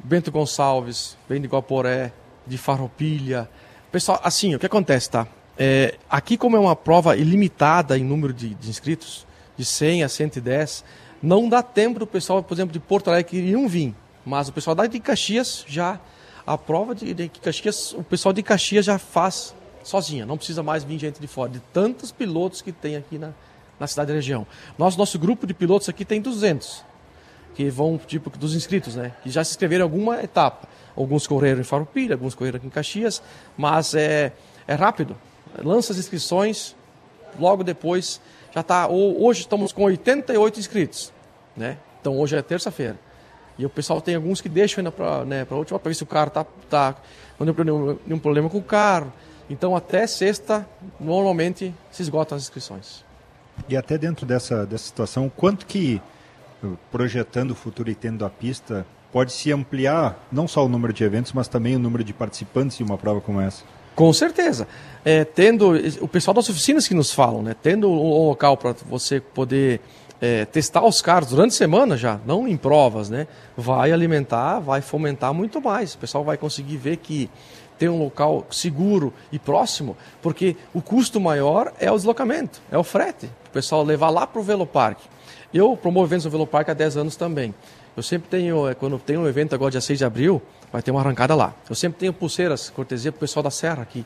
Bento 0.05 0.31
Gonçalves, 0.31 1.19
vem 1.29 1.41
de 1.41 1.49
Guaporé, 1.49 2.13
de 2.47 2.57
Farroupilha. 2.57 3.49
Pessoal, 3.91 4.21
assim, 4.23 4.55
o 4.55 4.59
que 4.59 4.67
acontece, 4.67 5.11
tá? 5.11 5.27
É, 5.59 5.97
aqui 6.09 6.39
como 6.39 6.57
é 6.57 6.61
uma 6.61 6.77
prova 6.77 7.17
ilimitada 7.17 7.99
em 7.99 8.05
número 8.05 8.33
de, 8.33 8.55
de 8.55 8.71
inscritos, 8.71 9.27
de 9.57 9.65
100 9.65 10.05
a 10.05 10.09
110, 10.09 10.85
não 11.21 11.49
dá 11.49 11.61
tempo 11.61 11.99
do 11.99 12.07
pessoal, 12.07 12.41
por 12.41 12.55
exemplo, 12.55 12.73
de 12.73 12.79
Porto 12.79 13.09
Alegre 13.09 13.31
que 13.31 13.37
iriam 13.37 13.69
vir 13.69 13.95
mas 14.25 14.49
o 14.49 14.53
pessoal 14.53 14.77
de 14.77 15.01
Caxias 15.01 15.65
já. 15.67 15.99
A 16.47 16.59
prova 16.59 16.95
de, 16.95 17.15
de 17.15 17.29
Caxias, 17.29 17.93
o 17.93 18.03
pessoal 18.03 18.33
de 18.33 18.43
Caxias 18.43 18.85
já 18.85 18.99
faz 18.99 19.55
sozinha, 19.83 20.27
não 20.27 20.37
precisa 20.37 20.63
mais 20.63 20.83
vir 20.85 20.99
gente 20.99 21.21
de 21.21 21.27
fora, 21.27 21.51
de 21.51 21.61
tantos 21.73 22.11
pilotos 22.11 22.61
que 22.61 22.73
tem 22.73 22.97
aqui 22.97 23.19
na, 23.19 23.33
na 23.79 23.87
cidade 23.87 24.11
e 24.11 24.15
região. 24.15 24.47
Nosso, 24.77 24.99
nosso 24.99 25.19
grupo 25.19 25.47
de 25.47 25.55
pilotos 25.55 25.89
aqui 25.89 26.05
tem 26.05 26.21
200, 26.21 26.85
que 27.55 27.69
vão, 27.71 27.99
tipo, 27.99 28.31
dos 28.31 28.55
inscritos, 28.55 28.97
né? 28.97 29.13
Que 29.23 29.31
já 29.31 29.45
se 29.45 29.53
inscreveram 29.53 29.83
em 29.83 29.89
alguma 29.89 30.23
etapa. 30.23 30.69
Alguns 30.97 31.27
correram 31.27 31.61
em 31.61 31.65
Farroupilha, 31.65 32.15
alguns 32.15 32.35
correram 32.35 32.57
aqui 32.57 32.67
em 32.67 32.71
Caxias, 32.71 33.23
mas 33.57 33.95
é, 33.95 34.33
é 34.67 34.75
rápido. 34.75 35.17
Lança 35.63 35.93
as 35.93 35.99
inscrições, 35.99 36.75
logo 37.39 37.63
depois 37.63 38.21
já 38.53 38.61
está. 38.61 38.89
Hoje 38.89 39.41
estamos 39.41 39.73
com 39.73 39.83
88 39.85 40.59
inscritos, 40.59 41.13
né? 41.57 41.79
Então 42.01 42.19
hoje 42.19 42.37
é 42.37 42.43
terça-feira. 42.43 42.99
E 43.61 43.67
o 43.67 43.71
pessoal 43.71 44.01
tem 44.01 44.15
alguns 44.15 44.41
que 44.41 44.49
deixam 44.49 44.81
ainda 44.81 44.91
para 44.91 45.23
né, 45.27 45.47
a 45.49 45.55
última 45.55 45.79
para 45.79 45.91
ver 45.91 45.95
se 45.95 46.03
o 46.03 46.07
carro 46.07 46.31
tá, 46.31 46.47
tá 46.71 46.97
não 47.39 47.53
tem 47.53 47.65
nenhum, 47.67 47.99
nenhum 48.07 48.19
problema 48.19 48.49
com 48.49 48.57
o 48.57 48.63
carro. 48.63 49.13
Então 49.51 49.77
até 49.77 50.07
sexta 50.07 50.67
normalmente 50.99 51.75
se 51.91 52.01
esgotam 52.01 52.37
as 52.37 52.45
inscrições. 52.45 53.05
E 53.69 53.77
até 53.77 53.99
dentro 53.99 54.25
dessa, 54.25 54.65
dessa 54.65 54.85
situação, 54.85 55.31
quanto 55.35 55.67
que 55.67 56.01
projetando 56.91 57.51
o 57.51 57.55
futuro 57.55 57.91
e 57.91 57.95
tendo 57.95 58.25
a 58.25 58.31
pista 58.31 58.87
pode 59.13 59.33
se 59.33 59.53
ampliar 59.53 60.27
não 60.33 60.49
só 60.49 60.65
o 60.65 60.69
número 60.69 60.93
de 60.93 61.05
eventos, 61.05 61.33
mas 61.33 61.47
também 61.47 61.77
o 61.77 61.79
número 61.79 62.03
de 62.03 62.15
participantes 62.15 62.79
de 62.79 62.83
uma 62.83 62.97
prova 62.97 63.21
como 63.21 63.43
essa? 63.43 63.63
Com 63.95 64.13
certeza. 64.13 64.67
É, 65.05 65.25
tendo 65.25 65.73
o 66.01 66.09
pessoal 66.09 66.35
das 66.35 66.49
oficinas 66.49 66.89
que 66.89 66.95
nos 66.95 67.13
falam, 67.13 67.43
né? 67.43 67.55
Tendo 67.61 67.91
um 67.91 68.29
local 68.29 68.57
para 68.57 68.73
você 68.89 69.21
poder 69.21 69.81
é, 70.21 70.45
testar 70.45 70.85
os 70.85 71.01
carros 71.01 71.31
durante 71.31 71.53
a 71.53 71.57
semana 71.57 71.97
já, 71.97 72.21
não 72.27 72.47
em 72.47 72.57
provas, 72.57 73.09
né? 73.09 73.27
Vai 73.57 73.93
alimentar, 73.93 74.61
vai 74.61 74.81
fomentar 74.81 75.33
muito 75.33 75.61
mais. 75.61 75.95
O 75.95 75.99
pessoal 75.99 76.23
vai 76.23 76.37
conseguir 76.37 76.77
ver 76.77 76.99
que 76.99 77.31
tem 77.79 77.89
um 77.89 77.99
local 77.99 78.47
seguro 78.51 79.13
e 79.33 79.39
próximo, 79.39 79.97
porque 80.21 80.55
o 80.75 80.83
custo 80.83 81.19
maior 81.19 81.73
é 81.81 81.91
o 81.91 81.97
deslocamento, 81.97 82.61
é 82.71 82.77
o 82.77 82.85
frete. 82.85 83.27
O 83.47 83.51
pessoal 83.51 83.83
levar 83.83 84.11
lá 84.11 84.27
para 84.27 84.41
o 84.41 84.45
Veloparque. 84.45 85.09
Eu 85.53 85.77
promovo 85.77 86.07
eventos 86.07 86.27
no 86.27 86.31
Veloparque 86.31 86.71
há 86.71 86.75
10 86.75 86.99
anos 86.99 87.17
também. 87.17 87.55
Eu 87.97 88.03
sempre 88.03 88.29
tenho, 88.29 88.69
é, 88.69 88.75
quando 88.75 88.99
tem 88.99 89.17
um 89.17 89.27
evento 89.27 89.55
agora 89.55 89.71
dia 89.71 89.81
6 89.81 89.99
de 89.99 90.05
abril, 90.05 90.43
vai 90.71 90.83
ter 90.83 90.91
uma 90.91 91.01
arrancada 91.01 91.35
lá. 91.35 91.55
Eu 91.69 91.75
sempre 91.75 91.99
tenho 91.99 92.13
pulseiras, 92.13 92.71
cortesia 92.71 93.11
para 93.11 93.17
o 93.17 93.21
pessoal 93.21 93.43
da 93.43 93.51
Serra 93.51 93.83
aqui, 93.83 94.05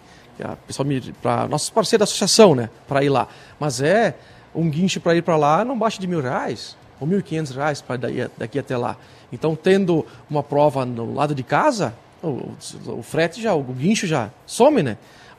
para 1.21 1.47
nossos 1.49 1.69
parceiros 1.69 2.01
da 2.01 2.05
associação, 2.05 2.55
né, 2.55 2.71
para 2.89 3.05
ir 3.05 3.09
lá. 3.09 3.29
Mas 3.59 3.83
é 3.83 4.15
um 4.55 4.69
guincho 4.71 5.01
para 5.01 5.15
ir 5.17 5.23
para 5.23 5.37
lá 5.37 5.65
não 5.65 5.79
baixa 5.79 6.01
de 6.01 6.07
mil 6.07 6.21
reais 6.21 6.77
ou 7.01 7.07
mil 7.07 7.19
e 7.19 7.23
quinhentos 7.23 7.55
reais 7.55 7.81
para 7.81 7.97
daqui 8.39 8.59
até 8.59 8.77
lá. 8.77 8.97
Então, 9.33 9.57
tendo 9.57 10.07
uma 10.31 10.43
prova 10.43 10.85
no 10.85 11.13
lado 11.13 11.35
de 11.35 11.43
casa, 11.43 11.95
o, 12.23 12.53
o, 12.87 13.03
frete 13.03 13.43
já, 13.43 13.55
o 13.55 13.63
guincho 13.63 14.07
já 14.07 14.31
some, 14.47 14.83
né? 14.83 14.97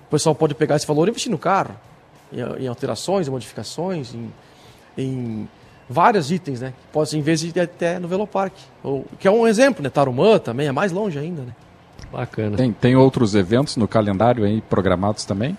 O 0.07 0.09
pessoal 0.11 0.35
pode 0.35 0.53
pegar 0.53 0.75
esse 0.75 0.85
valor 0.85 1.07
e 1.07 1.11
investir 1.11 1.31
no 1.31 1.37
carro, 1.37 1.75
em, 2.31 2.63
em 2.63 2.67
alterações, 2.67 3.27
em 3.27 3.31
modificações, 3.31 4.13
em, 4.13 4.31
em 4.97 5.49
vários 5.89 6.31
itens, 6.31 6.61
né? 6.61 6.73
Pode 6.91 7.09
ser, 7.09 7.17
em 7.17 7.21
vez 7.21 7.39
de 7.39 7.47
ir 7.47 7.59
até 7.59 7.99
no 7.99 8.07
Velopark. 8.07 8.53
Ou, 8.83 9.05
que 9.19 9.27
é 9.27 9.31
um 9.31 9.47
exemplo, 9.47 9.81
né? 9.81 9.89
Tarumã 9.89 10.37
também 10.39 10.67
é 10.67 10.71
mais 10.71 10.91
longe 10.91 11.17
ainda, 11.17 11.41
né? 11.41 11.55
Bacana. 12.11 12.57
Tem, 12.57 12.71
tem 12.71 12.95
outros 12.95 13.33
eventos 13.33 13.77
no 13.77 13.87
calendário 13.87 14.43
aí 14.43 14.61
programados 14.61 15.25
também? 15.25 15.57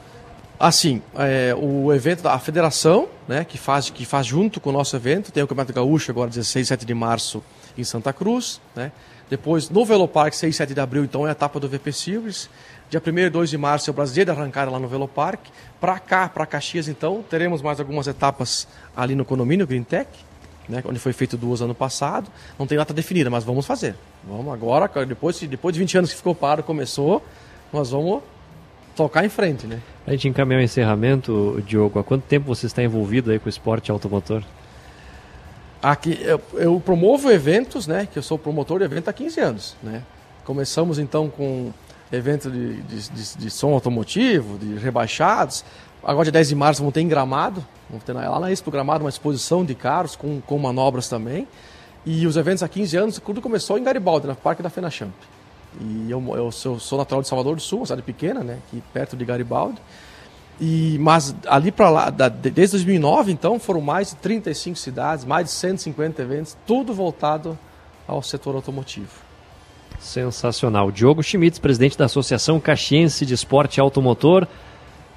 Assim, 0.59 1.03
é, 1.19 1.55
o 1.55 1.93
evento 1.93 2.23
da 2.23 2.39
federação, 2.39 3.09
né, 3.29 3.45
que 3.45 3.59
faz, 3.59 3.91
que 3.91 4.07
faz 4.07 4.27
junto 4.27 4.59
com 4.59 4.71
o 4.71 4.73
nosso 4.73 4.97
evento, 4.97 5.31
tem 5.31 5.43
o 5.43 5.47
Campeonato 5.47 5.73
Gaúcho 5.73 6.11
agora 6.11 6.31
16 6.31 6.67
e 6.67 6.69
7 6.69 6.87
de 6.87 6.95
março 6.95 7.43
em 7.77 7.85
Santa 7.85 8.11
Cruz, 8.13 8.61
né? 8.75 8.91
Depois, 9.29 9.69
no 9.69 9.85
Velopark, 9.85 10.33
6 10.33 10.55
e 10.55 10.57
7 10.57 10.73
de 10.73 10.81
abril, 10.81 11.05
então, 11.05 11.27
é 11.27 11.31
a 11.31 11.33
etapa 11.33 11.59
do 11.59 11.69
VP 11.69 11.93
Silvers. 11.93 12.49
Dia 12.89 13.03
1 13.05 13.19
e 13.19 13.29
2 13.29 13.51
de 13.51 13.59
março 13.59 13.91
é 13.91 13.93
o 13.93 13.95
Brasileiro 13.95 14.33
da 14.33 14.41
Arrancada 14.41 14.71
lá 14.71 14.79
no 14.79 14.87
Velopark. 14.87 15.41
Para 15.81 15.99
cá, 15.99 16.29
para 16.29 16.47
Caxias, 16.47 16.87
então, 16.87 17.25
teremos 17.29 17.61
mais 17.61 17.81
algumas 17.81 18.07
etapas 18.07 18.69
ali 18.97 19.17
no 19.17 19.25
condomínio 19.25 19.67
Green 19.67 19.83
Tech, 19.83 20.09
né, 20.69 20.81
onde 20.87 21.01
foi 21.01 21.13
feito 21.13 21.37
duas 21.37 21.61
ano 21.61 21.75
passado. 21.75 22.31
Não 22.57 22.69
tem 22.69 22.79
data 22.79 22.95
definida, 22.95 23.29
mas 23.29 23.43
vamos 23.43 23.67
fazer. 23.67 23.97
Vamos 24.25 24.55
agora, 24.55 24.89
depois, 25.05 25.41
depois 25.41 25.75
de 25.75 25.81
20 25.81 25.99
anos 25.99 26.11
que 26.13 26.17
ficou 26.17 26.35
parado, 26.35 26.63
começou, 26.63 27.21
nós 27.73 27.91
vamos 27.91 28.23
tocar 28.97 29.25
em 29.25 29.29
frente, 29.29 29.67
né? 29.67 29.81
A 30.07 30.11
gente 30.11 30.27
encaminhar 30.27 30.61
o 30.61 30.65
encerramento, 30.65 31.63
Diogo. 31.67 31.99
Há 31.99 32.05
quanto 32.05 32.23
tempo 32.23 32.47
você 32.47 32.67
está 32.67 32.83
envolvido 32.83 33.31
aí 33.31 33.39
com 33.39 33.47
o 33.47 33.49
esporte 33.49 33.91
automotor? 33.91 34.43
Aqui, 35.83 36.19
eu, 36.23 36.41
eu, 36.55 36.81
promovo 36.81 37.31
eventos, 37.31 37.87
né? 37.87 38.09
Que 38.11 38.19
eu 38.19 38.23
sou 38.23 38.39
promotor 38.39 38.79
de 38.79 38.85
evento 38.87 39.09
há 39.09 39.13
15 39.13 39.41
anos, 39.41 39.77
né? 39.83 40.03
Começamos 40.45 40.99
então 40.99 41.29
com 41.29 41.73
evento 42.11 42.51
de, 42.51 42.81
de, 42.83 43.11
de, 43.11 43.37
de 43.37 43.51
som 43.51 43.73
automotivo, 43.75 44.59
de 44.59 44.79
rebaixados. 44.79 45.65
Agora, 46.03 46.25
dia 46.25 46.33
10 46.33 46.49
de 46.49 46.55
março, 46.55 46.81
vamos 46.81 46.95
ter 46.95 47.03
em 47.03 47.09
Gramado. 47.09 47.65
Vamos 47.91 48.05
ter 48.05 48.13
lá 48.13 48.41
na 48.41 48.51
Expo 48.51 48.71
Gramado 48.71 49.05
uma 49.05 49.11
exposição 49.11 49.65
de 49.65 49.75
carros 49.75 50.17
com, 50.17 50.41
com 50.41 50.59
manobras 50.59 51.09
também. 51.09 51.47
E 52.05 52.27
os 52.27 52.37
eventos 52.37 52.63
há 52.63 52.69
15 52.69 52.97
anos, 52.97 53.21
tudo 53.25 53.43
começou 53.43 53.77
em 53.77 53.83
Garibaldi, 53.83 54.27
na 54.27 54.35
Parque 54.35 54.63
da 54.63 54.71
Fenachamp. 54.71 55.13
E 55.81 56.11
eu, 56.11 56.23
eu 56.37 56.51
sou, 56.51 56.79
sou 56.79 56.99
natural 56.99 57.23
de 57.23 57.29
Salvador 57.29 57.57
do 57.57 57.63
Sul, 57.63 57.81
uma 57.81 57.87
cidade 57.87 58.03
pequena, 58.03 58.43
né? 58.43 58.59
Aqui 58.67 58.83
perto 58.93 59.17
de 59.17 59.25
Garibaldi. 59.25 59.79
E, 60.61 60.97
mas 61.01 61.37
ali 61.47 61.71
para 61.71 61.91
lá, 61.91 62.11
da, 62.11 62.29
desde 62.29 62.73
2009, 62.73 63.31
então, 63.31 63.59
foram 63.59 63.81
mais 63.81 64.11
de 64.11 64.17
35 64.17 64.77
cidades, 64.77 65.25
mais 65.25 65.47
de 65.47 65.53
150 65.53 66.23
eventos, 66.23 66.57
tudo 66.67 66.95
voltado 66.95 67.59
ao 68.09 68.23
setor 68.23 68.55
automotivo. 68.55 69.27
Sensacional. 69.99 70.91
Diogo 70.91 71.23
Schmitz, 71.23 71.59
presidente 71.59 71.97
da 71.99 72.07
Associação 72.07 72.59
Caxiense 72.61 73.27
de 73.27 73.35
Esporte 73.35 73.81
Automotor. 73.81 74.47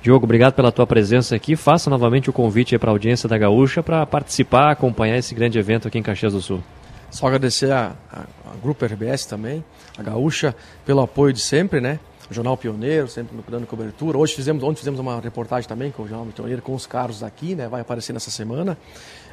Diogo, 0.02 0.26
obrigado 0.26 0.53
pela 0.53 0.72
tua 0.72 0.88
presença 0.88 1.36
aqui. 1.36 1.56
Faça 1.56 1.90
novamente 1.90 2.30
o 2.30 2.34
convite 2.34 2.77
para 2.77 2.90
a 2.90 2.94
audiência 2.94 3.27
da 3.27 3.38
Gaúcha 3.38 3.84
para 3.84 4.06
participar, 4.06 4.72
acompanhar 4.72 5.18
esse 5.18 5.36
grande 5.36 5.60
evento 5.60 5.88
aqui 5.88 5.99
em 5.99 6.03
Caxias 6.03 6.34
do 6.34 6.41
Sul. 6.41 6.64
Só 7.11 7.27
agradecer 7.27 7.72
a, 7.72 7.95
a, 8.11 8.19
a 8.22 8.56
Grupo 8.61 8.86
RBS 8.86 9.26
também, 9.26 9.64
a 9.98 10.03
Gaúcha, 10.03 10.56
pelo 10.86 11.02
apoio 11.02 11.34
de 11.34 11.40
sempre, 11.40 11.81
né? 11.81 11.99
o 12.30 12.34
Jornal 12.34 12.56
Pioneiro, 12.56 13.07
sempre 13.07 13.36
dando 13.49 13.65
cobertura. 13.65 14.18
Hoje 14.18 14.36
fizemos, 14.36 14.64
ontem 14.64 14.77
fizemos 14.77 14.99
uma 14.99 15.19
reportagem 15.19 15.68
também 15.68 15.91
com 15.91 16.03
o 16.03 16.07
Jornal 16.07 16.27
Pioneiro, 16.27 16.61
com 16.61 16.76
os 16.76 16.86
carros 16.86 17.23
aqui, 17.23 17.56
né? 17.56 17.68
Vai 17.68 17.81
aparecer 17.81 18.14
nessa 18.14 18.30
semana. 18.30 18.77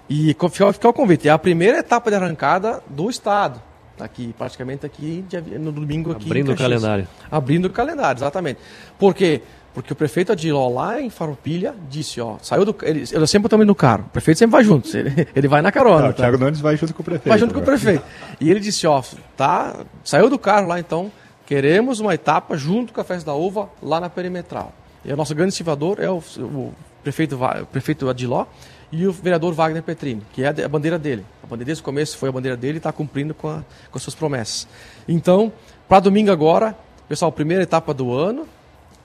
E 0.09 0.29
fica, 0.29 0.73
fica 0.73 0.89
o 0.89 0.93
convite, 0.93 1.29
é 1.29 1.31
a 1.31 1.39
primeira 1.39 1.79
etapa 1.79 2.11
de 2.11 2.17
arrancada 2.17 2.83
do 2.89 3.11
Estado. 3.11 3.61
Aqui, 3.99 4.35
praticamente 4.37 4.85
aqui, 4.85 5.25
no 5.59 5.73
domingo 5.73 6.13
aqui. 6.13 6.27
Abrindo 6.27 6.53
o 6.53 6.57
calendário. 6.57 7.09
Abrindo 7.31 7.65
o 7.67 7.71
calendário, 7.71 8.19
exatamente. 8.19 8.61
Por 8.99 9.15
quê? 9.15 9.43
Porque 9.77 9.93
o 9.93 9.97
prefeito 9.97 10.33
Adiló 10.33 10.69
lá 10.69 11.01
em 11.01 11.11
Farroupilha 11.11 11.73
disse, 11.89 12.21
ó, 12.21 12.39
saiu 12.41 12.65
do. 12.65 12.75
Ele, 12.83 13.05
eu 13.13 13.27
sempre 13.27 13.49
também 13.49 13.67
no 13.67 13.75
carro. 13.75 14.07
O 14.09 14.11
prefeito 14.11 14.39
sempre 14.39 14.53
vai 14.53 14.65
junto. 14.65 14.89
Ele, 14.97 15.29
ele 15.37 15.47
vai 15.47 15.61
na 15.61 15.71
carona. 15.71 16.03
Não, 16.03 16.11
o 16.11 16.15
Thiago 16.15 16.39
Nunes 16.39 16.61
vai 16.61 16.77
junto 16.77 16.95
com 16.95 17.03
o 17.03 17.05
prefeito. 17.05 17.29
Vai 17.29 17.39
junto 17.39 17.53
com 17.53 17.61
o 17.61 17.63
prefeito. 17.63 18.03
E 18.41 18.51
ele 18.51 18.59
disse, 18.59 18.87
ó, 18.87 19.03
tá. 19.37 19.85
Saiu 20.03 20.31
do 20.31 20.39
carro 20.39 20.67
lá 20.67 20.81
então 20.81 21.13
Queremos 21.47 22.01
uma 22.01 22.13
etapa 22.13 22.57
junto 22.57 22.93
com 22.93 23.01
a 23.01 23.05
Festa 23.05 23.27
da 23.27 23.35
Uva 23.37 23.71
lá 23.81 24.01
na 24.01 24.11
Perimetral. 24.11 24.73
E 25.05 25.13
o 25.13 25.17
nosso 25.17 25.33
grande 25.33 25.51
incentivador 25.51 25.99
é 26.01 26.11
o, 26.11 26.19
o 26.41 26.75
prefeito, 27.05 27.37
o 27.37 27.67
prefeito 27.67 28.09
Adiló 28.09 28.47
e 28.91 29.07
o 29.07 29.13
vereador 29.13 29.55
Wagner 29.55 29.81
Petrini, 29.81 30.23
que 30.33 30.43
é 30.43 30.49
a 30.49 30.69
bandeira 30.69 30.99
dele. 30.99 31.25
A 31.45 31.47
bandeira 31.47 31.67
desde 31.67 31.83
o 31.83 31.85
começo 31.85 32.19
foi 32.19 32.31
a 32.31 32.33
bandeira 32.33 32.57
dele 32.57 32.75
e 32.75 32.79
está 32.79 32.91
cumprindo 32.91 33.33
com, 33.33 33.49
a, 33.49 33.63
com 33.91 33.97
as 33.97 34.03
suas 34.03 34.17
promessas. 34.17 34.67
Então, 35.07 35.53
para 35.89 36.01
domingo 36.01 36.33
agora, 36.33 36.77
pessoal, 37.09 37.31
primeira 37.31 37.63
etapa 37.63 37.95
do 37.95 38.13
ano. 38.13 38.49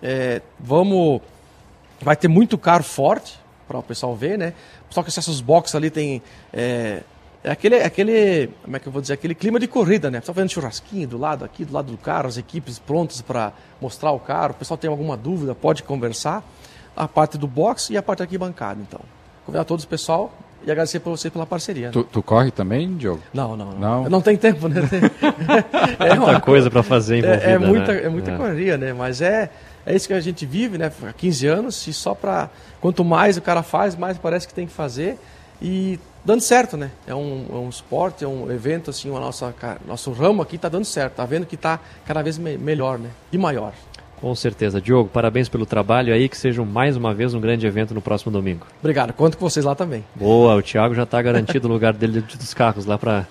É, 0.02 0.42
vamos. 0.60 1.22
Vai 2.02 2.16
ter 2.16 2.28
muito 2.28 2.58
carro 2.58 2.84
forte 2.84 3.40
para 3.68 3.78
o 3.78 3.84
pessoal 3.84 4.16
ver, 4.16 4.38
né? 4.38 4.54
Só 4.90 5.04
que 5.04 5.10
esses 5.10 5.40
boxes 5.40 5.76
ali 5.76 5.90
tem 5.90 6.22
é, 6.52 7.04
é 7.44 7.50
aquele, 7.50 7.78
aquele, 7.78 8.50
como 8.64 8.76
é 8.76 8.80
que 8.80 8.88
eu 8.88 8.92
vou 8.92 9.02
dizer, 9.02 9.14
aquele 9.14 9.34
clima 9.34 9.60
de 9.60 9.68
corrida, 9.68 10.12
né? 10.12 10.20
O 10.20 10.22
pessoal 10.22 10.36
fazendo 10.36 10.52
churrasquinho 10.52 11.08
do 11.08 11.18
lado 11.18 11.44
aqui, 11.44 11.66
do 11.66 11.74
lado 11.74 11.92
do 11.92 11.98
carro, 11.98 12.28
as 12.28 12.38
equipes 12.38 12.78
prontas 12.78 13.20
para 13.22 13.52
mostrar 13.82 14.12
o 14.12 14.20
carro. 14.20 14.52
O 14.52 14.56
pessoal 14.56 14.78
tem 14.78 14.90
alguma 14.90 15.18
dúvida, 15.18 15.56
pode 15.56 15.82
conversar. 15.82 16.44
A 16.96 17.08
parte 17.08 17.38
do 17.38 17.48
box 17.48 17.90
e 17.90 17.98
a 17.98 18.04
parte 18.04 18.22
aqui 18.22 18.38
bancada, 18.38 18.80
então. 18.82 19.00
Convidar 19.46 19.64
todos 19.64 19.86
o 19.86 19.88
pessoal 19.88 20.32
e 20.64 20.70
agradecer 20.70 21.00
para 21.00 21.10
você 21.10 21.32
pela 21.32 21.46
parceria. 21.46 21.88
Né? 21.88 21.94
Tu, 21.94 22.04
tu, 22.04 22.22
corre 22.22 22.52
também, 22.52 22.96
Diogo? 22.96 23.22
Não, 23.34 23.58
não, 23.58 23.72
não. 23.72 24.04
Não, 24.04 24.10
não 24.10 24.22
tem 24.22 24.38
tempo, 24.38 24.68
né? 24.68 24.82
é 26.00 26.14
muita 26.14 26.42
coisa 26.42 26.70
para 26.70 26.84
fazer 26.84 27.20
envolvida, 27.20 27.44
é, 27.44 27.54
é 27.54 27.58
muita, 27.58 27.94
né? 27.94 28.04
é 28.04 28.10
muita 28.10 28.32
é. 28.32 28.38
correria, 28.38 28.78
né? 28.78 28.94
Mas 28.94 29.22
é, 29.22 29.50
é 29.86 29.96
isso 29.96 30.08
que 30.08 30.14
a 30.14 30.20
gente 30.20 30.46
vive, 30.46 30.78
né? 30.78 30.92
Há 31.08 31.14
15 31.14 31.48
anos 31.48 31.88
e 31.88 31.94
só 31.94 32.14
para... 32.14 32.50
Quanto 32.80 33.04
mais 33.04 33.38
o 33.38 33.42
cara 33.42 33.62
faz, 33.64 33.96
mais 33.96 34.18
parece 34.18 34.48
que 34.48 34.54
tem 34.54 34.66
que 34.66 34.74
fazer. 34.74 35.18
E 35.62 36.00
dando 36.26 36.42
certo, 36.42 36.78
né? 36.78 36.92
É 37.06 37.14
um, 37.14 37.46
é 37.50 37.56
um 37.56 37.70
esporte, 37.70 38.24
é 38.24 38.28
um 38.28 38.52
evento, 38.52 38.90
assim, 38.90 39.10
o 39.10 39.20
nosso, 39.20 39.46
nosso 39.86 40.12
ramo 40.12 40.42
aqui 40.42 40.56
está 40.56 40.70
dando 40.70 40.86
certo, 40.86 41.12
está 41.12 41.26
vendo 41.26 41.46
que 41.46 41.56
está 41.56 41.80
cada 42.06 42.22
vez 42.22 42.38
me 42.38 42.58
melhor, 42.58 42.98
né? 42.98 43.10
E 43.32 43.38
maior. 43.38 43.74
Com 44.20 44.34
certeza. 44.36 44.80
Diogo, 44.80 45.10
parabéns 45.10 45.50
pelo 45.50 45.66
trabalho 45.66 46.14
aí, 46.14 46.30
que 46.30 46.38
seja 46.38 46.64
mais 46.64 46.96
uma 46.96 47.12
vez 47.12 47.34
um 47.34 47.42
grande 47.42 47.66
evento 47.66 47.94
no 47.94 48.02
próximo 48.02 48.32
domingo. 48.32 48.68
Obrigado, 48.80 49.14
conto 49.14 49.36
com 49.36 49.50
vocês 49.50 49.66
lá 49.66 49.74
também. 49.74 50.06
Boa, 50.16 50.56
o 50.56 50.62
Thiago 50.62 50.94
já 50.94 51.04
está 51.04 51.20
garantido 51.22 51.68
o 51.68 51.72
lugar 51.72 51.94
dele 51.94 52.22
dentro 52.22 52.38
dos 52.38 52.54
carros 52.54 52.86
lá 52.86 53.00
para 53.00 53.26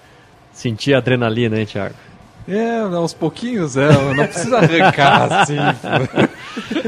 sentir 0.53 0.95
a 0.95 0.99
adrenalina, 0.99 1.59
hein, 1.59 1.67
Thiago? 1.67 1.95
É, 2.49 2.81
aos 2.81 3.15
pouquinhos, 3.15 3.77
é, 3.77 3.91
não 4.15 4.27
precisa 4.27 4.59
arrancar 4.59 5.33
assim. 5.43 5.57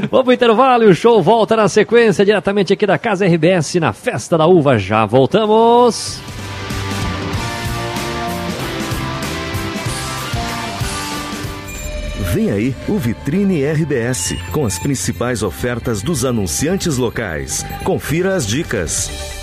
Vamos 0.09 0.25
pro 0.25 0.33
intervalo 0.33 0.83
e 0.83 0.87
o 0.87 0.95
show 0.95 1.21
volta 1.21 1.55
na 1.55 1.69
sequência, 1.69 2.25
diretamente 2.25 2.73
aqui 2.73 2.85
da 2.85 2.97
Casa 2.97 3.25
RBS, 3.25 3.75
na 3.75 3.93
Festa 3.93 4.37
da 4.37 4.45
Uva. 4.45 4.77
Já 4.77 5.05
voltamos! 5.05 6.19
Vem 12.33 12.49
aí 12.49 12.75
o 12.89 12.97
Vitrine 12.97 13.63
RBS, 13.63 14.35
com 14.51 14.65
as 14.65 14.79
principais 14.79 15.43
ofertas 15.43 16.01
dos 16.01 16.25
anunciantes 16.25 16.97
locais. 16.97 17.63
Confira 17.83 18.35
as 18.35 18.47
dicas. 18.47 19.42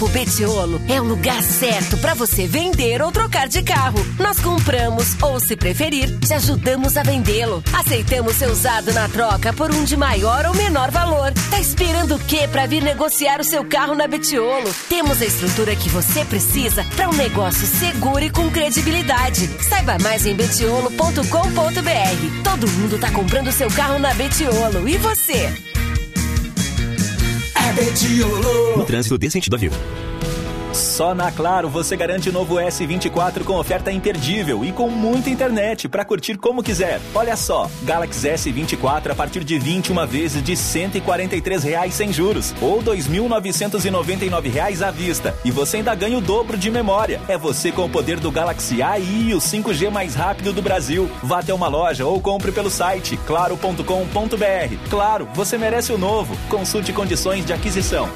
Grupo 0.00 0.14
Betiolo 0.14 0.80
é 0.88 0.98
o 0.98 1.04
lugar 1.04 1.42
certo 1.42 1.98
para 1.98 2.14
você 2.14 2.46
vender 2.46 3.02
ou 3.02 3.12
trocar 3.12 3.46
de 3.46 3.62
carro. 3.62 3.98
Nós 4.18 4.40
compramos 4.40 5.14
ou, 5.22 5.38
se 5.38 5.54
preferir, 5.54 6.18
te 6.20 6.32
ajudamos 6.32 6.96
a 6.96 7.02
vendê-lo. 7.02 7.62
Aceitamos 7.70 8.36
seu 8.36 8.50
usado 8.50 8.94
na 8.94 9.10
troca 9.10 9.52
por 9.52 9.70
um 9.70 9.84
de 9.84 9.98
maior 9.98 10.46
ou 10.46 10.54
menor 10.54 10.90
valor. 10.90 11.34
Tá 11.50 11.60
esperando 11.60 12.14
o 12.14 12.18
quê 12.18 12.48
para 12.48 12.64
vir 12.64 12.82
negociar 12.82 13.42
o 13.42 13.44
seu 13.44 13.62
carro 13.62 13.94
na 13.94 14.06
Betiolo? 14.06 14.74
Temos 14.88 15.20
a 15.20 15.26
estrutura 15.26 15.76
que 15.76 15.90
você 15.90 16.24
precisa 16.24 16.82
para 16.96 17.10
um 17.10 17.14
negócio 17.14 17.66
seguro 17.66 18.24
e 18.24 18.30
com 18.30 18.50
credibilidade. 18.50 19.50
Saiba 19.62 19.98
mais 19.98 20.24
em 20.24 20.34
betiolo.com.br. 20.34 22.42
Todo 22.42 22.70
mundo 22.70 22.98
tá 22.98 23.10
comprando 23.10 23.52
seu 23.52 23.70
carro 23.70 23.98
na 23.98 24.14
Betiolo. 24.14 24.88
E 24.88 24.96
você? 24.96 25.69
No 28.76 28.84
trânsito 28.84 29.18
desse 29.18 29.34
sentido 29.34 29.54
à 29.54 29.58
vivo. 29.58 29.76
Só 30.72 31.14
na 31.14 31.32
Claro 31.32 31.68
você 31.68 31.96
garante 31.96 32.28
o 32.28 32.32
novo 32.32 32.56
S24 32.56 33.44
com 33.44 33.58
oferta 33.58 33.90
imperdível 33.90 34.64
e 34.64 34.72
com 34.72 34.88
muita 34.88 35.30
internet 35.30 35.88
para 35.88 36.04
curtir 36.04 36.36
como 36.36 36.62
quiser. 36.62 37.00
Olha 37.14 37.36
só, 37.36 37.68
Galaxy 37.82 38.28
S24 38.28 39.10
a 39.10 39.14
partir 39.14 39.44
de 39.44 39.58
21 39.58 40.06
vezes 40.06 40.42
de 40.42 40.56
143 40.56 41.62
reais 41.62 41.94
sem 41.94 42.12
juros 42.12 42.54
ou 42.60 42.82
2.999 42.82 44.50
reais 44.50 44.82
à 44.82 44.90
vista. 44.90 45.34
E 45.44 45.50
você 45.50 45.78
ainda 45.78 45.94
ganha 45.94 46.18
o 46.18 46.20
dobro 46.20 46.56
de 46.56 46.70
memória. 46.70 47.20
É 47.28 47.36
você 47.36 47.72
com 47.72 47.84
o 47.84 47.90
poder 47.90 48.20
do 48.20 48.30
Galaxy 48.30 48.82
AI 48.82 49.02
e 49.02 49.34
o 49.34 49.38
5G 49.38 49.90
mais 49.90 50.14
rápido 50.14 50.52
do 50.52 50.62
Brasil. 50.62 51.10
Vá 51.22 51.40
até 51.40 51.52
uma 51.52 51.68
loja 51.68 52.06
ou 52.06 52.20
compre 52.20 52.52
pelo 52.52 52.70
site 52.70 53.16
claro.com.br. 53.26 54.88
Claro, 54.88 55.28
você 55.34 55.58
merece 55.58 55.92
o 55.92 55.98
novo. 55.98 56.36
Consulte 56.48 56.92
condições 56.92 57.44
de 57.44 57.52
aquisição. 57.52 58.08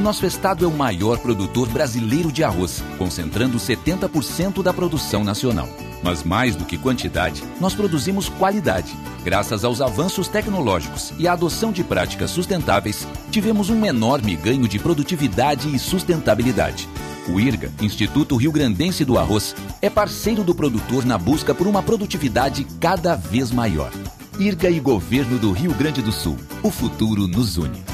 O 0.00 0.02
nosso 0.02 0.24
estado 0.24 0.64
é 0.64 0.66
o 0.66 0.72
maior 0.72 1.18
produtor 1.18 1.68
brasileiro 1.68 2.32
de 2.32 2.42
arroz, 2.42 2.82
concentrando 2.96 3.58
70% 3.58 4.62
da 4.62 4.72
produção 4.72 5.22
nacional. 5.22 5.68
Mas 6.02 6.24
mais 6.24 6.56
do 6.56 6.64
que 6.64 6.78
quantidade, 6.78 7.44
nós 7.60 7.74
produzimos 7.74 8.26
qualidade. 8.26 8.96
Graças 9.22 9.62
aos 9.62 9.82
avanços 9.82 10.26
tecnológicos 10.26 11.12
e 11.18 11.28
à 11.28 11.34
adoção 11.34 11.70
de 11.70 11.84
práticas 11.84 12.30
sustentáveis, 12.30 13.06
tivemos 13.30 13.68
um 13.68 13.84
enorme 13.84 14.34
ganho 14.36 14.66
de 14.66 14.78
produtividade 14.78 15.68
e 15.68 15.78
sustentabilidade. 15.78 16.88
O 17.28 17.38
IRGA, 17.38 17.70
Instituto 17.82 18.36
Rio 18.36 18.52
Grandense 18.52 19.04
do 19.04 19.18
Arroz, 19.18 19.54
é 19.82 19.90
parceiro 19.90 20.42
do 20.42 20.54
produtor 20.54 21.04
na 21.04 21.18
busca 21.18 21.54
por 21.54 21.66
uma 21.66 21.82
produtividade 21.82 22.66
cada 22.80 23.16
vez 23.16 23.50
maior. 23.50 23.92
IRGA 24.38 24.70
e 24.70 24.80
Governo 24.80 25.38
do 25.38 25.52
Rio 25.52 25.74
Grande 25.74 26.00
do 26.00 26.10
Sul. 26.10 26.38
O 26.62 26.70
futuro 26.70 27.28
nos 27.28 27.58
une. 27.58 27.84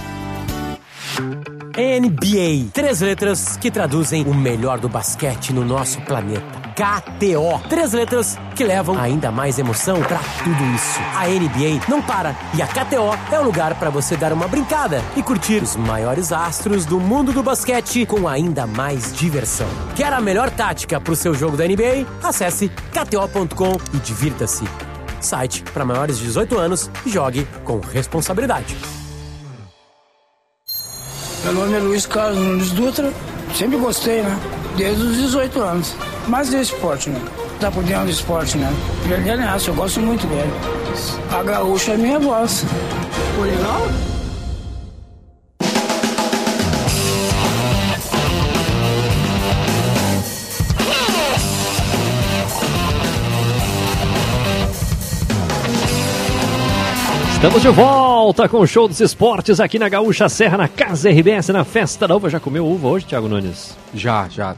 NBA. 1.77 2.71
Três 2.73 3.03
letras 3.03 3.59
que 3.59 3.71
traduzem 3.71 4.25
o 4.25 4.35
melhor 4.35 4.81
do 4.81 4.89
basquete 4.89 5.53
no 5.53 5.63
nosso 5.63 6.01
planeta. 6.01 6.67
KTO. 6.75 7.69
Três 7.69 7.93
letras 7.93 8.39
que 8.55 8.65
levam 8.65 8.99
ainda 8.99 9.31
mais 9.31 9.59
emoção 9.59 10.01
pra 10.01 10.19
tudo 10.43 10.75
isso. 10.75 10.99
A 11.15 11.27
NBA 11.27 11.85
não 11.87 12.01
para 12.01 12.35
e 12.55 12.63
a 12.63 12.67
KTO 12.67 13.15
é 13.31 13.39
o 13.39 13.43
lugar 13.43 13.79
para 13.79 13.91
você 13.91 14.17
dar 14.17 14.33
uma 14.33 14.49
brincada 14.49 15.03
e 15.15 15.23
curtir 15.23 15.63
os 15.63 15.77
maiores 15.77 16.33
astros 16.33 16.87
do 16.87 16.99
mundo 16.99 17.31
do 17.31 17.43
basquete 17.43 18.07
com 18.07 18.27
ainda 18.27 18.67
mais 18.67 19.13
diversão. 19.13 19.69
Quer 19.95 20.15
a 20.15 20.21
melhor 20.21 20.51
tática 20.51 20.99
pro 20.99 21.15
seu 21.15 21.35
jogo 21.35 21.59
da 21.59 21.67
NBA? 21.67 22.07
Acesse 22.23 22.71
kto.com 22.91 23.77
e 23.93 23.99
divirta-se. 23.99 24.65
Site 25.21 25.63
para 25.75 25.85
maiores 25.85 26.19
de 26.19 26.25
18 26.25 26.59
anos 26.59 26.91
e 27.05 27.11
jogue 27.11 27.47
com 27.65 27.81
responsabilidade. 27.81 28.75
Meu 31.47 31.55
nome 31.55 31.77
é 31.77 31.79
Luiz 31.79 32.07
Carlos 32.07 32.41
Nunes 32.41 32.71
Dutra. 32.73 33.13
Sempre 33.55 33.77
gostei, 33.77 34.21
né? 34.21 34.37
Desde 34.77 35.01
os 35.01 35.17
18 35.17 35.61
anos. 35.61 35.95
Mas 36.27 36.51
do 36.51 36.57
esporte, 36.57 37.09
né? 37.09 37.21
Tá 37.61 37.71
por 37.71 37.85
dentro 37.85 38.07
do 38.07 38.11
esporte, 38.11 38.59
né? 38.59 38.69
Ele 39.05 39.15
é 39.15 39.57
eu 39.65 39.75
gosto 39.75 40.01
muito 40.01 40.27
dele. 40.27 40.51
A 41.31 41.45
gaúcha 41.45 41.93
é 41.93 41.97
minha 41.97 42.19
voz. 42.19 42.65
Foi 43.37 43.49
legal? 43.49 44.16
Estamos 57.47 57.63
de 57.63 57.69
volta 57.69 58.49
com 58.49 58.59
o 58.59 58.67
show 58.67 58.89
dos 58.89 58.99
esportes 59.01 59.61
aqui 59.61 59.79
na 59.79 59.89
Gaúcha 59.89 60.29
Serra, 60.29 60.59
na 60.59 60.67
Casa 60.67 61.09
RBS, 61.11 61.51
na 61.51 61.63
Festa 61.65 62.09
da 62.09 62.17
Uva. 62.17 62.29
Já 62.29 62.41
comeu 62.41 62.67
uva 62.67 62.89
hoje, 62.89 63.07
Thiago 63.07 63.29
Nunes? 63.29 63.77
Já, 63.95 64.27
já. 64.29 64.57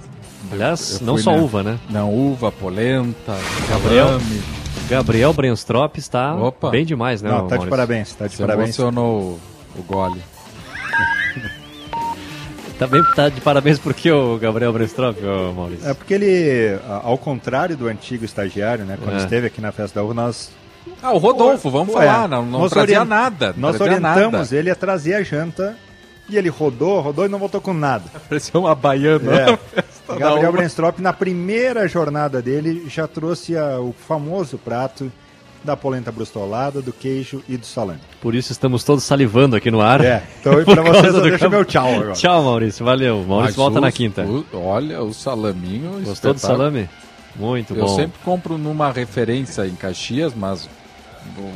Aliás, 0.50 0.98
Eu 0.98 1.06
não 1.06 1.18
só 1.18 1.32
na- 1.32 1.36
uva, 1.42 1.62
né? 1.62 1.78
Não, 1.90 2.10
uva, 2.14 2.50
polenta, 2.50 3.36
Gabriel, 3.68 4.06
salame. 4.06 4.42
Gabriel 4.88 5.32
Brenstrop 5.34 5.98
está 5.98 6.34
Opa. 6.34 6.70
bem 6.70 6.86
demais, 6.86 7.20
né? 7.20 7.28
Não, 7.30 7.46
tá 7.46 7.58
de 7.58 7.66
parabéns, 7.66 8.14
tá 8.14 8.26
de 8.26 8.34
Você 8.36 8.42
parabéns. 8.42 8.68
emocionou 8.78 9.38
o 9.76 9.82
gole. 9.82 10.22
Também 12.78 13.02
tá 13.14 13.28
de 13.28 13.40
parabéns 13.42 13.78
porque 13.78 14.10
o 14.10 14.38
Gabriel 14.38 14.72
Brenstrop, 14.72 15.18
Maurício. 15.54 15.86
É 15.86 15.92
porque 15.92 16.14
ele, 16.14 16.78
ao 17.02 17.18
contrário 17.18 17.76
do 17.76 17.86
antigo 17.86 18.24
estagiário, 18.24 18.86
né? 18.86 18.96
Quando 19.02 19.16
É. 19.16 19.18
esteve 19.18 19.46
aqui 19.48 19.60
na 19.60 19.72
festa 19.72 20.00
da 20.00 20.04
uva, 20.04 20.14
nós. 20.14 20.56
Ah, 21.02 21.12
o 21.12 21.18
Rodolfo, 21.18 21.70
vamos 21.70 21.92
falar, 21.92 22.28
não, 22.28 22.44
não 22.44 22.60
nós 22.60 22.70
trazia 22.72 22.98
orient- 23.00 23.08
nada. 23.08 23.54
não 23.56 23.68
Nós 23.68 23.76
trazia 23.76 23.94
orientamos 23.96 24.32
nada. 24.50 24.56
ele 24.56 24.70
a 24.70 24.74
trazer 24.74 25.14
a 25.14 25.22
janta 25.22 25.76
e 26.28 26.36
ele 26.36 26.48
rodou, 26.48 27.00
rodou 27.00 27.24
e 27.24 27.28
não 27.28 27.38
voltou 27.38 27.60
com 27.60 27.72
nada. 27.72 28.04
Parecia 28.28 28.58
uma 28.58 28.74
baiana. 28.74 29.32
É. 29.32 29.58
Gabriel. 30.18 30.52
Brenstrop, 30.52 31.00
na 31.00 31.12
primeira 31.12 31.86
jornada 31.86 32.40
dele, 32.40 32.84
já 32.88 33.06
trouxe 33.06 33.56
a- 33.56 33.78
o 33.78 33.94
famoso 34.06 34.56
prato 34.58 35.10
da 35.62 35.76
polenta 35.76 36.10
brustolada, 36.12 36.80
do 36.80 36.92
queijo 36.92 37.42
e 37.48 37.56
do 37.56 37.66
salame. 37.66 37.98
Por 38.20 38.34
isso 38.34 38.52
estamos 38.52 38.84
todos 38.84 39.02
salivando 39.04 39.56
aqui 39.56 39.70
no 39.70 39.80
ar. 39.80 40.00
É, 40.02 40.22
então 40.40 40.52
Por 40.64 40.74
pra 40.74 40.82
vocês 40.82 41.12
eu 41.14 41.20
deixo 41.20 41.38
campo. 41.40 41.50
meu 41.50 41.64
tchau 41.64 41.88
agora. 41.94 42.12
Tchau, 42.12 42.42
Maurício. 42.44 42.84
Valeu. 42.84 43.16
Maurício 43.16 43.36
Mas 43.44 43.56
volta 43.56 43.76
os- 43.76 43.82
na 43.82 43.92
quinta. 43.92 44.22
o- 44.24 44.44
olha, 44.54 45.02
o 45.02 45.12
salaminho. 45.12 46.00
Gostou 46.04 46.32
do 46.32 46.40
salame? 46.40 46.88
Muito 47.36 47.74
Eu 47.74 47.86
bom. 47.86 47.94
sempre 47.96 48.18
compro 48.24 48.56
numa 48.56 48.90
referência 48.90 49.66
em 49.66 49.74
Caxias, 49.74 50.32
mas 50.34 50.68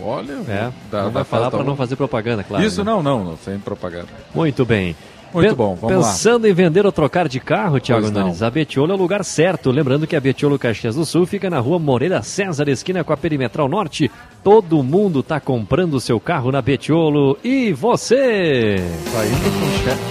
olha, 0.03 0.33
É, 0.49 0.71
da, 0.91 1.05
não 1.05 1.11
vai 1.11 1.25
falar 1.25 1.45
festa 1.45 1.57
para 1.57 1.67
não 1.67 1.77
fazer 1.77 1.97
propaganda, 1.97 2.45
claro. 2.45 2.65
Isso 2.65 2.85
né? 2.85 2.91
não, 2.91 3.03
não, 3.03 3.25
não, 3.25 3.37
sem 3.37 3.59
propaganda. 3.59 4.09
Muito 4.35 4.65
bem. 4.65 4.95
Muito 5.33 5.57
bom, 5.57 5.75
vamos 5.75 6.05
lá. 6.05 6.13
Pensando 6.13 6.47
em 6.47 6.53
vender 6.53 6.85
ou 6.85 6.93
trocar 6.93 7.27
de 7.27 7.41
carro, 7.41 7.79
não. 7.89 8.11
Nunes, 8.11 8.43
a 8.43 8.51
Betiolo 8.51 8.93
é 8.93 8.95
o 8.95 8.99
lugar 8.99 9.25
certo. 9.25 9.71
Lembrando 9.71 10.07
que 10.07 10.15
a 10.15 10.21
Betiolo 10.21 10.59
Caxias 10.59 10.95
do 10.95 11.07
Sul 11.07 11.25
fica 11.25 11.49
na 11.49 11.59
rua 11.59 11.79
Moreira 11.79 12.23
César, 12.23 12.69
esquina 12.69 13.03
com 13.03 13.13
a 13.13 13.17
Perimetral 13.17 13.69
Norte. 13.69 14.11
Todo 14.45 14.83
mundo 14.83 15.21
está 15.21 15.41
comprando 15.41 15.99
seu 16.01 16.21
carro 16.21 16.53
na 16.53 16.61
Betiolo. 16.61 17.39
E 17.43 17.73
você? 17.73 18.77
Tá 19.11 19.21
com 19.23 19.85
chefe. 19.85 20.03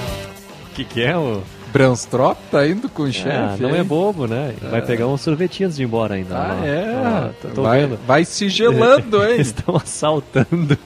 O 0.71 0.73
que, 0.73 0.85
que 0.85 1.03
é 1.03 1.15
o. 1.15 1.43
Branstrop 1.71 2.37
tá 2.51 2.67
indo 2.67 2.89
com 2.89 3.03
Ah, 3.03 3.11
chefe. 3.11 3.61
não 3.63 3.69
hein? 3.71 3.77
é 3.79 3.83
bobo, 3.83 4.27
né? 4.27 4.53
Vai 4.61 4.79
É. 4.79 4.83
pegar 4.83 5.07
uns 5.07 5.21
sorvetinhos 5.21 5.75
de 5.75 5.83
embora 5.83 6.15
ainda. 6.15 6.35
Ah, 6.35 6.47
lá. 6.59 6.65
é? 6.67 6.93
Ah, 7.05 7.29
tô- 7.53 7.61
vai, 7.63 7.81
vendo. 7.81 7.99
vai 8.05 8.25
se 8.25 8.49
gelando, 8.49 9.23
hein? 9.25 9.39
Estão 9.39 9.75
assaltando 9.75 10.77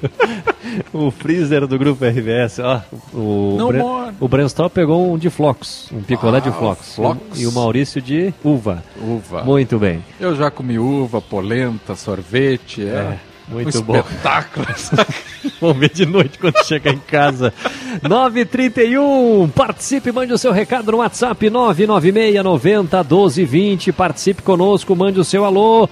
o 0.94 1.12
freezer 1.12 1.66
do 1.68 1.78
grupo 1.78 2.06
RBS. 2.06 2.60
Ó, 2.60 2.82
o, 3.14 3.56
Não 3.58 4.14
o 4.20 4.28
Brainstorm 4.28 4.70
pegou 4.70 5.14
um 5.14 5.18
de 5.18 5.30
flocos, 5.30 5.90
um 5.92 6.02
picolé 6.02 6.38
Ah, 6.38 6.42
de 6.42 6.52
flocos. 6.52 6.96
flocos. 6.96 7.42
E 7.42 7.48
o 7.48 7.52
Maurício 7.52 8.02
de 8.02 8.34
uva. 8.44 8.84
Uva. 9.02 9.44
Muito 9.44 9.78
bem. 9.80 10.04
Eu 10.20 10.36
já 10.36 10.50
comi 10.52 10.78
uva, 10.80 11.22
polenta, 11.22 11.96
sorvete, 11.96 12.84
é. 12.86 13.18
Muito 13.48 13.78
um 13.78 13.82
bom. 13.82 13.98
espetáculo. 13.98 14.66
Vamos 15.62 15.78
ver 15.78 15.92
de 15.92 16.06
noite 16.06 16.40
quando 16.40 16.64
chegar 16.66 16.92
em 16.92 16.98
casa. 16.98 17.54
931, 18.02 19.50
participe, 19.50 20.12
mande 20.12 20.34
o 20.34 20.38
seu 20.38 20.52
recado 20.52 20.92
no 20.92 20.98
WhatsApp 20.98 21.50
996 21.50 22.44
90 22.44 23.04
12 23.04 23.46
20. 23.46 23.92
Participe 23.92 24.42
conosco, 24.42 24.96
mande 24.96 25.20
o 25.20 25.24
seu 25.24 25.46
alô. 25.46 25.88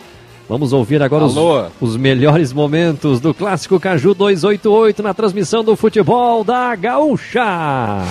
Vamos 0.49 0.73
ouvir 0.73 1.01
agora 1.01 1.25
os, 1.25 1.35
os 1.79 1.95
melhores 1.95 2.51
momentos 2.51 3.19
do 3.19 3.33
Clássico 3.33 3.79
Caju 3.79 4.13
288 4.13 5.01
na 5.01 5.13
transmissão 5.13 5.63
do 5.63 5.75
futebol 5.75 6.43
da 6.43 6.75
Gaúcha. 6.75 8.03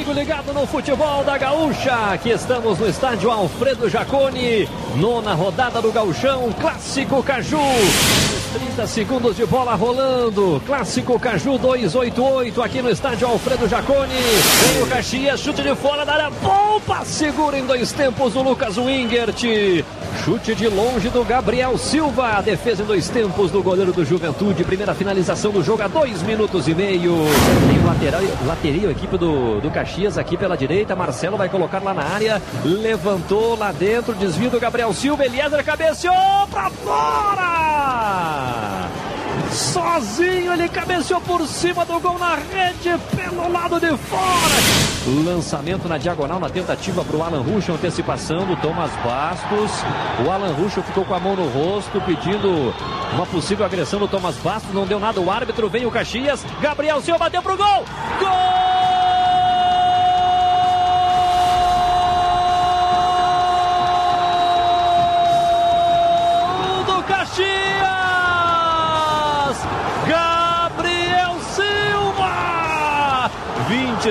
Amigo 0.00 0.12
ligado 0.14 0.54
no 0.54 0.66
futebol 0.66 1.22
da 1.24 1.36
Gaúcha. 1.36 2.12
Aqui 2.12 2.30
estamos 2.30 2.78
no 2.78 2.88
estádio 2.88 3.30
Alfredo 3.30 3.86
Jaconi, 3.86 4.66
nona 4.96 5.34
rodada 5.34 5.82
do 5.82 5.92
Gauchão 5.92 6.50
Clássico 6.58 7.22
Caju. 7.22 7.58
30 8.52 8.86
segundos 8.86 9.36
de 9.36 9.44
bola 9.44 9.74
rolando. 9.74 10.60
Clássico 10.66 11.20
Caju 11.20 11.58
288 11.58 12.62
aqui 12.62 12.80
no 12.80 12.88
estádio 12.88 13.28
Alfredo 13.28 13.68
Jaconi. 13.68 14.14
Vem 14.72 14.82
o 14.82 14.86
Caxias, 14.86 15.40
chute 15.40 15.62
de 15.62 15.74
fora 15.74 16.06
da 16.06 16.14
área. 16.14 16.30
Bomba! 16.30 17.04
Segura 17.04 17.58
em 17.58 17.66
dois 17.66 17.92
tempos 17.92 18.34
o 18.34 18.42
Lucas 18.42 18.78
Wingert. 18.78 19.42
Chute 20.24 20.54
de 20.54 20.66
longe 20.66 21.10
do 21.10 21.24
Gabriel 21.24 21.76
Silva. 21.76 22.40
Defesa 22.42 22.82
em 22.82 22.86
dois 22.86 23.08
tempos 23.08 23.50
do 23.50 23.62
goleiro 23.62 23.92
do 23.92 24.04
Juventude. 24.04 24.64
Primeira 24.64 24.94
finalização 24.94 25.52
do 25.52 25.62
jogo 25.62 25.82
a 25.82 25.88
dois 25.88 26.22
minutos 26.22 26.66
e 26.66 26.74
meio. 26.74 27.14
Tem 27.68 27.84
lateral, 27.84 28.22
lateral 28.46 28.88
a 28.88 28.92
equipe 28.92 29.16
do, 29.18 29.60
do 29.60 29.70
Caxias 29.70 29.89
aqui 30.18 30.36
pela 30.36 30.56
direita. 30.56 30.94
Marcelo 30.96 31.36
vai 31.36 31.48
colocar 31.48 31.82
lá 31.82 31.92
na 31.92 32.04
área. 32.04 32.40
Levantou 32.64 33.56
lá 33.56 33.72
dentro. 33.72 34.14
Desvio 34.14 34.50
do 34.50 34.60
Gabriel 34.60 34.92
Silva. 34.92 35.24
Eliezer 35.24 35.64
cabeceou 35.64 36.46
pra 36.50 36.70
fora! 36.70 38.00
Sozinho 39.50 40.52
ele 40.52 40.68
cabeceou 40.68 41.20
por 41.20 41.44
cima 41.46 41.84
do 41.84 41.98
gol 41.98 42.18
na 42.18 42.36
rede 42.36 42.96
pelo 43.16 43.50
lado 43.50 43.80
de 43.80 43.96
fora. 43.96 44.54
Lançamento 45.24 45.88
na 45.88 45.98
diagonal 45.98 46.38
na 46.38 46.48
tentativa 46.48 47.04
para 47.04 47.16
o 47.16 47.22
Alan 47.22 47.42
Ruschel, 47.42 47.74
antecipação 47.74 48.46
do 48.46 48.54
Thomas 48.56 48.92
Bastos. 49.04 49.72
O 50.24 50.30
Alan 50.30 50.52
Ruschel 50.54 50.84
ficou 50.84 51.04
com 51.04 51.14
a 51.14 51.20
mão 51.20 51.34
no 51.34 51.48
rosto 51.48 52.00
pedindo 52.02 52.72
uma 53.12 53.26
possível 53.26 53.66
agressão 53.66 53.98
do 53.98 54.06
Thomas 54.06 54.36
Bastos. 54.36 54.72
Não 54.72 54.86
deu 54.86 55.00
nada 55.00 55.20
o 55.20 55.30
árbitro, 55.30 55.68
vem 55.68 55.84
o 55.84 55.90
Caxias. 55.90 56.44
Gabriel 56.60 57.00
Silva 57.00 57.18
bateu 57.18 57.42
pro 57.42 57.56
gol. 57.56 57.84
Gol! 58.20 58.89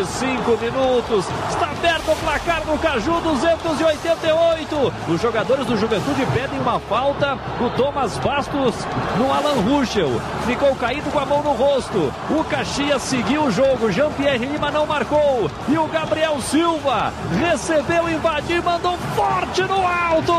25 0.06 0.58
minutos, 0.62 1.26
está 1.50 1.69
aberto 1.80 2.12
o 2.12 2.16
placar 2.18 2.66
no 2.66 2.78
Caju 2.78 3.22
288. 3.22 4.94
Os 5.08 5.22
jogadores 5.22 5.66
do 5.66 5.78
Juventude 5.78 6.26
pedem 6.34 6.60
uma 6.60 6.78
falta 6.78 7.38
do 7.58 7.70
Thomas 7.78 8.18
Bastos 8.18 8.76
no 9.18 9.34
Alan 9.34 9.62
Ruschel. 9.62 10.22
Ficou 10.46 10.76
caído 10.76 11.10
com 11.10 11.20
a 11.20 11.26
mão 11.26 11.42
no 11.42 11.54
rosto. 11.54 12.14
O 12.30 12.44
Caxias 12.44 13.02
seguiu 13.04 13.46
o 13.46 13.52
jogo. 13.52 13.90
Jean-Pierre 13.94 14.46
Lima 14.46 14.70
não 14.70 14.86
marcou. 14.86 15.50
E 15.70 15.78
o 15.78 15.88
Gabriel 15.88 16.42
Silva 16.42 17.14
recebeu, 17.40 18.10
invadiu, 18.10 18.62
mandou 18.62 18.98
forte 19.16 19.62
no 19.62 19.88
alto. 19.88 20.34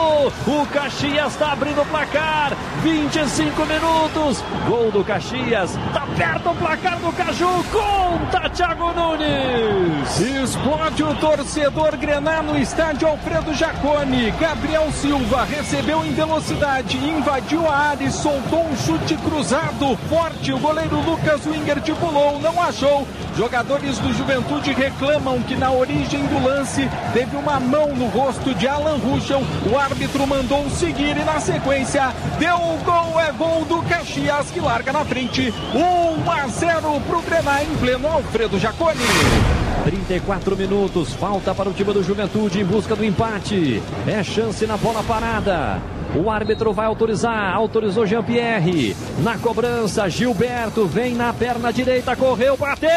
O 0.46 0.66
Caxias 0.66 1.32
está 1.32 1.52
abrindo 1.52 1.80
o 1.80 1.86
placar. 1.86 2.52
25 2.82 3.64
minutos. 3.64 4.44
Gol 4.68 4.90
do 4.90 5.02
Caxias. 5.02 5.70
Está 5.70 6.06
perto 6.18 6.50
o 6.50 6.54
placar 6.54 6.98
do 6.98 7.10
Caju. 7.12 7.64
Conta, 7.72 8.50
Thiago 8.50 8.92
Nunes. 8.92 10.20
Explode 10.20 11.02
o 11.02 11.14
torcedor 11.36 11.96
Grenar 11.96 12.42
no 12.42 12.58
estádio 12.58 13.06
Alfredo 13.06 13.54
Jaconi. 13.54 14.32
Gabriel 14.32 14.90
Silva 14.90 15.44
recebeu 15.44 16.04
em 16.04 16.12
velocidade, 16.12 16.96
invadiu 16.96 17.68
a 17.68 17.76
área 17.76 18.04
e 18.04 18.10
soltou 18.10 18.64
um 18.66 18.76
chute 18.76 19.16
cruzado 19.18 19.96
forte. 20.08 20.52
O 20.52 20.58
goleiro 20.58 21.00
Lucas 21.00 21.46
Winger 21.46 21.80
pulou, 22.00 22.40
não 22.40 22.60
achou. 22.60 23.06
Jogadores 23.36 23.96
do 24.00 24.12
Juventude 24.12 24.72
reclamam 24.72 25.40
que 25.42 25.54
na 25.54 25.70
origem 25.70 26.26
do 26.26 26.44
lance 26.44 26.90
teve 27.12 27.36
uma 27.36 27.60
mão 27.60 27.94
no 27.94 28.08
rosto 28.08 28.52
de 28.52 28.66
Alan 28.66 28.96
Ruschel. 28.96 29.42
O 29.70 29.78
árbitro 29.78 30.26
mandou 30.26 30.68
seguir 30.70 31.16
e 31.16 31.24
na 31.24 31.38
sequência 31.38 32.12
deu 32.40 32.56
o 32.56 32.78
gol. 32.84 33.20
É 33.20 33.30
gol 33.30 33.64
do 33.66 33.80
Caxias 33.82 34.50
que 34.50 34.58
larga 34.58 34.92
na 34.92 35.04
frente. 35.04 35.54
1 35.74 36.28
a 36.28 36.48
0 36.48 37.00
pro 37.06 37.22
Grenar 37.22 37.62
em 37.62 37.76
pleno 37.76 38.08
Alfredo 38.08 38.58
Jaconi. 38.58 39.69
34 39.84 40.56
minutos, 40.56 41.14
falta 41.14 41.54
para 41.54 41.68
o 41.68 41.72
time 41.72 41.92
do 41.92 42.02
Juventude 42.02 42.60
em 42.60 42.64
busca 42.64 42.94
do 42.94 43.04
empate. 43.04 43.82
É 44.06 44.22
chance 44.22 44.66
na 44.66 44.76
bola 44.76 45.02
parada. 45.02 45.80
O 46.14 46.28
árbitro 46.28 46.72
vai 46.72 46.86
autorizar, 46.86 47.54
autorizou 47.54 48.04
Jean-Pierre. 48.04 48.96
Na 49.22 49.38
cobrança, 49.38 50.08
Gilberto 50.08 50.86
vem 50.86 51.14
na 51.14 51.32
perna 51.32 51.72
direita, 51.72 52.16
correu, 52.16 52.56
bateu. 52.56 52.90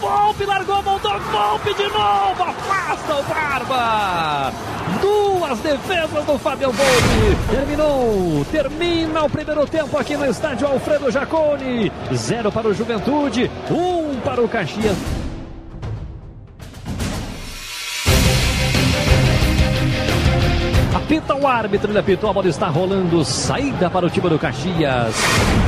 Volpe, 0.00 0.44
largou, 0.44 0.82
voltou, 0.82 1.18
Volpe 1.18 1.74
de 1.74 1.84
novo, 1.84 2.42
afasta 2.42 3.14
o 3.14 3.22
Barba. 3.22 4.52
Duas 5.00 5.58
defesas 5.60 6.24
do 6.24 6.38
Fabião 6.38 6.72
Volpe. 6.72 7.36
Terminou, 7.50 8.44
termina 8.50 9.22
o 9.22 9.30
primeiro 9.30 9.66
tempo 9.66 9.96
aqui 9.96 10.16
no 10.16 10.26
estádio 10.26 10.66
Alfredo 10.66 11.10
Jaconi. 11.10 11.92
Zero 12.14 12.50
para 12.50 12.68
o 12.68 12.74
Juventude, 12.74 13.50
um 13.70 14.20
para 14.20 14.42
o 14.42 14.48
Caxias. 14.48 14.96
Apita 21.08 21.34
o 21.34 21.46
árbitro, 21.46 21.90
ele 21.90 21.98
apitou, 21.98 22.28
a 22.28 22.34
bola 22.34 22.48
está 22.48 22.68
rolando, 22.68 23.24
saída 23.24 23.88
para 23.88 24.04
o 24.04 24.10
time 24.10 24.28
do 24.28 24.38
Caxias. 24.38 25.14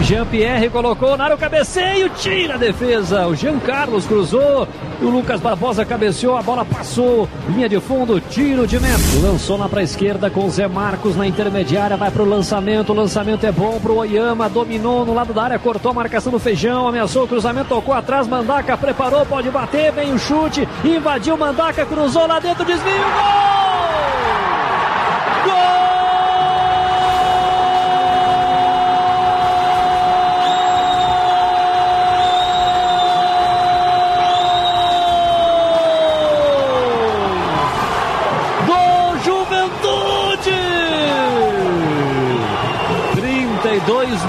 Jean-Pierre 0.03 0.69
colocou 0.69 1.17
na 1.17 1.25
área 1.25 1.35
o 1.35 1.39
cabeceio, 1.39 2.11
tira 2.11 2.57
a 2.57 2.59
defesa. 2.59 3.27
O 3.27 3.35
Jean 3.35 3.59
Carlos 3.59 4.05
cruzou, 4.05 4.69
o 5.01 5.07
Lucas 5.07 5.41
Barbosa 5.41 5.83
cabeceou, 5.83 6.37
a 6.37 6.43
bola 6.43 6.63
passou, 6.63 7.27
linha 7.49 7.71
de 7.71 7.81
fundo, 7.81 8.21
tiro 8.21 8.67
de 8.67 8.79
meta. 8.79 8.99
Lançou 9.23 9.57
lá 9.57 9.67
para 9.67 9.81
a 9.81 9.83
esquerda 9.83 10.29
com 10.29 10.45
o 10.45 10.51
Zé 10.51 10.69
Marcos 10.69 11.17
na 11.17 11.27
intermediária, 11.27 11.97
vai 11.97 12.11
para 12.11 12.23
o 12.23 12.29
lançamento, 12.29 12.93
o 12.93 12.95
lançamento 12.95 13.47
é 13.47 13.51
bom 13.51 13.81
para 13.81 13.93
o 13.93 13.97
Oyama, 13.97 14.47
dominou 14.47 15.07
no 15.07 15.15
lado 15.15 15.33
da 15.33 15.45
área, 15.45 15.59
cortou 15.59 15.93
a 15.93 15.95
marcação 15.95 16.31
do 16.31 16.39
Feijão, 16.39 16.87
ameaçou 16.87 17.25
o 17.25 17.29
cruzamento, 17.29 17.71
tocou 17.71 17.95
atrás, 17.95 18.29
Mandaca 18.29 18.77
preparou, 18.77 19.25
pode 19.25 19.49
bater, 19.51 19.91
vem 19.91 20.13
o 20.13 20.19
chute, 20.19 20.69
invadiu 20.85 21.39
Mandaca, 21.39 21.87
cruzou 21.87 22.27
lá 22.27 22.39
dentro, 22.39 22.63
desvio, 22.63 22.93
gol! 22.93 24.30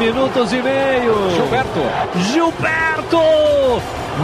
Minutos 0.01 0.51
e 0.51 0.61
meio. 0.61 1.29
Gilberto. 1.35 1.79
Gilberto! 2.31 3.21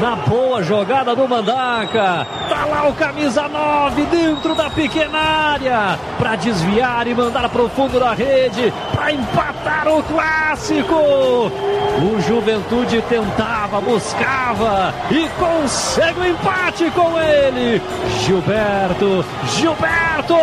Na 0.01 0.15
boa 0.15 0.63
jogada 0.63 1.15
do 1.15 1.27
Mandaca. 1.27 2.25
Tá 2.49 2.65
lá 2.65 2.87
o 2.89 2.93
camisa 2.93 3.47
9 3.47 4.03
dentro 4.05 4.55
da 4.55 4.71
pequena 4.71 5.19
área. 5.19 5.99
Para 6.17 6.35
desviar 6.35 7.07
e 7.07 7.13
mandar 7.13 7.47
pro 7.49 7.69
fundo 7.69 7.99
da 7.99 8.13
rede. 8.13 8.73
Para 8.91 9.11
empatar 9.11 9.87
o 9.87 10.01
clássico. 10.01 10.95
O 10.95 12.21
Juventude 12.27 13.01
tentava, 13.03 13.79
buscava 13.79 14.93
e 15.11 15.29
consegue 15.39 16.19
o 16.19 16.27
empate 16.27 16.91
com 16.91 17.19
ele. 17.19 17.81
Gilberto, 18.25 19.23
Gilberto! 19.55 20.35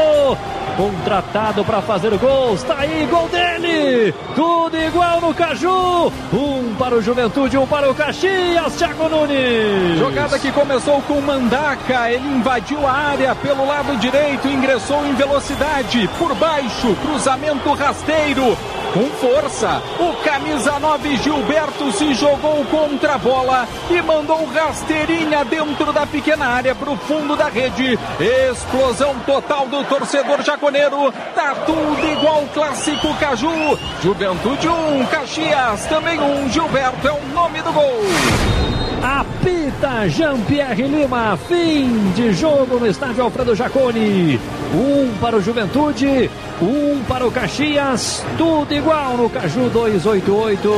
Contratado 0.76 1.64
para 1.64 1.80
fazer 1.80 2.16
gols, 2.18 2.62
tá 2.64 2.78
aí, 2.80 3.06
gol 3.08 3.28
dele! 3.28 4.12
Tudo 4.34 4.76
igual 4.76 5.20
no 5.20 5.32
Caju! 5.32 6.12
Um 6.32 6.74
para 6.76 6.96
o 6.96 7.02
Juventude, 7.02 7.56
um 7.56 7.66
para 7.66 7.88
o 7.88 7.94
Caxias, 7.94 8.74
Thiago 8.76 9.08
Nunes! 9.08 9.98
Jogada 9.98 10.36
que 10.36 10.50
começou 10.50 11.00
com 11.02 11.20
Mandaca, 11.20 12.10
ele 12.10 12.26
invadiu 12.26 12.84
a 12.84 12.92
área 12.92 13.34
pelo 13.36 13.64
lado 13.64 13.96
direito, 13.98 14.48
ingressou 14.48 15.06
em 15.06 15.14
velocidade, 15.14 16.10
por 16.18 16.34
baixo, 16.34 16.96
cruzamento 17.02 17.72
rasteiro, 17.72 18.58
com 18.94 19.10
força. 19.16 19.82
O 19.98 20.14
camisa 20.22 20.78
9 20.78 21.16
Gilberto 21.16 21.90
se 21.92 22.14
jogou 22.14 22.64
contra 22.66 23.14
a 23.14 23.18
bola 23.18 23.66
e 23.90 24.00
mandou 24.00 24.46
rasteirinha 24.46 25.44
dentro 25.44 25.92
da 25.92 26.06
pequena 26.06 26.46
área 26.46 26.74
para 26.76 26.90
o 26.90 26.96
fundo 26.96 27.34
da 27.34 27.48
rede. 27.48 27.98
Explosão 28.50 29.18
total 29.26 29.66
do 29.66 29.82
torcedor 29.84 30.42
jaconeiro. 30.42 31.12
Tá 31.34 31.56
tudo 31.66 32.06
igual 32.06 32.44
clássico 32.54 33.12
Caju. 33.18 33.78
Juventude 34.00 34.68
1, 34.68 35.00
um, 35.00 35.06
Caxias 35.06 35.86
também 35.86 36.20
1. 36.20 36.24
Um, 36.24 36.48
Gilberto 36.48 37.08
é 37.08 37.12
o 37.12 37.26
nome 37.34 37.60
do 37.62 37.72
gol. 37.72 38.63
Apita 39.44 40.08
Jean-Pierre 40.08 40.88
Lima, 40.88 41.36
fim 41.36 42.10
de 42.16 42.32
jogo 42.32 42.78
no 42.80 42.86
estádio 42.86 43.22
Alfredo 43.22 43.54
Jaconi. 43.54 44.40
Um 44.74 45.18
para 45.20 45.36
o 45.36 45.42
Juventude, 45.42 46.30
um 46.62 47.04
para 47.04 47.26
o 47.26 47.30
Caxias, 47.30 48.24
tudo 48.38 48.72
igual 48.72 49.18
no 49.18 49.28
Caju 49.28 49.68
288. 49.68 50.70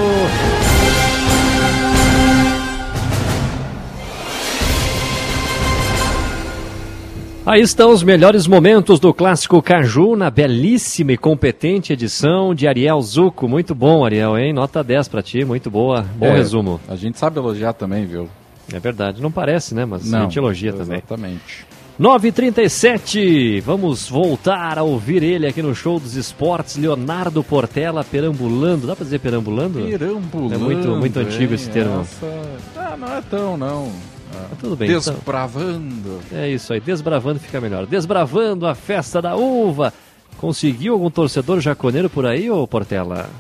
Aí 7.47 7.61
estão 7.61 7.93
os 7.93 8.03
melhores 8.03 8.49
momentos 8.49 8.99
do 8.99 9.15
clássico 9.15 9.63
Caju 9.63 10.17
na 10.17 10.29
belíssima 10.29 11.13
e 11.13 11.17
competente 11.17 11.93
edição 11.93 12.53
de 12.53 12.67
Ariel 12.67 13.01
Zuco. 13.01 13.47
Muito 13.47 13.77
bom, 13.77 14.05
Ariel, 14.05 14.37
hein? 14.37 14.53
Nota 14.53 14.83
10 14.83 15.07
para 15.07 15.23
ti, 15.23 15.45
muito 15.45 15.71
boa. 15.71 16.05
Bom 16.17 16.27
É, 16.27 16.33
resumo. 16.35 16.81
A 16.89 16.97
gente 16.97 17.17
sabe 17.17 17.39
elogiar 17.39 17.73
também, 17.75 18.05
viu? 18.05 18.29
É 18.73 18.79
verdade, 18.79 19.23
não 19.23 19.31
parece, 19.31 19.75
né? 19.75 19.85
Mas 19.85 20.11
Não, 20.11 20.19
a 20.21 20.23
gente 20.23 20.39
elogia 20.39 20.73
também. 20.73 20.99
Exatamente. 20.99 21.67
9h37, 21.99 23.61
vamos 23.63 24.09
voltar 24.09 24.79
a 24.79 24.83
ouvir 24.83 25.23
ele 25.23 25.47
aqui 25.47 25.63
no 25.63 25.75
Show 25.75 25.99
dos 25.99 26.15
Esportes, 26.15 26.77
Leonardo 26.77 27.43
Portela 27.43 28.05
perambulando. 28.05 28.87
Dá 28.87 28.95
pra 28.95 29.05
dizer 29.05 29.19
perambulando? 29.21 29.81
Perambulando. 29.81 30.55
É 30.55 30.59
muito, 30.59 30.89
muito 30.91 31.19
antigo 31.19 31.53
hein? 31.53 31.55
esse 31.55 31.71
termo. 31.71 32.01
Essa- 32.03 32.43
Ah, 32.77 32.97
não 32.99 33.09
é 33.17 33.23
tão, 33.23 33.57
não. 33.57 33.91
Ah, 34.35 34.49
tudo 34.61 34.77
bem, 34.77 34.91
então. 34.91 35.01
Desbravando. 35.15 36.21
É 36.33 36.49
isso 36.51 36.73
aí, 36.73 36.81
desbravando 36.81 37.41
fica 37.41 37.61
melhor. 37.61 37.87
Desbravando 37.87 38.67
a 38.67 38.75
festa 38.75 39.23
da 39.23 39.35
uva. 39.35 39.93
Conseguiu 40.37 40.93
algum 40.93 41.09
torcedor 41.11 41.61
jaconeiro 41.61 42.11
por 42.11 42.27
aí, 42.27 42.51
ô 42.51 42.67
Portela? 42.67 43.31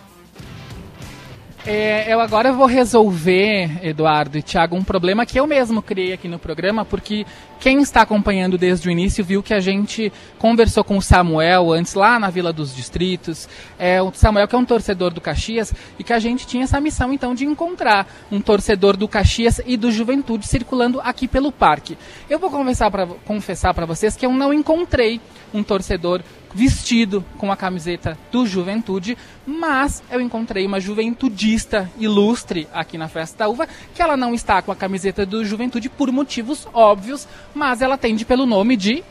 É, 1.68 2.14
eu 2.14 2.20
agora 2.20 2.52
vou 2.52 2.66
resolver, 2.66 3.84
Eduardo 3.84 4.38
e 4.38 4.43
Thiago, 4.43 4.76
um 4.76 4.84
problema 4.84 5.26
que 5.26 5.40
eu 5.40 5.48
mesmo 5.48 5.82
criei 5.82 6.12
aqui 6.12 6.28
no 6.28 6.38
programa, 6.38 6.84
porque 6.84 7.26
quem 7.59 7.82
está 7.82 8.02
acompanhando 8.02 8.56
desde 8.56 8.86
o 8.86 8.90
início 8.90 9.24
viu 9.24 9.43
que 9.43 9.52
a 9.52 9.59
gente 9.59 10.12
conversou 10.38 10.84
com 10.84 10.97
o 10.97 11.02
Samuel 11.02 11.72
antes 11.72 11.94
lá 11.94 12.20
na 12.20 12.30
Vila 12.30 12.52
dos 12.52 12.72
Distritos. 12.72 13.48
É, 13.76 14.01
o 14.01 14.12
Samuel 14.14 14.47
que 14.47 14.55
é 14.55 14.59
um 14.59 14.64
torcedor 14.64 15.12
do 15.12 15.20
Caxias 15.20 15.74
e 15.98 16.05
que 16.05 16.12
a 16.12 16.20
gente 16.20 16.47
tinha 16.47 16.62
essa 16.62 16.80
missão 16.80 17.12
então 17.12 17.34
de 17.34 17.44
encontrar 17.44 18.06
um 18.30 18.40
torcedor 18.40 18.97
do 18.97 19.09
Caxias 19.09 19.60
e 19.66 19.76
do 19.76 19.90
Juventude 19.90 20.47
circulando 20.47 21.01
aqui 21.01 21.26
pelo 21.26 21.51
parque. 21.51 21.98
Eu 22.30 22.38
vou 22.38 22.48
para 22.48 23.06
confessar 23.24 23.74
para 23.74 23.86
vocês 23.86 24.14
que 24.14 24.24
eu 24.24 24.32
não 24.32 24.55
encontrei 24.55 25.20
um 25.52 25.64
torcedor 25.64 26.22
vestido 26.57 27.23
com 27.37 27.53
a 27.53 27.57
camiseta 27.57 28.16
do 28.33 28.47
Juventude, 28.47 29.16
mas 29.47 30.03
eu 30.11 30.23
encontrei 30.23 30.65
uma 30.65 30.81
juventudista 30.81 31.91
ilustre 31.99 32.66
aqui 32.73 32.97
na 32.97 33.09
Festa 33.09 33.41
da 33.41 33.49
Uva, 33.49 33.69
que 33.95 34.01
ela 34.01 34.16
não 34.16 34.33
está 34.33 34.62
com 34.62 34.73
a 34.73 34.77
camiseta 34.77 35.27
do 35.27 35.45
Juventude 35.45 35.91
por 35.91 36.11
motivos 36.11 36.66
óbvios, 36.73 37.28
mas 37.55 37.83
ela 37.83 37.97
atende 37.97 38.24
pelo 38.24 38.47
nome 38.47 38.74
de 38.74 39.05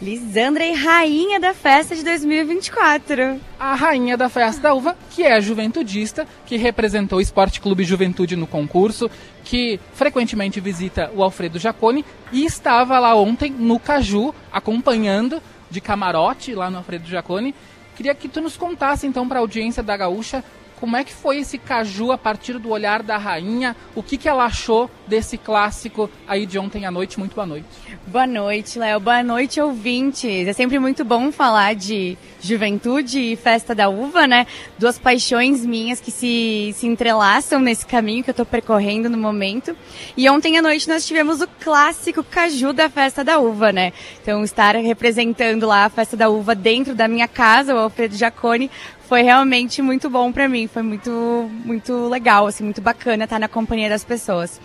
Lisandra 0.00 0.64
e 0.64 0.74
rainha 0.74 1.38
da 1.38 1.54
festa 1.54 1.94
de 1.94 2.02
2024. 2.02 3.40
a 3.58 3.74
rainha 3.76 4.16
da 4.16 4.28
Festa 4.28 4.60
da 4.60 4.74
Uva, 4.74 4.96
que 5.10 5.22
é 5.22 5.40
juventudista, 5.40 6.26
que 6.44 6.56
representou 6.56 7.18
o 7.18 7.22
Esporte 7.22 7.60
Clube 7.60 7.84
Juventude 7.84 8.34
no 8.34 8.46
concurso, 8.46 9.08
que 9.44 9.78
frequentemente 9.94 10.58
visita 10.58 11.08
o 11.14 11.22
Alfredo 11.22 11.60
Jacone 11.60 12.04
e 12.32 12.44
estava 12.44 12.98
lá 12.98 13.14
ontem 13.14 13.54
no 13.56 13.78
Caju, 13.78 14.34
acompanhando 14.52 15.40
de 15.72 15.80
camarote 15.80 16.54
lá 16.54 16.70
no 16.70 16.78
Alfredo 16.78 17.08
Jacone. 17.08 17.54
Queria 17.96 18.14
que 18.14 18.28
tu 18.28 18.40
nos 18.40 18.56
contasse 18.56 19.06
então 19.06 19.26
para 19.26 19.38
a 19.38 19.40
audiência 19.40 19.82
da 19.82 19.96
Gaúcha 19.96 20.44
como 20.82 20.96
é 20.96 21.04
que 21.04 21.12
foi 21.12 21.38
esse 21.38 21.58
Caju 21.58 22.10
a 22.10 22.18
partir 22.18 22.58
do 22.58 22.70
olhar 22.70 23.04
da 23.04 23.16
rainha, 23.16 23.76
o 23.94 24.02
que, 24.02 24.16
que 24.16 24.28
ela 24.28 24.46
achou 24.46 24.90
desse 25.06 25.38
clássico 25.38 26.10
aí 26.26 26.44
de 26.44 26.58
ontem 26.58 26.84
à 26.84 26.90
noite. 26.90 27.20
Muito 27.20 27.36
boa 27.36 27.46
noite. 27.46 27.68
Boa 28.04 28.26
noite, 28.26 28.80
Léo. 28.80 28.98
Boa 28.98 29.22
noite, 29.22 29.60
ouvintes. 29.60 30.48
É 30.48 30.52
sempre 30.52 30.80
muito 30.80 31.04
bom 31.04 31.30
falar 31.30 31.76
de 31.76 32.18
juventude 32.40 33.20
e 33.20 33.36
festa 33.36 33.76
da 33.76 33.88
uva, 33.88 34.26
né? 34.26 34.44
Duas 34.76 34.98
paixões 34.98 35.64
minhas 35.64 36.00
que 36.00 36.10
se, 36.10 36.74
se 36.74 36.88
entrelaçam 36.88 37.60
nesse 37.60 37.86
caminho 37.86 38.24
que 38.24 38.30
eu 38.30 38.34
tô 38.34 38.44
percorrendo 38.44 39.08
no 39.08 39.16
momento. 39.16 39.76
E 40.16 40.28
ontem 40.28 40.58
à 40.58 40.62
noite 40.62 40.88
nós 40.88 41.06
tivemos 41.06 41.40
o 41.40 41.46
clássico 41.60 42.24
caju 42.24 42.72
da 42.72 42.90
festa 42.90 43.22
da 43.22 43.38
uva, 43.38 43.70
né? 43.70 43.92
Então, 44.20 44.42
estar 44.42 44.74
representando 44.74 45.64
lá 45.64 45.84
a 45.84 45.90
festa 45.90 46.16
da 46.16 46.28
uva 46.28 46.56
dentro 46.56 46.92
da 46.92 47.06
minha 47.06 47.28
casa, 47.28 47.72
o 47.72 47.78
Alfredo 47.78 48.16
Jacone, 48.16 48.68
foi 49.12 49.20
realmente 49.20 49.82
muito 49.82 50.08
bom 50.08 50.32
pra 50.32 50.48
mim. 50.48 50.66
Foi 50.66 50.80
muito, 50.80 51.10
muito 51.66 52.08
legal, 52.08 52.46
assim, 52.46 52.64
muito 52.64 52.80
bacana 52.80 53.24
estar 53.24 53.38
na 53.38 53.46
companhia 53.46 53.86
das 53.86 54.02
pessoas. 54.02 54.58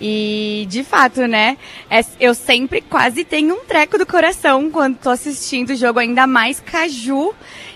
E, 0.00 0.66
de 0.68 0.82
fato, 0.82 1.28
né? 1.28 1.56
é- 1.88 2.04
eu 2.18 2.34
sempre 2.34 2.80
quase 2.80 3.24
tenho 3.24 3.54
um 3.54 3.64
treco 3.64 3.96
do 3.96 4.04
coração 4.04 4.68
quando 4.68 4.96
tô 4.96 5.10
assistindo 5.10 5.70
o 5.70 5.76
jogo, 5.76 6.00
ainda 6.00 6.26
mais 6.26 6.58
Caju. 6.58 7.32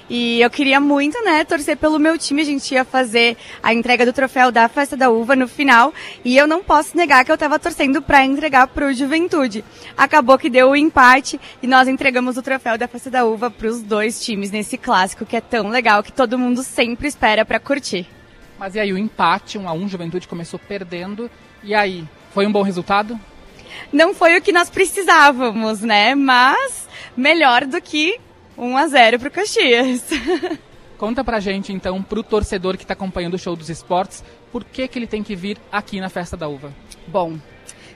E 0.09 0.41
eu 0.41 0.49
queria 0.49 0.81
muito, 0.81 1.23
né, 1.25 1.45
torcer 1.45 1.77
pelo 1.77 1.99
meu 1.99 2.17
time. 2.17 2.41
A 2.43 2.45
gente 2.45 2.73
ia 2.73 2.85
fazer 2.85 3.37
a 3.63 3.75
entrega 3.75 4.07
do 4.07 4.13
troféu 4.13 4.51
da 4.51 4.69
Festa 4.69 4.97
da 4.97 5.11
Uva 5.11 5.37
no 5.37 5.47
final. 5.47 5.93
E 6.25 6.37
eu 6.37 6.47
não 6.47 6.63
posso 6.63 6.97
negar 6.97 7.25
que 7.25 7.33
eu 7.33 7.37
tava 7.39 7.59
torcendo 7.59 8.01
pra 8.01 8.25
entregar 8.25 8.69
pro 8.69 8.93
Juventude. 8.93 9.65
Acabou 9.97 10.39
que 10.39 10.49
deu 10.49 10.71
o 10.71 10.77
empate 10.77 11.39
e 11.63 11.67
nós 11.67 11.89
entregamos 11.89 12.37
o 12.37 12.43
troféu 12.43 12.79
da 12.79 12.89
Festa 12.89 13.11
da 13.11 13.25
Uva 13.25 13.51
pros 13.51 13.83
dois 13.83 14.25
times 14.25 14.51
nesse 14.51 14.79
clássico 14.79 15.27
que 15.27 15.37
é 15.37 15.41
tão 15.41 15.69
legal 15.69 16.03
que 16.03 16.13
todo 16.13 16.39
mundo 16.39 16.63
sempre 16.63 17.09
espera 17.09 17.45
pra 17.45 17.61
curtir. 17.61 18.07
Mas 18.59 18.75
e 18.75 18.81
aí, 18.81 18.93
o 18.93 18.99
empate, 18.99 19.57
um 19.57 19.69
a 19.69 19.73
um, 19.73 19.89
Juventude 19.89 20.27
começou 20.27 20.59
perdendo. 20.59 21.31
E 21.63 21.75
aí, 21.75 22.05
foi 22.33 22.47
um 22.47 22.53
bom 22.53 22.63
resultado? 22.63 23.19
Não 23.93 24.15
foi 24.15 24.37
o 24.37 24.43
que 24.43 24.53
nós 24.53 24.69
precisávamos, 24.69 25.81
né? 25.81 26.15
Mas 26.15 26.89
melhor 27.17 27.65
do 27.65 27.81
que 27.81 28.19
1 28.59 28.77
a 28.77 28.89
0 28.89 29.19
pro 29.21 29.31
Caxias. 29.31 30.05
Conta 30.99 31.23
pra 31.23 31.39
gente, 31.39 31.73
então, 31.73 32.03
pro 32.03 32.25
torcedor 32.25 32.77
que 32.77 32.85
tá 32.85 32.93
acompanhando 32.93 33.35
o 33.35 33.39
show 33.39 33.55
dos 33.55 33.71
esportes, 33.71 34.25
por 34.51 34.65
que, 34.65 34.89
que 34.89 34.99
ele 34.99 35.07
tem 35.07 35.23
que 35.23 35.37
vir 35.37 35.57
aqui 35.71 36.01
na 36.01 36.09
Festa 36.09 36.37
da 36.37 36.49
Uva? 36.49 36.73
Bom, 37.07 37.39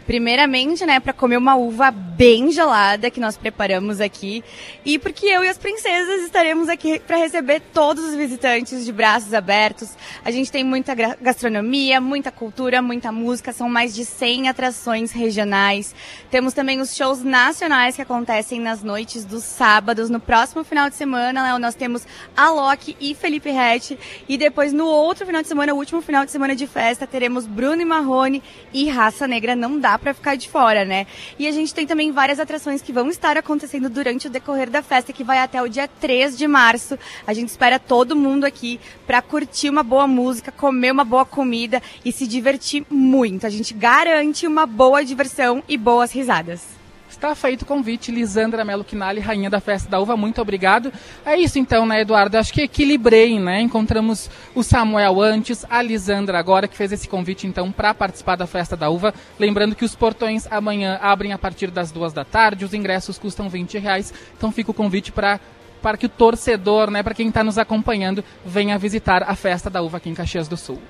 primeiramente, 0.02 0.84
né, 0.84 1.00
para 1.00 1.12
comer 1.12 1.36
uma 1.36 1.54
uva 1.54 1.90
bem 1.90 2.50
gelada 2.50 3.10
que 3.10 3.18
nós 3.18 3.36
preparamos 3.36 4.00
aqui 4.00 4.44
e 4.84 4.98
porque 4.98 5.26
eu 5.26 5.42
e 5.42 5.48
as 5.48 5.58
princesas 5.58 6.22
estaremos 6.22 6.68
aqui 6.68 6.98
para 7.00 7.16
receber 7.16 7.60
todos 7.72 8.04
os 8.04 8.14
visitantes 8.14 8.84
de 8.84 8.92
braços 8.92 9.32
abertos. 9.32 9.90
A 10.24 10.30
gente 10.30 10.52
tem 10.52 10.62
muita 10.62 10.94
gastronomia, 10.94 12.00
muita 12.00 12.30
cultura, 12.30 12.82
muita 12.82 13.10
música, 13.10 13.52
são 13.52 13.68
mais 13.68 13.94
de 13.94 14.04
100 14.04 14.48
atrações 14.48 15.12
regionais. 15.12 15.94
Temos 16.30 16.52
também 16.52 16.80
os 16.80 16.94
shows 16.94 17.22
nacionais 17.22 17.96
que 17.96 18.02
acontecem 18.02 18.60
nas 18.60 18.82
noites 18.82 19.24
dos 19.24 19.42
sábados. 19.42 20.10
No 20.10 20.20
próximo 20.20 20.64
final 20.64 20.88
de 20.88 20.96
semana, 20.96 21.42
né, 21.42 21.58
nós 21.58 21.74
temos 21.74 22.06
a 22.36 22.50
Loki 22.50 22.96
e 23.00 23.14
Felipe 23.14 23.50
Rett 23.50 23.98
e 24.28 24.36
depois 24.36 24.72
no 24.72 24.86
outro 24.86 25.26
final 25.26 25.42
de 25.42 25.48
semana, 25.48 25.72
o 25.72 25.76
último 25.76 26.00
final 26.00 26.24
de 26.24 26.30
semana 26.30 26.54
de 26.54 26.66
festa, 26.66 27.06
teremos 27.06 27.46
Bruno 27.46 27.82
e 27.82 27.84
Marrone 27.84 28.42
e 28.72 28.88
Raça 28.88 29.26
Negra. 29.26 29.56
Não 29.56 29.78
dá 29.78 29.91
pra 29.98 30.14
ficar 30.14 30.36
de 30.36 30.48
fora, 30.48 30.84
né? 30.84 31.06
E 31.38 31.46
a 31.46 31.52
gente 31.52 31.74
tem 31.74 31.86
também 31.86 32.12
várias 32.12 32.38
atrações 32.40 32.82
que 32.82 32.92
vão 32.92 33.08
estar 33.08 33.36
acontecendo 33.36 33.88
durante 33.88 34.26
o 34.26 34.30
decorrer 34.30 34.70
da 34.70 34.82
festa, 34.82 35.12
que 35.12 35.24
vai 35.24 35.38
até 35.38 35.62
o 35.62 35.68
dia 35.68 35.88
3 35.88 36.36
de 36.36 36.46
março. 36.46 36.98
A 37.26 37.32
gente 37.32 37.48
espera 37.48 37.78
todo 37.78 38.16
mundo 38.16 38.44
aqui 38.44 38.80
pra 39.06 39.22
curtir 39.22 39.68
uma 39.68 39.82
boa 39.82 40.06
música, 40.06 40.52
comer 40.52 40.92
uma 40.92 41.04
boa 41.04 41.24
comida 41.24 41.82
e 42.04 42.12
se 42.12 42.26
divertir 42.26 42.84
muito. 42.90 43.46
A 43.46 43.50
gente 43.50 43.74
garante 43.74 44.46
uma 44.46 44.66
boa 44.66 45.04
diversão 45.04 45.62
e 45.68 45.76
boas 45.76 46.12
risadas. 46.12 46.81
Está 47.22 47.36
feito 47.36 47.62
o 47.62 47.66
convite, 47.66 48.10
Lisandra 48.10 48.64
Melo 48.64 48.82
Quinali, 48.82 49.20
rainha 49.20 49.48
da 49.48 49.60
Festa 49.60 49.88
da 49.88 50.00
Uva, 50.00 50.16
muito 50.16 50.42
obrigado. 50.42 50.92
É 51.24 51.36
isso 51.36 51.56
então, 51.56 51.86
né, 51.86 52.00
Eduardo? 52.00 52.36
Acho 52.36 52.52
que 52.52 52.62
equilibrei, 52.62 53.38
né? 53.38 53.60
Encontramos 53.60 54.28
o 54.56 54.62
Samuel 54.64 55.22
antes, 55.22 55.64
a 55.70 55.80
Lisandra 55.80 56.36
agora, 56.36 56.66
que 56.66 56.76
fez 56.76 56.90
esse 56.90 57.06
convite 57.06 57.46
então 57.46 57.70
para 57.70 57.94
participar 57.94 58.34
da 58.34 58.44
Festa 58.44 58.76
da 58.76 58.90
Uva. 58.90 59.14
Lembrando 59.38 59.76
que 59.76 59.84
os 59.84 59.94
portões 59.94 60.48
amanhã 60.50 60.98
abrem 61.00 61.32
a 61.32 61.38
partir 61.38 61.70
das 61.70 61.92
duas 61.92 62.12
da 62.12 62.24
tarde, 62.24 62.64
os 62.64 62.74
ingressos 62.74 63.20
custam 63.20 63.48
20 63.48 63.78
reais, 63.78 64.12
então 64.36 64.50
fica 64.50 64.72
o 64.72 64.74
convite 64.74 65.12
para 65.12 65.38
para 65.80 65.96
que 65.96 66.06
o 66.06 66.08
torcedor, 66.08 66.90
né, 66.90 67.04
para 67.04 67.14
quem 67.14 67.28
está 67.28 67.44
nos 67.44 67.58
acompanhando, 67.58 68.24
venha 68.44 68.76
visitar 68.78 69.22
a 69.22 69.36
Festa 69.36 69.70
da 69.70 69.80
Uva 69.80 69.98
aqui 69.98 70.10
em 70.10 70.14
Caxias 70.14 70.48
do 70.48 70.56
Sul. 70.56 70.80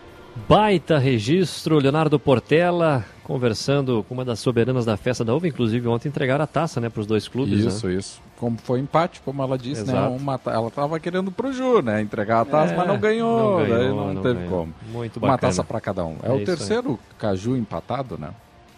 Baita 0.49 0.99
registro, 0.99 1.79
Leonardo 1.79 2.19
Portela 2.19 3.05
conversando 3.23 4.05
com 4.09 4.15
uma 4.15 4.25
das 4.25 4.41
soberanas 4.41 4.85
da 4.85 4.97
festa 4.97 5.25
da 5.25 5.35
uva, 5.35 5.47
inclusive 5.47 5.87
ontem 5.87 6.09
entregaram 6.09 6.43
a 6.43 6.47
taça, 6.47 6.81
né, 6.81 6.89
para 6.89 7.01
os 7.01 7.07
dois 7.07 7.29
clubes. 7.29 7.61
Isso, 7.65 7.87
né? 7.87 7.95
isso. 7.95 8.21
Como 8.37 8.59
foi 8.59 8.81
empate, 8.81 9.21
como 9.25 9.41
ela 9.43 9.57
disse, 9.57 9.85
né? 9.85 9.93
Exato. 9.93 10.13
Uma, 10.15 10.39
ta- 10.39 10.53
ela 10.53 10.67
estava 10.69 10.99
querendo 10.99 11.31
pro 11.31 11.53
Ju, 11.53 11.81
né? 11.81 12.01
Entregar 12.03 12.41
a 12.41 12.45
taça, 12.45 12.73
É, 12.75 12.77
mas 12.77 12.89
não 12.89 12.99
ganhou. 12.99 13.61
não 13.61 13.67
ganhou, 13.69 13.97
não, 13.97 14.15
não 14.15 14.23
teve 14.23 14.35
ganhou. 14.41 14.51
como. 14.51 14.75
Muito 14.91 15.17
Uma 15.19 15.29
bacana. 15.29 15.51
taça 15.53 15.63
para 15.63 15.81
cada 15.81 16.05
um. 16.05 16.17
É, 16.23 16.27
É 16.29 16.31
o 16.33 16.33
isso 16.33 16.39
aí. 16.41 16.45
terceiro 16.45 16.99
Caju 17.19 17.57
empatado, 17.57 18.19
né? 18.19 18.31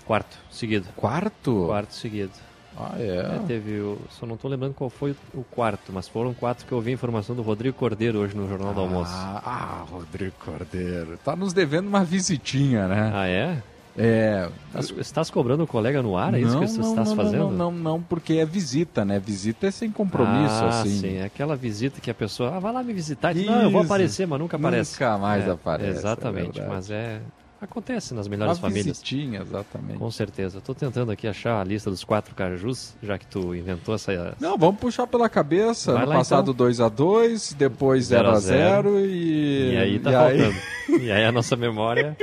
Quarto, 0.04 0.36
seguido. 0.50 0.86
Quarto? 0.94 1.64
Quarto 1.66 1.94
seguido. 1.94 2.32
Ah, 2.76 2.94
é? 2.98 3.40
teve 3.46 3.78
o, 3.78 3.98
só 4.10 4.26
não 4.26 4.34
estou 4.34 4.50
lembrando 4.50 4.74
qual 4.74 4.90
foi 4.90 5.14
o, 5.32 5.44
quarto, 5.44 5.92
mas 5.92 6.08
foram 6.08 6.34
quatro 6.34 6.66
que 6.66 6.72
eu 6.72 6.80
vi 6.80 6.90
a 6.90 6.94
informação 6.94 7.36
do 7.36 7.42
Rodrigo 7.42 7.76
Cordeiro 7.76 8.18
hoje 8.18 8.36
no 8.36 8.48
Jornal 8.48 8.74
do 8.74 8.80
Almoço. 8.80 9.12
Ah, 9.14 9.42
ah, 9.44 9.84
Rodrigo 9.90 10.34
Cordeiro. 10.44 11.18
Tá 11.24 11.36
nos 11.36 11.52
devendo 11.52 11.86
uma 11.86 12.04
visitinha, 12.04 12.88
né? 12.88 13.12
Ah, 13.14 13.28
é? 13.28 13.62
É. 13.96 14.48
Estás, 14.66 14.90
estás 14.98 15.30
cobrando 15.30 15.62
o 15.62 15.66
colega 15.66 16.02
no 16.02 16.16
ar? 16.16 16.34
É 16.34 16.40
isso 16.40 16.58
que 16.58 16.66
tu 16.66 16.80
estás 16.80 17.08
não, 17.10 17.16
fazendo? 17.16 17.50
Não, 17.50 17.50
não, 17.50 17.72
não, 17.72 18.02
porque 18.02 18.34
é 18.34 18.44
visita, 18.44 19.04
né? 19.04 19.20
Visita 19.20 19.68
é 19.68 19.70
sem 19.70 19.90
compromisso, 19.90 20.64
ah, 20.64 20.80
assim. 20.80 20.98
sim. 20.98 21.16
É 21.16 21.24
aquela 21.24 21.54
visita 21.54 22.00
que 22.00 22.10
a 22.10 22.14
pessoa, 22.14 22.56
ah, 22.56 22.58
vai 22.58 22.72
lá 22.72 22.82
me 22.82 22.92
visitar. 22.92 23.30
e 23.30 23.40
diz, 23.40 23.46
Não, 23.46 23.62
eu 23.62 23.70
vou 23.70 23.82
aparecer, 23.82 24.26
mas 24.26 24.40
nunca 24.40 24.56
aparece. 24.56 24.94
Nunca 24.94 25.18
mais 25.18 25.46
É, 25.46 25.50
aparece, 25.50 25.90
é 25.90 25.92
Exatamente, 25.92 26.58
verdade. 26.58 26.68
mas 26.68 26.90
é... 26.90 27.20
Acontece 27.64 28.14
nas 28.14 28.28
melhores 28.28 28.54
Uma 28.58 28.62
famílias. 28.68 28.86
visitinha, 28.98 29.40
exatamente. 29.42 29.98
Com 29.98 30.10
certeza. 30.10 30.58
Estou 30.58 30.74
tentando 30.74 31.10
aqui 31.10 31.26
achar 31.26 31.60
a 31.60 31.64
lista 31.64 31.90
dos 31.90 32.04
quatro 32.04 32.34
cajus, 32.34 32.94
já 33.02 33.18
que 33.18 33.26
tu 33.26 33.54
inventou 33.54 33.94
essa. 33.94 34.36
Não, 34.40 34.56
vamos 34.56 34.80
puxar 34.80 35.06
pela 35.06 35.28
cabeça. 35.28 35.92
Vai 35.92 36.02
no 36.04 36.08
lá, 36.10 36.16
passado 36.16 36.50
então. 36.52 36.66
2x2, 36.66 37.54
depois 37.54 38.04
Zero 38.06 38.28
a 38.30 38.34
0x0 38.34 39.04
e. 39.06 39.72
E 39.72 39.76
aí 39.76 39.98
tá 39.98 40.10
e 40.10 40.14
aí- 40.14 40.38
faltando. 40.40 41.02
E 41.02 41.10
aí 41.10 41.24
a 41.24 41.32
nossa 41.32 41.56
memória 41.56 42.16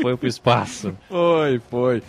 foi 0.00 0.16
pro 0.16 0.28
espaço. 0.28 0.94
Foi, 1.08 1.60
foi. 1.70 2.02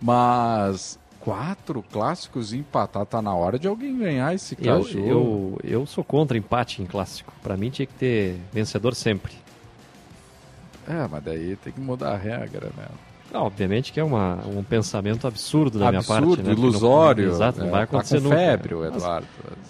Mas 0.00 0.98
quatro 1.18 1.84
clássicos 1.92 2.52
empatar, 2.54 3.04
tá 3.04 3.20
na 3.20 3.34
hora 3.34 3.58
de 3.58 3.68
alguém 3.68 3.98
ganhar 3.98 4.34
esse 4.34 4.56
Eu, 4.60 4.82
caju. 4.82 4.98
eu, 4.98 5.58
eu 5.62 5.86
sou 5.86 6.02
contra 6.02 6.38
empate 6.38 6.80
em 6.82 6.86
clássico. 6.86 7.32
Para 7.42 7.56
mim 7.56 7.68
tinha 7.68 7.84
que 7.86 7.92
ter 7.94 8.36
vencedor 8.52 8.94
sempre. 8.94 9.32
É, 10.90 11.08
mas 11.08 11.22
daí 11.22 11.56
tem 11.56 11.72
que 11.72 11.80
mudar 11.80 12.12
a 12.12 12.16
regra, 12.16 12.70
né? 12.76 12.84
Não, 13.32 13.42
obviamente 13.44 13.92
que 13.92 14.00
é 14.00 14.04
uma, 14.04 14.40
um 14.44 14.62
pensamento 14.64 15.24
absurdo 15.26 15.78
da 15.78 15.90
minha 15.90 16.02
parte. 16.02 16.24
Absurdo, 16.24 16.42
né? 16.42 16.48
Porque 16.48 16.60
não- 16.60 16.68
ilusório. 16.68 17.30
exato, 17.30 17.58
não 17.60 17.66
né? 17.66 17.70
vai 17.72 17.82
acontecer 17.84 18.16
tá 18.16 18.22
com 18.22 18.28
nunca. 18.28 18.36
febre, 18.36 18.74
o 18.74 18.80
Mas- 18.80 18.96
Eduardo. 18.96 19.26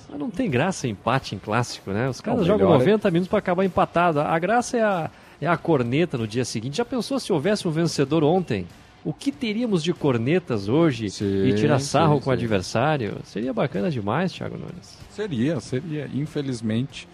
Mas 0.08 0.18
não 0.18 0.30
tem 0.30 0.48
graça 0.50 0.88
empate 0.88 1.34
em 1.34 1.38
clássico, 1.38 1.90
né? 1.90 2.08
Os 2.08 2.22
caras 2.22 2.40
Não, 2.40 2.46
jogam 2.46 2.68
melhor 2.68 2.76
é- 2.80 2.84
90 2.86 3.10
minutos 3.10 3.28
para 3.28 3.38
acabar 3.38 3.64
empatado. 3.64 4.18
A 4.20 4.38
graça 4.38 4.78
é 4.78 4.82
a, 4.82 5.10
é 5.42 5.46
a 5.46 5.56
corneta 5.58 6.16
no 6.16 6.26
dia 6.26 6.44
seguinte. 6.44 6.78
Já 6.78 6.86
pensou 6.86 7.20
se 7.20 7.30
houvesse 7.32 7.68
um 7.68 7.70
vencedor 7.70 8.24
ontem? 8.24 8.66
O 9.04 9.12
que 9.12 9.30
teríamos 9.30 9.82
de 9.82 9.92
cornetas 9.94 10.68
hoje 10.68 11.06
e 11.06 11.52
tirar 11.54 11.78
sim, 11.80 11.86
sarro 11.86 12.14
com 12.20 12.30
o 12.30 12.32
sim. 12.32 12.38
adversário? 12.38 13.16
Seria 13.24 13.52
bacana 13.52 13.90
demais, 13.90 14.32
Thiago 14.32 14.56
Nunes. 14.58 14.96
Seria, 15.10 15.60
seria. 15.60 16.08
Infelizmente. 16.14 17.06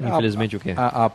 Infelizmente 0.00 0.56
a, 0.56 0.58
o 0.58 0.60
quê? 0.60 0.74
a- 0.76 1.06
a- 1.06 1.10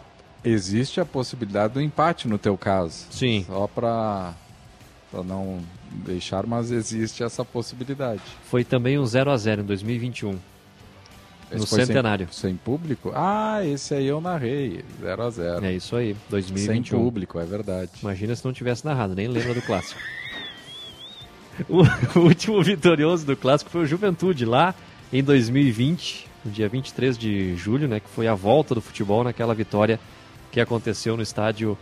existe 0.48 1.00
a 1.00 1.06
possibilidade 1.06 1.74
do 1.74 1.82
empate 1.82 2.28
no 2.28 2.38
teu 2.38 2.58
caso. 2.58 3.06
Sim. 3.12 3.46
Só 3.48 3.68
para 3.68 4.34
não 5.26 5.60
deixar, 5.92 6.46
mas 6.46 6.72
existe 6.72 7.24
essa 7.24 7.44
possibilidade. 7.46 8.22
Foi 8.50 8.64
também 8.64 9.00
um 9.00 9.06
0 9.06 9.32
a 9.32 9.38
0 9.38 9.62
em 9.62 9.66
2021. 9.66 10.38
Esse 11.50 11.60
no 11.62 11.66
foi 11.68 11.80
sem- 11.80 11.86
centenário. 11.86 12.28
Sem, 12.32 12.56
público? 12.56 13.12
Ah, 13.16 13.66
esse 13.66 13.94
aí 13.94 14.06
eu 14.06 14.20
narrei. 14.20 14.84
0 15.02 15.24
a 15.24 15.30
0 15.30 15.66
É 15.66 15.74
isso 15.74 15.96
aí, 15.96 16.16
2021. 16.30 16.98
Sem 16.98 17.04
público, 17.04 17.40
é 17.40 17.46
verdade. 17.46 17.92
Imagina 18.02 18.36
se 18.36 18.44
não 18.44 18.52
tivesse 18.52 18.86
narrado, 18.86 19.16
nem 19.16 19.28
lembra 19.28 19.54
do 19.54 19.62
clássico. 19.62 20.00
o, 21.70 21.84
o 22.20 22.24
último 22.24 22.62
vitorioso 22.62 23.26
do 23.26 23.36
clássico 23.38 23.72
foi 23.72 23.82
o 23.82 23.86
Juventude, 23.86 24.44
lá 24.46 24.76
em 25.12 25.24
2020, 25.24 26.28
no 26.44 26.52
dia 26.52 26.68
23 26.68 27.18
de 27.18 27.56
julho, 27.56 27.88
né, 27.88 28.02
que 28.02 28.10
foi 28.10 28.28
a 28.28 28.36
volta 28.36 28.76
do 28.76 28.82
futebol 28.82 29.24
naquela 29.24 29.54
vitória 29.56 30.00
que 30.58 30.62
aconteceu 30.62 31.16
no 31.16 31.22
estádio 31.22 31.78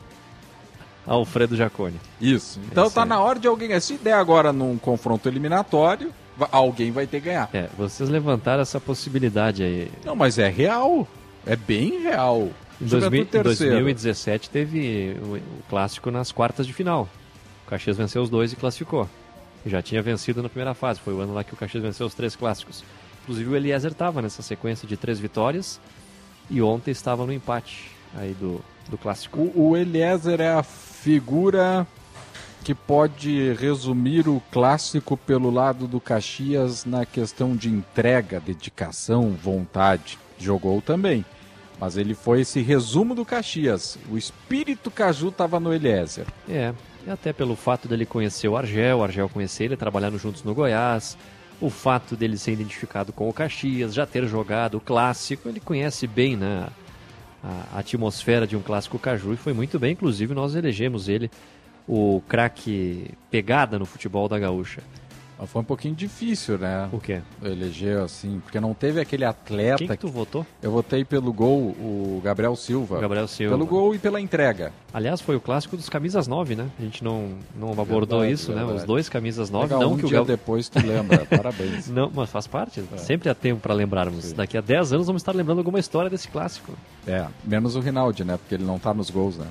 Alfredo 1.08 1.56
Jaconi. 1.56 1.98
Isso. 2.20 2.60
Então 2.70 2.88
Esse 2.88 2.96
tá 2.96 3.04
é. 3.04 3.06
na 3.06 3.22
hora 3.22 3.40
de 3.40 3.48
alguém. 3.48 3.80
Se 3.80 3.94
der 3.94 4.16
agora 4.16 4.52
num 4.52 4.78
confronto 4.78 5.30
eliminatório, 5.30 6.12
alguém 6.52 6.92
vai 6.92 7.08
ter 7.08 7.22
que 7.22 7.28
ganhar. 7.28 7.50
É, 7.54 7.70
vocês 7.78 8.10
levantaram 8.10 8.62
essa 8.62 8.78
possibilidade 8.78 9.64
aí. 9.64 9.90
Não, 10.04 10.14
mas 10.14 10.38
é 10.38 10.50
real. 10.50 11.08
É 11.46 11.56
bem 11.56 12.02
real. 12.02 12.50
Em, 12.82 12.88
Juventude 12.88 13.10
2000 13.12 13.22
em 13.22 13.26
terceiro. 13.26 13.74
2017 13.76 14.50
teve 14.50 15.16
o, 15.22 15.36
o 15.36 15.64
clássico 15.70 16.12
nas 16.12 16.34
quartas 16.34 16.68
de 16.68 16.74
final. 16.74 17.08
O 17.66 17.70
Caxias 17.70 17.96
venceu 17.96 18.22
os 18.22 18.30
dois 18.30 18.52
e 18.52 18.58
classificou. 18.58 19.10
Já 19.66 19.82
tinha 19.82 20.02
vencido 20.02 20.44
na 20.44 20.50
primeira 20.50 20.74
fase. 20.74 21.00
Foi 21.00 21.14
o 21.14 21.22
ano 21.22 21.34
lá 21.34 21.46
que 21.46 21.54
o 21.54 21.58
Caxias 21.58 21.82
venceu 21.82 22.06
os 22.06 22.14
três 22.14 22.36
clássicos. 22.36 22.84
Inclusive 23.24 23.50
o 23.50 23.56
Eliezer 23.56 23.92
estava 23.94 24.22
nessa 24.22 24.42
sequência 24.42 24.86
de 24.86 24.98
três 24.98 25.18
vitórias 25.18 25.80
e 26.50 26.62
ontem 26.62 26.92
estava 26.92 27.26
no 27.26 27.32
empate 27.32 27.95
aí 28.16 28.34
do, 28.34 28.62
do 28.90 28.98
clássico. 28.98 29.40
O, 29.40 29.70
o 29.70 29.78
Eliezer 29.78 30.42
é 30.42 30.54
a 30.54 30.64
figura 30.64 31.86
que 32.64 32.74
pode 32.74 33.54
resumir 33.54 34.28
o 34.28 34.42
clássico 34.52 35.16
pelo 35.16 35.52
lado 35.52 35.88
do 35.88 36.00
Caxias 36.00 36.84
na 36.84 37.06
questão 37.06 37.56
de 37.56 37.70
entrega, 37.70 38.40
dedicação, 38.40 39.32
vontade. 39.32 40.18
Jogou 40.40 40.82
também. 40.82 41.24
Mas 41.80 41.96
ele 41.96 42.16
foi 42.16 42.42
esse 42.42 42.62
resumo 42.62 43.14
do 43.14 43.24
Caxias. 43.24 44.00
O 44.10 44.18
espírito 44.18 44.90
Caju 44.90 45.28
estava 45.28 45.60
no 45.60 45.74
Eliezer. 45.74 46.26
É, 46.50 46.74
e 47.06 47.10
até 47.12 47.32
pelo 47.32 47.56
fato 47.56 47.88
dele 47.88 48.06
conhecer 48.06 48.48
o 48.48 48.58
Argel, 48.58 48.98
o 48.98 49.04
Argel 49.04 49.30
conhecer 49.30 49.66
ele, 49.66 49.78
trabalhando 49.78 50.18
juntos 50.18 50.44
no 50.44 50.56
Goiás, 50.56 51.16
o 51.62 51.70
fato 51.70 52.16
dele 52.16 52.38
ser 52.38 52.54
identificado 52.54 53.14
com 53.14 53.30
o 53.30 53.34
Caxias, 53.34 53.94
já 53.94 54.06
ter 54.06 54.26
jogado 54.28 54.78
o 54.78 54.82
clássico, 54.82 55.48
ele 55.48 55.60
conhece 55.60 56.08
bem 56.08 56.36
né, 56.36 56.68
a, 57.46 57.80
atmosfera 57.80 58.48
de 58.48 58.56
um 58.56 58.62
clássico 58.62 58.98
Caju 58.98 59.34
e 59.34 59.38
foi 59.38 59.54
muito 59.54 59.78
bem, 59.78 59.94
inclusive 59.94 60.34
nós 60.34 60.56
elegemos 60.56 61.08
ele 61.08 61.30
o 61.88 62.22
craque 62.28 63.12
pegada 63.30 63.78
no 63.78 63.86
futebol 63.86 64.28
da 64.28 64.40
gaúcha. 64.40 64.82
Foi 65.48 65.62
um 65.62 65.66
pouquinho 65.66 65.94
difícil, 65.94 66.58
né? 66.58 66.88
O 66.94 67.00
quê? 67.00 67.22
Eleger 67.44 68.00
assim, 68.00 68.40
porque 68.40 68.58
não 68.60 68.74
teve 68.74 69.02
aquele 69.02 69.26
atleta. 69.26 69.78
Quem 69.78 69.88
que 69.88 69.98
tu 69.98 70.08
votou? 70.08 70.46
Eu 70.62 70.72
votei 70.72 71.04
pelo 71.04 71.34
gol 71.34 71.60
o 71.78 72.22
Gabriel 72.24 72.56
Silva. 72.56 73.02
Gabriel 73.02 73.28
Silva. 73.28 73.54
Pelo 73.56 73.66
gol 73.66 73.94
e 73.94 74.00
pela 74.00 74.22
entrega. 74.22 74.72
Aliás, 74.94 75.20
foi 75.20 75.36
o 75.36 75.42
clássico 75.42 75.76
dos 75.76 75.90
camisas 75.90 76.26
9, 76.26 76.56
né? 76.56 76.70
A 76.80 76.82
gente 76.82 77.04
não, 77.04 77.34
não 77.54 77.72
abordou 77.74 78.20
Verdade, 78.20 78.32
isso, 78.32 78.52
né? 78.52 78.60
verdade. 78.60 78.78
Os 78.80 78.84
dois 78.86 79.10
camisas 79.10 79.50
9, 79.50 79.66
Legal, 79.66 79.82
não 79.82 79.94
um 79.94 79.98
que 79.98 80.06
o 80.06 80.08
dia 80.08 80.20
Gab- 80.20 80.28
depois 80.28 80.70
tu 80.70 80.80
lembra. 80.80 81.26
Parabéns. 81.30 81.90
Não, 81.90 82.10
mas 82.16 82.30
faz 82.30 82.48
parte. 82.48 82.82
Sempre 82.98 83.28
há 83.30 83.36
tempo 83.36 83.60
para 83.60 83.74
lembrarmos. 83.74 84.32
Daqui 84.32 84.58
a 84.58 84.62
10 84.62 84.94
anos 84.94 85.08
vamos 85.08 85.22
estar 85.22 85.36
lembrando 85.36 85.58
alguma 85.58 85.80
história 85.80 86.10
desse 86.10 86.30
clássico. 86.30 86.72
É, 87.06 87.26
menos 87.44 87.76
o 87.76 87.82
Rinaldi, 87.82 88.24
né? 88.24 88.38
Porque 88.38 88.56
ele 88.56 88.64
não 88.64 88.80
tá 88.80 88.94
nos 88.94 89.10
gols, 89.10 89.38
né? 89.38 89.48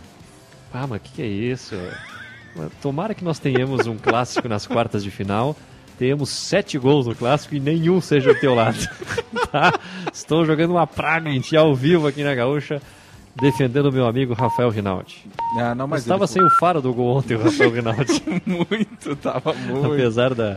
Ah, 0.72 0.86
mas 0.86 0.98
o 0.98 1.04
que, 1.04 1.12
que 1.12 1.22
é 1.22 1.26
isso? 1.26 1.74
Tomara 2.80 3.14
que 3.14 3.22
nós 3.24 3.38
tenhamos 3.38 3.86
um 3.86 3.96
clássico 3.98 4.48
nas 4.48 4.66
quartas 4.66 5.04
de 5.04 5.10
final. 5.10 5.54
Tenhamos 5.98 6.28
sete 6.30 6.76
gols 6.78 7.06
no 7.06 7.14
clássico 7.14 7.54
e 7.54 7.60
nenhum 7.60 8.00
seja 8.00 8.34
do 8.34 8.40
teu 8.40 8.54
lado. 8.54 8.78
tá? 9.52 9.72
Estou 10.12 10.44
jogando 10.44 10.72
uma 10.72 10.86
praga 10.86 11.30
em 11.30 11.40
ti 11.40 11.56
ao 11.56 11.74
vivo 11.74 12.06
aqui 12.08 12.24
na 12.24 12.34
Gaúcha, 12.34 12.82
defendendo 13.36 13.86
o 13.86 13.92
meu 13.92 14.06
amigo 14.06 14.34
Rafael 14.34 14.70
Rinaldi. 14.70 15.24
Ah, 15.58 15.74
não, 15.74 15.86
mas 15.86 16.00
Estava 16.02 16.26
sem 16.26 16.42
o 16.42 16.50
faro 16.58 16.82
do 16.82 16.92
gol 16.92 17.16
ontem, 17.18 17.36
o 17.36 17.42
Rafael 17.42 17.70
Rinaldi. 17.70 18.22
muito, 18.44 19.14
tava 19.16 19.52
muito. 19.52 19.92
Apesar 19.92 20.34
da, 20.34 20.56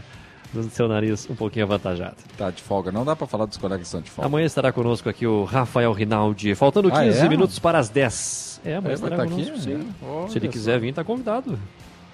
do 0.51 0.63
seu 0.71 0.87
nariz 0.87 1.29
um 1.29 1.35
pouquinho 1.35 1.65
avantajado. 1.65 2.15
Tá 2.35 2.49
de 2.49 2.61
folga. 2.63 2.91
Não 2.91 3.05
dá 3.05 3.15
pra 3.15 3.27
falar 3.27 3.45
dos 3.45 3.57
colegas 3.57 3.81
que 3.81 3.85
estão 3.85 4.01
de 4.01 4.09
folga. 4.09 4.27
Amanhã 4.27 4.45
estará 4.47 4.71
conosco 4.71 5.07
aqui 5.07 5.27
o 5.27 5.43
Rafael 5.43 5.91
Rinaldi. 5.93 6.55
Faltando 6.55 6.89
Ah, 6.91 7.03
15 7.03 7.19
é? 7.19 7.29
minutos 7.29 7.59
para 7.59 7.77
as 7.77 7.89
10. 7.89 8.61
É, 8.65 8.75
amanhã 8.77 8.77
É, 8.77 8.81
vai 8.81 8.93
estará 8.95 9.17
tá 9.17 9.23
aqui? 9.23 9.33
conosco, 9.33 9.57
sim. 9.59 9.87
Olha 10.01 10.29
Se 10.29 10.37
ele 10.39 10.47
quiser 10.47 10.79
vir, 10.79 10.89
está 10.89 11.03
convidado. 11.03 11.59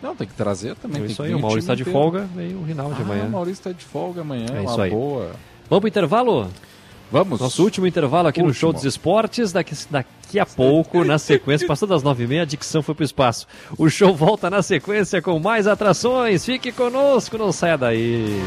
Não, 0.04 0.16
tem 0.16 0.28
que 0.28 0.34
trazer 0.34 0.76
também. 0.76 1.02
É 1.02 1.06
isso 1.06 1.24
aí, 1.24 1.34
o 1.34 1.40
Maurício 1.40 1.60
está 1.62 1.76
de 1.76 1.82
inteiro. 1.84 1.98
folga, 2.00 2.28
veio 2.36 2.58
o 2.60 2.64
Rinaldi 2.64 2.98
Ah, 3.00 3.04
amanhã. 3.04 3.24
o 3.24 3.30
Maurício 3.32 3.54
está 3.62 3.72
de 3.72 3.86
folga 3.86 4.20
amanhã. 4.22 4.48
É 4.54 4.60
uma 4.60 4.70
isso 4.70 4.82
aí. 4.82 4.92
boa. 4.92 5.32
Vamos 5.70 5.80
pro 5.80 5.88
intervalo? 5.88 6.50
Vamos. 7.10 7.40
Nosso 7.40 7.64
último 7.64 7.88
intervalo 7.88 8.28
aqui 8.28 8.40
no 8.42 8.48
Último. 8.48 8.60
Show 8.60 8.74
dos 8.74 8.84
Esportes. 8.86 9.52
Daqui, 9.54 9.74
daqui 9.90 10.40
a 10.40 10.46
pouco, 10.46 11.04
na 11.06 11.18
sequência, 11.20 11.66
passou 11.68 11.88
das 11.88 12.04
nove 12.04 12.24
e 12.24 12.28
meia, 12.28 12.42
a 12.42 12.46
dicção 12.46 12.82
foi 12.82 12.94
pro 12.96 13.04
espaço. 13.06 13.48
O 13.78 13.88
show 13.90 14.14
volta 14.16 14.50
na 14.50 14.62
sequência 14.62 15.22
com 15.22 15.40
mais 15.40 15.68
atrações. 15.68 16.44
Fique 16.44 16.72
conosco, 16.72 17.38
não 17.38 17.52
saia 17.52 17.78
daí. 17.78 18.42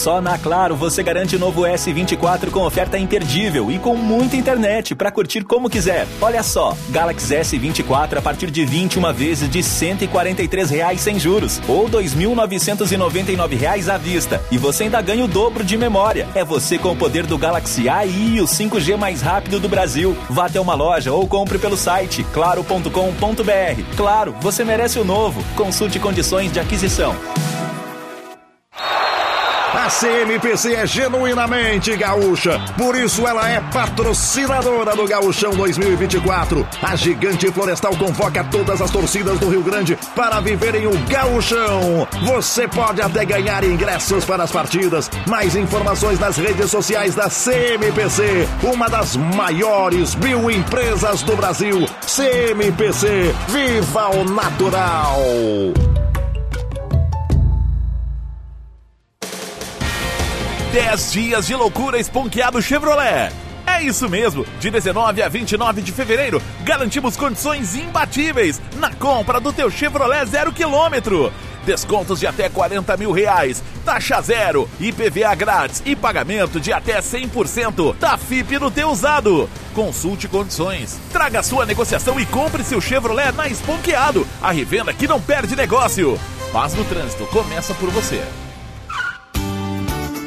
Só 0.00 0.18
na 0.18 0.38
Claro 0.38 0.74
você 0.74 1.02
garante 1.02 1.36
o 1.36 1.38
novo 1.38 1.60
S24 1.60 2.50
com 2.50 2.64
oferta 2.64 2.96
imperdível 2.96 3.70
e 3.70 3.78
com 3.78 3.94
muita 3.94 4.34
internet 4.34 4.94
para 4.94 5.10
curtir 5.10 5.44
como 5.44 5.68
quiser. 5.68 6.08
Olha 6.22 6.42
só, 6.42 6.74
Galaxy 6.88 7.34
S24 7.34 8.16
a 8.16 8.22
partir 8.22 8.50
de 8.50 8.64
21 8.64 9.12
vezes 9.12 9.50
de 9.50 9.62
143 9.62 10.70
reais 10.70 11.02
sem 11.02 11.20
juros 11.20 11.60
ou 11.68 11.86
2.999 11.86 13.58
reais 13.58 13.90
à 13.90 13.98
vista. 13.98 14.42
E 14.50 14.56
você 14.56 14.84
ainda 14.84 15.02
ganha 15.02 15.22
o 15.22 15.28
dobro 15.28 15.62
de 15.62 15.76
memória. 15.76 16.26
É 16.34 16.42
você 16.42 16.78
com 16.78 16.92
o 16.92 16.96
poder 16.96 17.26
do 17.26 17.36
Galaxy 17.36 17.86
AI 17.86 18.08
e 18.08 18.40
o 18.40 18.46
5G 18.46 18.96
mais 18.96 19.20
rápido 19.20 19.60
do 19.60 19.68
Brasil. 19.68 20.16
Vá 20.30 20.46
até 20.46 20.58
uma 20.58 20.72
loja 20.72 21.12
ou 21.12 21.28
compre 21.28 21.58
pelo 21.58 21.76
site 21.76 22.24
claro.com.br. 22.32 23.96
Claro, 23.98 24.34
você 24.40 24.64
merece 24.64 24.98
o 24.98 25.04
novo. 25.04 25.44
Consulte 25.54 25.98
condições 25.98 26.50
de 26.50 26.58
aquisição. 26.58 27.14
CMPC 29.90 30.74
é 30.74 30.86
genuinamente 30.86 31.96
gaúcha, 31.96 32.60
por 32.78 32.94
isso 32.94 33.26
ela 33.26 33.50
é 33.50 33.60
patrocinadora 33.60 34.94
do 34.94 35.04
Gaúchão 35.06 35.50
2024. 35.50 36.66
A 36.80 36.94
Gigante 36.94 37.50
Florestal 37.50 37.96
convoca 37.96 38.44
todas 38.44 38.80
as 38.80 38.90
torcidas 38.90 39.38
do 39.40 39.48
Rio 39.48 39.62
Grande 39.62 39.98
para 40.14 40.40
viverem 40.40 40.86
o 40.86 40.96
Gaúchão. 41.08 42.06
Você 42.22 42.68
pode 42.68 43.02
até 43.02 43.24
ganhar 43.24 43.64
ingressos 43.64 44.24
para 44.24 44.44
as 44.44 44.52
partidas. 44.52 45.10
Mais 45.26 45.56
informações 45.56 46.20
nas 46.20 46.36
redes 46.36 46.70
sociais 46.70 47.16
da 47.16 47.28
CMPC, 47.28 48.48
uma 48.62 48.88
das 48.88 49.16
maiores 49.16 50.14
mil 50.14 50.50
empresas 50.50 51.22
do 51.22 51.34
Brasil. 51.34 51.84
CMPC, 52.06 53.34
viva 53.48 54.08
o 54.10 54.24
natural! 54.24 55.18
10 60.72 61.12
dias 61.12 61.46
de 61.48 61.54
loucura 61.56 61.98
esponqueado 61.98 62.62
Chevrolet. 62.62 63.32
É 63.66 63.82
isso 63.82 64.08
mesmo, 64.08 64.46
de 64.60 64.70
19 64.70 65.20
a 65.20 65.28
29 65.28 65.82
de 65.82 65.90
fevereiro, 65.90 66.40
garantimos 66.62 67.16
condições 67.16 67.74
imbatíveis 67.74 68.62
na 68.76 68.94
compra 68.94 69.40
do 69.40 69.52
teu 69.52 69.68
Chevrolet 69.68 70.24
zero 70.26 70.52
quilômetro. 70.52 71.32
Descontos 71.66 72.20
de 72.20 72.26
até 72.28 72.48
40 72.48 72.96
mil 72.96 73.10
reais, 73.10 73.64
taxa 73.84 74.20
zero, 74.20 74.70
IPVA 74.78 75.34
grátis 75.34 75.82
e 75.84 75.96
pagamento 75.96 76.60
de 76.60 76.72
até 76.72 77.00
100% 77.00 77.96
da 77.96 78.16
FIP 78.16 78.60
no 78.60 78.70
teu 78.70 78.90
usado. 78.90 79.50
Consulte 79.74 80.28
condições. 80.28 81.00
Traga 81.12 81.42
sua 81.42 81.66
negociação 81.66 82.20
e 82.20 82.24
compre 82.26 82.62
seu 82.62 82.80
Chevrolet 82.80 83.32
na 83.32 83.48
Esponqueado, 83.48 84.24
a 84.40 84.52
revenda 84.52 84.94
que 84.94 85.08
não 85.08 85.20
perde 85.20 85.56
negócio. 85.56 86.16
Paz 86.52 86.74
no 86.74 86.84
trânsito 86.84 87.26
começa 87.26 87.74
por 87.74 87.90
você. 87.90 88.22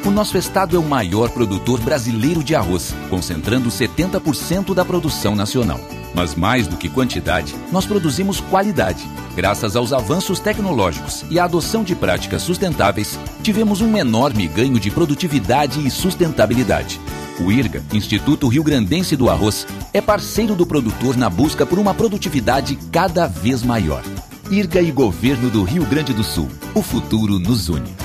O 0.04 0.10
nosso 0.10 0.36
estado 0.36 0.76
é 0.76 0.78
o 0.78 0.82
maior 0.82 1.30
produtor 1.30 1.80
brasileiro 1.80 2.44
de 2.44 2.54
arroz, 2.54 2.94
concentrando 3.08 3.70
70% 3.70 4.74
da 4.74 4.84
produção 4.84 5.34
nacional. 5.34 5.80
Mas 6.14 6.34
mais 6.34 6.66
do 6.66 6.76
que 6.76 6.90
quantidade, 6.90 7.54
nós 7.72 7.86
produzimos 7.86 8.38
qualidade. 8.38 9.02
Graças 9.34 9.74
aos 9.74 9.94
avanços 9.94 10.38
tecnológicos 10.40 11.24
e 11.30 11.38
à 11.38 11.44
adoção 11.44 11.82
de 11.82 11.94
práticas 11.94 12.42
sustentáveis, 12.42 13.18
tivemos 13.42 13.80
um 13.80 13.96
enorme 13.96 14.46
ganho 14.46 14.78
de 14.78 14.90
produtividade 14.90 15.84
e 15.84 15.90
sustentabilidade. 15.90 17.00
O 17.40 17.50
IRGA, 17.50 17.82
Instituto 17.90 18.46
Rio 18.46 18.62
Grandense 18.62 19.16
do 19.16 19.30
Arroz, 19.30 19.66
é 19.90 20.02
parceiro 20.02 20.54
do 20.54 20.66
produtor 20.66 21.16
na 21.16 21.30
busca 21.30 21.64
por 21.64 21.78
uma 21.78 21.94
produtividade 21.94 22.78
cada 22.92 23.26
vez 23.26 23.62
maior. 23.62 24.04
IRGA 24.50 24.82
e 24.82 24.92
Governo 24.92 25.48
do 25.48 25.64
Rio 25.64 25.86
Grande 25.86 26.12
do 26.12 26.22
Sul. 26.22 26.50
O 26.74 26.82
futuro 26.82 27.38
nos 27.38 27.70
une. 27.70 28.03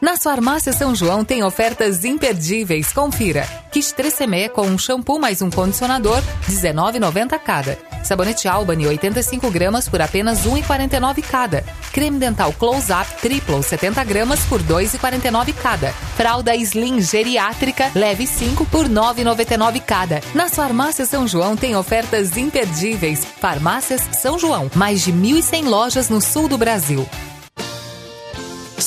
Na 0.00 0.16
farmácia 0.16 0.72
São 0.72 0.94
João 0.94 1.22
tem 1.22 1.44
ofertas 1.44 2.06
imperdíveis. 2.06 2.90
Confira. 2.90 3.46
Kit 3.70 3.94
3CM 3.94 4.48
com 4.48 4.66
um 4.66 4.78
shampoo 4.78 5.18
mais 5.18 5.42
um 5.42 5.50
condicionador, 5.50 6.16
R$19,90 6.16 7.38
cada. 7.38 7.78
Sabonete 8.02 8.48
Albany 8.48 8.86
85 8.86 9.50
gramas 9.50 9.90
por 9.90 10.00
apenas 10.00 10.46
R$1,49 10.46 11.22
cada. 11.22 11.62
Creme 11.92 12.18
dental 12.18 12.50
Close 12.54 12.90
Up 12.90 13.20
Triple 13.20 13.62
70 13.62 14.02
gramas 14.04 14.40
por 14.46 14.62
R$2,49 14.62 15.52
cada. 15.62 15.92
Fralda 16.16 16.56
Slim 16.56 17.02
geriátrica 17.02 17.90
leve 17.94 18.26
5 18.26 18.64
por 18.66 18.86
R$9,99 18.86 19.82
cada. 19.82 20.22
Nas 20.34 20.54
farmácias 20.54 21.10
São 21.10 21.28
João 21.28 21.56
tem 21.56 21.76
ofertas 21.76 22.38
imperdíveis. 22.38 23.22
Farmácias 23.38 24.08
São 24.18 24.38
João, 24.38 24.70
mais 24.74 25.02
de 25.02 25.12
1.100 25.12 25.68
lojas 25.68 26.08
no 26.08 26.22
sul 26.22 26.48
do 26.48 26.56
Brasil. 26.56 27.06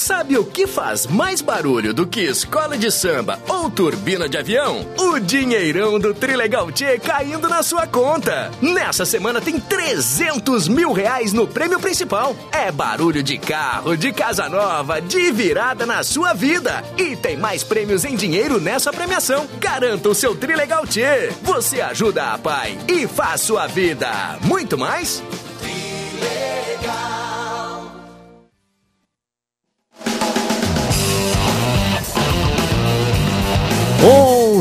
Sabe 0.04 0.38
o 0.38 0.44
que 0.44 0.68
faz 0.68 1.08
mais 1.08 1.42
barulho 1.42 1.94
do 1.94 2.06
que 2.06 2.20
escola 2.20 2.78
de 2.78 2.92
samba 2.92 3.40
ou 3.48 3.72
turbina 3.72 4.28
de 4.28 4.38
avião? 4.38 4.86
O 5.00 5.18
dinheirão 5.18 5.98
do 5.98 6.14
Trilegal 6.14 6.70
T 6.74 7.00
caindo 7.00 7.48
na 7.48 7.64
sua 7.64 7.88
conta. 7.88 8.52
Nessa 8.62 9.06
semana 9.06 9.40
tem 9.40 9.58
300 9.62 10.68
mil 10.68 10.92
reais 10.92 11.32
no 11.32 11.48
prêmio 11.48 11.80
principal. 11.80 12.36
É 12.52 12.70
barulho 12.70 13.24
de 13.24 13.38
carro, 13.38 13.96
de 13.96 14.12
casa 14.12 14.50
nova, 14.50 15.00
de 15.00 15.32
virada 15.32 15.86
na 15.86 16.04
sua 16.04 16.34
vida. 16.34 16.84
E 16.98 17.16
tem 17.16 17.38
mais 17.38 17.64
prêmios 17.64 18.04
em 18.04 18.18
dinheiro 18.18 18.60
nessa 18.60 18.92
premiação. 18.92 19.48
Garanta 19.58 20.10
o 20.10 20.14
seu 20.14 20.36
Trilegal 20.36 20.86
T. 20.86 21.32
Você 21.44 21.80
ajuda 21.80 22.34
a 22.34 22.38
pai 22.38 22.78
e 22.90 23.08
faz 23.08 23.40
sua 23.40 23.68
vida 23.68 24.38
muito 24.42 24.78
mais. 24.78 25.24
Trilegal. 25.62 27.03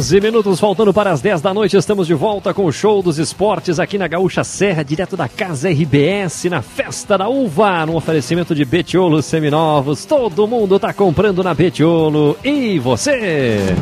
11 0.02 0.20
minutos 0.20 0.58
faltando 0.58 0.92
para 0.92 1.12
as 1.12 1.20
10 1.20 1.40
da 1.40 1.54
noite, 1.54 1.76
estamos 1.76 2.08
de 2.08 2.14
volta 2.14 2.52
com 2.52 2.64
o 2.64 2.72
show 2.72 3.00
dos 3.00 3.20
esportes 3.20 3.78
aqui 3.78 3.96
na 3.96 4.08
Gaúcha 4.08 4.42
Serra, 4.42 4.82
direto 4.82 5.16
da 5.16 5.28
Casa 5.28 5.70
RBS, 5.70 6.46
na 6.46 6.60
Festa 6.60 7.16
da 7.16 7.28
Uva, 7.28 7.86
no 7.86 7.94
oferecimento 7.94 8.52
de 8.52 8.64
Betiolo 8.64 9.22
Seminovos. 9.22 10.04
Todo 10.04 10.48
mundo 10.48 10.74
está 10.74 10.92
comprando 10.92 11.44
na 11.44 11.54
Betiolo 11.54 12.36
e 12.42 12.80
você? 12.80 13.76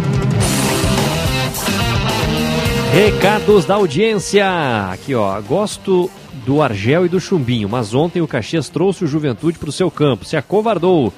Recados 2.92 3.64
da 3.64 3.76
audiência. 3.76 4.90
Aqui, 4.92 5.14
ó, 5.14 5.40
gosto 5.40 6.10
do 6.44 6.60
Argel 6.60 7.06
e 7.06 7.08
do 7.08 7.18
Chumbinho, 7.18 7.66
mas 7.66 7.94
ontem 7.94 8.20
o 8.20 8.28
Caxias 8.28 8.68
trouxe 8.68 9.04
o 9.04 9.08
Juventude 9.08 9.58
para 9.58 9.70
o 9.70 9.72
seu 9.72 9.90
campo, 9.90 10.26
se 10.26 10.36
acovardou 10.36 11.14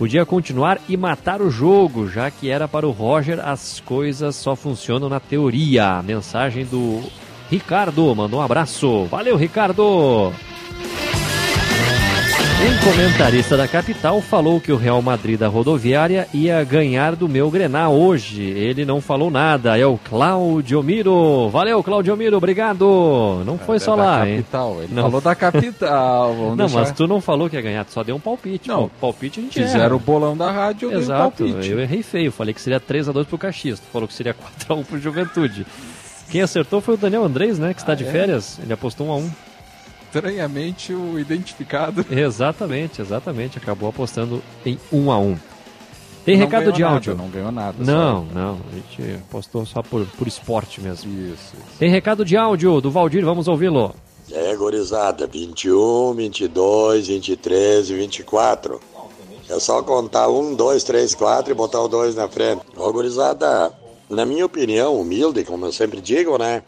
podia 0.00 0.24
continuar 0.24 0.80
e 0.88 0.96
matar 0.96 1.42
o 1.42 1.50
jogo, 1.50 2.08
já 2.08 2.30
que 2.30 2.48
era 2.48 2.66
para 2.66 2.88
o 2.88 2.90
Roger 2.90 3.38
as 3.38 3.80
coisas 3.80 4.34
só 4.34 4.56
funcionam 4.56 5.10
na 5.10 5.20
teoria. 5.20 6.02
Mensagem 6.02 6.64
do 6.64 7.02
Ricardo, 7.50 8.14
mandou 8.14 8.40
um 8.40 8.42
abraço. 8.42 9.04
Valeu, 9.04 9.36
Ricardo! 9.36 10.32
Um 12.62 12.84
comentarista 12.84 13.56
da 13.56 13.66
capital 13.66 14.20
falou 14.20 14.60
que 14.60 14.70
o 14.70 14.76
Real 14.76 15.00
Madrid 15.00 15.38
da 15.38 15.48
rodoviária 15.48 16.28
ia 16.32 16.62
ganhar 16.62 17.16
do 17.16 17.26
meu 17.26 17.50
Grenal 17.50 17.94
hoje. 17.94 18.42
Ele 18.42 18.84
não 18.84 19.00
falou 19.00 19.30
nada. 19.30 19.78
É 19.78 19.86
o 19.86 19.96
Claudio 19.96 20.82
Miro. 20.82 21.48
Valeu, 21.48 21.82
Claudio 21.82 22.14
Miro, 22.18 22.36
obrigado. 22.36 23.42
Não 23.46 23.56
foi 23.56 23.76
é, 23.76 23.78
só 23.78 23.94
lá, 23.94 24.26
capital. 24.26 24.74
hein? 24.74 24.80
Ele 24.82 24.94
não. 24.94 25.04
falou 25.04 25.20
da 25.22 25.34
capital. 25.34 26.34
não, 26.54 26.56
deixar... 26.56 26.80
mas 26.80 26.92
tu 26.92 27.06
não 27.06 27.18
falou 27.18 27.48
que 27.48 27.56
ia 27.56 27.62
ganhar, 27.62 27.82
tu 27.86 27.94
só 27.94 28.04
deu 28.04 28.16
um 28.16 28.20
palpite. 28.20 28.68
Não, 28.68 28.90
Pô, 28.90 29.06
palpite 29.06 29.40
a 29.40 29.42
gente 29.42 29.54
Fizeram 29.54 29.84
erra. 29.86 29.96
o 29.96 29.98
bolão 29.98 30.36
da 30.36 30.50
rádio, 30.50 30.92
eu 30.92 30.98
Exato, 30.98 31.46
eu 31.46 31.80
errei 31.80 32.02
feio. 32.02 32.30
Falei 32.30 32.52
que 32.52 32.60
seria 32.60 32.78
3x2 32.78 33.24
pro 33.24 33.38
Caxias. 33.38 33.80
Tu 33.80 33.86
falou 33.90 34.06
que 34.06 34.12
seria 34.12 34.34
4x1 34.34 34.84
pro 34.84 34.98
Juventude. 34.98 35.66
Quem 36.30 36.42
acertou 36.42 36.82
foi 36.82 36.94
o 36.94 36.98
Daniel 36.98 37.24
Andrés, 37.24 37.58
né? 37.58 37.72
Que 37.72 37.80
está 37.80 37.92
ah, 37.92 37.96
de 37.96 38.04
é? 38.04 38.10
férias. 38.10 38.58
Ele 38.62 38.72
apostou 38.72 39.06
1x1 39.06 39.30
estranhamente 40.10 40.92
o 40.92 41.18
identificado. 41.18 42.04
Exatamente, 42.10 43.00
exatamente. 43.00 43.58
Acabou 43.58 43.88
apostando 43.88 44.42
em 44.66 44.78
um 44.92 45.10
a 45.10 45.18
um. 45.18 45.38
Tem 46.24 46.36
não 46.36 46.44
recado 46.44 46.72
de 46.72 46.82
áudio? 46.82 47.14
Nada, 47.14 47.22
não 47.22 47.30
ganhou 47.30 47.52
nada. 47.52 47.76
Não, 47.78 48.26
só... 48.26 48.34
não. 48.34 48.58
A 48.70 48.74
gente 48.74 49.14
apostou 49.28 49.64
só 49.64 49.82
por, 49.82 50.04
por 50.06 50.28
esporte 50.28 50.80
mesmo. 50.80 51.10
Isso, 51.12 51.32
isso. 51.32 51.78
Tem 51.78 51.90
recado 51.90 52.24
de 52.24 52.36
áudio 52.36 52.80
do 52.80 52.90
Valdir, 52.90 53.24
vamos 53.24 53.48
ouvi-lo. 53.48 53.94
É, 54.30 54.54
gorizada, 54.54 55.26
21, 55.26 56.14
22, 56.14 57.08
23 57.08 57.90
e 57.90 57.94
24. 57.94 58.80
É 59.48 59.58
só 59.58 59.82
contar 59.82 60.28
1, 60.28 60.54
2, 60.54 60.84
3, 60.84 61.14
4 61.14 61.52
e 61.52 61.54
botar 61.54 61.80
o 61.80 61.88
2 61.88 62.14
na 62.14 62.28
frente. 62.28 62.62
Ô, 62.76 62.92
gorizada, 62.92 63.72
na 64.08 64.24
minha 64.24 64.46
opinião, 64.46 65.00
humilde, 65.00 65.42
como 65.42 65.66
eu 65.66 65.72
sempre 65.72 66.00
digo, 66.00 66.38
né? 66.38 66.62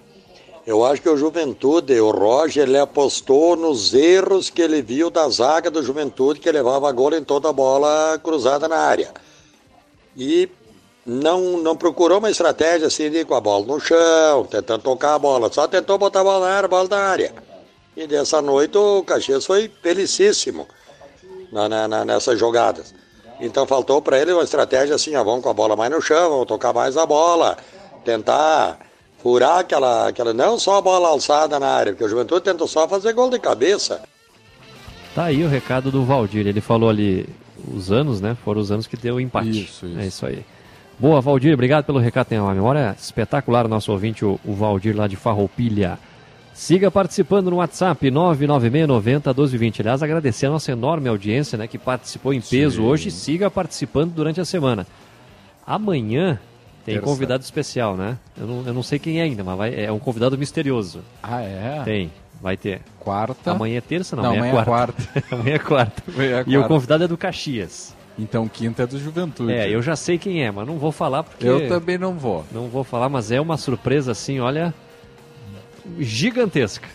Eu 0.65 0.85
acho 0.85 1.03
que 1.03 1.09
o 1.09 1.17
Juventude, 1.17 2.01
o 2.01 2.13
Roger, 2.13 2.69
ele 2.69 2.79
apostou 2.79 3.57
nos 3.57 3.93
erros 3.93 4.49
que 4.49 4.63
ele 4.63 4.81
viu 4.81 5.11
da 5.11 5.29
zaga 5.29 5.69
do 5.69 5.83
Juventude, 5.83 6.39
que 6.39 6.53
levava 6.53 6.93
gol 6.93 7.15
em 7.15 7.25
toda 7.25 7.49
a 7.49 7.53
bola 7.53 8.19
cruzada 8.23 8.69
na 8.69 8.77
área. 8.77 9.13
E 10.17 10.49
não, 11.05 11.57
não 11.59 11.77
procurou 11.77 12.19
uma 12.19 12.31
estratégia 12.31 12.87
assim 12.87 13.11
de 13.11 13.25
com 13.25 13.35
a 13.35 13.41
bola 13.41 13.67
no 13.67 13.81
chão, 13.81 14.45
tentando 14.45 14.83
tocar 14.83 15.17
a 15.17 15.19
bola, 15.19 15.53
só 15.53 15.67
tentou 15.67 15.99
botar 15.99 16.21
a 16.21 16.25
bola 16.25 16.47
na 16.47 16.55
área, 16.55 16.69
bola 16.69 16.89
na 16.89 16.99
área. 16.99 17.35
E 17.97 18.07
dessa 18.07 18.41
noite 18.41 18.79
o 18.79 19.03
Caxias 19.03 19.45
foi 19.45 19.69
felicíssimo 19.83 20.69
na, 21.51 21.69
na, 21.89 22.05
nessas 22.05 22.39
jogadas. 22.39 22.95
Então 23.41 23.67
faltou 23.67 24.01
para 24.01 24.21
ele 24.21 24.33
uma 24.33 24.45
estratégia 24.45 24.95
assim, 24.95 25.17
ó, 25.17 25.25
vamos 25.25 25.43
com 25.43 25.51
a 25.51 25.55
bola 25.55 25.75
mais 25.75 25.91
no 25.91 26.01
chão, 26.01 26.31
vamos 26.31 26.47
tocar 26.47 26.73
mais 26.73 26.97
a 26.97 27.05
bola, 27.05 27.59
tentar 28.05 28.79
furar 29.23 29.61
aquela, 29.61 30.09
aquela. 30.09 30.35
Não 30.35 30.59
só 30.59 30.79
a 30.79 30.83
bola 30.83 31.09
alçada 31.09 31.59
na 31.59 31.69
área, 31.69 31.93
porque 31.93 32.05
o 32.05 32.09
Juventude 32.09 32.43
tentou 32.43 32.67
só 32.67 32.89
fazer 32.89 33.13
gol 33.13 33.31
de 33.31 33.39
cabeça. 33.39 34.03
Tá 35.15 35.25
aí 35.25 35.45
o 35.45 35.49
recado 35.49 35.91
do 35.91 36.05
Valdir. 36.05 36.47
Ele 36.47 36.61
falou 36.61 36.91
ali 36.91 37.29
os 37.73 37.93
anos, 37.93 38.21
né? 38.21 38.37
Foram 38.45 38.61
os 38.61 38.73
anos 38.73 38.87
que 38.87 38.97
deu 38.97 39.17
o 39.17 39.21
empate. 39.21 39.51
Isso, 39.51 39.87
isso. 39.87 39.99
É 39.99 40.07
isso 40.07 40.27
aí. 40.27 40.45
Boa, 40.99 41.21
Valdir, 41.21 41.55
obrigado 41.55 41.85
pelo 41.85 41.99
recado. 41.99 42.27
Tem 42.27 42.41
uma 42.41 42.55
memória 42.55 42.95
espetacular, 42.99 43.69
nosso 43.69 43.93
ouvinte, 43.93 44.25
o, 44.25 44.41
o 44.45 44.55
Valdir 44.55 44.97
lá 44.97 45.07
de 45.07 45.17
Farroupilha. 45.17 45.99
Siga 46.55 46.91
participando 46.91 47.51
no 47.51 47.57
WhatsApp 47.57 48.11
996901220. 48.11 49.81
Aliás, 49.81 50.03
agradecer 50.03 50.47
a 50.47 50.51
nossa 50.51 50.71
enorme 50.71 51.09
audiência, 51.09 51.57
né, 51.57 51.67
que 51.67 51.79
participou 51.79 52.35
em 52.35 52.41
peso 52.41 52.77
Sim. 52.77 52.83
hoje. 52.83 53.11
Siga 53.11 53.51
participando 53.51 54.13
durante 54.13 54.41
a 54.41 54.45
semana. 54.45 54.87
Amanhã 55.67 56.39
tem 56.85 57.01
convidado 57.01 57.43
especial, 57.43 57.97
né? 57.97 58.19
Eu 58.37 58.47
não, 58.47 58.67
eu 58.67 58.75
não 58.75 58.83
sei 58.83 58.99
quem 58.99 59.21
é 59.21 59.23
ainda, 59.23 59.45
mas 59.45 59.57
vai, 59.57 59.85
é 59.85 59.93
um 59.93 59.99
convidado 59.99 60.37
misterioso. 60.37 61.01
Ah, 61.23 61.41
é? 61.41 61.83
Tem, 61.85 62.11
vai 62.41 62.57
ter. 62.57 62.81
Quarta? 62.99 63.53
Amanhã 63.53 63.79
é 63.79 63.81
terça, 63.81 64.17
não, 64.17 64.25
não 64.25 64.33
amanhã, 64.33 64.49
é 64.49 64.65
quarta. 64.65 65.03
quarta. 65.03 65.35
amanhã 65.35 65.55
é 65.55 65.59
quarta. 65.59 66.03
Amanhã 66.13 66.29
é 66.31 66.33
quarta. 66.33 66.45
E 66.51 66.59
o 66.59 66.67
convidado 66.67 67.05
é 67.05 67.09
do 67.09 67.17
Caxias. 67.17 67.95
Então 68.19 68.47
quinta 68.49 68.83
é 68.83 68.87
do 68.87 68.99
Juventude. 68.99 69.53
É, 69.53 69.71
eu 69.71 69.81
já 69.81 69.97
sei 69.97 70.19
quem 70.19 70.45
é, 70.45 70.51
mas 70.51 70.67
não 70.67 70.77
vou 70.77 70.93
falar 70.93 71.23
porque... 71.23 71.47
Eu 71.47 71.69
também 71.69 71.97
não 71.97 72.15
vou. 72.15 72.45
Não 72.53 72.69
vou 72.69 72.85
falar, 72.85 73.09
mas 73.09 73.31
é 73.31 73.41
uma 73.41 73.57
surpresa 73.57 74.13
assim, 74.13 74.39
olha, 74.39 74.75
gigantesca. 75.99 76.89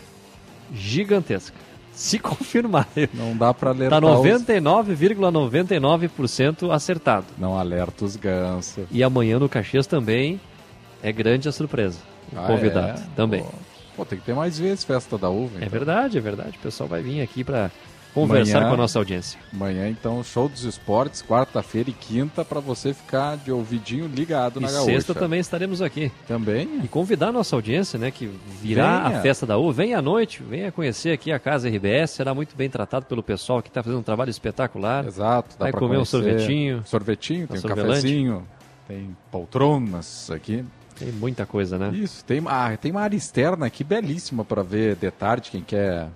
Gigantesca. 0.72 1.56
Se 1.98 2.18
confirmar. 2.18 2.86
Não 3.12 3.36
dá 3.36 3.52
para 3.52 3.70
Tá 3.74 3.76
alertar. 3.76 4.04
os- 4.04 4.10
99,99% 4.10 6.70
acertado. 6.70 7.26
Não 7.36 7.58
alerta 7.58 8.04
os 8.04 8.14
gansos. 8.14 8.84
E 8.90 9.02
amanhã 9.02 9.38
no 9.38 9.48
Caxias 9.48 9.86
também 9.86 10.40
é 11.02 11.10
grande 11.12 11.48
a 11.48 11.52
surpresa. 11.52 11.98
Ah, 12.36 12.46
convidado 12.46 13.00
é? 13.00 13.04
também. 13.16 13.42
Pô, 13.42 13.48
pô, 13.96 14.04
tem 14.04 14.18
que 14.18 14.24
ter 14.24 14.34
mais 14.34 14.58
vezes 14.58 14.84
festa 14.84 15.18
da 15.18 15.28
uva. 15.28 15.54
É 15.56 15.58
então. 15.58 15.70
verdade, 15.70 16.18
é 16.18 16.20
verdade. 16.20 16.56
O 16.58 16.62
pessoal 16.62 16.88
vai 16.88 17.02
vir 17.02 17.20
aqui 17.20 17.42
para 17.42 17.70
conversar 18.20 18.58
Amanhã- 18.58 18.68
com 18.68 18.74
a 18.74 18.76
nossa 18.78 18.98
audiência. 18.98 19.38
Amanhã, 19.52 19.88
então, 19.88 20.22
show 20.24 20.48
dos 20.48 20.64
esportes, 20.64 21.22
quarta-feira 21.22 21.90
e 21.90 21.92
quinta, 21.92 22.44
para 22.44 22.60
você 22.60 22.92
ficar 22.94 23.36
de 23.36 23.50
ouvidinho 23.52 24.06
ligado 24.06 24.58
E 24.58 24.62
na 24.62 24.70
gaúcha. 24.70 24.84
sexta 24.92 25.14
também 25.14 25.40
estaremos 25.40 25.80
aqui. 25.82 26.10
Também. 26.26 26.80
E 26.82 26.88
convidar 26.88 27.28
a 27.28 27.32
nossa 27.32 27.54
audiência, 27.56 27.98
né, 27.98 28.10
que 28.10 28.30
virá 28.60 29.04
Venha. 29.08 29.18
a 29.18 29.22
festa 29.22 29.44
da 29.46 29.56
U. 29.58 29.70
Venha 29.72 29.98
à 29.98 30.02
noite, 30.02 30.42
venha 30.42 30.70
conhecer 30.72 31.10
aqui 31.12 31.30
a 31.32 31.38
Casa 31.38 31.68
RBS. 31.68 32.12
Será 32.12 32.34
muito 32.34 32.56
bem 32.56 32.68
tratado 32.70 33.06
pelo 33.06 33.22
pessoal 33.22 33.62
que 33.62 33.68
está 33.68 33.82
fazendo 33.82 34.00
um 34.00 34.02
trabalho 34.02 34.30
espetacular. 34.30 35.06
Exato. 35.06 35.56
Dá 35.58 35.66
Vai 35.66 35.72
comer 35.72 35.86
um 35.86 36.04
conhecer. 36.04 36.10
sorvetinho. 36.10 36.82
Sorvetinho, 36.86 37.46
tem 37.46 37.56
um 37.56 37.60
sorvelante. 37.60 37.94
cafezinho, 38.02 38.42
tem 38.86 39.16
poltronas 39.30 40.30
aqui. 40.30 40.64
Tem 40.98 41.12
muita 41.12 41.46
coisa, 41.46 41.78
né? 41.78 41.90
Isso, 41.94 42.24
tem, 42.24 42.42
ah, 42.46 42.76
tem 42.76 42.90
uma 42.90 43.00
área 43.02 43.16
externa 43.16 43.66
aqui 43.66 43.84
belíssima 43.84 44.44
para 44.44 44.62
ver 44.64 44.96
de 44.96 45.08
tarde, 45.12 45.50
quem 45.50 45.62
quer 45.62 46.08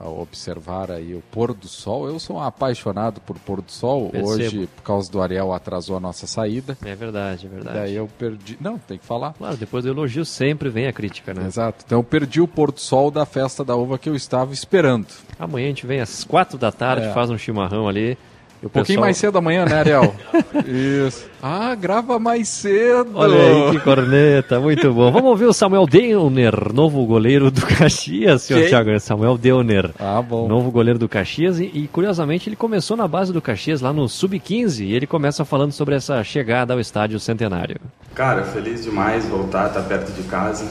ah, 0.00 0.08
observar 0.08 0.90
aí 0.90 1.14
o 1.14 1.22
pôr 1.32 1.52
do 1.52 1.66
sol. 1.66 2.08
Eu 2.08 2.18
sou 2.18 2.36
um 2.36 2.40
apaixonado 2.40 3.20
por 3.20 3.38
pôr 3.38 3.60
do 3.60 3.72
sol. 3.72 4.10
Percebo. 4.10 4.30
Hoje, 4.30 4.66
por 4.76 4.82
causa 4.82 5.10
do 5.10 5.20
Ariel, 5.20 5.52
atrasou 5.52 5.96
a 5.96 6.00
nossa 6.00 6.26
saída. 6.26 6.76
É 6.84 6.94
verdade, 6.94 7.46
é 7.46 7.48
verdade. 7.48 7.78
Daí 7.78 7.94
eu 7.96 8.08
perdi. 8.18 8.56
Não, 8.60 8.78
tem 8.78 8.96
que 8.98 9.04
falar. 9.04 9.32
Claro, 9.34 9.56
depois 9.56 9.84
do 9.84 9.90
elogio 9.90 10.24
sempre 10.24 10.68
vem 10.68 10.86
a 10.86 10.92
crítica, 10.92 11.34
né? 11.34 11.46
Exato. 11.46 11.84
Então 11.86 11.98
eu 11.98 12.04
perdi 12.04 12.40
o 12.40 12.46
pôr 12.48 12.70
do 12.70 12.80
sol 12.80 13.10
da 13.10 13.26
festa 13.26 13.64
da 13.64 13.74
uva 13.74 13.98
que 13.98 14.08
eu 14.08 14.14
estava 14.14 14.52
esperando. 14.52 15.06
Amanhã 15.38 15.66
a 15.66 15.68
gente 15.70 15.86
vem 15.86 16.00
às 16.00 16.22
quatro 16.24 16.56
da 16.56 16.70
tarde, 16.70 17.06
É. 17.06 17.12
faz 17.12 17.30
um 17.30 17.38
chimarrão 17.38 17.88
ali. 17.88 18.16
Um 18.60 18.68
pouquinho 18.68 18.84
pessoal- 18.86 19.00
mais 19.04 19.16
cedo 19.16 19.38
amanhã, 19.38 19.64
né, 19.64 19.78
Ariel? 19.78 20.14
Isso. 20.66 21.26
Ah, 21.40 21.74
grava 21.74 22.18
mais 22.18 22.48
cedo. 22.48 23.10
Olha 23.14 23.36
aí 23.36 23.70
que 23.70 23.80
corneta, 23.80 24.58
muito 24.58 24.92
bom. 24.92 25.12
Vamos 25.12 25.30
ouvir 25.30 25.44
o 25.44 25.52
Samuel 25.52 25.86
Deuner, 25.86 26.72
novo 26.74 27.04
goleiro 27.06 27.50
do 27.50 27.64
Caxias, 27.64 28.42
senhor 28.42 28.60
Quem? 28.60 28.68
Thiago. 28.68 28.98
Samuel 28.98 29.38
Deuner. 29.38 29.90
Ah, 29.98 30.20
bom. 30.20 30.48
Novo 30.48 30.70
goleiro 30.72 30.98
do 30.98 31.08
Caxias 31.08 31.60
e, 31.60 31.70
e, 31.72 31.86
curiosamente 31.88 32.48
ele 32.48 32.56
começou 32.56 32.96
na 32.96 33.06
base 33.06 33.32
do 33.32 33.40
Caxias 33.40 33.80
lá 33.80 33.92
no 33.92 34.08
Sub-15 34.08 34.80
e 34.84 34.92
ele 34.92 35.06
começa 35.06 35.44
falando 35.44 35.70
sobre 35.72 35.94
essa 35.94 36.22
chegada 36.24 36.74
ao 36.74 36.80
estádio 36.80 37.20
Centenário. 37.20 37.76
Cara, 38.14 38.42
feliz 38.42 38.82
demais 38.82 39.24
voltar, 39.26 39.68
estar 39.68 39.82
perto 39.82 40.10
de 40.12 40.22
casa. 40.28 40.66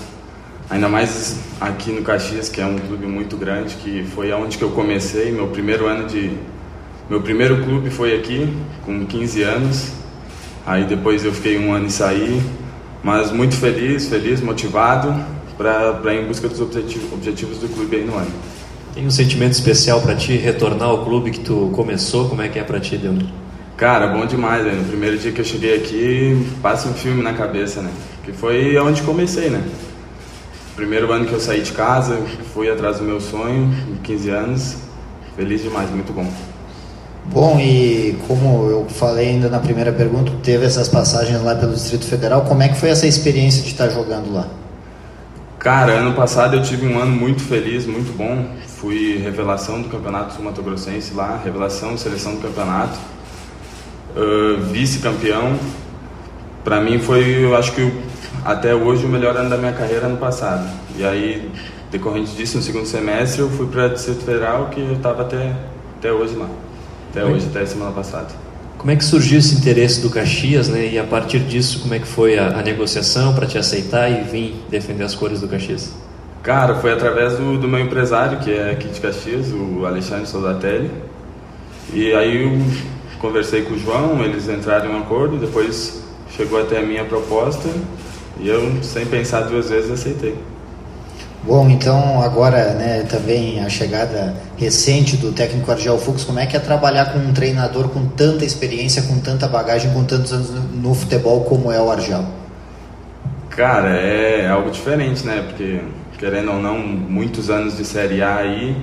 Ainda 0.69 0.89
mais 0.89 1.39
aqui 1.61 1.91
no 1.91 2.01
Caxias, 2.01 2.49
que 2.49 2.59
é 2.59 2.65
um 2.65 2.77
clube 2.77 3.05
muito 3.05 3.38
grande, 3.38 3.76
que 3.76 4.03
foi 4.03 4.30
aonde 4.34 4.57
que 4.57 4.64
eu 4.65 4.72
comecei, 4.72 5.31
meu 5.31 5.47
primeiro 5.47 5.88
ano 5.88 6.05
de 6.05 6.38
meu 7.09 7.21
primeiro 7.21 7.63
clube 7.63 7.89
foi 7.89 8.15
aqui, 8.15 8.53
com 8.85 9.05
15 9.05 9.41
anos. 9.43 9.91
Aí 10.65 10.84
depois 10.84 11.23
eu 11.23 11.34
fiquei 11.34 11.57
um 11.57 11.73
ano 11.73 11.88
e 11.88 11.91
saí, 11.91 12.41
mas 13.01 13.31
muito 13.31 13.55
feliz, 13.55 14.07
feliz, 14.09 14.41
motivado 14.41 15.15
para 15.57 16.13
ir 16.13 16.23
em 16.23 16.27
busca 16.27 16.49
dos 16.49 16.59
objetivos, 16.59 17.11
objetivos 17.13 17.59
do 17.59 17.69
clube 17.69 17.95
aí 17.95 18.05
no 18.05 18.15
ano. 18.15 18.31
Tem 18.93 19.05
um 19.05 19.11
sentimento 19.11 19.53
especial 19.53 20.01
para 20.01 20.15
ti 20.15 20.35
retornar 20.35 20.89
ao 20.89 21.05
clube 21.05 21.31
que 21.31 21.39
tu 21.39 21.71
começou? 21.73 22.27
Como 22.27 22.41
é 22.41 22.49
que 22.49 22.59
é 22.59 22.63
para 22.63 22.79
ti, 22.79 22.97
Deuner? 22.97 23.25
Cara, 23.77 24.07
bom 24.07 24.25
demais, 24.25 24.65
né? 24.65 24.73
No 24.73 24.85
primeiro 24.85 25.17
dia 25.17 25.31
que 25.31 25.39
eu 25.39 25.45
cheguei 25.45 25.75
aqui, 25.75 26.45
passa 26.61 26.89
um 26.89 26.93
filme 26.93 27.23
na 27.23 27.34
cabeça, 27.34 27.81
né? 27.81 27.91
Que 28.25 28.34
foi 28.34 28.77
onde 28.79 29.01
comecei, 29.03 29.49
né? 29.49 29.63
Primeiro 30.75 31.11
ano 31.11 31.25
que 31.25 31.34
eu 31.34 31.39
saí 31.39 31.61
de 31.61 31.71
casa, 31.71 32.19
fui 32.53 32.69
atrás 32.69 32.97
do 32.97 33.03
meu 33.03 33.21
sonho, 33.21 33.71
com 33.88 33.95
15 34.03 34.29
anos. 34.29 34.77
Feliz 35.35 35.61
demais, 35.61 35.89
muito 35.91 36.11
bom. 36.11 36.27
Bom, 37.32 37.60
e 37.60 38.18
como 38.28 38.70
eu 38.70 38.86
falei 38.90 39.30
ainda 39.30 39.49
na 39.49 39.60
primeira 39.60 39.91
pergunta, 39.91 40.32
teve 40.41 40.66
essas 40.66 40.88
passagens 40.88 41.41
lá 41.44 41.56
pelo 41.56 41.74
Distrito 41.74 42.06
Federal. 42.06 42.41
Como 42.41 42.64
é 42.64 42.70
que 42.70 42.78
foi 42.78 42.90
essa 42.90 43.06
experiência 43.06 43.62
de 43.62 43.70
estar 43.70 43.90
jogando 43.90 44.34
lá? 44.34 44.48
Cara, 45.60 45.94
ano 45.94 46.14
passado 46.14 46.56
eu 46.56 46.64
tive 46.64 46.88
um 46.88 46.99
ano 46.99 47.12
muito 47.12 47.41
feliz, 47.41 47.86
muito 47.86 48.16
bom. 48.18 48.45
Fui 48.68 49.18
revelação 49.18 49.82
do 49.82 49.90
Campeonato 49.90 50.34
Sul 50.34 50.45
Mato 50.45 50.62
Grossense 50.62 51.14
lá, 51.14 51.41
revelação, 51.44 51.98
seleção 51.98 52.36
do 52.36 52.41
campeonato. 52.41 52.98
Ah, 54.16 54.60
Vice-campeão. 54.72 55.58
Pra 56.64 56.82
mim 56.82 56.99
foi, 56.99 57.44
eu 57.44 57.56
acho 57.56 57.72
que 57.74 57.94
até 58.44 58.74
hoje 58.74 59.06
o 59.06 59.10
melhor 59.10 59.36
ano 59.38 59.49
da 59.49 59.58
minha 59.58 59.74
carreira 59.74 60.08
ano 60.08 60.18
passado. 60.18 60.68
E 60.98 61.06
aí, 61.06 61.52
decorrente 61.91 62.36
disso, 62.36 62.58
no 62.58 62.64
segundo 62.64 62.86
semestre 62.86 63.41
eu 63.41 63.49
fui 63.49 63.68
para 63.68 63.90
Distrito 63.90 64.24
Federal, 64.24 64.70
que 64.70 64.80
eu 64.80 64.94
estava 64.94 65.22
até, 65.22 65.54
até 65.98 66.12
hoje 66.12 66.36
lá. 66.36 66.48
Até 67.09 67.25
hoje, 67.25 67.47
até 67.49 67.65
semana 67.65 67.91
passada. 67.91 68.27
Como 68.77 68.91
é 68.91 68.95
que 68.95 69.03
surgiu 69.03 69.39
esse 69.39 69.55
interesse 69.55 70.01
do 70.01 70.09
Caxias, 70.09 70.67
né? 70.69 70.88
E 70.88 70.99
a 70.99 71.03
partir 71.03 71.39
disso, 71.39 71.79
como 71.79 71.93
é 71.93 71.99
que 71.99 72.07
foi 72.07 72.38
a, 72.38 72.59
a 72.59 72.61
negociação 72.61 73.34
para 73.34 73.47
te 73.47 73.57
aceitar 73.57 74.09
e 74.09 74.23
vir 74.23 74.55
defender 74.69 75.03
as 75.03 75.15
cores 75.15 75.41
do 75.41 75.47
Caxias? 75.47 75.91
Cara, 76.43 76.75
foi 76.75 76.93
através 76.93 77.38
do, 77.38 77.57
do 77.57 77.67
meu 77.67 77.79
empresário, 77.79 78.39
que 78.39 78.51
é 78.51 78.71
aqui 78.71 78.88
de 78.88 79.01
Caxias, 79.01 79.51
o 79.51 79.85
Alexandre 79.85 80.27
Soldatelli. 80.27 80.91
E 81.93 82.13
aí 82.13 82.43
eu 82.43 82.61
conversei 83.19 83.63
com 83.63 83.73
o 83.73 83.79
João, 83.79 84.23
eles 84.23 84.47
entraram 84.47 84.91
em 84.91 84.93
um 84.93 84.99
acordo, 84.99 85.38
depois 85.38 86.03
chegou 86.29 86.61
até 86.61 86.79
a 86.79 86.84
minha 86.84 87.03
proposta 87.05 87.67
e 88.39 88.47
eu, 88.47 88.84
sem 88.84 89.05
pensar 89.05 89.41
duas 89.41 89.69
vezes, 89.69 89.89
aceitei. 89.89 90.35
Bom, 91.48 91.69
então 91.69 92.22
agora 92.22 92.74
né, 92.74 93.03
também 93.10 93.64
a 93.64 93.69
chegada 93.69 94.36
recente 94.57 95.15
do 95.15 95.32
técnico 95.32 95.72
Argel 95.72 95.98
Fux, 95.98 96.26
como 96.26 96.40
é 96.40 96.45
que 96.45 96.57
é 96.57 96.60
trabalhar 96.60 97.14
com 97.14 97.19
um 97.19 97.32
treinador 97.32 97.88
com 97.88 98.06
tanta 98.06 98.44
experiência, 98.44 99.03
com 99.03 99.18
tanta 99.22 99.48
bagagem, 99.48 99.94
com 99.94 100.03
tantos 100.03 100.34
anos 100.34 100.49
no, 100.74 100.94
futebol 100.94 101.45
como 101.45 101.72
é 101.72 101.82
o 101.82 101.90
Argel? 101.90 102.26
Cara, 103.49 103.95
é 103.95 104.49
algo 104.49 104.69
diferente, 104.69 105.26
né? 105.26 105.41
Porque, 105.48 105.80
querendo 106.19 106.52
ou 106.52 106.60
não, 106.60 106.80
muitos 106.80 107.49
anos 107.49 107.78
de 107.78 107.86
Série 107.86 108.22
A 108.22 108.40
aí. 108.40 108.76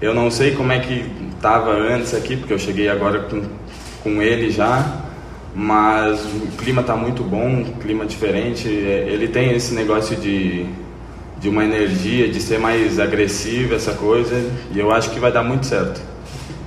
Eu 0.00 0.14
não 0.14 0.30
sei 0.30 0.52
como 0.52 0.70
é 0.70 0.78
que 0.78 1.04
tava 1.42 1.72
antes 1.72 2.14
aqui, 2.14 2.36
porque 2.36 2.52
eu 2.52 2.60
cheguei 2.60 2.88
agora 2.88 3.22
com, 3.22 3.42
com 4.04 4.22
ele 4.22 4.52
já. 4.52 5.02
Mas 5.52 6.24
o 6.24 6.46
clima 6.58 6.84
tá 6.84 6.94
muito 6.94 7.24
bom, 7.24 7.64
clima 7.80 8.06
diferente. 8.06 8.68
É, 8.68 9.08
Ele 9.08 9.26
tem 9.26 9.50
esse 9.52 9.74
negócio 9.74 10.14
de, 10.14 10.64
de 11.40 11.48
uma 11.48 11.64
energia, 11.64 12.28
de 12.28 12.40
ser 12.40 12.58
mais 12.58 12.98
agressivo, 12.98 13.74
essa 13.74 13.92
coisa. 13.92 14.34
E 14.74 14.78
eu 14.78 14.90
acho 14.90 15.10
que 15.10 15.20
vai 15.20 15.32
dar 15.32 15.42
muito 15.42 15.66
certo. 15.66 16.00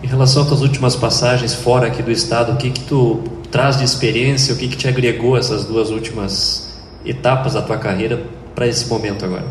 Em 0.04 0.08
relação 0.08 0.44
às 0.44 0.48
tuas 0.48 0.62
últimas 0.62 0.96
passagens 0.96 1.54
fora 1.54 1.88
aqui 1.88 2.02
do 2.02 2.12
estado, 2.12 2.54
o 2.54 2.58
que 2.58 2.72
que 2.72 2.82
tu 2.82 3.22
traz 3.52 3.78
de 3.78 3.84
experiência, 3.84 4.54
o 4.54 4.58
que 4.58 4.68
que 4.68 4.78
te 4.78 4.88
agregou 4.88 5.38
essas 5.38 5.66
duas 5.66 5.90
últimas 5.90 6.82
etapas 7.06 7.54
da 7.54 7.62
tua 7.62 7.78
carreira 7.78 8.24
para 8.56 8.66
esse 8.66 8.88
momento 8.88 9.26
agora? 9.26 9.46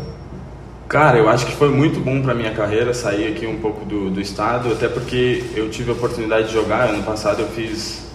Cara, 0.89 1.17
eu 1.17 1.29
acho 1.29 1.45
que 1.45 1.53
foi 1.53 1.69
muito 1.69 2.01
bom 2.01 2.21
para 2.21 2.33
minha 2.33 2.51
carreira 2.51 2.93
sair 2.93 3.27
aqui 3.27 3.47
um 3.47 3.57
pouco 3.57 3.85
do, 3.85 4.09
do 4.09 4.19
estado, 4.19 4.73
até 4.73 4.89
porque 4.89 5.41
eu 5.55 5.69
tive 5.69 5.91
a 5.91 5.93
oportunidade 5.93 6.47
de 6.47 6.53
jogar. 6.53 6.89
Ano 6.89 7.01
passado 7.03 7.41
eu 7.41 7.47
fiz 7.47 8.07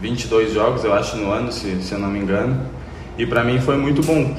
22 0.00 0.54
jogos, 0.54 0.82
eu 0.82 0.94
acho, 0.94 1.16
no 1.18 1.30
ano, 1.30 1.52
se, 1.52 1.82
se 1.82 1.92
eu 1.92 1.98
não 1.98 2.08
me 2.08 2.18
engano. 2.18 2.58
E 3.18 3.26
para 3.26 3.44
mim 3.44 3.60
foi 3.60 3.76
muito 3.76 4.02
bom, 4.02 4.34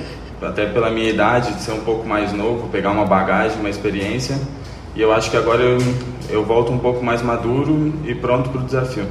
até 0.46 0.66
pela 0.66 0.90
minha 0.90 1.10
idade, 1.10 1.54
de 1.54 1.62
ser 1.62 1.72
um 1.72 1.82
pouco 1.82 2.08
mais 2.08 2.32
novo, 2.34 2.70
pegar 2.70 2.92
uma 2.92 3.06
bagagem, 3.06 3.60
uma 3.60 3.70
experiência. 3.70 4.38
E 4.96 5.02
eu 5.02 5.12
acho 5.12 5.32
que 5.32 5.38
agora 5.38 5.62
eu, 5.62 5.78
eu 6.30 6.46
volto 6.46 6.72
um 6.72 6.78
pouco 6.78 7.04
mais 7.04 7.22
maduro 7.22 7.94
e 8.06 8.14
pronto 8.14 8.50
para 8.50 8.62
o 8.62 8.64
desafio. 8.64 9.06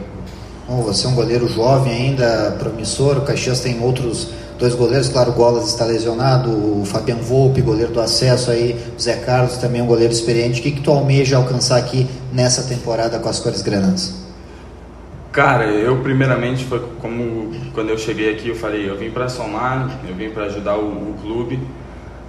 Bom, 0.69 0.83
você 0.83 1.07
é 1.07 1.11
um 1.11 1.15
goleiro 1.15 1.49
jovem 1.49 1.93
ainda, 1.93 2.57
promissor. 2.59 3.19
O 3.19 3.23
Caxias 3.23 3.61
tem 3.61 3.83
outros 3.83 4.31
dois 4.59 4.75
goleiros, 4.75 5.09
claro, 5.09 5.33
o 5.33 5.35
Golas 5.35 5.67
está 5.69 5.85
lesionado, 5.85 6.51
o 6.51 6.85
Fabian 6.85 7.17
Volpe, 7.17 7.61
goleiro 7.61 7.93
do 7.93 8.01
acesso 8.01 8.51
aí, 8.53 8.81
o 8.97 9.01
Zé 9.01 9.17
Carlos 9.17 9.57
também 9.57 9.81
é 9.81 9.85
um 9.85 9.89
goleiro 9.89 10.13
experiente. 10.13 10.61
O 10.61 10.63
que, 10.63 10.71
que 10.71 10.81
tu 10.81 10.93
almeja 10.93 11.37
alcançar 11.37 11.79
aqui 11.79 12.07
nessa 12.33 12.63
temporada 12.63 13.19
com 13.19 13.29
as 13.29 13.41
cores 13.41 13.61
granadas? 13.61 14.22
Cara, 15.33 15.65
eu 15.65 15.97
primeiramente 16.03 16.67
foi 16.67 16.79
como 17.01 17.51
quando 17.73 17.89
eu 17.89 17.97
cheguei 17.97 18.31
aqui 18.35 18.51
eu 18.51 18.55
falei, 18.55 18.87
eu 18.91 18.99
vim 18.99 19.11
para 19.11 19.31
somar, 19.31 19.99
eu 20.07 20.15
vim 20.15 20.29
para 20.29 20.45
ajudar 20.45 20.77
o, 20.77 20.85
o 20.85 21.17
clube, 21.23 21.59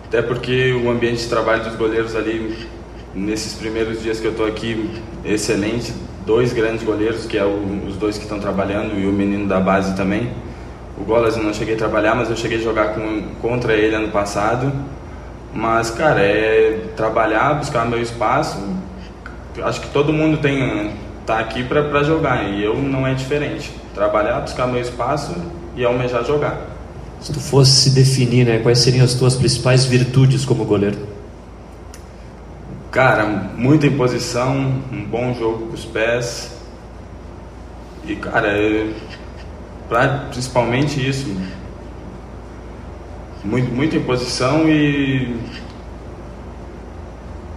até 0.05 0.21
porque 0.21 0.71
o 0.71 0.89
ambiente 0.89 1.23
de 1.23 1.27
trabalho 1.27 1.65
dos 1.65 1.75
goleiros 1.75 2.15
ali 2.15 2.65
nesses 3.13 3.55
primeiros 3.55 4.01
dias 4.01 4.21
que 4.21 4.25
eu 4.27 4.33
tô 4.33 4.45
aqui 4.45 4.89
excelente, 5.25 5.93
dois 6.25 6.53
grandes 6.53 6.81
goleiros 6.85 7.25
que 7.25 7.37
é 7.37 7.43
o, 7.43 7.83
os 7.85 7.97
dois 7.97 8.17
que 8.17 8.23
estão 8.23 8.39
trabalhando 8.39 8.97
e 8.97 9.05
o 9.05 9.11
menino 9.11 9.49
da 9.49 9.59
base 9.59 9.97
também. 9.97 10.31
O 10.97 11.03
Golas 11.03 11.35
eu 11.35 11.43
não 11.43 11.53
cheguei 11.53 11.75
a 11.75 11.77
trabalhar, 11.77 12.15
mas 12.15 12.29
eu 12.29 12.37
cheguei 12.37 12.59
a 12.59 12.61
jogar 12.61 12.93
com, 12.93 13.23
contra 13.41 13.73
ele 13.73 13.93
ano 13.93 14.11
passado. 14.11 14.71
Mas 15.53 15.91
cara, 15.91 16.21
é 16.21 16.85
trabalhar, 16.95 17.55
buscar 17.55 17.85
meu 17.85 18.01
espaço. 18.01 18.57
Acho 19.61 19.81
que 19.81 19.89
todo 19.89 20.13
mundo 20.13 20.37
tem 20.37 20.93
tá 21.25 21.39
aqui 21.39 21.63
para 21.63 22.03
jogar 22.03 22.43
e 22.43 22.63
eu 22.63 22.75
não 22.75 23.05
é 23.07 23.13
diferente. 23.13 23.71
Trabalhar, 23.93 24.41
buscar 24.41 24.67
meu 24.67 24.81
espaço 24.81 25.35
e 25.75 25.83
almejar 25.83 26.23
jogar. 26.25 26.61
Se 27.19 27.31
tu 27.31 27.39
fosse 27.39 27.71
se 27.71 27.89
definir, 27.91 28.45
né, 28.45 28.59
quais 28.59 28.79
seriam 28.79 29.05
as 29.05 29.13
tuas 29.13 29.35
principais 29.35 29.85
virtudes 29.85 30.43
como 30.43 30.65
goleiro? 30.65 30.97
Cara, 32.91 33.25
muita 33.25 33.87
imposição, 33.87 34.55
um 34.91 35.05
bom 35.05 35.33
jogo 35.33 35.67
com 35.67 35.73
os 35.73 35.85
pés. 35.85 36.51
E, 38.05 38.15
cara, 38.17 38.49
é, 38.49 38.87
principalmente 40.29 41.07
isso. 41.07 41.35
Muito, 43.43 43.73
muita 43.73 43.95
imposição 43.95 44.69
e. 44.69 45.35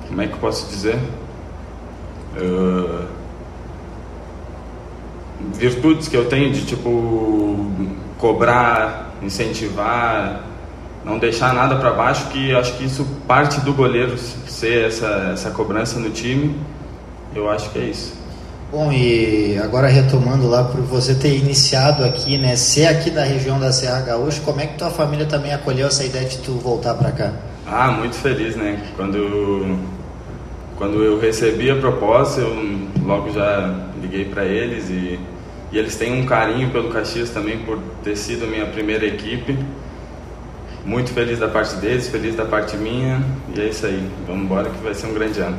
Como 0.08 0.22
é 0.22 0.26
que 0.26 0.32
eu 0.32 0.38
posso 0.38 0.68
dizer? 0.68 0.98
Uh, 2.36 3.15
virtudes 5.54 6.08
que 6.08 6.16
eu 6.16 6.26
tenho 6.26 6.52
de 6.52 6.64
tipo 6.64 7.70
cobrar, 8.18 9.14
incentivar, 9.22 10.42
não 11.04 11.18
deixar 11.18 11.54
nada 11.54 11.76
para 11.76 11.92
baixo, 11.92 12.28
que 12.28 12.54
acho 12.54 12.76
que 12.76 12.84
isso 12.84 13.06
parte 13.26 13.60
do 13.60 13.72
goleiro 13.72 14.16
ser 14.18 14.86
essa, 14.86 15.30
essa 15.32 15.50
cobrança 15.50 15.98
no 15.98 16.10
time. 16.10 16.56
Eu 17.34 17.50
acho 17.50 17.70
que 17.70 17.78
é 17.78 17.84
isso. 17.84 18.14
Bom, 18.72 18.90
e 18.90 19.56
agora 19.62 19.86
retomando 19.86 20.48
lá 20.48 20.64
por 20.64 20.80
você 20.80 21.14
ter 21.14 21.36
iniciado 21.36 22.04
aqui, 22.04 22.36
né, 22.36 22.56
ser 22.56 22.86
aqui 22.86 23.10
da 23.10 23.22
região 23.22 23.60
da 23.60 23.72
Serra 23.72 24.00
Gaúcha, 24.00 24.40
como 24.44 24.60
é 24.60 24.66
que 24.66 24.76
tua 24.76 24.90
família 24.90 25.24
também 25.26 25.52
acolheu 25.52 25.86
essa 25.86 26.04
ideia 26.04 26.24
de 26.24 26.38
tu 26.38 26.52
voltar 26.52 26.94
para 26.94 27.12
cá? 27.12 27.32
Ah, 27.64 27.92
muito 27.92 28.16
feliz, 28.16 28.56
né? 28.56 28.80
Quando 28.96 29.78
quando 30.76 31.02
eu 31.02 31.18
recebi 31.18 31.70
a 31.70 31.76
proposta, 31.76 32.40
eu 32.40 32.86
logo 33.04 33.32
já 33.32 33.85
liguei 34.06 34.24
para 34.24 34.44
eles 34.44 34.88
e, 34.88 35.18
e 35.72 35.78
eles 35.78 35.96
têm 35.96 36.12
um 36.12 36.24
carinho 36.24 36.70
pelo 36.70 36.90
Caxias 36.90 37.30
também 37.30 37.58
por 37.58 37.78
ter 38.02 38.16
sido 38.16 38.44
a 38.44 38.48
minha 38.48 38.66
primeira 38.66 39.04
equipe. 39.04 39.58
Muito 40.84 41.10
feliz 41.10 41.40
da 41.40 41.48
parte 41.48 41.74
deles, 41.76 42.08
feliz 42.08 42.36
da 42.36 42.44
parte 42.44 42.76
minha. 42.76 43.20
E 43.54 43.60
é 43.60 43.68
isso 43.68 43.84
aí. 43.86 44.08
Vamos 44.26 44.44
embora 44.44 44.70
que 44.70 44.82
vai 44.82 44.94
ser 44.94 45.06
um 45.08 45.14
grande 45.14 45.40
ano. 45.40 45.58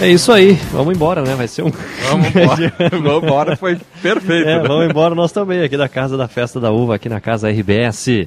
É 0.00 0.08
isso 0.08 0.32
aí, 0.32 0.54
vamos 0.72 0.96
embora, 0.96 1.22
né? 1.22 1.34
Vai 1.36 1.46
ser 1.46 1.62
um. 1.62 1.70
Vamos 2.08 2.26
embora, 2.34 2.72
vamos 2.90 3.22
embora, 3.22 3.56
foi 3.56 3.78
perfeito. 4.00 4.48
É, 4.48 4.58
vamos 4.66 4.90
embora 4.90 5.14
nós 5.14 5.30
também, 5.30 5.62
aqui 5.62 5.76
da 5.76 5.88
Casa 5.88 6.16
da 6.16 6.26
Festa 6.26 6.58
da 6.58 6.72
Uva, 6.72 6.96
aqui 6.96 7.08
na 7.08 7.20
Casa 7.20 7.48
RBS. 7.50 8.26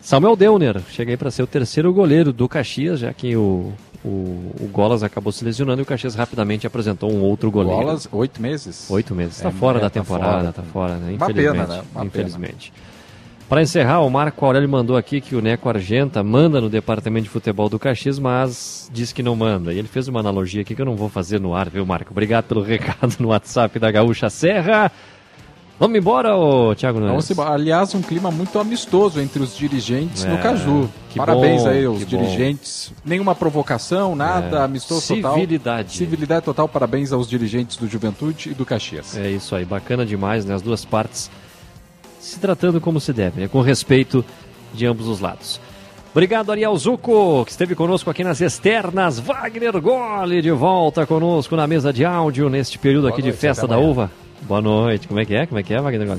Samuel 0.00 0.34
Deuner, 0.34 0.80
cheguei 0.90 1.16
para 1.16 1.30
ser 1.30 1.42
o 1.42 1.46
terceiro 1.46 1.92
goleiro 1.92 2.32
do 2.32 2.48
Caxias, 2.48 3.00
já 3.00 3.12
que 3.12 3.36
o, 3.36 3.72
o, 4.04 4.52
o 4.60 4.68
Golas 4.72 5.02
acabou 5.02 5.32
se 5.32 5.44
lesionando 5.44 5.80
e 5.80 5.84
o 5.84 5.86
Caxias 5.86 6.14
rapidamente 6.14 6.66
apresentou 6.66 7.12
um 7.12 7.20
outro 7.22 7.50
goleiro. 7.50 7.82
Golas, 7.82 8.08
oito 8.10 8.42
meses? 8.42 8.90
Oito 8.90 9.14
meses. 9.14 9.36
Está 9.36 9.48
é, 9.50 9.52
fora 9.52 9.78
é, 9.78 9.80
da 9.82 9.90
temporada, 9.90 10.48
está 10.48 10.62
fora, 10.62 10.96
né? 10.96 11.12
Infelizmente. 11.12 11.48
Uma 11.48 11.66
pena, 11.66 11.76
né? 11.76 11.82
Uma 11.94 12.04
infelizmente. 12.04 12.72
Para 13.48 13.60
encerrar, 13.60 14.00
o 14.00 14.08
Marco 14.08 14.46
Aurélio 14.46 14.68
mandou 14.68 14.96
aqui 14.96 15.20
que 15.20 15.36
o 15.36 15.42
Neco 15.42 15.68
Argenta 15.68 16.22
manda 16.22 16.58
no 16.58 16.70
departamento 16.70 17.24
de 17.24 17.28
futebol 17.28 17.68
do 17.68 17.78
Caxias, 17.78 18.18
mas 18.18 18.90
diz 18.90 19.12
que 19.12 19.22
não 19.22 19.36
manda. 19.36 19.74
E 19.74 19.78
ele 19.78 19.88
fez 19.88 20.08
uma 20.08 20.20
analogia 20.20 20.62
aqui 20.62 20.74
que 20.74 20.80
eu 20.80 20.86
não 20.86 20.96
vou 20.96 21.10
fazer 21.10 21.38
no 21.38 21.54
ar, 21.54 21.68
viu, 21.68 21.84
Marco? 21.84 22.12
Obrigado 22.12 22.46
pelo 22.46 22.62
recado 22.64 23.16
no 23.20 23.28
WhatsApp 23.28 23.78
da 23.78 23.90
Gaúcha 23.90 24.30
Serra. 24.30 24.90
Vamos 25.82 25.98
embora, 25.98 26.36
ô, 26.36 26.76
Thiago 26.76 27.00
Nunes? 27.00 27.10
Vamos 27.10 27.30
embora. 27.32 27.50
Aliás, 27.54 27.92
um 27.92 28.02
clima 28.02 28.30
muito 28.30 28.56
amistoso 28.56 29.20
entre 29.20 29.42
os 29.42 29.56
dirigentes 29.56 30.24
é, 30.24 30.28
no 30.28 30.38
Caju. 30.38 30.88
Parabéns 31.16 31.64
bom, 31.64 31.68
aí 31.68 31.84
aos 31.84 32.06
dirigentes. 32.06 32.92
Bom. 32.94 33.02
Nenhuma 33.04 33.34
provocação, 33.34 34.14
nada, 34.14 34.58
é. 34.58 34.62
amistoso 34.62 35.00
Civilidade. 35.00 35.22
total. 35.22 35.40
Civilidade. 35.40 35.96
Civilidade 35.96 36.44
total. 36.44 36.68
Parabéns 36.68 37.12
aos 37.12 37.28
dirigentes 37.28 37.76
do 37.76 37.88
Juventude 37.88 38.50
e 38.50 38.54
do 38.54 38.64
Caxias. 38.64 39.16
É 39.16 39.28
isso 39.28 39.56
aí, 39.56 39.64
bacana 39.64 40.06
demais, 40.06 40.44
né? 40.44 40.54
As 40.54 40.62
duas 40.62 40.84
partes 40.84 41.28
se 42.20 42.38
tratando 42.38 42.80
como 42.80 43.00
se 43.00 43.12
deve, 43.12 43.40
né? 43.40 43.48
com 43.48 43.60
respeito 43.60 44.24
de 44.72 44.86
ambos 44.86 45.08
os 45.08 45.18
lados. 45.18 45.60
Obrigado, 46.12 46.52
Ariel 46.52 46.76
Zuco, 46.76 47.44
que 47.44 47.50
esteve 47.50 47.74
conosco 47.74 48.08
aqui 48.08 48.22
nas 48.22 48.40
externas. 48.40 49.18
Wagner 49.18 49.80
Gole 49.80 50.42
de 50.42 50.52
volta 50.52 51.04
conosco 51.06 51.56
na 51.56 51.66
mesa 51.66 51.92
de 51.92 52.04
áudio 52.04 52.48
neste 52.48 52.78
período 52.78 53.08
Boa 53.08 53.14
aqui 53.14 53.22
noite, 53.22 53.34
de 53.34 53.40
festa 53.40 53.66
da 53.66 53.78
uva. 53.78 54.12
Boa 54.42 54.60
noite. 54.60 55.08
Como 55.08 55.20
é 55.20 55.24
que 55.24 55.34
é? 55.34 55.46
Como 55.46 55.58
é 55.58 55.62
que 55.62 55.72
é, 55.74 55.80
Wagner? 55.80 56.06
Boa 56.06 56.18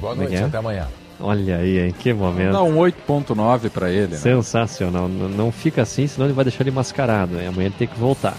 Como 0.00 0.12
é 0.12 0.16
noite, 0.16 0.36
é? 0.36 0.44
até 0.44 0.58
amanhã. 0.58 0.86
Olha 1.22 1.58
aí, 1.58 1.88
em 1.88 1.92
que 1.92 2.12
momento. 2.12 2.52
Dá 2.52 2.62
um 2.62 2.76
8.9 2.76 3.68
para 3.70 3.90
ele. 3.90 4.12
Né? 4.12 4.16
Sensacional. 4.16 5.06
Não 5.08 5.52
fica 5.52 5.82
assim, 5.82 6.06
senão 6.06 6.26
ele 6.26 6.34
vai 6.34 6.44
deixar 6.44 6.62
ele 6.62 6.70
mascarado. 6.70 7.34
Né? 7.34 7.46
Amanhã 7.46 7.66
ele 7.66 7.74
tem 7.78 7.86
que 7.86 7.98
voltar. 7.98 8.34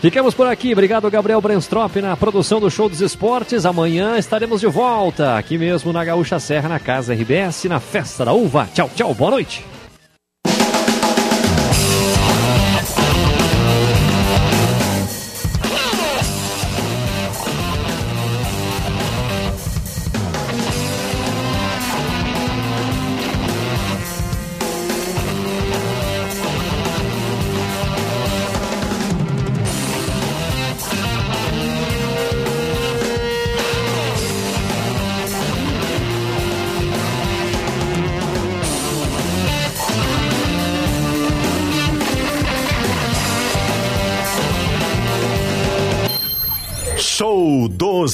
Ficamos 0.00 0.34
por 0.34 0.46
aqui. 0.46 0.72
Obrigado, 0.72 1.10
Gabriel 1.10 1.40
Brenstrop, 1.40 1.96
na 1.96 2.16
produção 2.16 2.60
do 2.60 2.70
Show 2.70 2.88
dos 2.88 3.00
Esportes. 3.00 3.66
Amanhã 3.66 4.16
estaremos 4.16 4.60
de 4.60 4.66
volta, 4.66 5.36
aqui 5.36 5.58
mesmo 5.58 5.92
na 5.92 6.04
Gaúcha 6.04 6.38
Serra, 6.38 6.68
na 6.68 6.78
Casa 6.78 7.14
RBS, 7.14 7.64
na 7.64 7.80
Festa 7.80 8.24
da 8.24 8.32
Uva. 8.32 8.68
Tchau, 8.72 8.90
tchau, 8.94 9.14
boa 9.14 9.32
noite. 9.32 9.64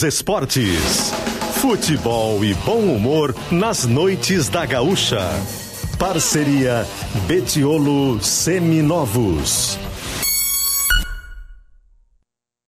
Esportes. 0.04 1.12
Futebol 1.54 2.44
e 2.44 2.54
bom 2.54 2.80
humor 2.80 3.34
nas 3.50 3.84
noites 3.84 4.48
da 4.48 4.66
Gaúcha. 4.66 5.20
Parceria 5.98 6.86
Betiolo 7.26 8.22
Seminovos. 8.22 9.78